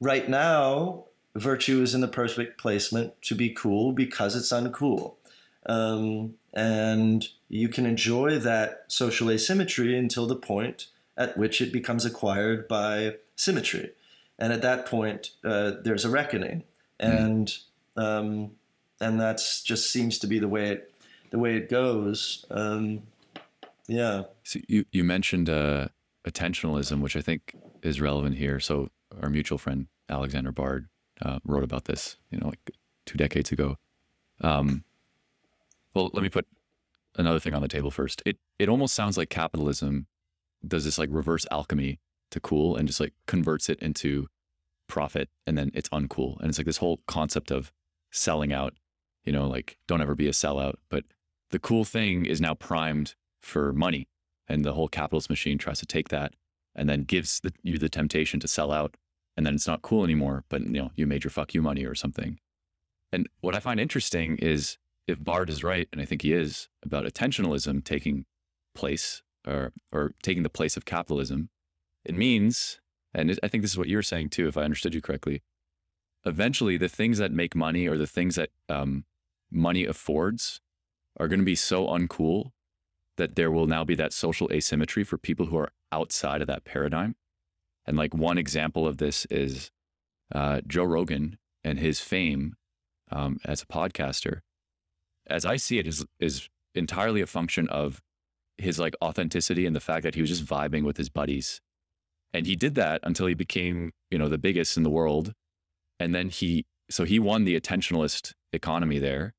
right 0.00 0.28
now 0.28 1.04
virtue 1.34 1.80
is 1.82 1.94
in 1.94 2.00
the 2.00 2.08
perfect 2.08 2.58
placement 2.60 3.20
to 3.22 3.34
be 3.34 3.50
cool 3.50 3.92
because 3.92 4.36
it's 4.36 4.52
uncool, 4.52 5.14
um, 5.66 6.34
and 6.54 7.26
you 7.52 7.68
can 7.68 7.84
enjoy 7.84 8.38
that 8.38 8.84
social 8.88 9.30
asymmetry 9.30 9.96
until 9.96 10.26
the 10.26 10.34
point 10.34 10.86
at 11.18 11.36
which 11.36 11.60
it 11.60 11.70
becomes 11.70 12.06
acquired 12.06 12.66
by 12.66 13.16
symmetry, 13.36 13.90
and 14.38 14.54
at 14.54 14.62
that 14.62 14.86
point 14.86 15.32
uh, 15.44 15.72
there's 15.84 16.06
a 16.06 16.10
reckoning, 16.10 16.64
mm-hmm. 16.98 17.24
and 17.24 17.58
um, 17.96 18.52
and 19.00 19.20
that's 19.20 19.62
just 19.62 19.90
seems 19.90 20.18
to 20.18 20.26
be 20.26 20.38
the 20.38 20.48
way 20.48 20.70
it 20.70 20.94
the 21.30 21.38
way 21.38 21.56
it 21.56 21.68
goes. 21.68 22.46
Um, 22.50 23.02
yeah. 23.86 24.22
So 24.44 24.60
you 24.66 24.86
you 24.90 25.04
mentioned 25.04 25.50
uh, 25.50 25.88
attentionalism, 26.26 27.02
which 27.02 27.16
I 27.16 27.20
think 27.20 27.54
is 27.82 28.00
relevant 28.00 28.36
here. 28.36 28.60
So 28.60 28.88
our 29.20 29.28
mutual 29.28 29.58
friend 29.58 29.88
Alexander 30.08 30.52
Bard 30.52 30.88
uh, 31.20 31.40
wrote 31.44 31.64
about 31.64 31.84
this, 31.84 32.16
you 32.30 32.38
know, 32.38 32.48
like 32.48 32.70
two 33.04 33.18
decades 33.18 33.52
ago. 33.52 33.76
Um, 34.40 34.84
well, 35.92 36.08
let 36.14 36.22
me 36.22 36.30
put 36.30 36.46
another 37.16 37.38
thing 37.38 37.54
on 37.54 37.62
the 37.62 37.68
table 37.68 37.90
first. 37.90 38.22
It 38.24 38.38
it 38.58 38.68
almost 38.68 38.94
sounds 38.94 39.16
like 39.16 39.30
capitalism 39.30 40.06
does 40.66 40.84
this 40.84 40.98
like 40.98 41.08
reverse 41.12 41.46
alchemy 41.50 41.98
to 42.30 42.40
cool 42.40 42.76
and 42.76 42.86
just 42.86 43.00
like 43.00 43.12
converts 43.26 43.68
it 43.68 43.78
into 43.80 44.28
profit 44.88 45.28
and 45.46 45.56
then 45.56 45.70
it's 45.74 45.88
uncool. 45.90 46.38
And 46.40 46.48
it's 46.48 46.58
like 46.58 46.66
this 46.66 46.78
whole 46.78 47.00
concept 47.06 47.50
of 47.50 47.72
selling 48.10 48.52
out, 48.52 48.74
you 49.24 49.32
know, 49.32 49.46
like 49.46 49.78
don't 49.86 50.00
ever 50.00 50.14
be 50.14 50.28
a 50.28 50.32
sellout, 50.32 50.74
but 50.88 51.04
the 51.50 51.58
cool 51.58 51.84
thing 51.84 52.26
is 52.26 52.40
now 52.40 52.54
primed 52.54 53.14
for 53.40 53.72
money. 53.72 54.06
And 54.48 54.64
the 54.64 54.74
whole 54.74 54.88
capitalist 54.88 55.30
machine 55.30 55.56
tries 55.56 55.78
to 55.78 55.86
take 55.86 56.08
that 56.08 56.34
and 56.74 56.88
then 56.88 57.04
gives 57.04 57.40
the, 57.40 57.52
you 57.62 57.78
the 57.78 57.88
temptation 57.88 58.40
to 58.40 58.48
sell 58.48 58.70
out. 58.72 58.96
And 59.36 59.46
then 59.46 59.54
it's 59.54 59.66
not 59.66 59.82
cool 59.82 60.04
anymore, 60.04 60.44
but 60.48 60.62
you 60.62 60.68
know, 60.68 60.90
you 60.94 61.06
made 61.06 61.24
your 61.24 61.30
fuck 61.30 61.54
you 61.54 61.62
money 61.62 61.86
or 61.86 61.94
something. 61.94 62.38
And 63.12 63.28
what 63.40 63.54
I 63.54 63.60
find 63.60 63.78
interesting 63.78 64.36
is 64.38 64.78
if 65.06 65.22
Bard 65.22 65.50
is 65.50 65.64
right, 65.64 65.88
and 65.92 66.00
I 66.00 66.04
think 66.04 66.22
he 66.22 66.32
is, 66.32 66.68
about 66.84 67.04
attentionalism 67.04 67.84
taking 67.84 68.24
place 68.74 69.22
or, 69.46 69.72
or 69.90 70.14
taking 70.22 70.42
the 70.42 70.48
place 70.48 70.76
of 70.76 70.84
capitalism, 70.84 71.50
it 72.04 72.16
means, 72.16 72.80
and 73.14 73.38
I 73.42 73.48
think 73.48 73.62
this 73.62 73.72
is 73.72 73.78
what 73.78 73.88
you're 73.88 74.02
saying 74.02 74.30
too, 74.30 74.48
if 74.48 74.56
I 74.56 74.62
understood 74.62 74.94
you 74.94 75.00
correctly, 75.00 75.42
eventually 76.24 76.76
the 76.76 76.88
things 76.88 77.18
that 77.18 77.32
make 77.32 77.54
money 77.54 77.86
or 77.86 77.96
the 77.96 78.06
things 78.06 78.36
that 78.36 78.50
um, 78.68 79.04
money 79.50 79.84
affords 79.84 80.60
are 81.18 81.28
going 81.28 81.40
to 81.40 81.44
be 81.44 81.56
so 81.56 81.86
uncool 81.86 82.52
that 83.16 83.36
there 83.36 83.50
will 83.50 83.66
now 83.66 83.84
be 83.84 83.94
that 83.94 84.12
social 84.12 84.48
asymmetry 84.52 85.04
for 85.04 85.18
people 85.18 85.46
who 85.46 85.56
are 85.56 85.72
outside 85.90 86.40
of 86.40 86.46
that 86.46 86.64
paradigm. 86.64 87.14
And 87.84 87.96
like 87.96 88.14
one 88.14 88.38
example 88.38 88.86
of 88.86 88.98
this 88.98 89.26
is 89.26 89.70
uh, 90.34 90.60
Joe 90.66 90.84
Rogan 90.84 91.38
and 91.62 91.78
his 91.78 92.00
fame 92.00 92.54
um, 93.10 93.38
as 93.44 93.62
a 93.62 93.66
podcaster. 93.66 94.40
As 95.26 95.44
I 95.44 95.56
see 95.56 95.78
it, 95.78 95.86
is 95.86 96.04
is 96.18 96.48
entirely 96.74 97.20
a 97.20 97.26
function 97.26 97.68
of 97.68 98.02
his 98.58 98.78
like 98.78 98.94
authenticity 99.02 99.66
and 99.66 99.74
the 99.74 99.80
fact 99.80 100.02
that 100.04 100.14
he 100.14 100.20
was 100.20 100.30
just 100.30 100.44
vibing 100.44 100.84
with 100.84 100.96
his 100.96 101.08
buddies. 101.08 101.60
And 102.32 102.46
he 102.46 102.56
did 102.56 102.74
that 102.76 103.00
until 103.02 103.26
he 103.26 103.34
became, 103.34 103.92
you 104.10 104.18
know, 104.18 104.28
the 104.28 104.38
biggest 104.38 104.76
in 104.76 104.82
the 104.82 104.90
world. 104.90 105.32
And 106.00 106.14
then 106.14 106.30
he, 106.30 106.64
so 106.90 107.04
he 107.04 107.18
won 107.18 107.44
the 107.44 107.60
attentionalist 107.60 108.32
economy 108.52 108.98
there. 108.98 109.34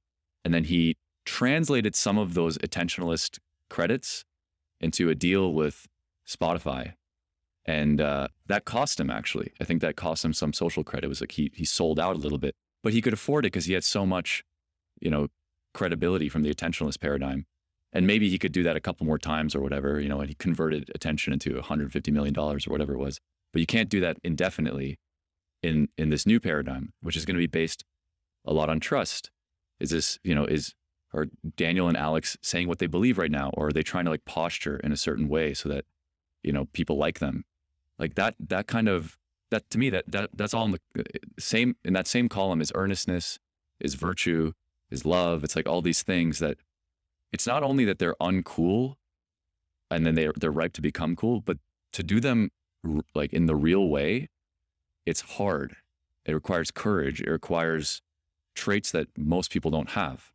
And 0.46 0.54
then 0.54 0.66
he 0.66 0.98
translated 1.26 1.96
some 1.96 2.18
of 2.18 2.34
those 2.34 2.58
attentionalist 2.60 3.40
credits 3.70 4.26
into 4.80 5.10
a 5.10 5.16
deal 5.16 5.54
with 5.54 5.88
Spotify. 6.28 6.94
And 7.66 8.02
uh, 8.02 8.28
that 8.48 8.66
cost 8.66 9.00
him 9.00 9.10
actually. 9.10 9.54
I 9.60 9.64
think 9.64 9.82
that 9.82 9.96
cost 9.96 10.26
him 10.26 10.34
some 10.34 10.54
social 10.54 10.84
credit. 10.84 11.06
It 11.06 11.10
was 11.10 11.22
like 11.22 11.32
he 11.32 11.50
he 11.54 11.64
sold 11.64 12.00
out 12.00 12.16
a 12.16 12.20
little 12.20 12.38
bit, 12.38 12.56
but 12.84 12.92
he 12.92 13.02
could 13.02 13.14
afford 13.14 13.46
it 13.46 13.54
because 13.54 13.66
he 13.66 13.74
had 13.74 13.86
so 13.86 14.06
much, 14.06 14.44
you 15.00 15.10
know, 15.10 15.30
credibility 15.74 16.30
from 16.30 16.44
the 16.44 16.54
attentionalist 16.54 17.00
paradigm. 17.00 17.46
And 17.92 18.08
maybe 18.08 18.30
he 18.30 18.40
could 18.40 18.52
do 18.52 18.64
that 18.64 18.76
a 18.76 18.80
couple 18.82 19.06
more 19.06 19.20
times 19.20 19.54
or 19.56 19.62
whatever, 19.62 20.00
you 20.00 20.10
know, 20.10 20.20
and 20.20 20.30
he 20.30 20.36
converted 20.36 20.90
attention 20.96 21.32
into 21.32 21.54
150 21.56 22.12
million 22.12 22.34
dollars 22.34 22.66
or 22.66 22.72
whatever 22.72 22.94
it 22.94 23.00
was. 23.00 23.20
But 23.52 23.60
you 23.60 23.68
can't 23.68 23.90
do 23.90 24.00
that 24.00 24.18
indefinitely 24.24 24.98
in 25.62 25.90
in 25.98 26.10
this 26.10 26.26
new 26.26 26.40
paradigm, 26.40 26.94
which 27.02 27.16
is 27.16 27.26
going 27.26 27.36
to 27.36 27.40
be 27.40 27.48
based 27.48 27.84
a 28.46 28.54
lot 28.54 28.70
on 28.70 28.80
trust. 28.80 29.30
Is 29.80 29.92
this, 29.92 30.20
you 30.24 30.34
know, 30.34 30.46
is 30.46 30.74
are 31.14 31.28
Daniel 31.56 31.88
and 31.88 31.96
Alex 31.96 32.36
saying 32.42 32.68
what 32.68 32.80
they 32.80 32.88
believe 32.88 33.20
right 33.20 33.32
now, 33.32 33.52
or 33.54 33.68
are 33.68 33.72
they 33.72 33.84
trying 33.84 34.06
to 34.06 34.12
like 34.12 34.26
posture 34.26 34.78
in 34.78 34.92
a 34.92 34.98
certain 34.98 35.30
way 35.30 35.54
so 35.54 35.70
that 35.70 35.86
you 36.42 36.52
know 36.52 36.66
people 36.74 36.98
like 36.98 37.20
them? 37.20 37.46
Like 38.00 38.16
that 38.16 38.36
that 38.40 38.68
kind 38.68 38.90
of 38.90 39.18
that 39.52 39.70
to 39.70 39.78
me 39.78 39.90
that 39.92 40.06
that 40.12 40.32
that's 40.34 40.54
all 40.54 40.66
in 40.66 40.72
the 40.72 40.80
uh, 41.00 41.04
same 41.40 41.76
in 41.86 41.94
that 41.94 42.08
same 42.08 42.28
column 42.28 42.62
is 42.62 42.72
earnestness, 42.74 43.38
is 43.80 43.94
virtue, 43.94 44.54
is 44.94 45.06
love. 45.06 45.44
It's 45.44 45.56
like 45.56 45.68
all 45.68 45.82
these 45.82 46.04
things 46.04 46.40
that 46.40 46.58
it's 47.34 47.48
not 47.48 47.64
only 47.64 47.84
that 47.86 48.00
they're 48.00 48.16
uncool 48.22 48.96
and 49.90 50.06
then 50.06 50.16
they're 50.16 50.34
they're 50.40 50.52
ripe 50.52 50.74
to 50.74 50.82
become 50.82 51.16
cool, 51.16 51.42
but 51.42 51.58
to 51.94 52.04
do 52.04 52.20
them 52.20 52.52
like 53.16 53.34
in 53.34 53.48
the 53.48 53.56
real 53.56 53.90
way, 53.90 54.30
it's 55.06 55.22
hard. 55.22 55.76
It 56.26 56.34
requires 56.34 56.72
courage. 56.72 57.22
It 57.22 57.30
requires 57.30 58.02
traits 58.56 58.92
that 58.92 59.08
most 59.18 59.52
people 59.52 59.72
don't 59.72 59.92
have. 59.92 60.32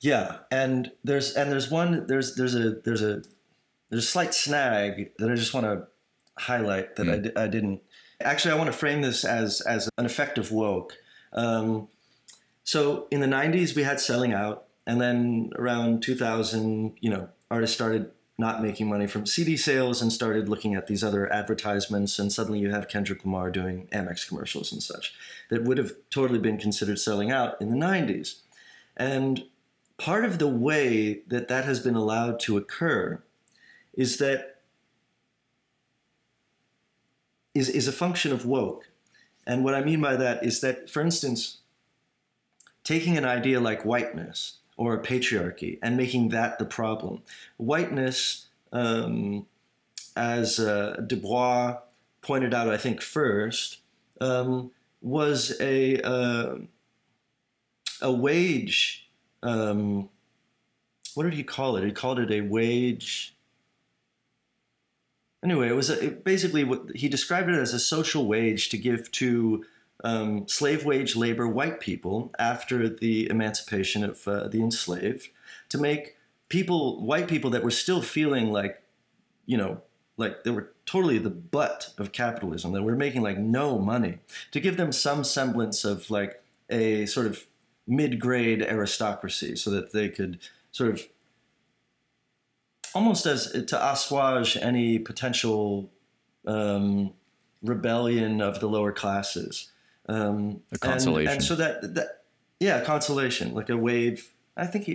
Yeah, 0.00 0.38
and 0.50 0.92
there's 1.02 1.34
and 1.34 1.50
there's 1.50 1.70
one 1.70 2.06
there's 2.06 2.36
there's 2.36 2.54
a 2.54 2.76
there's 2.84 3.02
a 3.02 3.22
there's 3.90 4.04
a 4.04 4.06
slight 4.06 4.34
snag 4.34 5.10
that 5.18 5.30
I 5.30 5.34
just 5.34 5.52
want 5.52 5.66
to 5.66 5.86
highlight 6.38 6.96
that 6.96 7.06
mm. 7.06 7.32
I, 7.36 7.44
I 7.44 7.48
didn't 7.48 7.82
actually 8.20 8.52
I 8.52 8.56
want 8.56 8.68
to 8.68 8.76
frame 8.76 9.02
this 9.02 9.24
as 9.24 9.60
as 9.62 9.88
an 9.98 10.06
effective 10.06 10.52
woke. 10.52 10.94
Um, 11.32 11.88
so 12.70 13.08
in 13.10 13.18
the 13.18 13.26
90s 13.26 13.74
we 13.74 13.82
had 13.82 13.98
selling 13.98 14.32
out 14.32 14.66
and 14.86 15.00
then 15.00 15.50
around 15.56 16.04
2000 16.04 16.96
you 17.00 17.10
know 17.10 17.28
artists 17.50 17.74
started 17.74 18.12
not 18.38 18.62
making 18.62 18.88
money 18.88 19.08
from 19.08 19.26
cd 19.26 19.56
sales 19.56 20.00
and 20.00 20.12
started 20.12 20.48
looking 20.48 20.76
at 20.76 20.86
these 20.86 21.02
other 21.02 21.30
advertisements 21.32 22.16
and 22.20 22.32
suddenly 22.32 22.60
you 22.60 22.70
have 22.70 22.86
kendrick 22.86 23.24
lamar 23.24 23.50
doing 23.50 23.88
amex 23.92 24.26
commercials 24.28 24.70
and 24.70 24.84
such 24.84 25.12
that 25.50 25.64
would 25.64 25.78
have 25.78 25.94
totally 26.10 26.38
been 26.38 26.56
considered 26.56 26.96
selling 26.96 27.32
out 27.32 27.60
in 27.60 27.70
the 27.70 27.86
90s 27.86 28.42
and 28.96 29.46
part 29.98 30.24
of 30.24 30.38
the 30.38 30.46
way 30.46 31.22
that 31.26 31.48
that 31.48 31.64
has 31.64 31.80
been 31.80 31.96
allowed 31.96 32.38
to 32.38 32.56
occur 32.56 33.20
is 33.94 34.18
that 34.18 34.60
is, 37.52 37.68
is 37.68 37.88
a 37.88 37.92
function 37.92 38.30
of 38.30 38.46
woke. 38.46 38.90
And 39.44 39.64
what 39.64 39.74
i 39.74 39.82
mean 39.82 40.00
by 40.00 40.14
that 40.14 40.44
is 40.44 40.60
that 40.60 40.88
for 40.88 41.02
instance 41.02 41.59
taking 42.84 43.16
an 43.16 43.24
idea 43.24 43.60
like 43.60 43.84
whiteness 43.84 44.58
or 44.76 44.94
a 44.94 45.02
patriarchy 45.02 45.78
and 45.82 45.96
making 45.96 46.30
that 46.30 46.58
the 46.58 46.64
problem. 46.64 47.22
Whiteness, 47.58 48.46
um, 48.72 49.46
as 50.16 50.58
uh, 50.58 51.02
Du 51.06 51.16
Bois 51.16 51.78
pointed 52.22 52.54
out, 52.54 52.68
I 52.68 52.76
think 52.76 53.00
first, 53.00 53.78
um, 54.20 54.70
was 55.02 55.58
a 55.60 56.00
uh, 56.00 56.56
a 58.00 58.12
wage. 58.12 59.08
Um, 59.42 60.08
what 61.14 61.24
did 61.24 61.34
he 61.34 61.42
call 61.42 61.76
it? 61.76 61.84
He 61.84 61.92
called 61.92 62.18
it 62.18 62.30
a 62.30 62.40
wage. 62.40 63.34
Anyway, 65.42 65.68
it 65.68 65.74
was 65.74 65.88
a, 65.88 66.04
it 66.04 66.24
basically 66.24 66.64
what 66.64 66.90
he 66.94 67.08
described 67.08 67.48
it 67.48 67.54
as 67.54 67.72
a 67.72 67.78
social 67.78 68.26
wage 68.26 68.68
to 68.70 68.78
give 68.78 69.10
to 69.12 69.64
um, 70.04 70.48
slave 70.48 70.84
wage 70.84 71.16
labor 71.16 71.46
white 71.46 71.80
people 71.80 72.32
after 72.38 72.88
the 72.88 73.28
emancipation 73.30 74.04
of 74.04 74.26
uh, 74.26 74.48
the 74.48 74.62
enslaved 74.62 75.28
to 75.68 75.78
make 75.78 76.16
people, 76.48 77.04
white 77.04 77.28
people 77.28 77.50
that 77.50 77.62
were 77.62 77.70
still 77.70 78.02
feeling 78.02 78.52
like, 78.52 78.82
you 79.46 79.56
know, 79.56 79.80
like 80.16 80.44
they 80.44 80.50
were 80.50 80.72
totally 80.84 81.18
the 81.18 81.30
butt 81.30 81.94
of 81.98 82.12
capitalism, 82.12 82.72
that 82.72 82.82
were 82.82 82.96
making 82.96 83.22
like 83.22 83.38
no 83.38 83.78
money, 83.78 84.18
to 84.50 84.60
give 84.60 84.76
them 84.76 84.92
some 84.92 85.24
semblance 85.24 85.84
of 85.84 86.10
like 86.10 86.42
a 86.68 87.06
sort 87.06 87.26
of 87.26 87.46
mid 87.86 88.20
grade 88.20 88.62
aristocracy 88.62 89.56
so 89.56 89.70
that 89.70 89.92
they 89.92 90.08
could 90.08 90.38
sort 90.72 90.90
of 90.90 91.02
almost 92.94 93.26
as 93.26 93.50
to 93.66 93.90
assuage 93.90 94.56
any 94.56 94.98
potential 94.98 95.90
um, 96.46 97.12
rebellion 97.62 98.40
of 98.40 98.60
the 98.60 98.68
lower 98.68 98.92
classes. 98.92 99.69
Um, 100.12 100.62
A 100.72 100.78
consolation. 100.78 101.30
And, 101.30 101.36
and 101.36 101.44
so 101.44 101.54
that, 101.56 101.94
that, 101.94 102.08
yeah, 102.58 102.84
consolation, 102.84 103.54
like 103.54 103.70
a 103.70 103.76
wave. 103.76 104.32
I 104.56 104.66
think 104.66 104.84
he, 104.84 104.94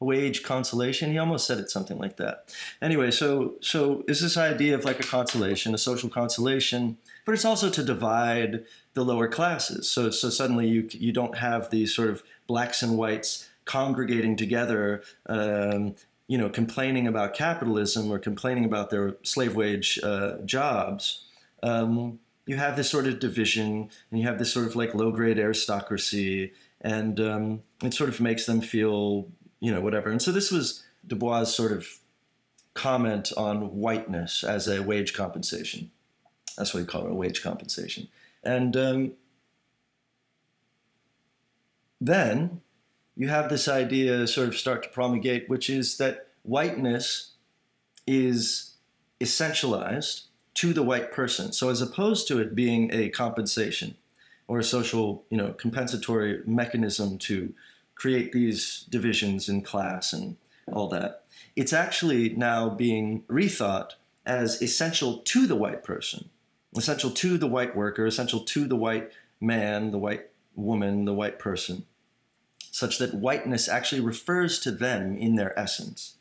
wage 0.00 0.42
consolation. 0.42 1.10
He 1.10 1.18
almost 1.18 1.46
said 1.46 1.58
it 1.58 1.70
something 1.70 1.98
like 1.98 2.16
that. 2.16 2.54
Anyway, 2.80 3.10
so 3.10 3.54
so 3.60 4.04
is 4.06 4.20
this 4.20 4.36
idea 4.36 4.74
of 4.74 4.84
like 4.84 5.00
a 5.00 5.04
consolation, 5.04 5.74
a 5.74 5.78
social 5.78 6.08
consolation, 6.08 6.98
but 7.24 7.32
it's 7.32 7.44
also 7.44 7.70
to 7.70 7.82
divide 7.82 8.64
the 8.94 9.04
lower 9.04 9.28
classes. 9.28 9.88
So 9.88 10.10
so 10.10 10.30
suddenly 10.30 10.68
you 10.68 10.88
you 10.92 11.12
don't 11.12 11.38
have 11.38 11.70
these 11.70 11.94
sort 11.94 12.10
of 12.10 12.22
blacks 12.46 12.82
and 12.82 12.96
whites 12.96 13.48
congregating 13.64 14.36
together. 14.36 15.02
Um, 15.26 15.94
you 16.26 16.38
know, 16.38 16.48
complaining 16.48 17.06
about 17.06 17.34
capitalism 17.34 18.10
or 18.10 18.18
complaining 18.18 18.64
about 18.64 18.88
their 18.88 19.16
slave 19.22 19.54
wage 19.54 20.00
uh, 20.02 20.38
jobs. 20.44 21.26
Um, 21.62 22.18
you 22.46 22.56
have 22.56 22.76
this 22.76 22.90
sort 22.90 23.06
of 23.06 23.18
division 23.18 23.90
and 24.10 24.20
you 24.20 24.26
have 24.26 24.38
this 24.38 24.52
sort 24.52 24.66
of 24.66 24.76
like 24.76 24.94
low 24.94 25.10
grade 25.10 25.38
aristocracy 25.38 26.52
and 26.80 27.18
um, 27.18 27.62
it 27.82 27.94
sort 27.94 28.10
of 28.10 28.20
makes 28.20 28.46
them 28.46 28.60
feel 28.60 29.28
you 29.60 29.72
know 29.72 29.80
whatever. 29.80 30.10
And 30.10 30.20
so 30.20 30.30
this 30.30 30.50
was 30.50 30.84
du 31.06 31.16
bois 31.16 31.44
sort 31.44 31.72
of 31.72 31.88
comment 32.74 33.32
on 33.36 33.78
whiteness 33.78 34.44
as 34.44 34.68
a 34.68 34.82
wage 34.82 35.14
compensation. 35.14 35.90
That's 36.56 36.74
what 36.74 36.80
he 36.80 36.86
called 36.86 37.06
it 37.06 37.12
a 37.12 37.14
wage 37.14 37.42
compensation. 37.42 38.08
And 38.42 38.76
um, 38.76 39.12
then 42.00 42.60
you 43.16 43.28
have 43.28 43.48
this 43.48 43.68
idea 43.68 44.26
sort 44.26 44.48
of 44.48 44.56
start 44.56 44.82
to 44.82 44.88
promulgate 44.90 45.48
which 45.48 45.70
is 45.70 45.96
that 45.98 46.28
whiteness 46.42 47.32
is 48.06 48.74
essentialized 49.20 50.24
to 50.54 50.72
the 50.72 50.82
white 50.82 51.12
person. 51.12 51.52
So 51.52 51.68
as 51.68 51.82
opposed 51.82 52.28
to 52.28 52.38
it 52.38 52.54
being 52.54 52.92
a 52.92 53.08
compensation 53.08 53.96
or 54.46 54.58
a 54.58 54.64
social, 54.64 55.24
you 55.30 55.36
know, 55.36 55.52
compensatory 55.52 56.42
mechanism 56.46 57.18
to 57.18 57.52
create 57.94 58.32
these 58.32 58.86
divisions 58.88 59.48
in 59.48 59.62
class 59.62 60.12
and 60.12 60.36
all 60.72 60.88
that, 60.88 61.24
it's 61.56 61.72
actually 61.72 62.30
now 62.30 62.68
being 62.68 63.22
rethought 63.22 63.92
as 64.26 64.62
essential 64.62 65.18
to 65.18 65.46
the 65.46 65.56
white 65.56 65.82
person, 65.82 66.30
essential 66.76 67.10
to 67.10 67.36
the 67.36 67.46
white 67.46 67.76
worker, 67.76 68.06
essential 68.06 68.40
to 68.40 68.66
the 68.66 68.76
white 68.76 69.10
man, 69.40 69.90
the 69.90 69.98
white 69.98 70.30
woman, 70.54 71.04
the 71.04 71.14
white 71.14 71.38
person, 71.38 71.84
such 72.70 72.98
that 72.98 73.14
whiteness 73.14 73.68
actually 73.68 74.00
refers 74.00 74.58
to 74.60 74.70
them 74.70 75.16
in 75.16 75.36
their 75.36 75.56
essence. 75.58 76.16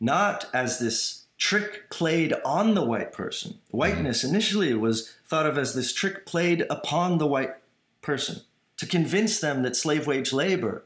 Not 0.00 0.48
as 0.52 0.78
this 0.78 1.24
trick 1.38 1.88
played 1.88 2.34
on 2.44 2.74
the 2.74 2.84
white 2.84 3.12
person. 3.12 3.58
Whiteness 3.70 4.24
initially 4.24 4.74
was 4.74 5.14
thought 5.26 5.46
of 5.46 5.56
as 5.56 5.74
this 5.74 5.92
trick 5.92 6.26
played 6.26 6.66
upon 6.68 7.18
the 7.18 7.26
white 7.26 7.54
person 8.02 8.42
to 8.76 8.86
convince 8.86 9.40
them 9.40 9.62
that 9.62 9.76
slave 9.76 10.06
wage 10.06 10.32
labor 10.32 10.84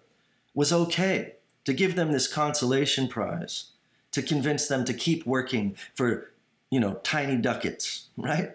was 0.55 0.73
okay, 0.73 1.35
to 1.65 1.73
give 1.73 1.97
them 1.97 2.13
this 2.13 2.27
consolation 2.27 3.09
prize, 3.09 3.71
to 4.11 4.23
convince 4.23 4.69
them 4.69 4.85
to 4.85 4.93
keep 4.93 5.25
working 5.25 5.77
for, 5.95 6.31
you 6.71 6.79
know, 6.79 6.95
tiny 7.03 7.37
ducats, 7.37 8.09
right? 8.17 8.55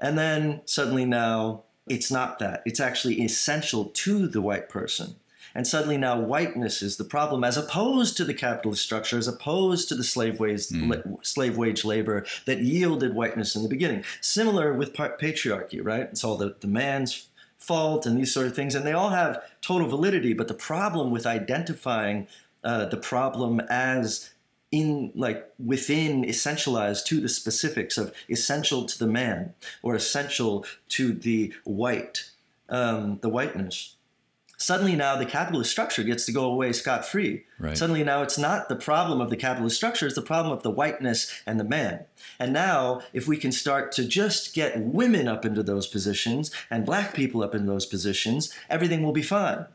And 0.00 0.18
then 0.18 0.62
suddenly 0.64 1.04
now 1.04 1.62
it's 1.86 2.10
not 2.10 2.38
that. 2.40 2.62
It's 2.64 2.80
actually 2.80 3.20
essential 3.22 3.86
to 3.86 4.26
the 4.26 4.42
white 4.42 4.68
person. 4.68 5.16
And 5.54 5.66
suddenly 5.66 5.96
now 5.98 6.18
whiteness 6.18 6.82
is 6.82 6.96
the 6.96 7.04
problem, 7.04 7.44
as 7.44 7.56
opposed 7.56 8.16
to 8.16 8.24
the 8.24 8.34
capitalist 8.34 8.82
structure, 8.82 9.18
as 9.18 9.28
opposed 9.28 9.88
to 9.88 9.94
the 9.94 10.04
slave 10.04 10.38
wage, 10.38 10.68
Mm. 10.68 11.24
slave 11.24 11.56
wage 11.56 11.84
labor 11.84 12.24
that 12.44 12.60
yielded 12.60 13.14
whiteness 13.14 13.56
in 13.56 13.62
the 13.62 13.68
beginning. 13.68 14.04
Similar 14.20 14.72
with 14.74 14.94
pa- 14.94 15.16
patriarchy, 15.20 15.80
right? 15.82 16.02
It's 16.02 16.24
all 16.24 16.36
the, 16.36 16.54
the 16.60 16.68
man's 16.68 17.28
fault 17.58 18.06
and 18.06 18.18
these 18.18 18.32
sort 18.32 18.46
of 18.46 18.54
things, 18.54 18.74
and 18.74 18.86
they 18.86 18.92
all 18.92 19.10
have 19.10 19.42
total 19.60 19.88
validity. 19.88 20.32
But 20.32 20.48
the 20.48 20.54
problem 20.54 21.10
with 21.10 21.26
identifying 21.26 22.26
uh, 22.64 22.86
the 22.86 22.96
problem 22.96 23.60
as 23.68 24.30
in 24.70 25.10
like 25.14 25.50
within 25.64 26.22
essentialized 26.24 27.04
to 27.06 27.20
the 27.20 27.28
specifics 27.28 27.98
of 27.98 28.14
essential 28.28 28.84
to 28.84 28.98
the 28.98 29.06
man 29.06 29.52
or 29.82 29.94
essential 29.94 30.64
to 30.88 31.12
the 31.12 31.52
white 31.64 32.30
um, 32.68 33.18
the 33.20 33.28
whiteness 33.28 33.96
suddenly 34.60 34.94
now 34.94 35.16
the 35.16 35.26
capitalist 35.26 35.70
structure 35.70 36.02
gets 36.02 36.26
to 36.26 36.32
go 36.32 36.44
away 36.44 36.72
scot 36.72 37.04
free. 37.04 37.44
Right. 37.58 37.76
Suddenly 37.76 38.04
now 38.04 38.22
it's 38.22 38.38
not 38.38 38.68
the 38.68 38.76
problem 38.76 39.20
of 39.20 39.30
the 39.30 39.36
capitalist 39.36 39.76
structure, 39.76 40.06
it's 40.06 40.14
the 40.14 40.22
problem 40.22 40.52
of 40.52 40.62
the 40.62 40.70
whiteness 40.70 41.42
and 41.46 41.58
the 41.58 41.64
man. 41.64 42.04
And 42.38 42.52
now, 42.52 43.00
if 43.12 43.26
we 43.26 43.36
can 43.36 43.52
start 43.52 43.90
to 43.92 44.04
just 44.04 44.54
get 44.54 44.78
women 44.78 45.26
up 45.26 45.44
into 45.44 45.62
those 45.62 45.86
positions 45.86 46.50
and 46.70 46.86
black 46.86 47.14
people 47.14 47.42
up 47.42 47.54
in 47.54 47.66
those 47.66 47.86
positions, 47.86 48.52
everything 48.68 49.02
will 49.02 49.12
be 49.12 49.22
fine. 49.22 49.66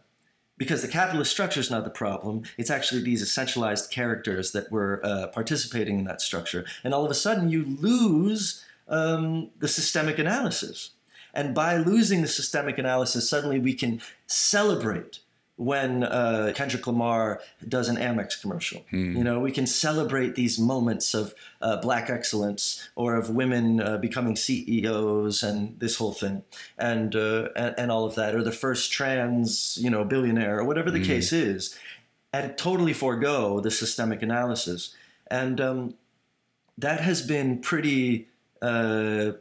Because 0.57 0.81
the 0.81 0.87
capitalist 0.87 1.31
structure 1.31 1.59
is 1.59 1.69
not 1.69 1.83
the 1.83 1.89
problem, 1.89 2.43
it's 2.57 2.69
actually 2.69 3.01
these 3.01 3.21
essentialized 3.21 3.91
characters 3.91 4.51
that 4.53 4.71
were 4.71 5.01
uh, 5.03 5.27
participating 5.27 5.99
in 5.99 6.05
that 6.05 6.21
structure. 6.21 6.65
And 6.83 6.93
all 6.93 7.03
of 7.03 7.11
a 7.11 7.15
sudden, 7.15 7.49
you 7.49 7.65
lose 7.65 8.63
um, 8.87 9.49
the 9.59 9.67
systemic 9.67 10.17
analysis. 10.17 10.91
And 11.35 11.53
by 11.53 11.77
losing 11.77 12.21
the 12.21 12.27
systemic 12.27 12.77
analysis, 12.77 13.29
suddenly 13.29 13.59
we 13.59 13.73
can 13.73 14.01
celebrate 14.25 15.19
when 15.57 16.03
uh, 16.03 16.51
Kendrick 16.53 16.85
Lamar 16.85 17.41
does 17.67 17.87
an 17.87 17.95
Amex 17.95 18.39
commercial. 18.41 18.85
You 19.15 19.23
know, 19.23 19.39
we 19.39 19.51
can 19.51 19.65
celebrate 19.67 20.35
these 20.35 20.59
moments 20.59 21.13
of 21.13 21.33
uh, 21.61 21.77
black 21.77 22.09
excellence 22.09 22.89
or 22.95 23.15
of 23.15 23.29
women 23.29 23.79
uh, 23.79 23.97
becoming 23.97 24.35
CEOs 24.35 25.43
and 25.43 25.79
this 25.79 25.95
whole 25.95 26.11
thing, 26.11 26.43
and, 26.77 27.15
uh, 27.15 27.49
and 27.55 27.75
and 27.77 27.91
all 27.91 28.05
of 28.05 28.15
that, 28.15 28.35
or 28.35 28.43
the 28.43 28.51
first 28.51 28.91
trans, 28.91 29.77
you 29.79 29.89
know, 29.89 30.03
billionaire, 30.03 30.59
or 30.59 30.65
whatever 30.65 30.91
the 30.91 31.03
case 31.03 31.31
is, 31.31 31.77
and 32.33 32.57
totally 32.57 32.93
forego 32.93 33.61
the 33.61 33.71
systemic 33.71 34.21
analysis, 34.21 34.93
and 35.27 35.61
um, 35.61 35.93
that 36.77 36.99
has 36.99 37.21
been 37.21 37.59
pretty 37.59 38.27
uh, 38.61 39.31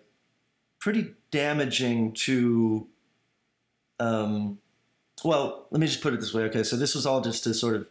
pretty 0.79 1.15
damaging 1.35 2.13
to 2.13 2.87
um, 3.99 4.59
well 5.25 5.67
let 5.73 5.81
me 5.81 5.87
just 5.89 6.01
put 6.01 6.15
it 6.15 6.21
this 6.21 6.33
way 6.33 6.45
okay 6.45 6.63
so 6.63 6.77
this 6.77 6.95
was 6.95 7.07
all 7.07 7.21
just 7.21 7.43
to 7.43 7.53
sort 7.53 7.75
of 7.75 7.89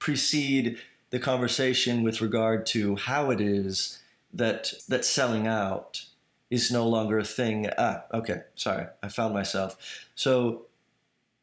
precede 0.00 0.76
the 1.10 1.20
conversation 1.20 2.02
with 2.02 2.20
regard 2.20 2.66
to 2.66 2.96
how 2.96 3.30
it 3.30 3.40
is 3.40 4.00
that 4.34 4.72
that 4.88 5.04
selling 5.04 5.46
out 5.46 6.06
is 6.50 6.72
no 6.72 6.86
longer 6.88 7.18
a 7.18 7.24
thing. 7.24 7.68
Ah 7.78 8.02
okay 8.12 8.42
sorry 8.56 8.86
i 9.00 9.08
found 9.08 9.32
myself. 9.32 10.08
So 10.16 10.66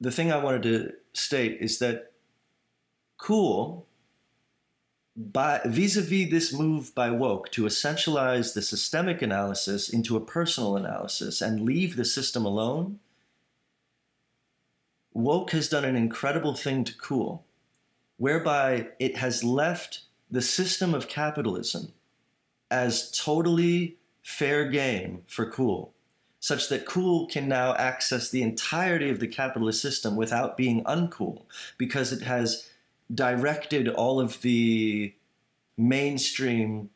the 0.02 0.12
thing 0.12 0.34
I 0.34 0.44
wanted 0.44 0.64
to 0.64 0.94
state 1.14 1.60
is 1.62 1.80
that 1.80 2.12
cool 3.18 3.86
by 5.20 5.60
vis-a-vis 5.66 6.32
this 6.32 6.54
move 6.54 6.96
by 6.96 7.10
woke 7.12 7.52
to 7.52 7.64
essentialize 7.64 8.54
the 8.54 8.62
systemic 8.62 9.22
analysis 9.22 9.90
into 9.90 10.16
a 10.16 10.26
personal 10.26 10.78
analysis 10.78 11.42
and 11.42 11.60
leave 11.60 11.98
the 11.98 12.06
system 12.06 12.46
alone 12.46 13.00
woke 15.14 15.52
has 15.52 15.68
done 15.68 15.84
an 15.84 15.98
incredible 15.98 16.56
thing 16.56 16.86
to 16.86 16.96
cool 16.96 17.44
whereby 18.16 18.88
it 18.98 19.18
has 19.18 19.44
left 19.44 20.04
the 20.32 20.42
system 20.42 20.94
of 20.94 21.10
capitalism 21.10 21.92
as 22.72 23.12
totally 23.12 23.98
fair 24.22 24.70
game 24.70 25.22
for 25.28 25.52
cool 25.52 25.94
such 26.40 26.70
that 26.70 26.86
cool 26.86 27.28
can 27.28 27.50
now 27.50 27.76
access 27.76 28.30
the 28.30 28.42
entirety 28.42 29.10
of 29.10 29.20
the 29.20 29.28
capitalist 29.28 29.82
system 29.82 30.16
without 30.16 30.56
being 30.56 30.82
uncool 30.86 31.44
because 31.78 32.14
it 32.14 32.22
has 32.22 32.70
directed 33.14 33.88
all 33.88 34.20
of 34.20 34.42
the 34.42 35.14
mainstream 35.78 36.90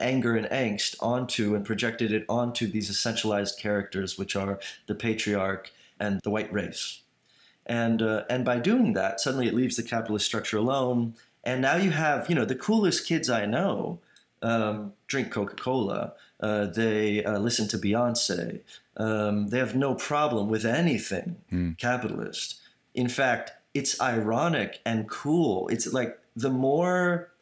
anger 0.00 0.36
and 0.36 0.46
angst 0.46 0.96
onto 1.00 1.54
and 1.54 1.64
projected 1.64 2.12
it 2.12 2.24
onto 2.28 2.66
these 2.66 2.90
essentialized 2.90 3.58
characters, 3.58 4.18
which 4.18 4.34
are 4.36 4.58
the 4.86 4.94
patriarch 4.94 5.70
and 6.00 6.20
the 6.22 6.30
white 6.30 6.52
race. 6.52 7.02
And, 7.66 8.02
uh, 8.02 8.24
and 8.28 8.44
by 8.44 8.58
doing 8.58 8.92
that, 8.94 9.20
suddenly 9.20 9.46
it 9.46 9.54
leaves 9.54 9.76
the 9.76 9.82
capitalist 9.82 10.26
structure 10.26 10.56
alone. 10.58 11.14
And 11.44 11.62
now 11.62 11.76
you 11.76 11.90
have, 11.90 12.28
you 12.28 12.34
know, 12.34 12.44
the 12.44 12.54
coolest 12.54 13.06
kids 13.06 13.30
I 13.30 13.46
know 13.46 14.00
um, 14.42 14.92
drink 15.06 15.30
Coca 15.30 15.56
Cola. 15.56 16.12
Uh, 16.40 16.66
they 16.66 17.24
uh, 17.24 17.38
listen 17.38 17.68
to 17.68 17.78
Beyonce. 17.78 18.60
Um, 18.96 19.48
they 19.48 19.58
have 19.58 19.74
no 19.74 19.94
problem 19.94 20.48
with 20.48 20.64
anything 20.64 21.36
Mm. 21.52 21.78
capitalist. 21.78 22.60
In 22.94 23.08
fact, 23.08 23.52
it's 23.74 24.00
ironic 24.00 24.80
and 24.86 25.08
cool. 25.08 25.68
It's 25.68 25.92
like 25.92 26.18
the 26.34 26.50
more, 26.50 27.32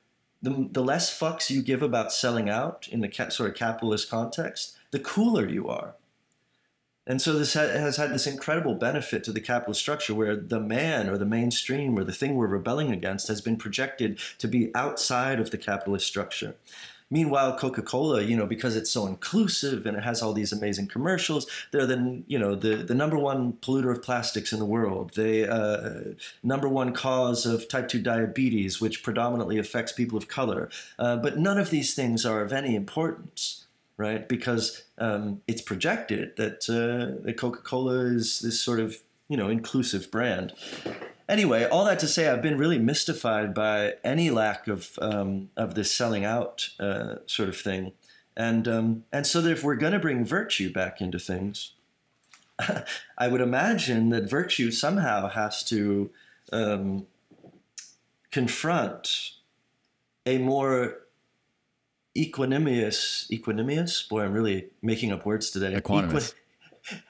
the, 0.42 0.68
the 0.70 0.82
less 0.82 1.16
fucks 1.16 1.50
you 1.50 1.62
give 1.62 1.82
about 1.82 2.12
selling 2.12 2.48
out 2.48 2.88
in 2.90 3.00
the 3.00 3.09
ca- 3.09 3.28
sort 3.28 3.50
of 3.50 3.56
capitalist 3.56 4.10
context, 4.10 4.76
the 4.90 4.98
cooler 4.98 5.46
you 5.46 5.68
are. 5.68 5.94
And 7.06 7.20
so 7.20 7.36
this 7.36 7.54
ha- 7.54 7.60
has 7.60 7.96
had 7.96 8.14
this 8.14 8.26
incredible 8.26 8.74
benefit 8.74 9.24
to 9.24 9.32
the 9.32 9.40
capitalist 9.40 9.80
structure 9.80 10.14
where 10.14 10.36
the 10.36 10.60
man 10.60 11.09
or 11.09 11.18
the 11.18 11.26
mainstream 11.26 11.98
or 11.98 12.04
the 12.04 12.12
thing 12.12 12.34
we're 12.34 12.46
rebelling 12.46 12.92
against 12.92 13.28
has 13.28 13.40
been 13.40 13.56
projected 13.56 14.18
to 14.38 14.48
be 14.48 14.74
outside 14.74 15.40
of 15.40 15.50
the 15.50 15.59
capitalist 15.59 16.06
structure. 16.06 16.54
Meanwhile, 17.12 17.59
Coca-Cola, 17.59 18.22
you 18.22 18.34
know, 18.34 18.47
because 18.47 18.74
it's 18.74 18.90
so 18.90 19.06
inclusive 19.06 19.84
and 19.84 19.98
it 19.98 20.02
has 20.02 20.22
all 20.22 20.32
these 20.32 20.51
amazing 20.51 20.86
commercials, 20.86 21.47
they're 21.70 21.84
the 21.84 22.22
you 22.26 22.39
know 22.39 22.55
the 22.55 22.76
the 22.76 22.94
number 22.94 23.18
one 23.18 23.52
polluter 23.60 23.93
of 23.93 24.02
plastics 24.02 24.51
in 24.51 24.59
the 24.59 24.64
world. 24.64 25.12
They 25.14 25.47
uh, 25.47 26.14
number 26.43 26.68
one 26.70 26.94
cause 26.94 27.44
of 27.44 27.68
type 27.68 27.89
two 27.89 28.01
diabetes, 28.01 28.80
which 28.80 29.02
predominantly 29.02 29.59
affects 29.59 29.93
people 29.93 30.16
of 30.16 30.26
color. 30.26 30.70
Uh, 30.98 31.16
but 31.18 31.36
none 31.36 31.59
of 31.59 31.68
these 31.68 31.93
things 31.93 32.24
are 32.24 32.40
of 32.40 32.51
any 32.51 32.74
importance, 32.74 33.66
right? 33.98 34.26
Because 34.26 34.84
um, 34.97 35.43
it's 35.47 35.60
projected 35.60 36.34
that 36.39 36.66
uh, 36.70 37.22
that 37.24 37.36
Coca-Cola 37.36 38.06
is 38.06 38.40
this 38.40 38.59
sort 38.59 38.80
of 38.80 38.97
you 39.28 39.36
know 39.36 39.51
inclusive 39.51 40.10
brand. 40.10 40.55
Anyway, 41.32 41.64
all 41.64 41.86
that 41.86 41.98
to 41.98 42.06
say, 42.06 42.28
I've 42.28 42.42
been 42.42 42.59
really 42.59 42.78
mystified 42.78 43.54
by 43.54 43.94
any 44.04 44.28
lack 44.28 44.68
of 44.68 44.98
um, 45.00 45.48
of 45.56 45.74
this 45.74 45.90
selling 45.90 46.26
out 46.26 46.68
uh, 46.78 47.16
sort 47.24 47.48
of 47.48 47.56
thing, 47.56 47.92
and 48.36 48.68
um, 48.68 49.04
and 49.10 49.26
so 49.26 49.40
that 49.40 49.50
if 49.50 49.64
we're 49.64 49.76
going 49.76 49.94
to 49.94 49.98
bring 49.98 50.26
virtue 50.26 50.70
back 50.70 51.00
into 51.00 51.18
things, 51.18 51.72
I 53.16 53.28
would 53.28 53.40
imagine 53.40 54.10
that 54.10 54.28
virtue 54.28 54.70
somehow 54.70 55.30
has 55.30 55.64
to 55.70 56.10
um, 56.52 57.06
confront 58.30 59.30
a 60.26 60.36
more 60.36 60.98
equanimous 62.14 63.26
equanimous? 63.30 64.06
Boy 64.06 64.24
i'm 64.24 64.34
really 64.34 64.66
making 64.82 65.12
up 65.12 65.24
words 65.24 65.48
today. 65.48 65.72
Equanimous. 65.80 66.34
Equi- 66.90 67.02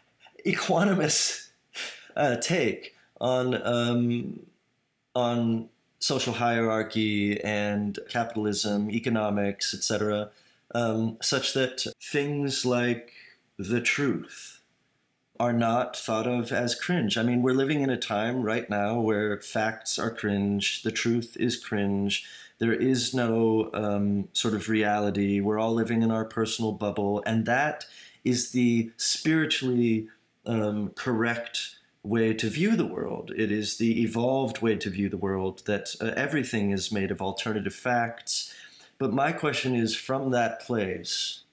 equanimous 0.54 1.48
uh, 2.14 2.36
take 2.36 2.94
on 3.22 3.66
um, 3.66 4.40
on 5.14 5.70
social 5.98 6.34
hierarchy 6.34 7.40
and 7.42 7.98
capitalism 8.10 8.90
economics 8.90 9.72
etc 9.72 10.30
um, 10.74 11.16
such 11.22 11.54
that 11.54 11.86
things 12.02 12.66
like 12.66 13.12
the 13.58 13.80
truth 13.80 14.60
are 15.42 15.52
not 15.52 15.96
thought 15.96 16.26
of 16.26 16.52
as 16.52 16.74
cringe. 16.74 17.18
I 17.18 17.22
mean, 17.24 17.42
we're 17.42 17.52
living 17.52 17.80
in 17.80 17.90
a 17.90 17.96
time 17.96 18.42
right 18.42 18.68
now 18.70 19.00
where 19.00 19.40
facts 19.40 19.98
are 19.98 20.10
cringe, 20.10 20.82
the 20.82 20.92
truth 20.92 21.36
is 21.38 21.56
cringe, 21.56 22.24
there 22.58 22.72
is 22.72 23.12
no 23.12 23.70
um, 23.74 24.28
sort 24.34 24.54
of 24.54 24.68
reality. 24.68 25.40
We're 25.40 25.58
all 25.58 25.74
living 25.74 26.02
in 26.02 26.12
our 26.12 26.24
personal 26.24 26.70
bubble, 26.70 27.20
and 27.26 27.44
that 27.46 27.86
is 28.24 28.52
the 28.52 28.92
spiritually 28.96 30.06
um, 30.46 30.90
correct 30.90 31.74
way 32.02 32.34
to 32.34 32.48
view 32.48 32.76
the 32.76 32.86
world. 32.86 33.30
It 33.36 33.52
is 33.52 33.78
the 33.78 34.02
evolved 34.02 34.60
way 34.60 34.76
to 34.76 34.90
view 34.90 35.08
the 35.08 35.16
world 35.16 35.62
that 35.66 35.94
uh, 36.00 36.06
everything 36.16 36.70
is 36.70 36.90
made 36.90 37.10
of 37.10 37.22
alternative 37.22 37.74
facts. 37.74 38.52
But 38.98 39.12
my 39.12 39.32
question 39.32 39.74
is 39.74 39.94
from 39.94 40.30
that 40.30 40.60
place, 40.60 41.44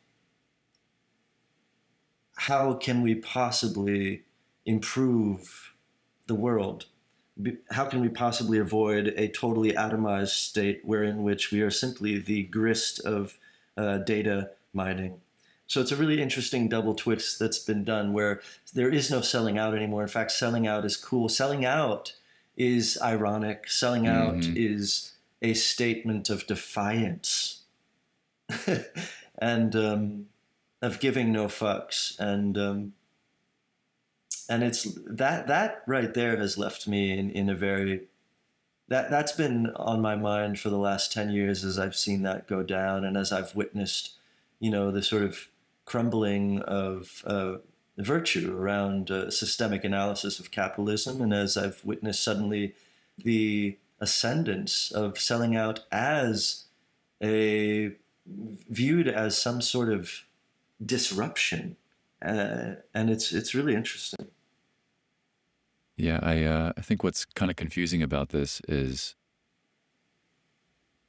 how 2.36 2.74
can 2.74 3.02
we 3.02 3.16
possibly 3.16 4.24
improve 4.66 5.74
the 6.28 6.36
world? 6.36 6.86
How 7.72 7.86
can 7.86 8.02
we 8.02 8.10
possibly 8.10 8.60
avoid 8.60 9.14
a 9.16 9.28
totally 9.28 9.74
atomized 9.74 10.30
state 10.30 10.82
wherein 10.84 11.24
which 11.24 11.52
we 11.52 11.62
are 11.62 11.72
simply 11.72 12.18
the 12.18 12.44
grist 12.44 13.00
of 13.06 13.38
uh, 13.78 14.00
data 14.00 14.52
mining? 14.74 15.22
So 15.70 15.80
it's 15.82 15.92
a 15.92 15.96
really 15.96 16.20
interesting 16.20 16.68
double 16.68 16.96
twist 16.96 17.38
that's 17.38 17.60
been 17.60 17.84
done 17.84 18.12
where 18.12 18.42
there 18.74 18.90
is 18.90 19.12
no 19.12 19.22
selling 19.22 19.60
out 19.60 19.76
anymore. 19.76 20.02
In 20.02 20.08
fact, 20.08 20.32
selling 20.32 20.66
out 20.66 20.84
is 20.84 20.98
cool. 20.98 21.30
Selling 21.30 21.64
out 21.64 22.16
is 22.58 22.98
ironic. 23.04 23.70
Selling 23.70 24.08
out 24.08 24.38
Mhm. 24.38 24.56
is 24.58 25.14
a 25.44 25.54
statement 25.54 26.28
of 26.30 26.48
defiance. 26.48 27.62
and 29.38 29.76
um, 29.76 30.26
of 30.82 31.00
giving 31.00 31.32
no 31.32 31.46
fucks 31.46 32.20
and 32.20 32.58
um, 32.58 32.94
and 34.50 34.64
it's 34.64 34.88
that 35.06 35.46
that 35.48 35.84
right 35.86 36.16
there 36.16 36.36
has 36.38 36.58
left 36.58 36.88
me 36.88 37.12
in, 37.18 37.30
in 37.30 37.48
a 37.48 37.56
very 37.56 38.08
that 38.88 39.12
that's 39.12 39.34
been 39.34 39.68
on 39.76 40.02
my 40.02 40.16
mind 40.16 40.60
for 40.60 40.70
the 40.70 40.80
last 40.80 41.12
10 41.14 41.30
years 41.30 41.64
as 41.64 41.78
I've 41.78 41.96
seen 41.96 42.24
that 42.24 42.48
go 42.48 42.64
down 42.64 43.06
and 43.06 43.16
as 43.16 43.32
I've 43.32 43.54
witnessed 43.56 44.14
you 44.60 44.72
know 44.72 44.90
the 44.90 45.04
sort 45.04 45.22
of 45.22 45.48
crumbling 45.90 46.62
of 46.62 47.24
uh, 47.26 47.56
virtue 47.98 48.56
around 48.56 49.10
uh, 49.10 49.32
systemic 49.32 49.84
analysis 49.84 50.40
of 50.40 50.52
capitalism 50.52 51.20
and 51.22 51.34
as 51.34 51.58
I've 51.58 51.84
witnessed 51.84 52.24
suddenly 52.24 52.76
the 53.18 53.76
ascendance 54.00 54.92
of 54.92 55.20
selling 55.20 55.56
out 55.56 55.82
as 55.92 56.66
a 57.22 57.92
viewed 58.70 59.08
as 59.08 59.38
some 59.38 59.62
sort 59.62 59.90
of 59.90 60.26
disruption, 60.84 61.76
uh, 62.22 62.76
and 62.94 63.10
it's 63.10 63.34
it's 63.34 63.56
really 63.56 63.76
interesting. 63.76 64.28
Yeah, 65.98 66.20
I 66.22 66.44
uh, 66.44 66.74
I 66.78 66.82
think 66.82 67.04
what's 67.04 67.26
kind 67.26 67.50
of 67.50 67.58
confusing 67.58 68.04
about 68.04 68.30
this 68.30 68.62
is 68.68 69.16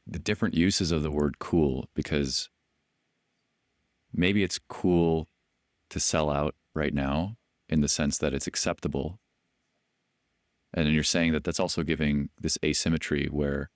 the 0.07 0.19
different 0.19 0.55
uses 0.55 0.91
of 0.91 1.03
the 1.03 1.11
word 1.11 1.39
cool 1.39 1.87
because 1.95 2.49
maybe 4.13 4.43
it's 4.43 4.59
cool 4.69 5.29
to 5.91 6.01
sell 6.01 6.31
out 6.31 6.55
right 6.75 6.95
now 6.95 7.37
in 7.69 7.81
the 7.81 7.89
sense 7.89 8.19
that 8.19 8.35
it's 8.35 8.47
acceptable. 8.47 9.19
And 10.73 10.87
then 10.87 10.95
you're 10.95 11.03
saying 11.03 11.33
that 11.33 11.45
that's 11.45 11.61
also 11.61 11.83
giving 11.83 12.31
this 12.41 12.59
asymmetry 12.65 13.27
where 13.27 13.71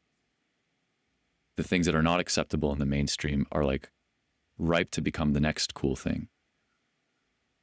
the 1.56 1.62
things 1.62 1.86
that 1.86 1.94
are 1.94 2.02
not 2.02 2.20
acceptable 2.20 2.72
in 2.72 2.78
the 2.78 2.86
mainstream 2.86 3.46
are 3.52 3.64
like 3.64 3.90
ripe 4.58 4.90
to 4.92 5.00
become 5.00 5.32
the 5.32 5.40
next 5.40 5.74
cool 5.74 5.96
thing. 5.96 6.28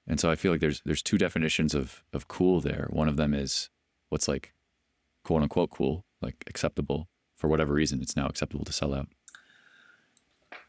And 0.08 0.20
so 0.20 0.30
I 0.32 0.36
feel 0.36 0.52
like 0.52 0.62
there's 0.62 0.82
there's 0.86 1.04
two 1.04 1.18
definitions 1.18 1.74
of 1.74 2.04
of 2.12 2.28
cool 2.28 2.60
there. 2.60 2.88
One 2.90 3.08
of 3.08 3.18
them 3.18 3.34
is 3.34 3.70
what's 4.10 4.28
like 4.28 4.54
quote 5.24 5.42
unquote 5.42 5.70
cool, 5.70 6.06
like 6.22 6.44
acceptable 6.48 7.08
for 7.36 7.48
whatever 7.48 7.74
reason. 7.74 8.02
It's 8.02 8.16
now 8.16 8.28
acceptable 8.28 8.66
to 8.66 8.74
sell 8.74 8.94
out. 8.94 9.08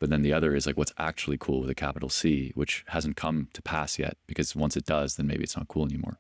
But 0.02 0.10
then 0.10 0.22
the 0.22 0.32
other 0.32 0.52
is 0.56 0.66
like 0.66 0.76
what's 0.76 0.92
actually 0.98 1.38
cool 1.38 1.60
with 1.60 1.70
a 1.70 1.76
capital 1.76 2.08
C, 2.08 2.50
which 2.56 2.84
hasn't 2.88 3.14
come 3.14 3.46
to 3.52 3.62
pass 3.62 4.00
yet. 4.00 4.16
Because 4.26 4.56
once 4.56 4.76
it 4.76 4.84
does, 4.84 5.14
then 5.14 5.28
maybe 5.28 5.44
it's 5.44 5.56
not 5.56 5.68
cool 5.68 5.84
anymore. 5.86 6.18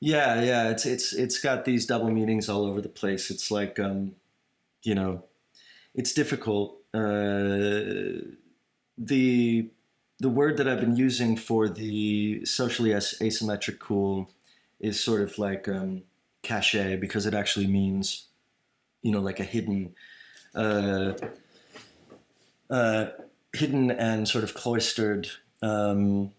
Yeah, 0.00 0.40
yeah, 0.40 0.70
it's 0.70 0.86
it's 0.86 1.12
it's 1.12 1.38
got 1.38 1.66
these 1.66 1.84
double 1.84 2.10
meanings 2.10 2.48
all 2.48 2.64
over 2.64 2.80
the 2.80 2.88
place. 2.88 3.30
It's 3.30 3.50
like 3.50 3.78
um, 3.78 4.12
you 4.82 4.94
know, 4.94 5.24
it's 5.94 6.14
difficult. 6.14 6.78
Uh, 6.94 8.32
the 8.96 9.68
the 10.20 10.30
word 10.30 10.56
that 10.56 10.66
I've 10.66 10.80
been 10.80 10.96
using 10.96 11.36
for 11.36 11.68
the 11.68 12.46
socially 12.46 12.94
as- 12.94 13.18
asymmetric 13.20 13.78
cool 13.78 14.30
is 14.80 14.98
sort 15.04 15.20
of 15.20 15.38
like 15.38 15.68
um, 15.68 16.04
cachet 16.42 16.96
because 16.96 17.26
it 17.26 17.34
actually 17.34 17.66
means, 17.66 18.28
you 19.02 19.12
know, 19.12 19.20
like 19.20 19.38
a 19.38 19.44
hidden, 19.44 19.94
uh, 20.54 21.12
uh, 22.70 23.06
hidden 23.52 23.90
and 23.90 24.28
sort 24.28 24.44
of 24.44 24.54
cloistered 24.54 25.28
um, 25.62 26.32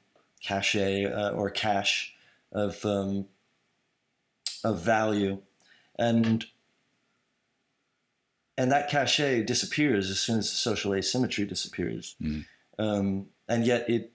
cachet 0.44 1.06
uh, 1.06 1.32
or 1.32 1.50
cache 1.50 2.14
of 2.52 2.86
um, 2.86 3.26
of 4.64 4.82
value, 4.82 5.40
and 5.98 6.46
and 8.58 8.72
that 8.72 8.90
cachet 8.90 9.44
disappears 9.44 10.10
as 10.10 10.20
soon 10.20 10.40
as 10.40 10.50
the 10.50 10.56
social 10.56 10.94
asymmetry 10.94 11.46
disappears, 11.46 12.16
Mm. 12.22 12.46
um, 12.80 13.28
and 13.48 13.66
yet 13.66 13.90
it 13.90 14.12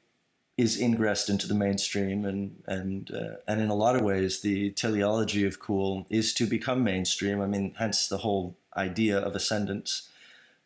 is 0.56 0.78
ingressed 0.78 1.30
into 1.30 1.46
the 1.46 1.54
mainstream, 1.54 2.24
and 2.24 2.62
and 2.66 3.10
uh, 3.12 3.36
and 3.46 3.60
in 3.60 3.70
a 3.70 3.74
lot 3.74 3.96
of 3.96 4.02
ways, 4.02 4.40
the 4.40 4.70
teleology 4.70 5.46
of 5.46 5.58
cool 5.58 6.06
is 6.10 6.34
to 6.34 6.46
become 6.46 6.84
mainstream. 6.84 7.40
I 7.40 7.46
mean, 7.46 7.74
hence 7.78 8.08
the 8.08 8.18
whole 8.18 8.56
idea 8.76 9.18
of 9.18 9.34
ascendance, 9.34 10.08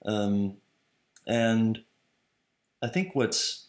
um, 0.05 0.57
and 1.27 1.83
I 2.83 2.89
think 2.89 3.15
what's 3.15 3.67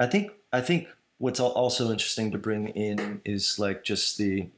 I 0.00 0.06
think 0.06 0.32
I 0.52 0.60
think 0.60 0.88
what's 1.18 1.40
also 1.40 1.90
interesting 1.90 2.30
to 2.32 2.38
bring 2.38 2.68
in 2.68 3.20
is 3.24 3.58
like 3.58 3.84
just 3.84 4.18
the 4.18 4.48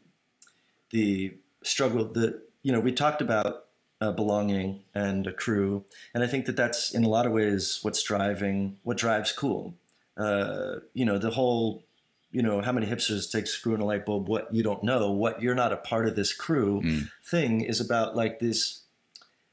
the 0.90 1.34
struggle 1.62 2.04
that 2.04 2.40
you 2.62 2.72
know 2.72 2.80
we 2.80 2.92
talked 2.92 3.20
about 3.20 3.66
uh, 4.00 4.12
belonging 4.12 4.80
and 4.94 5.26
a 5.26 5.32
crew, 5.32 5.84
and 6.14 6.22
I 6.22 6.26
think 6.26 6.46
that 6.46 6.56
that's 6.56 6.92
in 6.94 7.04
a 7.04 7.08
lot 7.08 7.26
of 7.26 7.32
ways 7.32 7.80
what's 7.82 8.02
driving 8.02 8.78
what 8.82 8.96
drives 8.96 9.32
cool. 9.32 9.74
Uh, 10.16 10.76
you 10.92 11.04
know 11.04 11.18
the 11.18 11.30
whole 11.30 11.82
you 12.30 12.42
know 12.42 12.60
how 12.60 12.72
many 12.72 12.86
hipsters 12.86 13.30
take 13.30 13.46
screw 13.46 13.74
in 13.74 13.80
a 13.80 13.84
light 13.84 14.06
bulb 14.06 14.28
what 14.28 14.52
you 14.54 14.62
don't 14.62 14.82
know 14.84 15.10
what 15.10 15.42
you're 15.42 15.54
not 15.54 15.72
a 15.72 15.76
part 15.76 16.06
of 16.06 16.14
this 16.16 16.32
crew 16.32 16.80
Mm. 16.82 17.10
thing 17.24 17.60
is 17.62 17.80
about 17.80 18.14
like 18.16 18.38
this 18.38 18.82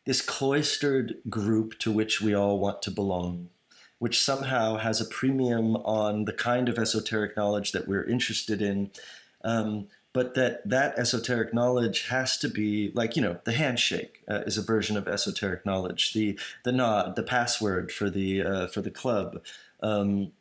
this 0.06 0.22
cloistered 0.22 1.16
group 1.30 1.78
to 1.80 1.92
which 1.92 2.22
we 2.22 2.34
all 2.34 2.60
want 2.60 2.82
to 2.82 2.92
belong 2.92 3.50
which 4.02 4.20
somehow 4.20 4.78
has 4.78 5.00
a 5.00 5.06
premium 5.06 5.76
on 5.76 6.26
the 6.26 6.34
kind 6.34 6.68
of 6.68 6.80
esoteric 6.80 7.38
knowledge 7.38 7.72
that 7.72 7.88
we're 7.88 8.04
interested 8.04 8.60
in 8.60 8.90
um, 9.44 9.88
but 10.14 10.34
that 10.34 10.68
that 10.68 10.98
esoteric 10.98 11.54
knowledge 11.54 12.08
has 12.08 12.38
to 12.38 12.48
be 12.48 12.92
like 12.96 13.16
you 13.16 13.22
know 13.22 13.40
the 13.44 13.52
handshake 13.52 14.24
uh, 14.28 14.42
is 14.46 14.58
a 14.58 14.64
version 14.64 14.98
of 14.98 15.08
esoteric 15.08 15.66
knowledge 15.66 16.14
the 16.14 16.38
the 16.64 16.72
nod 16.72 17.16
the 17.16 17.24
password 17.24 17.92
for 17.92 18.10
the 18.10 18.42
uh, 18.42 18.68
for 18.68 18.82
the 18.82 18.92
club 18.92 19.42
um, 19.84 20.32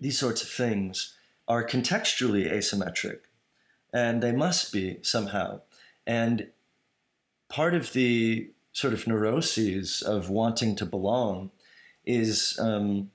these 0.00 0.18
sorts 0.18 0.42
of 0.42 0.48
things 0.48 1.14
are 1.46 1.66
contextually 1.66 2.50
asymmetric 2.50 3.20
and 3.92 4.22
they 4.22 4.32
must 4.32 4.72
be 4.72 4.98
somehow 5.02 5.60
and 6.06 6.48
part 7.48 7.74
of 7.74 7.92
the 7.92 8.50
sort 8.76 8.92
of 8.92 9.06
neuroses 9.06 10.02
of 10.02 10.28
wanting 10.28 10.76
to 10.76 10.84
belong 10.84 11.50
is 12.04 12.58
um, 12.60 13.10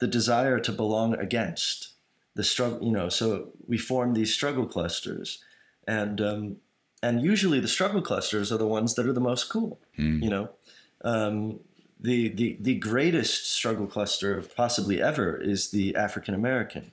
the 0.00 0.08
desire 0.08 0.58
to 0.58 0.72
belong 0.72 1.14
against 1.14 1.92
the 2.34 2.42
struggle. 2.42 2.84
You 2.84 2.90
know, 2.90 3.08
so 3.08 3.50
we 3.68 3.78
form 3.78 4.14
these 4.14 4.34
struggle 4.34 4.66
clusters, 4.66 5.38
and 5.86 6.20
um, 6.20 6.56
and 7.00 7.22
usually 7.22 7.60
the 7.60 7.68
struggle 7.68 8.02
clusters 8.02 8.50
are 8.50 8.58
the 8.58 8.66
ones 8.66 8.94
that 8.94 9.06
are 9.06 9.12
the 9.12 9.20
most 9.20 9.48
cool. 9.48 9.78
Mm. 9.96 10.20
You 10.20 10.30
know, 10.30 10.50
um, 11.04 11.60
the 12.00 12.30
the 12.30 12.56
the 12.60 12.74
greatest 12.74 13.52
struggle 13.52 13.86
cluster 13.86 14.36
of 14.36 14.56
possibly 14.56 15.00
ever 15.00 15.36
is 15.40 15.70
the 15.70 15.94
African 15.94 16.34
American, 16.34 16.90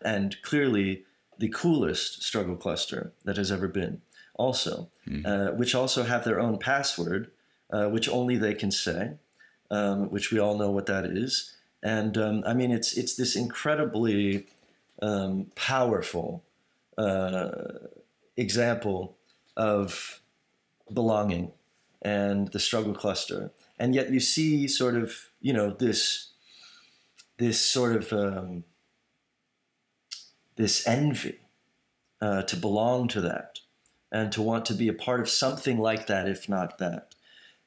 and 0.00 0.40
clearly 0.40 1.04
the 1.36 1.50
coolest 1.50 2.22
struggle 2.22 2.56
cluster 2.56 3.12
that 3.26 3.36
has 3.36 3.52
ever 3.52 3.68
been. 3.68 4.00
Also, 4.36 4.88
uh, 5.26 5.48
which 5.48 5.74
also 5.74 6.04
have 6.04 6.22
their 6.22 6.38
own 6.38 6.58
password, 6.58 7.28
uh, 7.70 7.86
which 7.86 8.08
only 8.08 8.36
they 8.36 8.54
can 8.54 8.70
say, 8.70 9.12
um, 9.70 10.10
which 10.10 10.30
we 10.30 10.38
all 10.38 10.56
know 10.56 10.70
what 10.70 10.86
that 10.86 11.04
is. 11.04 11.54
And 11.82 12.16
um, 12.18 12.42
I 12.46 12.54
mean, 12.54 12.70
it's 12.72 12.96
it's 12.96 13.14
this 13.14 13.36
incredibly 13.36 14.46
um, 15.00 15.52
powerful 15.54 16.42
uh, 16.96 17.50
example 18.36 19.16
of 19.56 20.20
belonging 20.92 21.52
and 22.02 22.48
the 22.48 22.60
struggle 22.60 22.94
cluster. 22.94 23.50
And 23.78 23.94
yet 23.94 24.10
you 24.10 24.20
see 24.20 24.66
sort 24.66 24.96
of, 24.96 25.30
you 25.40 25.52
know, 25.52 25.70
this 25.70 26.30
this 27.36 27.60
sort 27.60 27.94
of 27.94 28.12
um, 28.12 28.64
this 30.56 30.86
envy 30.86 31.38
uh, 32.20 32.42
to 32.42 32.56
belong 32.56 33.08
to 33.08 33.20
that 33.20 33.60
and 34.10 34.32
to 34.32 34.42
want 34.42 34.64
to 34.66 34.74
be 34.74 34.88
a 34.88 34.92
part 34.92 35.20
of 35.20 35.28
something 35.28 35.78
like 35.78 36.06
that, 36.06 36.28
if 36.28 36.48
not 36.48 36.78
that. 36.78 37.14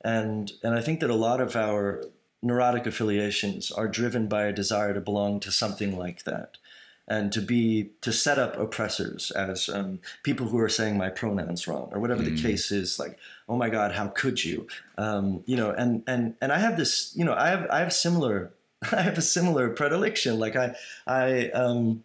And 0.04 0.52
and 0.64 0.74
I 0.76 0.82
think 0.82 1.00
that 1.00 1.10
a 1.10 1.16
lot 1.16 1.42
of 1.42 1.56
our 1.56 2.04
neurotic 2.42 2.86
affiliations 2.88 3.72
are 3.72 3.88
driven 3.88 4.28
by 4.28 4.46
a 4.46 4.54
desire 4.54 4.94
to 4.94 5.00
belong 5.02 5.40
to 5.42 5.52
something 5.52 5.96
like 5.98 6.24
that 6.24 6.58
and 7.08 7.32
to 7.32 7.42
be 7.42 7.92
to 8.02 8.12
set 8.12 8.40
up 8.40 8.58
oppressors 8.58 9.32
as 9.32 9.70
um, 9.70 10.00
people 10.24 10.48
who 10.48 10.58
are 10.60 10.70
saying 10.70 10.98
my 10.98 11.10
pronouns 11.10 11.68
wrong 11.68 11.90
or 11.92 12.00
whatever 12.00 12.24
the 12.24 12.32
Mm. 12.32 12.42
case 12.42 12.72
is 12.72 12.98
like 13.00 13.18
oh 13.50 13.58
my 13.58 13.70
god 13.70 13.92
how 13.92 14.08
could 14.08 14.44
you 14.44 14.68
um, 14.98 15.44
you 15.46 15.56
know 15.58 15.72
and 15.72 16.04
and 16.08 16.36
and 16.42 16.52
i 16.52 16.58
have 16.58 16.78
this 16.78 17.14
you 17.16 17.26
know 17.26 17.34
i 17.34 17.50
have 17.50 17.68
i 17.70 17.80
have 17.80 17.94
similar 17.94 18.54
i 18.92 19.02
have 19.02 19.18
a 19.18 19.22
similar 19.22 19.70
predilection 19.70 20.40
like 20.40 20.56
i 20.56 20.76
i 21.06 21.50
um 21.50 22.04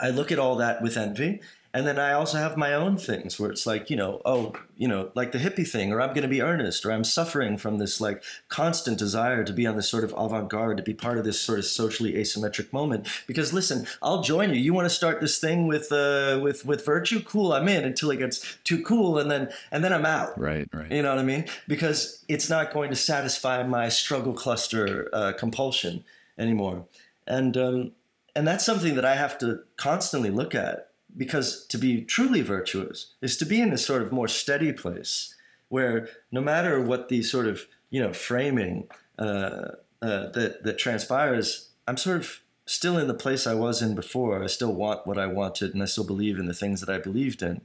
i 0.00 0.10
look 0.10 0.30
at 0.32 0.38
all 0.38 0.56
that 0.56 0.82
with 0.82 0.96
envy 0.96 1.40
and 1.72 1.86
then 1.86 2.00
I 2.00 2.12
also 2.12 2.38
have 2.38 2.56
my 2.56 2.74
own 2.74 2.96
things 2.96 3.38
where 3.38 3.50
it's 3.50 3.64
like, 3.64 3.90
you 3.90 3.96
know, 3.96 4.20
oh, 4.24 4.54
you 4.76 4.88
know, 4.88 5.12
like 5.14 5.30
the 5.30 5.38
hippie 5.38 5.68
thing, 5.68 5.92
or 5.92 6.00
I'm 6.00 6.08
going 6.08 6.22
to 6.22 6.28
be 6.28 6.42
earnest, 6.42 6.84
or 6.84 6.90
I'm 6.90 7.04
suffering 7.04 7.56
from 7.58 7.78
this 7.78 8.00
like 8.00 8.24
constant 8.48 8.98
desire 8.98 9.44
to 9.44 9.52
be 9.52 9.68
on 9.68 9.76
this 9.76 9.88
sort 9.88 10.02
of 10.02 10.12
avant 10.16 10.48
garde, 10.48 10.78
to 10.78 10.82
be 10.82 10.94
part 10.94 11.16
of 11.16 11.24
this 11.24 11.40
sort 11.40 11.60
of 11.60 11.64
socially 11.64 12.14
asymmetric 12.14 12.72
moment. 12.72 13.06
Because 13.28 13.52
listen, 13.52 13.86
I'll 14.02 14.22
join 14.22 14.50
you. 14.50 14.56
You 14.56 14.74
want 14.74 14.86
to 14.86 14.94
start 14.94 15.20
this 15.20 15.38
thing 15.38 15.68
with 15.68 15.92
uh, 15.92 16.40
with 16.42 16.66
with 16.66 16.84
virtue? 16.84 17.22
Cool, 17.22 17.52
I'm 17.52 17.68
in 17.68 17.84
until 17.84 18.10
it 18.10 18.16
gets 18.16 18.58
too 18.64 18.82
cool, 18.82 19.18
and 19.18 19.30
then 19.30 19.50
and 19.70 19.84
then 19.84 19.92
I'm 19.92 20.06
out. 20.06 20.36
Right, 20.38 20.66
right. 20.72 20.90
You 20.90 21.02
know 21.02 21.10
what 21.10 21.20
I 21.20 21.24
mean? 21.24 21.44
Because 21.68 22.24
it's 22.28 22.50
not 22.50 22.72
going 22.72 22.90
to 22.90 22.96
satisfy 22.96 23.62
my 23.62 23.88
struggle 23.88 24.32
cluster 24.32 25.08
uh, 25.12 25.34
compulsion 25.38 26.02
anymore, 26.36 26.86
and 27.28 27.56
um, 27.56 27.92
and 28.34 28.46
that's 28.46 28.66
something 28.66 28.96
that 28.96 29.04
I 29.04 29.14
have 29.14 29.38
to 29.38 29.60
constantly 29.76 30.30
look 30.30 30.54
at. 30.54 30.89
Because 31.16 31.66
to 31.66 31.78
be 31.78 32.02
truly 32.02 32.40
virtuous 32.40 33.14
is 33.20 33.36
to 33.38 33.44
be 33.44 33.60
in 33.60 33.70
this 33.70 33.84
sort 33.84 34.02
of 34.02 34.12
more 34.12 34.28
steady 34.28 34.72
place, 34.72 35.34
where 35.68 36.08
no 36.30 36.40
matter 36.40 36.80
what 36.80 37.08
the 37.08 37.22
sort 37.22 37.46
of 37.46 37.66
you 37.90 38.00
know 38.00 38.12
framing 38.12 38.88
uh, 39.18 39.72
uh, 40.02 40.28
that 40.30 40.62
that 40.62 40.78
transpires, 40.78 41.70
I'm 41.86 41.96
sort 41.96 42.18
of 42.18 42.40
still 42.66 42.96
in 42.98 43.08
the 43.08 43.14
place 43.14 43.46
I 43.46 43.54
was 43.54 43.82
in 43.82 43.94
before. 43.94 44.42
I 44.42 44.46
still 44.46 44.74
want 44.74 45.06
what 45.06 45.18
I 45.18 45.26
wanted, 45.26 45.74
and 45.74 45.82
I 45.82 45.86
still 45.86 46.06
believe 46.06 46.38
in 46.38 46.46
the 46.46 46.54
things 46.54 46.80
that 46.80 46.88
I 46.88 46.98
believed 46.98 47.42
in 47.42 47.62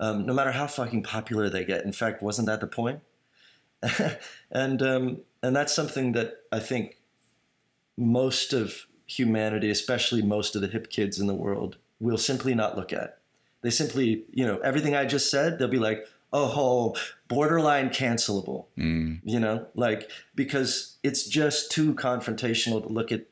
um, 0.00 0.24
no 0.24 0.32
matter 0.32 0.50
how 0.50 0.66
fucking 0.66 1.02
popular 1.02 1.48
they 1.48 1.64
get. 1.64 1.84
In 1.84 1.92
fact, 1.92 2.22
wasn't 2.22 2.46
that 2.46 2.60
the 2.60 2.66
point? 2.66 3.00
and 4.50 4.82
um, 4.82 5.18
and 5.42 5.54
that's 5.54 5.74
something 5.74 6.12
that 6.12 6.38
I 6.50 6.58
think 6.58 6.96
most 7.96 8.52
of 8.52 8.86
humanity, 9.06 9.70
especially 9.70 10.22
most 10.22 10.56
of 10.56 10.62
the 10.62 10.68
hip 10.68 10.90
kids 10.90 11.20
in 11.20 11.26
the 11.26 11.34
world, 11.34 11.76
will 12.00 12.18
simply 12.18 12.54
not 12.54 12.76
look 12.76 12.92
at. 12.92 13.18
They 13.62 13.70
simply, 13.70 14.24
you 14.32 14.46
know, 14.46 14.58
everything 14.58 14.96
I 14.96 15.04
just 15.04 15.30
said, 15.30 15.58
they'll 15.58 15.68
be 15.68 15.78
like, 15.78 16.06
oh, 16.32 16.94
borderline 17.28 17.90
cancelable 17.90 18.66
Mm. 18.78 19.20
you 19.24 19.38
know 19.40 19.66
like 19.74 20.10
because 20.34 20.96
it's 21.02 21.26
just 21.26 21.70
too 21.70 21.94
confrontational 21.94 22.82
to 22.82 22.88
look 22.88 23.12
at 23.12 23.26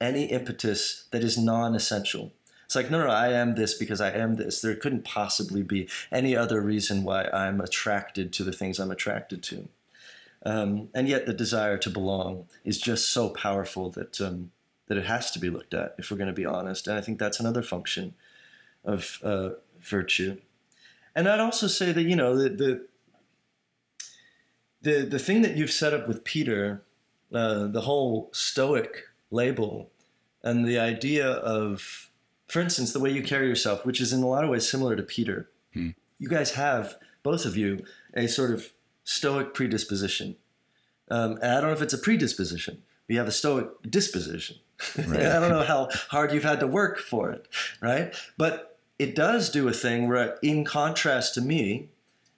any 0.00 0.24
impetus 0.24 1.06
that 1.10 1.22
is 1.22 1.36
non-essential 1.38 2.32
it's 2.64 2.74
like 2.76 2.90
no 2.90 2.98
no 3.02 3.10
i 3.10 3.28
am 3.28 3.54
this 3.54 3.74
because 3.74 4.00
i 4.00 4.10
am 4.10 4.34
this 4.36 4.60
there 4.60 4.74
couldn't 4.74 5.04
possibly 5.04 5.62
be 5.62 5.88
any 6.12 6.36
other 6.36 6.60
reason 6.60 7.02
why 7.04 7.24
i'm 7.32 7.60
attracted 7.60 8.32
to 8.32 8.44
the 8.44 8.52
things 8.52 8.78
i'm 8.78 8.90
attracted 8.90 9.42
to 9.42 9.68
um, 10.44 10.88
and 10.94 11.06
yet 11.08 11.26
the 11.26 11.34
desire 11.34 11.76
to 11.78 11.90
belong 11.90 12.46
is 12.64 12.78
just 12.80 13.10
so 13.10 13.28
powerful 13.28 13.90
that 13.90 14.20
um, 14.20 14.50
that 14.90 14.98
it 14.98 15.06
has 15.06 15.30
to 15.30 15.38
be 15.38 15.48
looked 15.48 15.72
at 15.72 15.94
if 15.98 16.10
we're 16.10 16.18
going 16.18 16.26
to 16.26 16.34
be 16.34 16.44
honest 16.44 16.86
and 16.86 16.98
i 16.98 17.00
think 17.00 17.18
that's 17.18 17.38
another 17.40 17.62
function 17.62 18.12
of 18.84 19.18
uh, 19.22 19.50
virtue 19.80 20.36
and 21.14 21.28
i'd 21.28 21.40
also 21.40 21.66
say 21.66 21.92
that 21.92 22.02
you 22.02 22.16
know 22.16 22.36
the, 22.36 22.48
the 22.50 22.86
the 24.82 25.00
the 25.02 25.18
thing 25.18 25.42
that 25.42 25.56
you've 25.56 25.70
set 25.70 25.92
up 25.92 26.08
with 26.08 26.24
Peter, 26.24 26.82
uh, 27.32 27.66
the 27.66 27.82
whole 27.82 28.30
Stoic 28.32 29.04
label, 29.30 29.90
and 30.42 30.66
the 30.66 30.78
idea 30.78 31.26
of, 31.26 32.10
for 32.48 32.60
instance, 32.60 32.92
the 32.92 33.00
way 33.00 33.10
you 33.10 33.22
carry 33.22 33.46
yourself, 33.46 33.84
which 33.84 34.00
is 34.00 34.12
in 34.12 34.22
a 34.22 34.28
lot 34.28 34.44
of 34.44 34.50
ways 34.50 34.68
similar 34.68 34.96
to 34.96 35.02
Peter. 35.02 35.48
Hmm. 35.74 35.90
You 36.18 36.28
guys 36.28 36.52
have 36.52 36.96
both 37.22 37.44
of 37.44 37.56
you 37.56 37.84
a 38.14 38.26
sort 38.26 38.50
of 38.52 38.72
Stoic 39.04 39.54
predisposition, 39.54 40.36
um, 41.10 41.32
and 41.42 41.52
I 41.52 41.54
don't 41.60 41.70
know 41.70 41.72
if 41.72 41.82
it's 41.82 41.94
a 41.94 41.98
predisposition. 41.98 42.82
You 43.08 43.18
have 43.18 43.28
a 43.28 43.32
Stoic 43.32 43.68
disposition. 43.88 44.56
Right. 45.06 45.20
I 45.26 45.40
don't 45.40 45.50
know 45.50 45.62
how 45.64 45.88
hard 46.08 46.32
you've 46.32 46.44
had 46.44 46.60
to 46.60 46.66
work 46.66 46.98
for 46.98 47.30
it, 47.30 47.46
right? 47.80 48.14
But 48.36 48.78
it 48.98 49.14
does 49.14 49.50
do 49.50 49.66
a 49.68 49.72
thing 49.72 50.08
where, 50.08 50.38
in 50.42 50.64
contrast 50.64 51.34
to 51.34 51.40
me, 51.40 51.88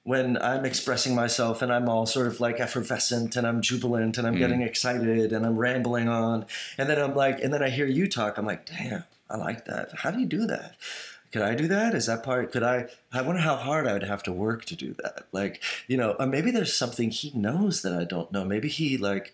when 0.04 0.36
I'm 0.42 0.64
expressing 0.64 1.14
myself 1.14 1.62
and 1.62 1.72
I'm 1.72 1.88
all 1.88 2.06
sort 2.06 2.26
of 2.26 2.40
like 2.40 2.58
effervescent 2.58 3.36
and 3.36 3.46
I'm 3.46 3.60
jubilant 3.62 4.18
and 4.18 4.26
I'm 4.26 4.34
Mm. 4.34 4.38
getting 4.38 4.62
excited 4.62 5.32
and 5.32 5.46
I'm 5.46 5.56
rambling 5.56 6.08
on, 6.08 6.46
and 6.76 6.88
then 6.88 6.98
I'm 7.00 7.14
like, 7.14 7.40
and 7.42 7.52
then 7.54 7.62
I 7.62 7.70
hear 7.70 7.86
you 7.86 8.08
talk, 8.08 8.36
I'm 8.36 8.46
like, 8.46 8.66
damn, 8.66 9.04
I 9.30 9.36
like 9.36 9.64
that. 9.66 9.90
How 9.98 10.10
do 10.10 10.18
you 10.18 10.26
do 10.26 10.46
that? 10.46 10.74
Could 11.32 11.42
I 11.42 11.54
do 11.54 11.66
that? 11.68 11.94
Is 11.94 12.06
that 12.06 12.22
part? 12.24 12.52
Could 12.52 12.62
I? 12.62 12.88
I 13.12 13.22
wonder 13.22 13.40
how 13.40 13.56
hard 13.56 13.86
I 13.86 13.92
would 13.94 14.02
have 14.02 14.22
to 14.24 14.32
work 14.32 14.64
to 14.66 14.76
do 14.76 14.92
that. 15.02 15.26
Like, 15.32 15.62
you 15.88 15.96
know, 15.96 16.12
or 16.18 16.26
maybe 16.26 16.50
there's 16.50 16.76
something 16.76 17.10
he 17.10 17.30
knows 17.34 17.80
that 17.82 17.94
I 17.94 18.04
don't 18.04 18.30
know. 18.32 18.44
Maybe 18.44 18.68
he 18.68 18.98
like, 18.98 19.32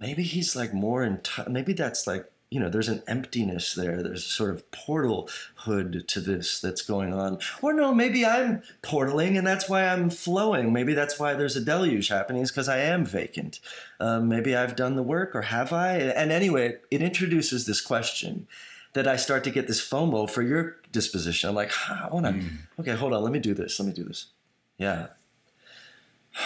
maybe 0.00 0.22
he's 0.22 0.56
like 0.56 0.74
more 0.74 1.02
in 1.02 1.20
touch. 1.20 1.48
Maybe 1.48 1.72
that's 1.72 2.06
like, 2.06 2.30
you 2.50 2.60
know, 2.60 2.68
there's 2.68 2.88
an 2.88 3.02
emptiness 3.08 3.74
there. 3.74 4.02
There's 4.02 4.24
a 4.24 4.28
sort 4.28 4.50
of 4.50 4.70
portal 4.70 5.28
hood 5.56 6.06
to 6.08 6.20
this 6.20 6.60
that's 6.60 6.82
going 6.82 7.12
on. 7.12 7.38
Or 7.60 7.72
no, 7.72 7.92
maybe 7.92 8.24
I'm 8.24 8.62
portaling 8.82 9.36
and 9.36 9.46
that's 9.46 9.68
why 9.68 9.86
I'm 9.86 10.10
flowing. 10.10 10.72
Maybe 10.72 10.94
that's 10.94 11.18
why 11.18 11.34
there's 11.34 11.56
a 11.56 11.64
deluge 11.64 12.08
happening 12.08 12.42
is 12.42 12.52
because 12.52 12.68
I 12.68 12.78
am 12.78 13.04
vacant. 13.04 13.58
Um, 13.98 14.28
maybe 14.28 14.54
I've 14.54 14.76
done 14.76 14.94
the 14.94 15.02
work 15.02 15.34
or 15.34 15.42
have 15.42 15.72
I? 15.72 15.96
And 15.98 16.30
anyway, 16.30 16.76
it 16.90 17.02
introduces 17.02 17.66
this 17.66 17.80
question 17.80 18.46
that 18.92 19.08
I 19.08 19.16
start 19.16 19.44
to 19.44 19.50
get 19.50 19.66
this 19.66 19.86
FOMO 19.86 20.30
for 20.30 20.40
your 20.42 20.76
disposition. 20.92 21.50
I'm 21.50 21.54
like, 21.54 21.72
"Ah, 21.88 22.08
I 22.08 22.14
want 22.14 22.26
to, 22.26 22.42
okay, 22.80 22.92
hold 22.94 23.12
on, 23.12 23.22
let 23.22 23.32
me 23.32 23.40
do 23.40 23.52
this. 23.52 23.78
Let 23.78 23.86
me 23.86 23.92
do 23.92 24.04
this. 24.04 24.26
Yeah. 24.78 25.08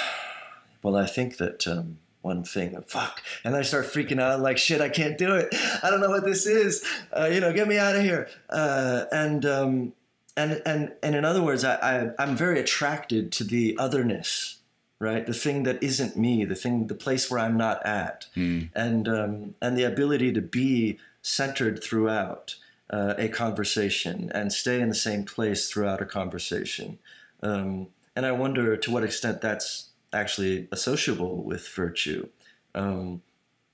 Well, 0.82 0.96
I 0.96 1.04
think 1.04 1.36
that 1.36 1.68
um, 1.68 1.98
one 2.22 2.44
thing, 2.44 2.74
and 2.74 2.84
fuck, 2.86 3.22
and 3.44 3.56
I 3.56 3.62
start 3.62 3.86
freaking 3.86 4.20
out, 4.20 4.40
like, 4.40 4.58
shit, 4.58 4.80
I 4.80 4.88
can't 4.88 5.16
do 5.16 5.34
it. 5.34 5.48
I 5.82 5.90
don't 5.90 6.00
know 6.00 6.10
what 6.10 6.24
this 6.24 6.46
is. 6.46 6.84
Uh, 7.16 7.28
you 7.32 7.40
know, 7.40 7.52
get 7.52 7.68
me 7.68 7.78
out 7.78 7.96
of 7.96 8.02
here. 8.02 8.28
Uh, 8.48 9.04
and 9.10 9.46
um, 9.46 9.92
and 10.36 10.62
and 10.66 10.92
and 11.02 11.14
in 11.14 11.24
other 11.24 11.42
words, 11.42 11.64
I, 11.64 11.74
I 11.76 12.10
I'm 12.18 12.36
very 12.36 12.60
attracted 12.60 13.32
to 13.32 13.44
the 13.44 13.76
otherness, 13.78 14.58
right? 14.98 15.26
The 15.26 15.34
thing 15.34 15.62
that 15.64 15.82
isn't 15.82 16.16
me, 16.16 16.44
the 16.44 16.54
thing, 16.54 16.86
the 16.86 16.94
place 16.94 17.30
where 17.30 17.40
I'm 17.40 17.56
not 17.56 17.84
at, 17.86 18.26
and 18.74 19.08
um, 19.08 19.54
and 19.60 19.76
the 19.76 19.84
ability 19.84 20.32
to 20.32 20.40
be 20.40 20.98
centered 21.22 21.82
throughout 21.82 22.56
uh, 22.90 23.14
a 23.18 23.28
conversation 23.28 24.30
and 24.34 24.52
stay 24.52 24.80
in 24.80 24.88
the 24.88 24.94
same 24.94 25.24
place 25.24 25.70
throughout 25.70 26.02
a 26.02 26.06
conversation. 26.06 26.98
Um, 27.42 27.88
and 28.16 28.26
I 28.26 28.32
wonder 28.32 28.76
to 28.76 28.90
what 28.90 29.04
extent 29.04 29.40
that's 29.40 29.89
actually 30.12 30.68
associable 30.72 31.42
with 31.42 31.68
virtue. 31.68 32.28
Um, 32.74 33.22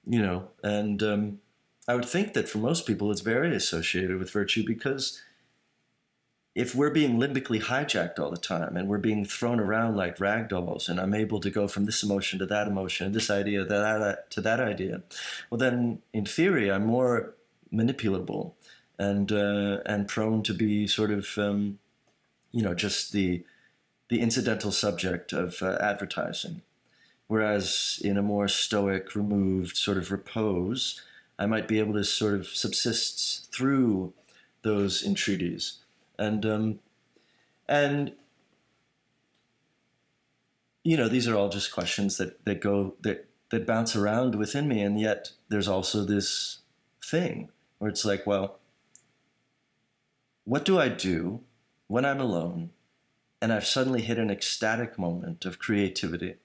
you 0.07 0.23
know, 0.23 0.49
and 0.63 1.03
um, 1.03 1.39
I 1.89 1.95
would 1.95 2.05
think 2.05 2.35
that 2.35 2.49
for 2.49 2.59
most 2.59 2.87
people 2.87 3.11
it's 3.11 3.21
very 3.21 3.55
associated 3.55 4.19
with 4.19 4.31
virtue 4.31 4.65
because 4.67 5.23
if 6.55 6.75
we're 6.75 6.91
being 6.91 7.19
limbically 7.19 7.61
hijacked 7.61 8.19
all 8.19 8.31
the 8.31 8.37
time 8.39 8.77
and 8.77 8.89
we're 8.89 8.99
being 8.99 9.27
thrown 9.27 9.61
around 9.61 9.95
like 9.95 10.19
rag 10.19 10.49
dolls 10.49 10.89
and 10.89 10.99
I'm 10.99 11.15
able 11.15 11.39
to 11.41 11.51
go 11.51 11.69
from 11.69 11.85
this 11.85 12.03
emotion 12.03 12.39
to 12.39 12.47
that 12.47 12.67
emotion, 12.67 13.13
this 13.13 13.31
idea 13.31 13.59
to 13.59 13.69
that, 13.69 14.31
to 14.31 14.41
that 14.41 14.59
idea, 14.59 15.03
well 15.51 15.59
then 15.59 16.01
in 16.15 16.25
theory 16.25 16.73
I'm 16.73 16.87
more 16.87 17.35
manipulable 17.73 18.55
and 18.99 19.31
uh, 19.31 19.81
and 19.85 20.09
prone 20.09 20.43
to 20.45 20.55
be 20.55 20.87
sort 20.87 21.11
of 21.11 21.37
um, 21.37 21.79
you 22.53 22.63
know 22.63 22.75
just 22.75 23.13
the 23.13 23.45
the 24.09 24.21
incidental 24.21 24.71
subject 24.71 25.33
of 25.33 25.63
uh, 25.63 25.77
advertising. 25.81 26.63
Whereas 27.29 28.01
in 28.05 28.17
a 28.17 28.23
more 28.23 28.47
stoic, 28.47 29.17
removed 29.17 29.77
sort 29.77 29.99
of 29.99 30.13
repose, 30.13 31.03
I 31.39 31.47
might 31.47 31.67
be 31.67 31.81
able 31.81 31.95
to 31.95 32.05
sort 32.05 32.35
of 32.35 32.47
subsist 32.47 33.53
through 33.53 34.13
those 34.63 35.05
entreaties, 35.05 35.79
and 36.19 36.47
um, 36.47 36.79
and 37.69 38.13
you 40.85 40.97
know 40.97 41.09
these 41.09 41.27
are 41.27 41.37
all 41.37 41.49
just 41.49 41.73
questions 41.73 42.17
that 42.17 42.45
that 42.45 42.61
go 42.61 42.95
that 43.03 43.27
that 43.51 43.67
bounce 43.67 43.97
around 43.97 44.37
within 44.37 44.69
me, 44.69 44.81
and 44.81 45.01
yet 45.01 45.33
there's 45.49 45.69
also 45.69 46.05
this 46.05 46.59
thing 47.05 47.51
where 47.79 47.91
it's 47.91 48.05
like, 48.05 48.27
well, 48.27 48.59
what 50.45 50.65
do 50.65 50.79
I 50.79 50.89
do 50.89 51.41
when 51.89 52.05
I'm 52.05 52.21
alone 52.21 52.71
and 53.41 53.53
I've 53.53 53.67
suddenly 53.67 54.03
hit 54.03 54.19
an 54.19 54.31
ecstatic 54.31 54.99
moment 54.99 55.45
of 55.45 55.59
creativity? 55.59 56.37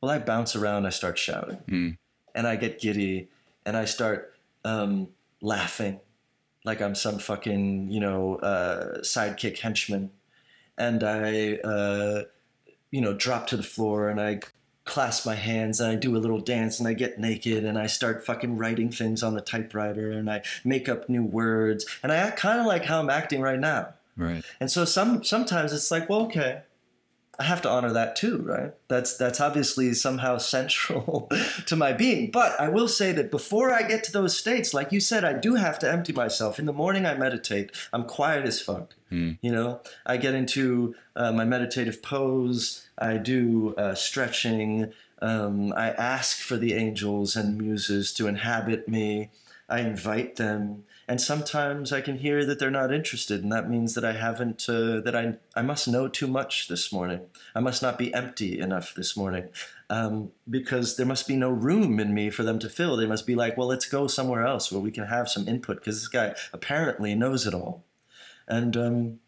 Well, 0.00 0.10
I 0.10 0.18
bounce 0.18 0.54
around, 0.54 0.86
I 0.86 0.90
start 0.90 1.18
shouting, 1.18 1.58
Mm. 1.68 1.98
and 2.34 2.46
I 2.46 2.56
get 2.56 2.80
giddy, 2.80 3.28
and 3.64 3.76
I 3.76 3.84
start 3.86 4.34
um, 4.64 5.08
laughing 5.40 6.00
like 6.64 6.80
I'm 6.80 6.94
some 6.94 7.18
fucking, 7.18 7.90
you 7.90 8.00
know, 8.00 8.36
uh, 8.36 9.00
sidekick 9.00 9.58
henchman. 9.58 10.10
And 10.78 11.04
I, 11.04 11.56
uh, 11.56 12.22
you 12.90 13.00
know, 13.02 13.12
drop 13.12 13.46
to 13.48 13.56
the 13.56 13.62
floor 13.62 14.08
and 14.08 14.18
I 14.20 14.40
clasp 14.86 15.26
my 15.26 15.34
hands 15.34 15.80
and 15.80 15.90
I 15.92 15.94
do 15.96 16.16
a 16.16 16.18
little 16.18 16.40
dance 16.40 16.78
and 16.78 16.88
I 16.88 16.94
get 16.94 17.18
naked 17.18 17.64
and 17.64 17.78
I 17.78 17.86
start 17.86 18.24
fucking 18.24 18.56
writing 18.56 18.90
things 18.90 19.22
on 19.22 19.34
the 19.34 19.40
typewriter 19.40 20.10
and 20.10 20.30
I 20.30 20.42
make 20.64 20.88
up 20.88 21.08
new 21.08 21.22
words 21.22 21.84
and 22.02 22.10
I 22.10 22.16
act 22.16 22.38
kind 22.38 22.60
of 22.60 22.66
like 22.66 22.84
how 22.86 23.00
I'm 23.00 23.10
acting 23.10 23.40
right 23.40 23.60
now. 23.60 23.94
Right. 24.16 24.44
And 24.60 24.70
so 24.70 24.84
some 24.84 25.24
sometimes 25.24 25.72
it's 25.72 25.90
like, 25.90 26.08
well, 26.08 26.22
okay, 26.22 26.62
I 27.38 27.44
have 27.44 27.62
to 27.62 27.68
honor 27.68 27.92
that 27.92 28.16
too, 28.16 28.38
right? 28.38 28.72
That's 28.88 29.16
that's 29.16 29.40
obviously 29.40 29.92
somehow 29.94 30.38
central 30.56 31.30
to 31.66 31.76
my 31.76 31.92
being. 31.92 32.30
But 32.30 32.58
I 32.60 32.68
will 32.68 32.88
say 32.88 33.12
that 33.12 33.30
before 33.30 33.72
I 33.72 33.82
get 33.82 34.04
to 34.04 34.12
those 34.12 34.36
states, 34.36 34.74
like 34.74 34.92
you 34.92 35.00
said, 35.00 35.24
I 35.24 35.32
do 35.32 35.54
have 35.56 35.78
to 35.80 35.90
empty 35.90 36.12
myself. 36.12 36.58
In 36.58 36.66
the 36.66 36.72
morning, 36.72 37.06
I 37.06 37.14
meditate. 37.14 37.72
I'm 37.92 38.04
quiet 38.04 38.44
as 38.46 38.60
fuck. 38.60 38.94
You 39.42 39.52
know, 39.52 39.80
I 40.04 40.16
get 40.16 40.34
into 40.34 40.96
uh, 41.14 41.30
my 41.30 41.44
meditative 41.44 42.02
pose. 42.02 42.88
I 42.98 43.16
do 43.16 43.72
uh, 43.76 43.94
stretching. 43.94 44.92
Um, 45.22 45.72
I 45.76 45.90
ask 45.90 46.38
for 46.38 46.56
the 46.56 46.74
angels 46.74 47.36
and 47.36 47.56
muses 47.56 48.12
to 48.14 48.26
inhabit 48.26 48.88
me. 48.88 49.30
I 49.68 49.80
invite 49.80 50.36
them, 50.36 50.84
and 51.06 51.20
sometimes 51.20 51.92
I 51.92 52.00
can 52.00 52.18
hear 52.18 52.44
that 52.46 52.58
they're 52.58 52.70
not 52.70 52.92
interested, 52.92 53.42
and 53.42 53.52
that 53.52 53.68
means 53.68 53.94
that 53.94 54.04
I 54.04 54.12
haven't. 54.12 54.68
Uh, 54.68 55.00
that 55.00 55.14
I 55.14 55.34
I 55.54 55.62
must 55.62 55.86
know 55.86 56.08
too 56.08 56.26
much 56.26 56.68
this 56.68 56.92
morning. 56.92 57.20
I 57.54 57.60
must 57.60 57.82
not 57.82 57.98
be 57.98 58.12
empty 58.14 58.58
enough 58.58 58.94
this 58.94 59.16
morning, 59.16 59.48
um, 59.90 60.32
because 60.48 60.96
there 60.96 61.06
must 61.06 61.28
be 61.28 61.36
no 61.36 61.50
room 61.50 62.00
in 62.00 62.14
me 62.14 62.30
for 62.30 62.42
them 62.42 62.58
to 62.60 62.68
fill. 62.68 62.96
They 62.96 63.06
must 63.06 63.26
be 63.26 63.34
like, 63.34 63.56
well, 63.56 63.68
let's 63.68 63.88
go 63.88 64.06
somewhere 64.06 64.46
else 64.46 64.72
where 64.72 64.80
we 64.80 64.90
can 64.90 65.06
have 65.06 65.28
some 65.28 65.46
input, 65.46 65.78
because 65.78 66.00
this 66.00 66.08
guy 66.08 66.34
apparently 66.52 67.14
knows 67.14 67.46
it 67.46 67.54
all, 67.54 67.84
and 68.48 68.76
um, 68.76 69.20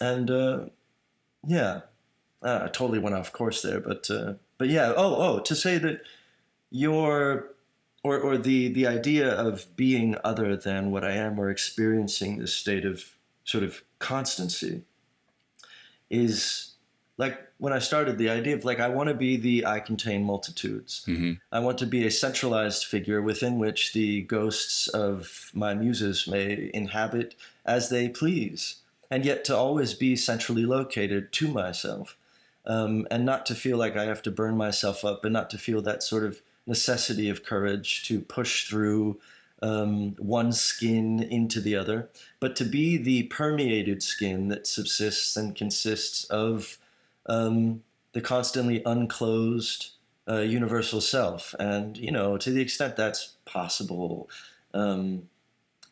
and 0.00 0.30
uh, 0.30 0.66
yeah, 1.46 1.80
uh, 2.42 2.60
I 2.64 2.68
totally 2.68 2.98
went 2.98 3.16
off 3.16 3.32
course 3.32 3.62
there, 3.62 3.80
but 3.80 4.10
uh, 4.10 4.34
but 4.58 4.68
yeah. 4.68 4.92
Oh 4.96 5.16
oh, 5.16 5.38
to 5.40 5.54
say 5.54 5.78
that 5.78 6.02
your 6.70 7.53
or 8.04 8.20
or 8.20 8.38
the 8.38 8.68
the 8.68 8.86
idea 8.86 9.28
of 9.28 9.74
being 9.74 10.16
other 10.22 10.56
than 10.56 10.92
what 10.92 11.02
I 11.04 11.12
am 11.12 11.40
or 11.40 11.50
experiencing 11.50 12.38
this 12.38 12.54
state 12.54 12.84
of 12.84 13.16
sort 13.42 13.64
of 13.64 13.82
constancy 13.98 14.82
is 16.10 16.70
like 17.16 17.40
when 17.58 17.72
I 17.72 17.78
started 17.78 18.18
the 18.18 18.28
idea 18.28 18.54
of 18.54 18.64
like 18.64 18.78
I 18.78 18.88
want 18.88 19.08
to 19.08 19.14
be 19.14 19.36
the 19.36 19.66
I 19.66 19.80
contain 19.80 20.22
multitudes. 20.24 21.02
Mhm. 21.06 21.40
I 21.50 21.60
want 21.60 21.78
to 21.78 21.86
be 21.86 22.06
a 22.06 22.10
centralized 22.10 22.84
figure 22.84 23.22
within 23.22 23.58
which 23.58 23.92
the 23.92 24.22
ghosts 24.22 24.86
of 24.88 25.50
my 25.54 25.74
muses 25.74 26.26
may 26.28 26.70
inhabit 26.74 27.34
as 27.64 27.88
they 27.88 28.08
please, 28.08 28.76
and 29.10 29.24
yet 29.24 29.44
to 29.46 29.56
always 29.56 29.94
be 29.94 30.14
centrally 30.16 30.66
located 30.66 31.32
to 31.32 31.48
myself, 31.48 32.16
um, 32.66 33.06
and 33.10 33.24
not 33.24 33.46
to 33.46 33.54
feel 33.54 33.78
like 33.78 33.96
I 33.96 34.04
have 34.04 34.22
to 34.22 34.30
burn 34.30 34.56
myself 34.56 35.04
up, 35.04 35.24
and 35.24 35.32
not 35.32 35.48
to 35.50 35.58
feel 35.58 35.80
that 35.82 36.02
sort 36.02 36.24
of 36.24 36.42
necessity 36.66 37.28
of 37.28 37.44
courage 37.44 38.06
to 38.08 38.20
push 38.20 38.68
through 38.68 39.18
um, 39.62 40.14
one 40.18 40.52
skin 40.52 41.22
into 41.22 41.60
the 41.60 41.74
other, 41.74 42.10
but 42.40 42.54
to 42.56 42.64
be 42.64 42.96
the 42.96 43.24
permeated 43.24 44.02
skin 44.02 44.48
that 44.48 44.66
subsists 44.66 45.36
and 45.36 45.56
consists 45.56 46.24
of 46.24 46.78
um, 47.26 47.82
the 48.12 48.20
constantly 48.20 48.82
unclosed 48.84 49.90
uh, 50.28 50.40
universal 50.40 51.00
self. 51.00 51.54
And, 51.58 51.96
you 51.96 52.10
know, 52.10 52.36
to 52.36 52.50
the 52.50 52.60
extent 52.60 52.96
that's 52.96 53.36
possible, 53.44 54.28
um, 54.74 55.28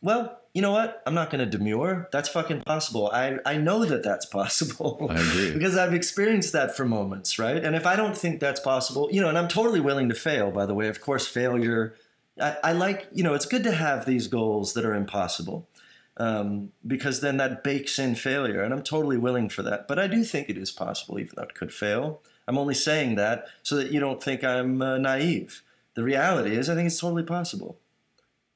well, 0.01 0.42
you 0.53 0.61
know 0.61 0.71
what? 0.71 1.01
I'm 1.07 1.15
not 1.15 1.31
going 1.31 1.39
to 1.39 1.57
demur. 1.57 2.07
That's 2.11 2.29
fucking 2.29 2.61
possible. 2.61 3.09
I, 3.11 3.39
I 3.43 3.57
know 3.57 3.85
that 3.85 4.03
that's 4.03 4.25
possible. 4.25 5.07
I 5.09 5.15
agree. 5.15 5.51
because 5.53 5.75
I've 5.75 5.93
experienced 5.93 6.53
that 6.53 6.77
for 6.77 6.85
moments, 6.85 7.39
right? 7.39 7.63
And 7.63 7.75
if 7.75 7.87
I 7.87 7.95
don't 7.95 8.15
think 8.15 8.39
that's 8.39 8.59
possible, 8.59 9.09
you 9.11 9.19
know, 9.19 9.29
and 9.29 9.37
I'm 9.37 9.47
totally 9.47 9.79
willing 9.79 10.09
to 10.09 10.15
fail, 10.15 10.51
by 10.51 10.67
the 10.67 10.75
way. 10.75 10.87
Of 10.87 11.01
course, 11.01 11.27
failure, 11.27 11.95
I, 12.39 12.57
I 12.63 12.71
like, 12.73 13.07
you 13.11 13.23
know, 13.23 13.33
it's 13.33 13.47
good 13.47 13.63
to 13.63 13.71
have 13.71 14.05
these 14.05 14.27
goals 14.27 14.73
that 14.73 14.85
are 14.85 14.93
impossible 14.93 15.67
um, 16.17 16.71
because 16.85 17.21
then 17.21 17.37
that 17.37 17.63
bakes 17.63 17.97
in 17.97 18.13
failure. 18.13 18.61
And 18.61 18.73
I'm 18.73 18.83
totally 18.83 19.17
willing 19.17 19.49
for 19.49 19.63
that. 19.63 19.87
But 19.87 19.97
I 19.97 20.05
do 20.05 20.23
think 20.23 20.49
it 20.49 20.57
is 20.57 20.71
possible, 20.71 21.19
even 21.19 21.33
though 21.35 21.43
it 21.43 21.55
could 21.55 21.73
fail. 21.73 22.21
I'm 22.47 22.59
only 22.59 22.75
saying 22.75 23.15
that 23.15 23.47
so 23.63 23.75
that 23.77 23.91
you 23.91 23.99
don't 23.99 24.21
think 24.21 24.43
I'm 24.43 24.83
uh, 24.83 24.99
naive. 24.99 25.63
The 25.95 26.03
reality 26.03 26.55
is, 26.55 26.69
I 26.69 26.75
think 26.75 26.87
it's 26.87 26.99
totally 26.99 27.23
possible. 27.23 27.79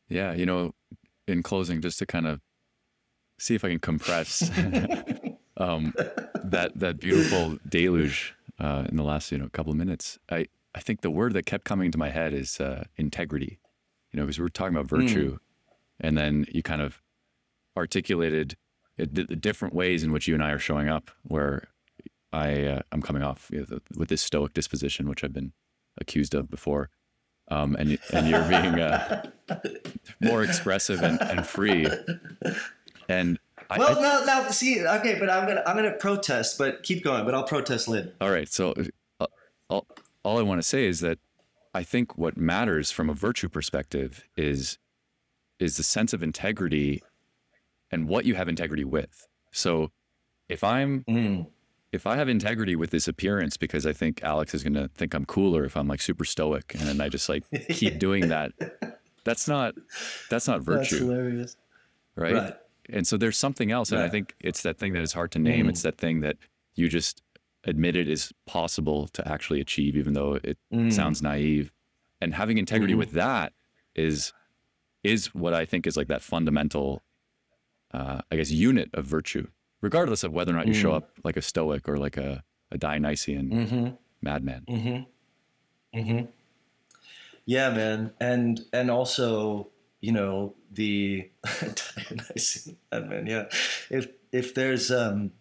Yeah, 0.09 0.33
you 0.33 0.45
know, 0.45 0.73
in 1.27 1.43
closing, 1.43 1.81
just 1.81 1.99
to 1.99 2.05
kind 2.05 2.27
of 2.27 2.41
see 3.39 3.55
if 3.55 3.63
I 3.63 3.69
can 3.69 3.79
compress 3.79 4.49
um, 5.57 5.93
that 6.43 6.71
that 6.75 6.99
beautiful 6.99 7.59
deluge 7.67 8.33
uh, 8.59 8.85
in 8.89 8.97
the 8.97 9.03
last 9.03 9.31
you 9.31 9.37
know 9.37 9.49
couple 9.51 9.71
of 9.71 9.77
minutes. 9.77 10.19
I 10.29 10.47
I 10.73 10.79
think 10.79 11.01
the 11.01 11.11
word 11.11 11.33
that 11.33 11.45
kept 11.45 11.65
coming 11.65 11.91
to 11.91 11.97
my 11.97 12.09
head 12.09 12.33
is 12.33 12.59
uh, 12.59 12.85
integrity. 12.97 13.59
You 14.11 14.19
know, 14.19 14.25
because 14.25 14.39
we 14.39 14.43
were 14.43 14.49
talking 14.49 14.75
about 14.75 14.87
virtue, 14.87 15.37
and 15.99 16.17
then 16.17 16.45
you 16.49 16.63
kind 16.63 16.81
of 16.81 17.01
articulated 17.75 18.55
it, 18.97 19.13
the 19.13 19.35
different 19.35 19.73
ways 19.73 20.03
in 20.03 20.11
which 20.11 20.27
you 20.27 20.33
and 20.33 20.43
I 20.43 20.51
are 20.51 20.59
showing 20.59 20.87
up. 20.87 21.11
Where 21.23 21.67
I 22.31 22.63
uh, 22.63 22.81
I'm 22.91 23.01
coming 23.01 23.23
off 23.23 23.49
you 23.51 23.65
know, 23.69 23.79
with 23.95 24.09
this 24.09 24.21
stoic 24.21 24.53
disposition, 24.53 25.09
which 25.09 25.23
I've 25.23 25.33
been 25.33 25.53
accused 25.99 26.33
of 26.33 26.49
before, 26.49 26.89
um, 27.49 27.75
and 27.75 27.97
and 28.13 28.27
you're 28.27 28.47
being 28.47 28.79
uh, 28.79 29.29
more 30.21 30.43
expressive 30.43 31.01
and, 31.01 31.21
and 31.21 31.45
free. 31.45 31.87
And 33.09 33.39
I, 33.69 33.77
well, 33.77 33.97
I, 33.97 34.01
no, 34.01 34.25
now 34.25 34.49
see, 34.49 34.85
okay, 34.85 35.17
but 35.19 35.29
I'm 35.29 35.47
gonna 35.47 35.63
I'm 35.65 35.75
gonna 35.75 35.93
protest, 35.93 36.57
but 36.57 36.83
keep 36.83 37.03
going, 37.03 37.25
but 37.25 37.33
I'll 37.33 37.43
protest 37.43 37.87
later. 37.87 38.13
all 38.21 38.31
right, 38.31 38.49
so 38.49 38.73
uh, 39.19 39.27
all, 39.69 39.85
all 40.23 40.37
I 40.39 40.41
want 40.41 40.61
to 40.61 40.67
say 40.67 40.85
is 40.85 40.99
that 41.01 41.19
I 41.73 41.83
think 41.83 42.17
what 42.17 42.37
matters 42.37 42.91
from 42.91 43.09
a 43.09 43.13
virtue 43.13 43.49
perspective 43.49 44.25
is 44.35 44.77
is 45.59 45.77
the 45.77 45.83
sense 45.83 46.13
of 46.13 46.21
integrity 46.21 47.03
and 47.91 48.07
what 48.07 48.25
you 48.25 48.35
have 48.35 48.47
integrity 48.47 48.83
with. 48.83 49.27
So 49.51 49.91
if 50.49 50.63
I'm 50.63 51.03
Mm. 51.07 51.47
If 51.91 52.05
I 52.05 52.15
have 52.17 52.27
integrity 52.29 52.75
with 52.75 52.89
this 52.91 53.07
appearance 53.07 53.55
because 53.57 53.85
I 53.85 53.93
think 53.93 54.21
Alex 54.23 54.53
is 54.53 54.63
going 54.63 54.73
to 54.73 54.89
think 54.89 55.13
I'm 55.13 55.25
cooler 55.25 55.63
if 55.63 55.77
I'm 55.77 55.87
like 55.87 56.01
super 56.01 56.25
stoic 56.25 56.73
and 56.77 56.83
then 56.87 56.99
I 57.01 57.09
just 57.09 57.29
like 57.29 57.43
keep 57.69 57.97
doing 58.07 58.27
that, 58.29 58.51
that's 59.23 59.47
not 59.47 59.75
that's 60.29 60.47
not 60.47 60.65
That's 60.65 60.89
virtue, 60.91 61.05
hilarious. 61.07 61.57
right? 62.15 62.33
Right. 62.33 62.53
And 62.89 63.05
so 63.05 63.17
there's 63.17 63.37
something 63.37 63.69
else, 63.71 63.91
and 63.91 63.99
I 64.01 64.07
think 64.07 64.33
it's 64.39 64.61
that 64.63 64.77
thing 64.77 64.93
that 64.93 65.01
is 65.01 65.11
hard 65.11 65.31
to 65.31 65.39
name. 65.39 65.65
Mm. 65.65 65.69
It's 65.69 65.81
that 65.81 65.97
thing 65.97 66.21
that 66.21 66.37
you 66.75 66.87
just 66.87 67.21
admit 67.65 67.97
it 67.97 68.07
is 68.07 68.31
possible 68.45 69.09
to 69.09 69.27
actually 69.27 69.59
achieve, 69.59 69.97
even 69.97 70.13
though 70.13 70.35
it 70.41 70.57
Mm. 70.73 70.93
sounds 70.93 71.21
naive. 71.21 71.71
And 72.21 72.33
having 72.33 72.57
integrity 72.57 72.93
Mhm. 72.93 72.97
with 72.99 73.11
that 73.11 73.51
is 73.95 74.31
is 75.03 75.33
what 75.35 75.53
I 75.53 75.65
think 75.65 75.85
is 75.85 75.95
like 75.97 76.07
that 76.07 76.21
fundamental, 76.21 77.03
uh, 77.93 78.21
I 78.31 78.35
guess, 78.37 78.51
unit 78.51 78.89
of 78.93 79.05
virtue, 79.05 79.47
regardless 79.81 80.23
of 80.23 80.31
whether 80.33 80.51
or 80.51 80.55
not 80.55 80.67
you 80.67 80.73
show 80.73 80.91
Mm. 80.91 80.97
up 80.97 81.11
like 81.23 81.37
a 81.37 81.41
stoic 81.41 81.87
or 81.87 81.97
like 81.97 82.17
a, 82.17 82.43
a 82.71 82.77
Dionysian 82.77 83.49
Mm-hmm. 83.49 83.87
madman. 84.21 84.65
Mm-hmm. 84.67 85.99
Mm-hmm. 85.99 86.25
Yeah, 87.45 87.69
man, 87.69 88.11
and 88.19 88.61
and 88.73 88.91
also, 88.91 89.69
you 90.01 90.11
know, 90.11 90.53
the 90.71 91.29
Dionysian 92.05 92.77
man. 92.91 93.25
Yeah, 93.27 93.45
if 93.89 94.09
if 94.31 94.53
there's 94.53 94.91
um, 94.91 95.31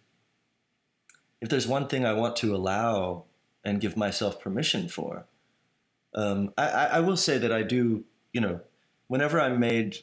if 1.41 1.49
there's 1.49 1.67
one 1.67 1.87
thing 1.87 2.05
I 2.05 2.13
want 2.13 2.35
to 2.37 2.55
allow 2.55 3.25
and 3.63 3.81
give 3.81 3.97
myself 3.97 4.39
permission 4.39 4.87
for, 4.87 5.25
um, 6.15 6.53
I, 6.57 6.67
I 6.69 6.85
I 6.85 6.99
will 7.01 7.17
say 7.17 7.37
that 7.37 7.51
I 7.51 7.63
do. 7.63 8.05
You 8.31 8.41
know, 8.41 8.61
whenever 9.07 9.39
I'm 9.41 9.59
made 9.59 9.97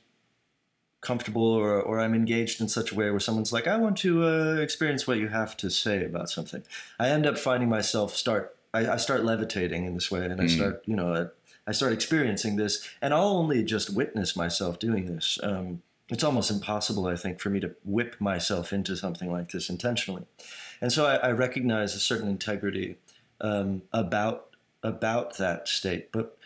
comfortable 1.04 1.46
or, 1.46 1.80
or 1.80 2.00
I'm 2.00 2.14
engaged 2.14 2.60
in 2.60 2.68
such 2.68 2.90
a 2.90 2.94
way 2.94 3.10
where 3.10 3.20
someone's 3.20 3.52
like, 3.52 3.66
I 3.66 3.76
want 3.76 3.96
to 3.98 4.24
uh, 4.24 4.54
experience 4.56 5.06
what 5.06 5.18
you 5.18 5.28
have 5.28 5.56
to 5.58 5.70
say 5.70 6.04
about 6.04 6.30
something. 6.30 6.62
I 6.98 7.08
end 7.10 7.26
up 7.26 7.38
finding 7.38 7.68
myself 7.68 8.16
start, 8.16 8.56
I, 8.72 8.88
I 8.88 8.96
start 8.96 9.24
levitating 9.24 9.84
in 9.84 9.94
this 9.94 10.10
way 10.10 10.24
and 10.24 10.40
I 10.40 10.44
Mm. 10.44 10.56
start, 10.56 10.82
you 10.86 10.96
know, 10.96 11.14
I, 11.14 11.26
I 11.70 11.72
start 11.72 11.92
experiencing 11.92 12.56
this 12.56 12.86
and 13.00 13.14
I'll 13.14 13.36
only 13.36 13.62
just 13.62 13.94
witness 13.94 14.34
myself 14.34 14.78
doing 14.78 15.06
this. 15.06 15.38
Um, 15.42 15.82
it's 16.08 16.24
almost 16.24 16.50
impossible, 16.50 17.06
I 17.06 17.16
think, 17.16 17.40
for 17.40 17.48
me 17.50 17.60
to 17.60 17.74
whip 17.84 18.20
myself 18.20 18.72
into 18.72 18.96
something 18.96 19.32
like 19.32 19.50
this 19.52 19.70
intentionally. 19.70 20.24
And 20.80 20.92
so 20.92 21.06
I, 21.06 21.16
I 21.16 21.30
recognize 21.32 21.94
a 21.94 22.00
certain 22.00 22.28
integrity 22.28 22.96
um, 23.40 23.82
about 23.92 24.48
about 24.82 25.38
that 25.38 25.66
state, 25.66 26.12
but 26.12 26.36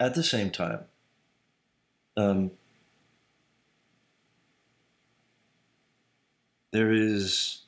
at 0.00 0.14
the 0.14 0.22
same 0.22 0.50
time, 0.50 0.80
um, 2.16 2.52
there 6.74 6.92
is 6.92 7.60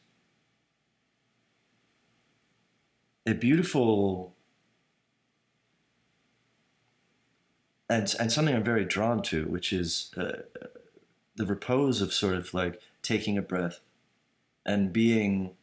a 3.24 3.34
beautiful 3.34 4.34
and 7.88 8.12
and 8.18 8.32
something 8.32 8.52
I'm 8.52 8.64
very 8.64 8.84
drawn 8.84 9.22
to, 9.22 9.44
which 9.44 9.72
is 9.72 10.12
uh, 10.16 10.42
the 11.36 11.46
repose 11.46 12.00
of 12.00 12.12
sort 12.12 12.34
of 12.34 12.52
like 12.52 12.80
taking 13.02 13.38
a 13.38 13.42
breath 13.42 13.78
and 14.66 14.92
being. 14.92 15.54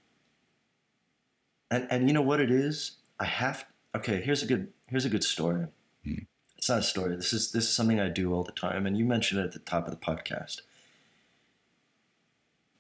And 1.69 1.85
and 1.89 2.07
you 2.07 2.13
know 2.13 2.21
what 2.21 2.39
it 2.39 2.49
is? 2.49 2.91
I 3.19 3.25
have 3.25 3.65
okay. 3.93 4.21
Here's 4.21 4.41
a 4.41 4.45
good 4.45 4.71
here's 4.87 5.03
a 5.03 5.09
good 5.09 5.25
story. 5.25 5.67
Hmm. 6.05 6.23
It's 6.57 6.69
not 6.69 6.79
a 6.79 6.83
story. 6.83 7.17
This 7.17 7.33
is 7.33 7.51
this 7.51 7.65
is 7.65 7.75
something 7.75 7.99
I 7.99 8.07
do 8.07 8.33
all 8.33 8.43
the 8.43 8.53
time, 8.53 8.85
and 8.85 8.97
you 8.97 9.03
mentioned 9.03 9.41
it 9.41 9.47
at 9.47 9.51
the 9.51 9.59
top 9.59 9.85
of 9.85 9.91
the 9.91 10.05
podcast. 10.05 10.61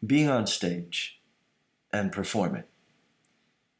Being 0.05 0.29
on 0.29 0.47
stage 0.47 1.19
and 1.91 2.11
performing, 2.11 2.63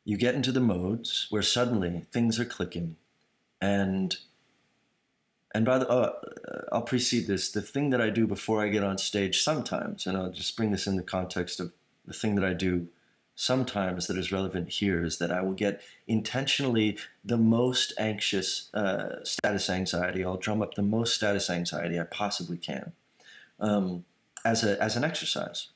you 0.05 0.17
get 0.17 0.35
into 0.35 0.51
the 0.51 0.59
modes 0.59 1.27
where 1.29 1.41
suddenly 1.41 2.05
things 2.11 2.39
are 2.39 2.45
clicking, 2.45 2.97
and 3.61 4.15
and 5.53 5.65
by 5.65 5.79
the 5.79 5.87
oh, 5.89 6.01
uh, 6.01 6.61
I'll 6.71 6.81
precede 6.81 7.27
this. 7.27 7.51
The 7.51 7.61
thing 7.61 7.89
that 7.89 8.01
I 8.01 8.09
do 8.09 8.27
before 8.27 8.61
I 8.61 8.69
get 8.69 8.83
on 8.83 8.97
stage 8.97 9.41
sometimes, 9.41 10.07
and 10.07 10.17
I'll 10.17 10.31
just 10.31 10.55
bring 10.55 10.71
this 10.71 10.87
in 10.87 10.95
the 10.95 11.03
context 11.03 11.59
of 11.59 11.73
the 12.05 12.13
thing 12.13 12.35
that 12.35 12.45
I 12.45 12.53
do 12.53 12.87
sometimes 13.35 14.07
that 14.07 14.17
is 14.17 14.31
relevant 14.31 14.69
here 14.69 15.03
is 15.03 15.17
that 15.17 15.31
I 15.31 15.41
will 15.41 15.53
get 15.53 15.81
intentionally 16.07 16.97
the 17.25 17.37
most 17.37 17.93
anxious 17.97 18.69
uh, 18.73 19.23
status 19.23 19.69
anxiety. 19.69 20.23
I'll 20.23 20.37
drum 20.37 20.61
up 20.61 20.75
the 20.75 20.83
most 20.83 21.15
status 21.15 21.49
anxiety 21.49 21.99
I 21.99 22.03
possibly 22.03 22.57
can 22.57 22.91
um, 23.59 24.05
as 24.45 24.63
a 24.63 24.81
as 24.81 24.95
an 24.95 25.03
exercise 25.03 25.69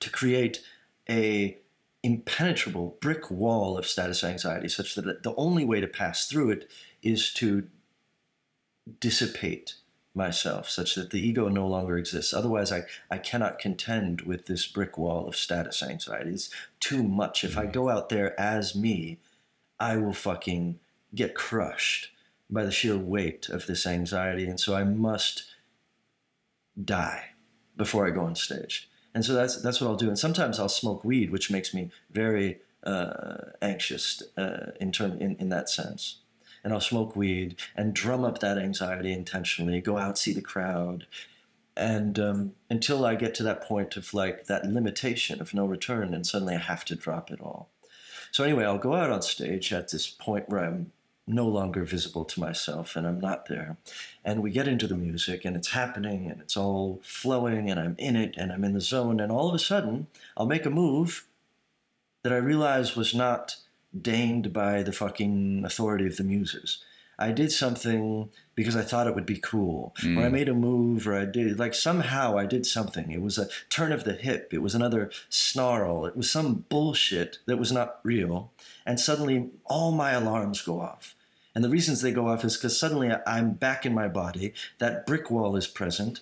to 0.00 0.10
create 0.10 0.60
a 1.08 1.58
impenetrable 2.02 2.96
brick 3.00 3.30
wall 3.30 3.76
of 3.76 3.86
status 3.86 4.22
anxiety, 4.22 4.68
such 4.68 4.94
that 4.94 5.22
the 5.22 5.34
only 5.36 5.64
way 5.64 5.80
to 5.80 5.86
pass 5.86 6.26
through 6.26 6.50
it 6.50 6.70
is 7.02 7.32
to 7.34 7.68
dissipate 9.00 9.74
myself 10.14 10.68
such 10.68 10.94
that 10.94 11.10
the 11.10 11.26
ego 11.26 11.48
no 11.48 11.66
longer 11.66 11.96
exists. 11.96 12.34
Otherwise, 12.34 12.72
I, 12.72 12.82
I 13.10 13.18
cannot 13.18 13.58
contend 13.58 14.22
with 14.22 14.46
this 14.46 14.66
brick 14.66 14.98
wall 14.98 15.28
of 15.28 15.36
status 15.36 15.82
anxiety. 15.82 16.30
It's 16.30 16.50
too 16.80 17.02
much. 17.02 17.44
If 17.44 17.56
I 17.56 17.62
mm-hmm. 17.62 17.72
go 17.72 17.88
out 17.88 18.08
there 18.08 18.38
as 18.38 18.74
me, 18.74 19.18
I 19.80 19.96
will 19.96 20.12
fucking 20.12 20.80
get 21.14 21.34
crushed 21.34 22.10
by 22.50 22.64
the 22.64 22.72
sheer 22.72 22.98
weight 22.98 23.48
of 23.48 23.66
this 23.66 23.86
anxiety. 23.86 24.46
And 24.48 24.58
so 24.58 24.74
I 24.74 24.84
must 24.84 25.44
die 26.82 27.30
before 27.76 28.06
I 28.06 28.10
go 28.10 28.22
on 28.22 28.34
stage. 28.34 28.87
And 29.18 29.24
so 29.24 29.34
that's 29.34 29.60
that's 29.60 29.80
what 29.80 29.88
I'll 29.88 29.96
do. 29.96 30.06
And 30.06 30.16
sometimes 30.16 30.60
I'll 30.60 30.68
smoke 30.68 31.02
weed, 31.02 31.30
which 31.30 31.50
makes 31.50 31.74
me 31.74 31.90
very 32.08 32.60
uh, 32.84 33.38
anxious 33.60 34.22
uh, 34.36 34.70
in 34.80 34.92
term 34.92 35.18
in, 35.20 35.34
in 35.40 35.48
that 35.48 35.68
sense 35.68 36.18
and 36.62 36.72
I'll 36.72 36.80
smoke 36.80 37.16
weed 37.16 37.56
and 37.74 37.94
drum 37.94 38.24
up 38.24 38.38
that 38.38 38.58
anxiety 38.58 39.12
intentionally, 39.12 39.80
go 39.80 39.98
out, 39.98 40.18
see 40.18 40.32
the 40.32 40.40
crowd. 40.40 41.06
And 41.76 42.16
um, 42.18 42.52
until 42.70 43.04
I 43.04 43.16
get 43.16 43.34
to 43.36 43.42
that 43.42 43.62
point 43.62 43.96
of 43.96 44.14
like 44.14 44.44
that 44.44 44.64
limitation 44.64 45.40
of 45.40 45.52
no 45.52 45.66
return, 45.66 46.14
and 46.14 46.24
suddenly 46.24 46.54
I 46.54 46.60
have 46.60 46.84
to 46.84 46.94
drop 46.94 47.32
it 47.32 47.40
all. 47.40 47.70
So, 48.30 48.44
anyway, 48.44 48.66
I'll 48.66 48.78
go 48.78 48.94
out 48.94 49.10
on 49.10 49.22
stage 49.22 49.72
at 49.72 49.90
this 49.90 50.06
point 50.06 50.48
where 50.48 50.64
I'm 50.64 50.92
no 51.28 51.46
longer 51.46 51.84
visible 51.84 52.24
to 52.24 52.40
myself 52.40 52.96
and 52.96 53.06
I'm 53.06 53.20
not 53.20 53.46
there. 53.46 53.76
And 54.24 54.42
we 54.42 54.50
get 54.50 54.68
into 54.68 54.86
the 54.86 54.96
music 54.96 55.44
and 55.44 55.56
it's 55.56 55.70
happening 55.70 56.30
and 56.30 56.40
it's 56.40 56.56
all 56.56 57.00
flowing 57.02 57.70
and 57.70 57.78
I'm 57.78 57.94
in 57.98 58.16
it 58.16 58.34
and 58.36 58.52
I'm 58.52 58.64
in 58.64 58.72
the 58.74 58.80
zone. 58.80 59.20
And 59.20 59.30
all 59.30 59.48
of 59.48 59.54
a 59.54 59.58
sudden, 59.58 60.06
I'll 60.36 60.46
make 60.46 60.66
a 60.66 60.70
move 60.70 61.26
that 62.24 62.32
I 62.32 62.36
realize 62.36 62.96
was 62.96 63.14
not 63.14 63.56
deigned 64.00 64.52
by 64.52 64.82
the 64.82 64.92
fucking 64.92 65.62
authority 65.64 66.06
of 66.06 66.16
the 66.16 66.24
muses. 66.24 66.82
I 67.20 67.32
did 67.32 67.50
something 67.50 68.28
because 68.54 68.76
I 68.76 68.82
thought 68.82 69.08
it 69.08 69.14
would 69.16 69.26
be 69.26 69.38
cool, 69.38 69.92
or 70.04 70.22
I 70.22 70.28
Mm. 70.28 70.32
made 70.32 70.48
a 70.48 70.54
move, 70.54 71.08
or 71.08 71.16
I 71.16 71.24
did 71.24 71.58
like 71.58 71.74
somehow 71.74 72.38
I 72.38 72.46
did 72.46 72.64
something. 72.64 73.10
It 73.10 73.20
was 73.22 73.38
a 73.38 73.48
turn 73.68 73.90
of 73.90 74.04
the 74.04 74.12
hip. 74.12 74.54
It 74.54 74.62
was 74.62 74.76
another 74.76 75.10
snarl. 75.28 76.06
It 76.06 76.16
was 76.16 76.30
some 76.30 76.64
bullshit 76.68 77.38
that 77.46 77.56
was 77.56 77.72
not 77.72 77.98
real, 78.04 78.52
and 78.86 79.00
suddenly 79.00 79.50
all 79.64 79.90
my 79.90 80.12
alarms 80.12 80.62
go 80.62 80.80
off. 80.80 81.16
And 81.54 81.64
the 81.64 81.70
reasons 81.70 82.00
they 82.00 82.12
go 82.12 82.28
off 82.28 82.44
is 82.44 82.56
because 82.56 82.78
suddenly 82.78 83.10
I'm 83.26 83.52
back 83.52 83.84
in 83.84 83.94
my 83.94 84.08
body. 84.08 84.54
That 84.78 85.06
brick 85.06 85.30
wall 85.30 85.56
is 85.56 85.66
present, 85.66 86.20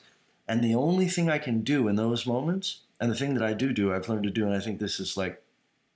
and 0.49 0.63
the 0.63 0.75
only 0.75 1.09
thing 1.09 1.29
I 1.29 1.39
can 1.39 1.63
do 1.63 1.89
in 1.89 1.97
those 1.97 2.27
moments, 2.27 2.81
and 3.01 3.11
the 3.11 3.17
thing 3.17 3.35
that 3.35 3.43
I 3.43 3.53
do 3.53 3.73
do, 3.73 3.93
I've 3.93 4.09
learned 4.09 4.25
to 4.25 4.31
do, 4.31 4.47
and 4.47 4.55
I 4.55 4.61
think 4.61 4.79
this 4.79 4.99
is 5.01 5.17
like 5.17 5.43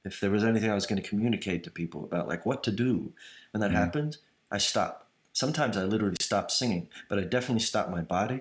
if 0.04 0.20
there 0.20 0.30
was 0.30 0.44
anything 0.44 0.70
I 0.70 0.74
was 0.74 0.86
going 0.86 1.00
to 1.00 1.08
communicate 1.08 1.62
to 1.64 1.70
people 1.70 2.04
about, 2.04 2.28
like 2.28 2.46
what 2.46 2.62
to 2.64 2.72
do 2.72 3.12
when 3.52 3.60
that 3.60 3.70
Mhm. 3.70 3.74
happens, 3.74 4.18
I 4.50 4.58
stop. 4.58 5.06
Sometimes 5.32 5.76
I 5.76 5.84
literally 5.84 6.16
stop 6.20 6.50
singing, 6.50 6.88
but 7.08 7.18
I 7.18 7.22
definitely 7.22 7.60
stop 7.60 7.90
my 7.90 8.00
body. 8.00 8.40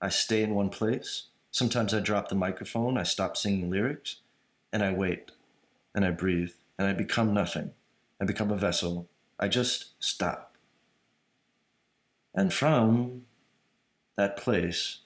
I 0.00 0.08
stay 0.08 0.42
in 0.42 0.54
one 0.54 0.70
place 0.70 1.24
Sometimes 1.54 1.94
I 1.94 2.00
drop 2.00 2.30
the 2.30 2.34
microphone, 2.34 2.98
I 2.98 3.04
stop 3.04 3.36
singing 3.36 3.70
lyrics, 3.70 4.16
and 4.72 4.82
I 4.82 4.92
wait, 4.92 5.30
and 5.94 6.04
I 6.04 6.10
breathe, 6.10 6.50
and 6.76 6.88
I 6.88 6.92
become 6.92 7.32
nothing. 7.32 7.70
I 8.20 8.24
become 8.24 8.50
a 8.50 8.56
vessel. 8.56 9.08
I 9.44 9.48
just 9.48 10.02
stop. 10.02 10.56
And 12.34 12.50
from 12.50 13.26
that 14.16 14.38
place, 14.38 15.00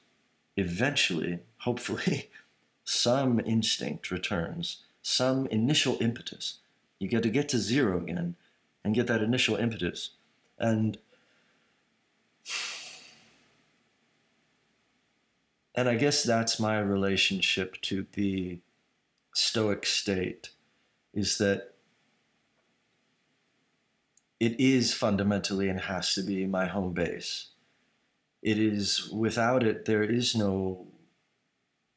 eventually, 0.57 1.41
hopefully, 1.63 2.31
some 2.85 3.41
instinct 3.41 4.13
returns, 4.13 4.85
some 5.03 5.49
initial 5.49 5.99
impetus. 6.01 6.59
You 7.01 7.09
get 7.09 7.25
to 7.25 7.31
get 7.31 7.49
to 7.49 7.59
zero 7.59 7.99
again 7.99 8.37
and 8.85 8.95
get 8.95 9.09
that 9.09 9.23
initial 9.23 9.57
impetus. 9.57 10.11
And 10.57 10.99
and 15.75 15.89
I 15.89 15.97
guess 15.97 16.23
that's 16.23 16.61
my 16.61 16.79
relationship 16.79 17.81
to 17.83 18.07
the 18.13 18.61
stoic 19.35 19.85
state 19.85 20.51
is 21.13 21.39
that 21.39 21.75
it 24.41 24.59
is 24.61 24.95
fundamentally 24.95 25.69
and 25.69 25.81
has 25.81 26.15
to 26.15 26.23
be 26.23 26.47
my 26.47 26.67
home 26.67 26.93
base. 26.93 27.49
It 28.41 28.59
is 28.59 29.11
without 29.11 29.65
it, 29.65 29.85
there 29.85 30.05
is 30.05 30.37
no, 30.37 30.87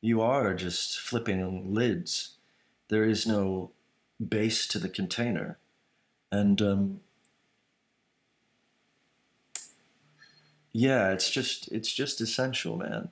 you 0.01 0.21
are 0.21 0.55
just 0.55 0.99
flipping 0.99 1.73
lids. 1.73 2.37
There 2.89 3.03
is 3.03 3.27
no 3.27 3.71
base 4.27 4.67
to 4.69 4.79
the 4.79 4.89
container. 4.89 5.59
And 6.31 6.61
um, 6.61 7.01
yeah, 10.73 11.11
it's 11.11 11.29
just, 11.29 11.71
it's 11.71 11.93
just 11.93 12.21
essential, 12.21 12.75
man. 12.77 13.09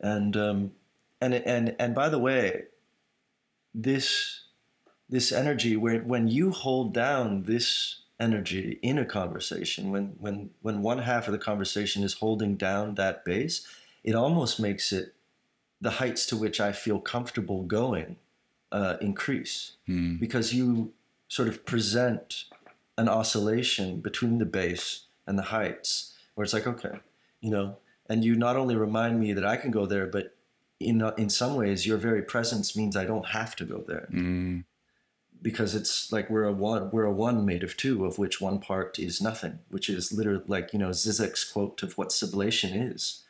And, 0.00 0.36
um, 0.36 0.72
and, 1.20 1.34
and, 1.34 1.76
and 1.78 1.94
by 1.94 2.08
the 2.08 2.18
way, 2.18 2.64
this, 3.72 4.40
this 5.08 5.30
energy 5.30 5.76
where 5.76 6.00
when 6.00 6.26
you 6.26 6.50
hold 6.50 6.92
down 6.92 7.44
this 7.44 8.00
energy 8.20 8.78
in 8.82 8.98
a 8.98 9.04
conversation 9.04 9.90
when 9.90 10.14
when 10.20 10.50
when 10.62 10.82
one 10.82 10.98
half 10.98 11.26
of 11.26 11.32
the 11.32 11.38
conversation 11.38 12.02
is 12.04 12.14
holding 12.14 12.54
down 12.56 12.94
that 12.94 13.24
base 13.24 13.66
it 14.04 14.14
almost 14.14 14.60
makes 14.60 14.92
it 14.92 15.14
the 15.80 15.90
heights 15.92 16.24
to 16.26 16.36
which 16.36 16.60
i 16.60 16.70
feel 16.72 17.00
comfortable 17.00 17.62
going 17.64 18.16
uh, 18.72 18.96
increase 19.00 19.72
Hmm. 19.86 20.16
because 20.16 20.52
you 20.54 20.92
sort 21.28 21.48
of 21.48 21.64
present 21.66 22.44
an 22.96 23.08
oscillation 23.08 24.00
between 24.00 24.38
the 24.38 24.46
base 24.46 25.06
and 25.26 25.36
the 25.38 25.44
heights 25.56 26.14
where 26.34 26.44
it's 26.44 26.52
like 26.54 26.66
okay 26.66 27.00
you 27.40 27.50
know 27.50 27.76
and 28.08 28.24
you 28.24 28.36
not 28.36 28.56
only 28.56 28.76
remind 28.76 29.18
me 29.18 29.32
that 29.32 29.44
i 29.44 29.56
can 29.56 29.70
go 29.72 29.86
there 29.86 30.06
but 30.06 30.34
in 30.78 31.02
in 31.18 31.28
some 31.30 31.54
ways 31.56 31.86
your 31.86 31.98
very 31.98 32.22
presence 32.22 32.76
means 32.76 32.96
i 32.96 33.04
don't 33.04 33.26
have 33.28 33.56
to 33.56 33.64
go 33.64 33.78
there 33.88 34.06
Hmm. 34.10 34.60
Because 35.44 35.74
it's 35.74 36.10
like 36.10 36.28
we're 36.28 36.44
a 36.44 36.52
one 36.52 36.90
we're 36.90 37.04
a 37.04 37.12
one 37.12 37.44
made 37.44 37.62
of 37.62 37.76
two 37.76 38.04
of 38.04 38.18
which 38.18 38.40
one 38.40 38.58
part 38.58 38.98
is 38.98 39.20
nothing 39.20 39.60
which 39.68 39.88
is 39.88 40.12
literally 40.12 40.42
like 40.48 40.72
you 40.72 40.78
know 40.78 40.88
zizek's 40.88 41.44
quote 41.44 41.82
of 41.82 41.96
what 41.96 42.08
sublation 42.08 42.70
is. 42.74 43.22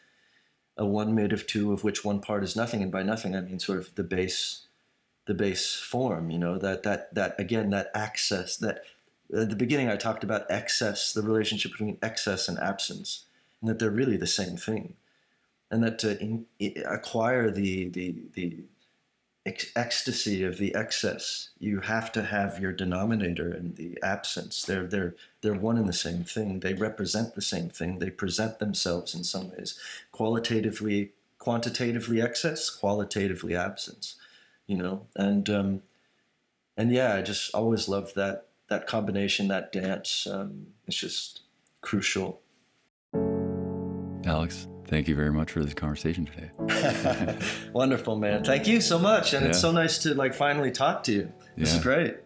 A 0.77 0.87
one 0.87 1.15
made 1.15 1.33
of 1.33 1.47
two 1.47 1.73
of 1.73 1.85
which 1.85 2.05
one 2.05 2.21
part 2.21 2.43
is 2.43 2.57
nothing 2.57 2.83
and 2.83 2.91
by 2.91 3.03
nothing 3.03 3.37
i 3.37 3.41
mean 3.41 3.59
sort 3.59 3.79
of 3.79 3.95
the 3.97 4.03
base 4.03 4.67
the 5.27 5.35
base 5.35 5.75
form 5.75 6.31
you 6.31 6.39
know 6.39 6.57
that 6.59 6.83
that 6.85 7.15
that 7.15 7.39
again 7.39 7.71
that 7.71 7.91
access 7.95 8.57
that 8.57 8.83
at 9.37 9.51
the 9.51 9.57
beginning 9.57 9.89
i 9.89 9.97
talked 9.97 10.25
about 10.25 10.51
excess 10.51 11.13
the 11.13 11.23
relationship 11.23 11.73
between 11.73 11.99
excess 12.03 12.49
and 12.49 12.59
absence 12.59 13.27
and 13.65 13.71
that 13.71 13.79
they're 13.79 13.91
really 13.91 14.19
the 14.19 14.27
same 14.27 14.59
thing. 14.59 14.93
And 15.71 15.83
that 15.83 15.99
to 16.01 16.21
in, 16.21 16.45
acquire 16.85 17.51
the 17.51 17.89
the 17.89 18.15
the 18.35 18.59
ex- 19.47 19.73
ecstasy 19.77 20.45
of 20.45 20.59
the 20.59 20.75
excess. 20.75 21.51
You 21.59 21.81
have 21.81 22.13
to 22.13 22.23
have 22.23 22.61
your 22.61 22.73
denominator 22.73 23.51
and 23.51 23.77
the 23.77 23.99
absence. 24.03 24.63
They're 24.65 24.87
they're 24.87 25.15
they're 25.41 25.55
one 25.55 25.77
and 25.79 25.89
the 25.89 25.93
same 25.93 26.25
thing. 26.25 26.61
They 26.61 26.75
represent 26.75 27.35
the 27.35 27.43
same 27.43 27.69
thing. 27.69 27.99
They 27.99 28.11
present 28.11 28.59
themselves 28.59 29.15
in 29.15 29.25
some 29.25 29.51
ways. 29.51 29.79
Qualitatively 30.13 31.13
quantitatively 31.39 32.23
excess 32.23 32.71
qualitatively 32.71 33.55
absence 33.55 34.17
you 34.67 34.77
know? 34.77 35.07
And 35.17 35.49
um 35.51 35.83
and 36.77 36.91
yeah 36.91 37.15
i 37.15 37.23
just 37.23 37.55
always 37.55 37.89
loved 37.89 38.15
that 38.17 38.47
that 38.69 38.87
combination 38.87 39.49
that 39.49 39.73
dance. 39.73 40.27
Um 40.27 40.69
it's 40.87 40.97
just 40.97 41.43
crucial. 41.81 42.41
Alex, 44.25 44.67
thank 44.87 45.09
you 45.09 45.15
very 45.15 45.33
much 45.33 45.51
for 45.51 45.65
this 45.65 45.75
conversation 45.75 46.27
today. 46.27 47.37
wonderful 47.73 48.17
man. 48.17 48.45
Thank 48.45 48.67
you 48.67 48.81
so 48.81 48.99
much 48.99 49.35
and 49.35 49.47
it's 49.47 49.61
so 49.61 49.73
nice 49.73 49.99
to 49.99 50.15
like 50.15 50.35
finally 50.35 50.71
talk 50.71 51.03
to 51.05 51.13
you. 51.13 51.33
This 51.57 51.75
is 51.75 51.83
great 51.83 52.17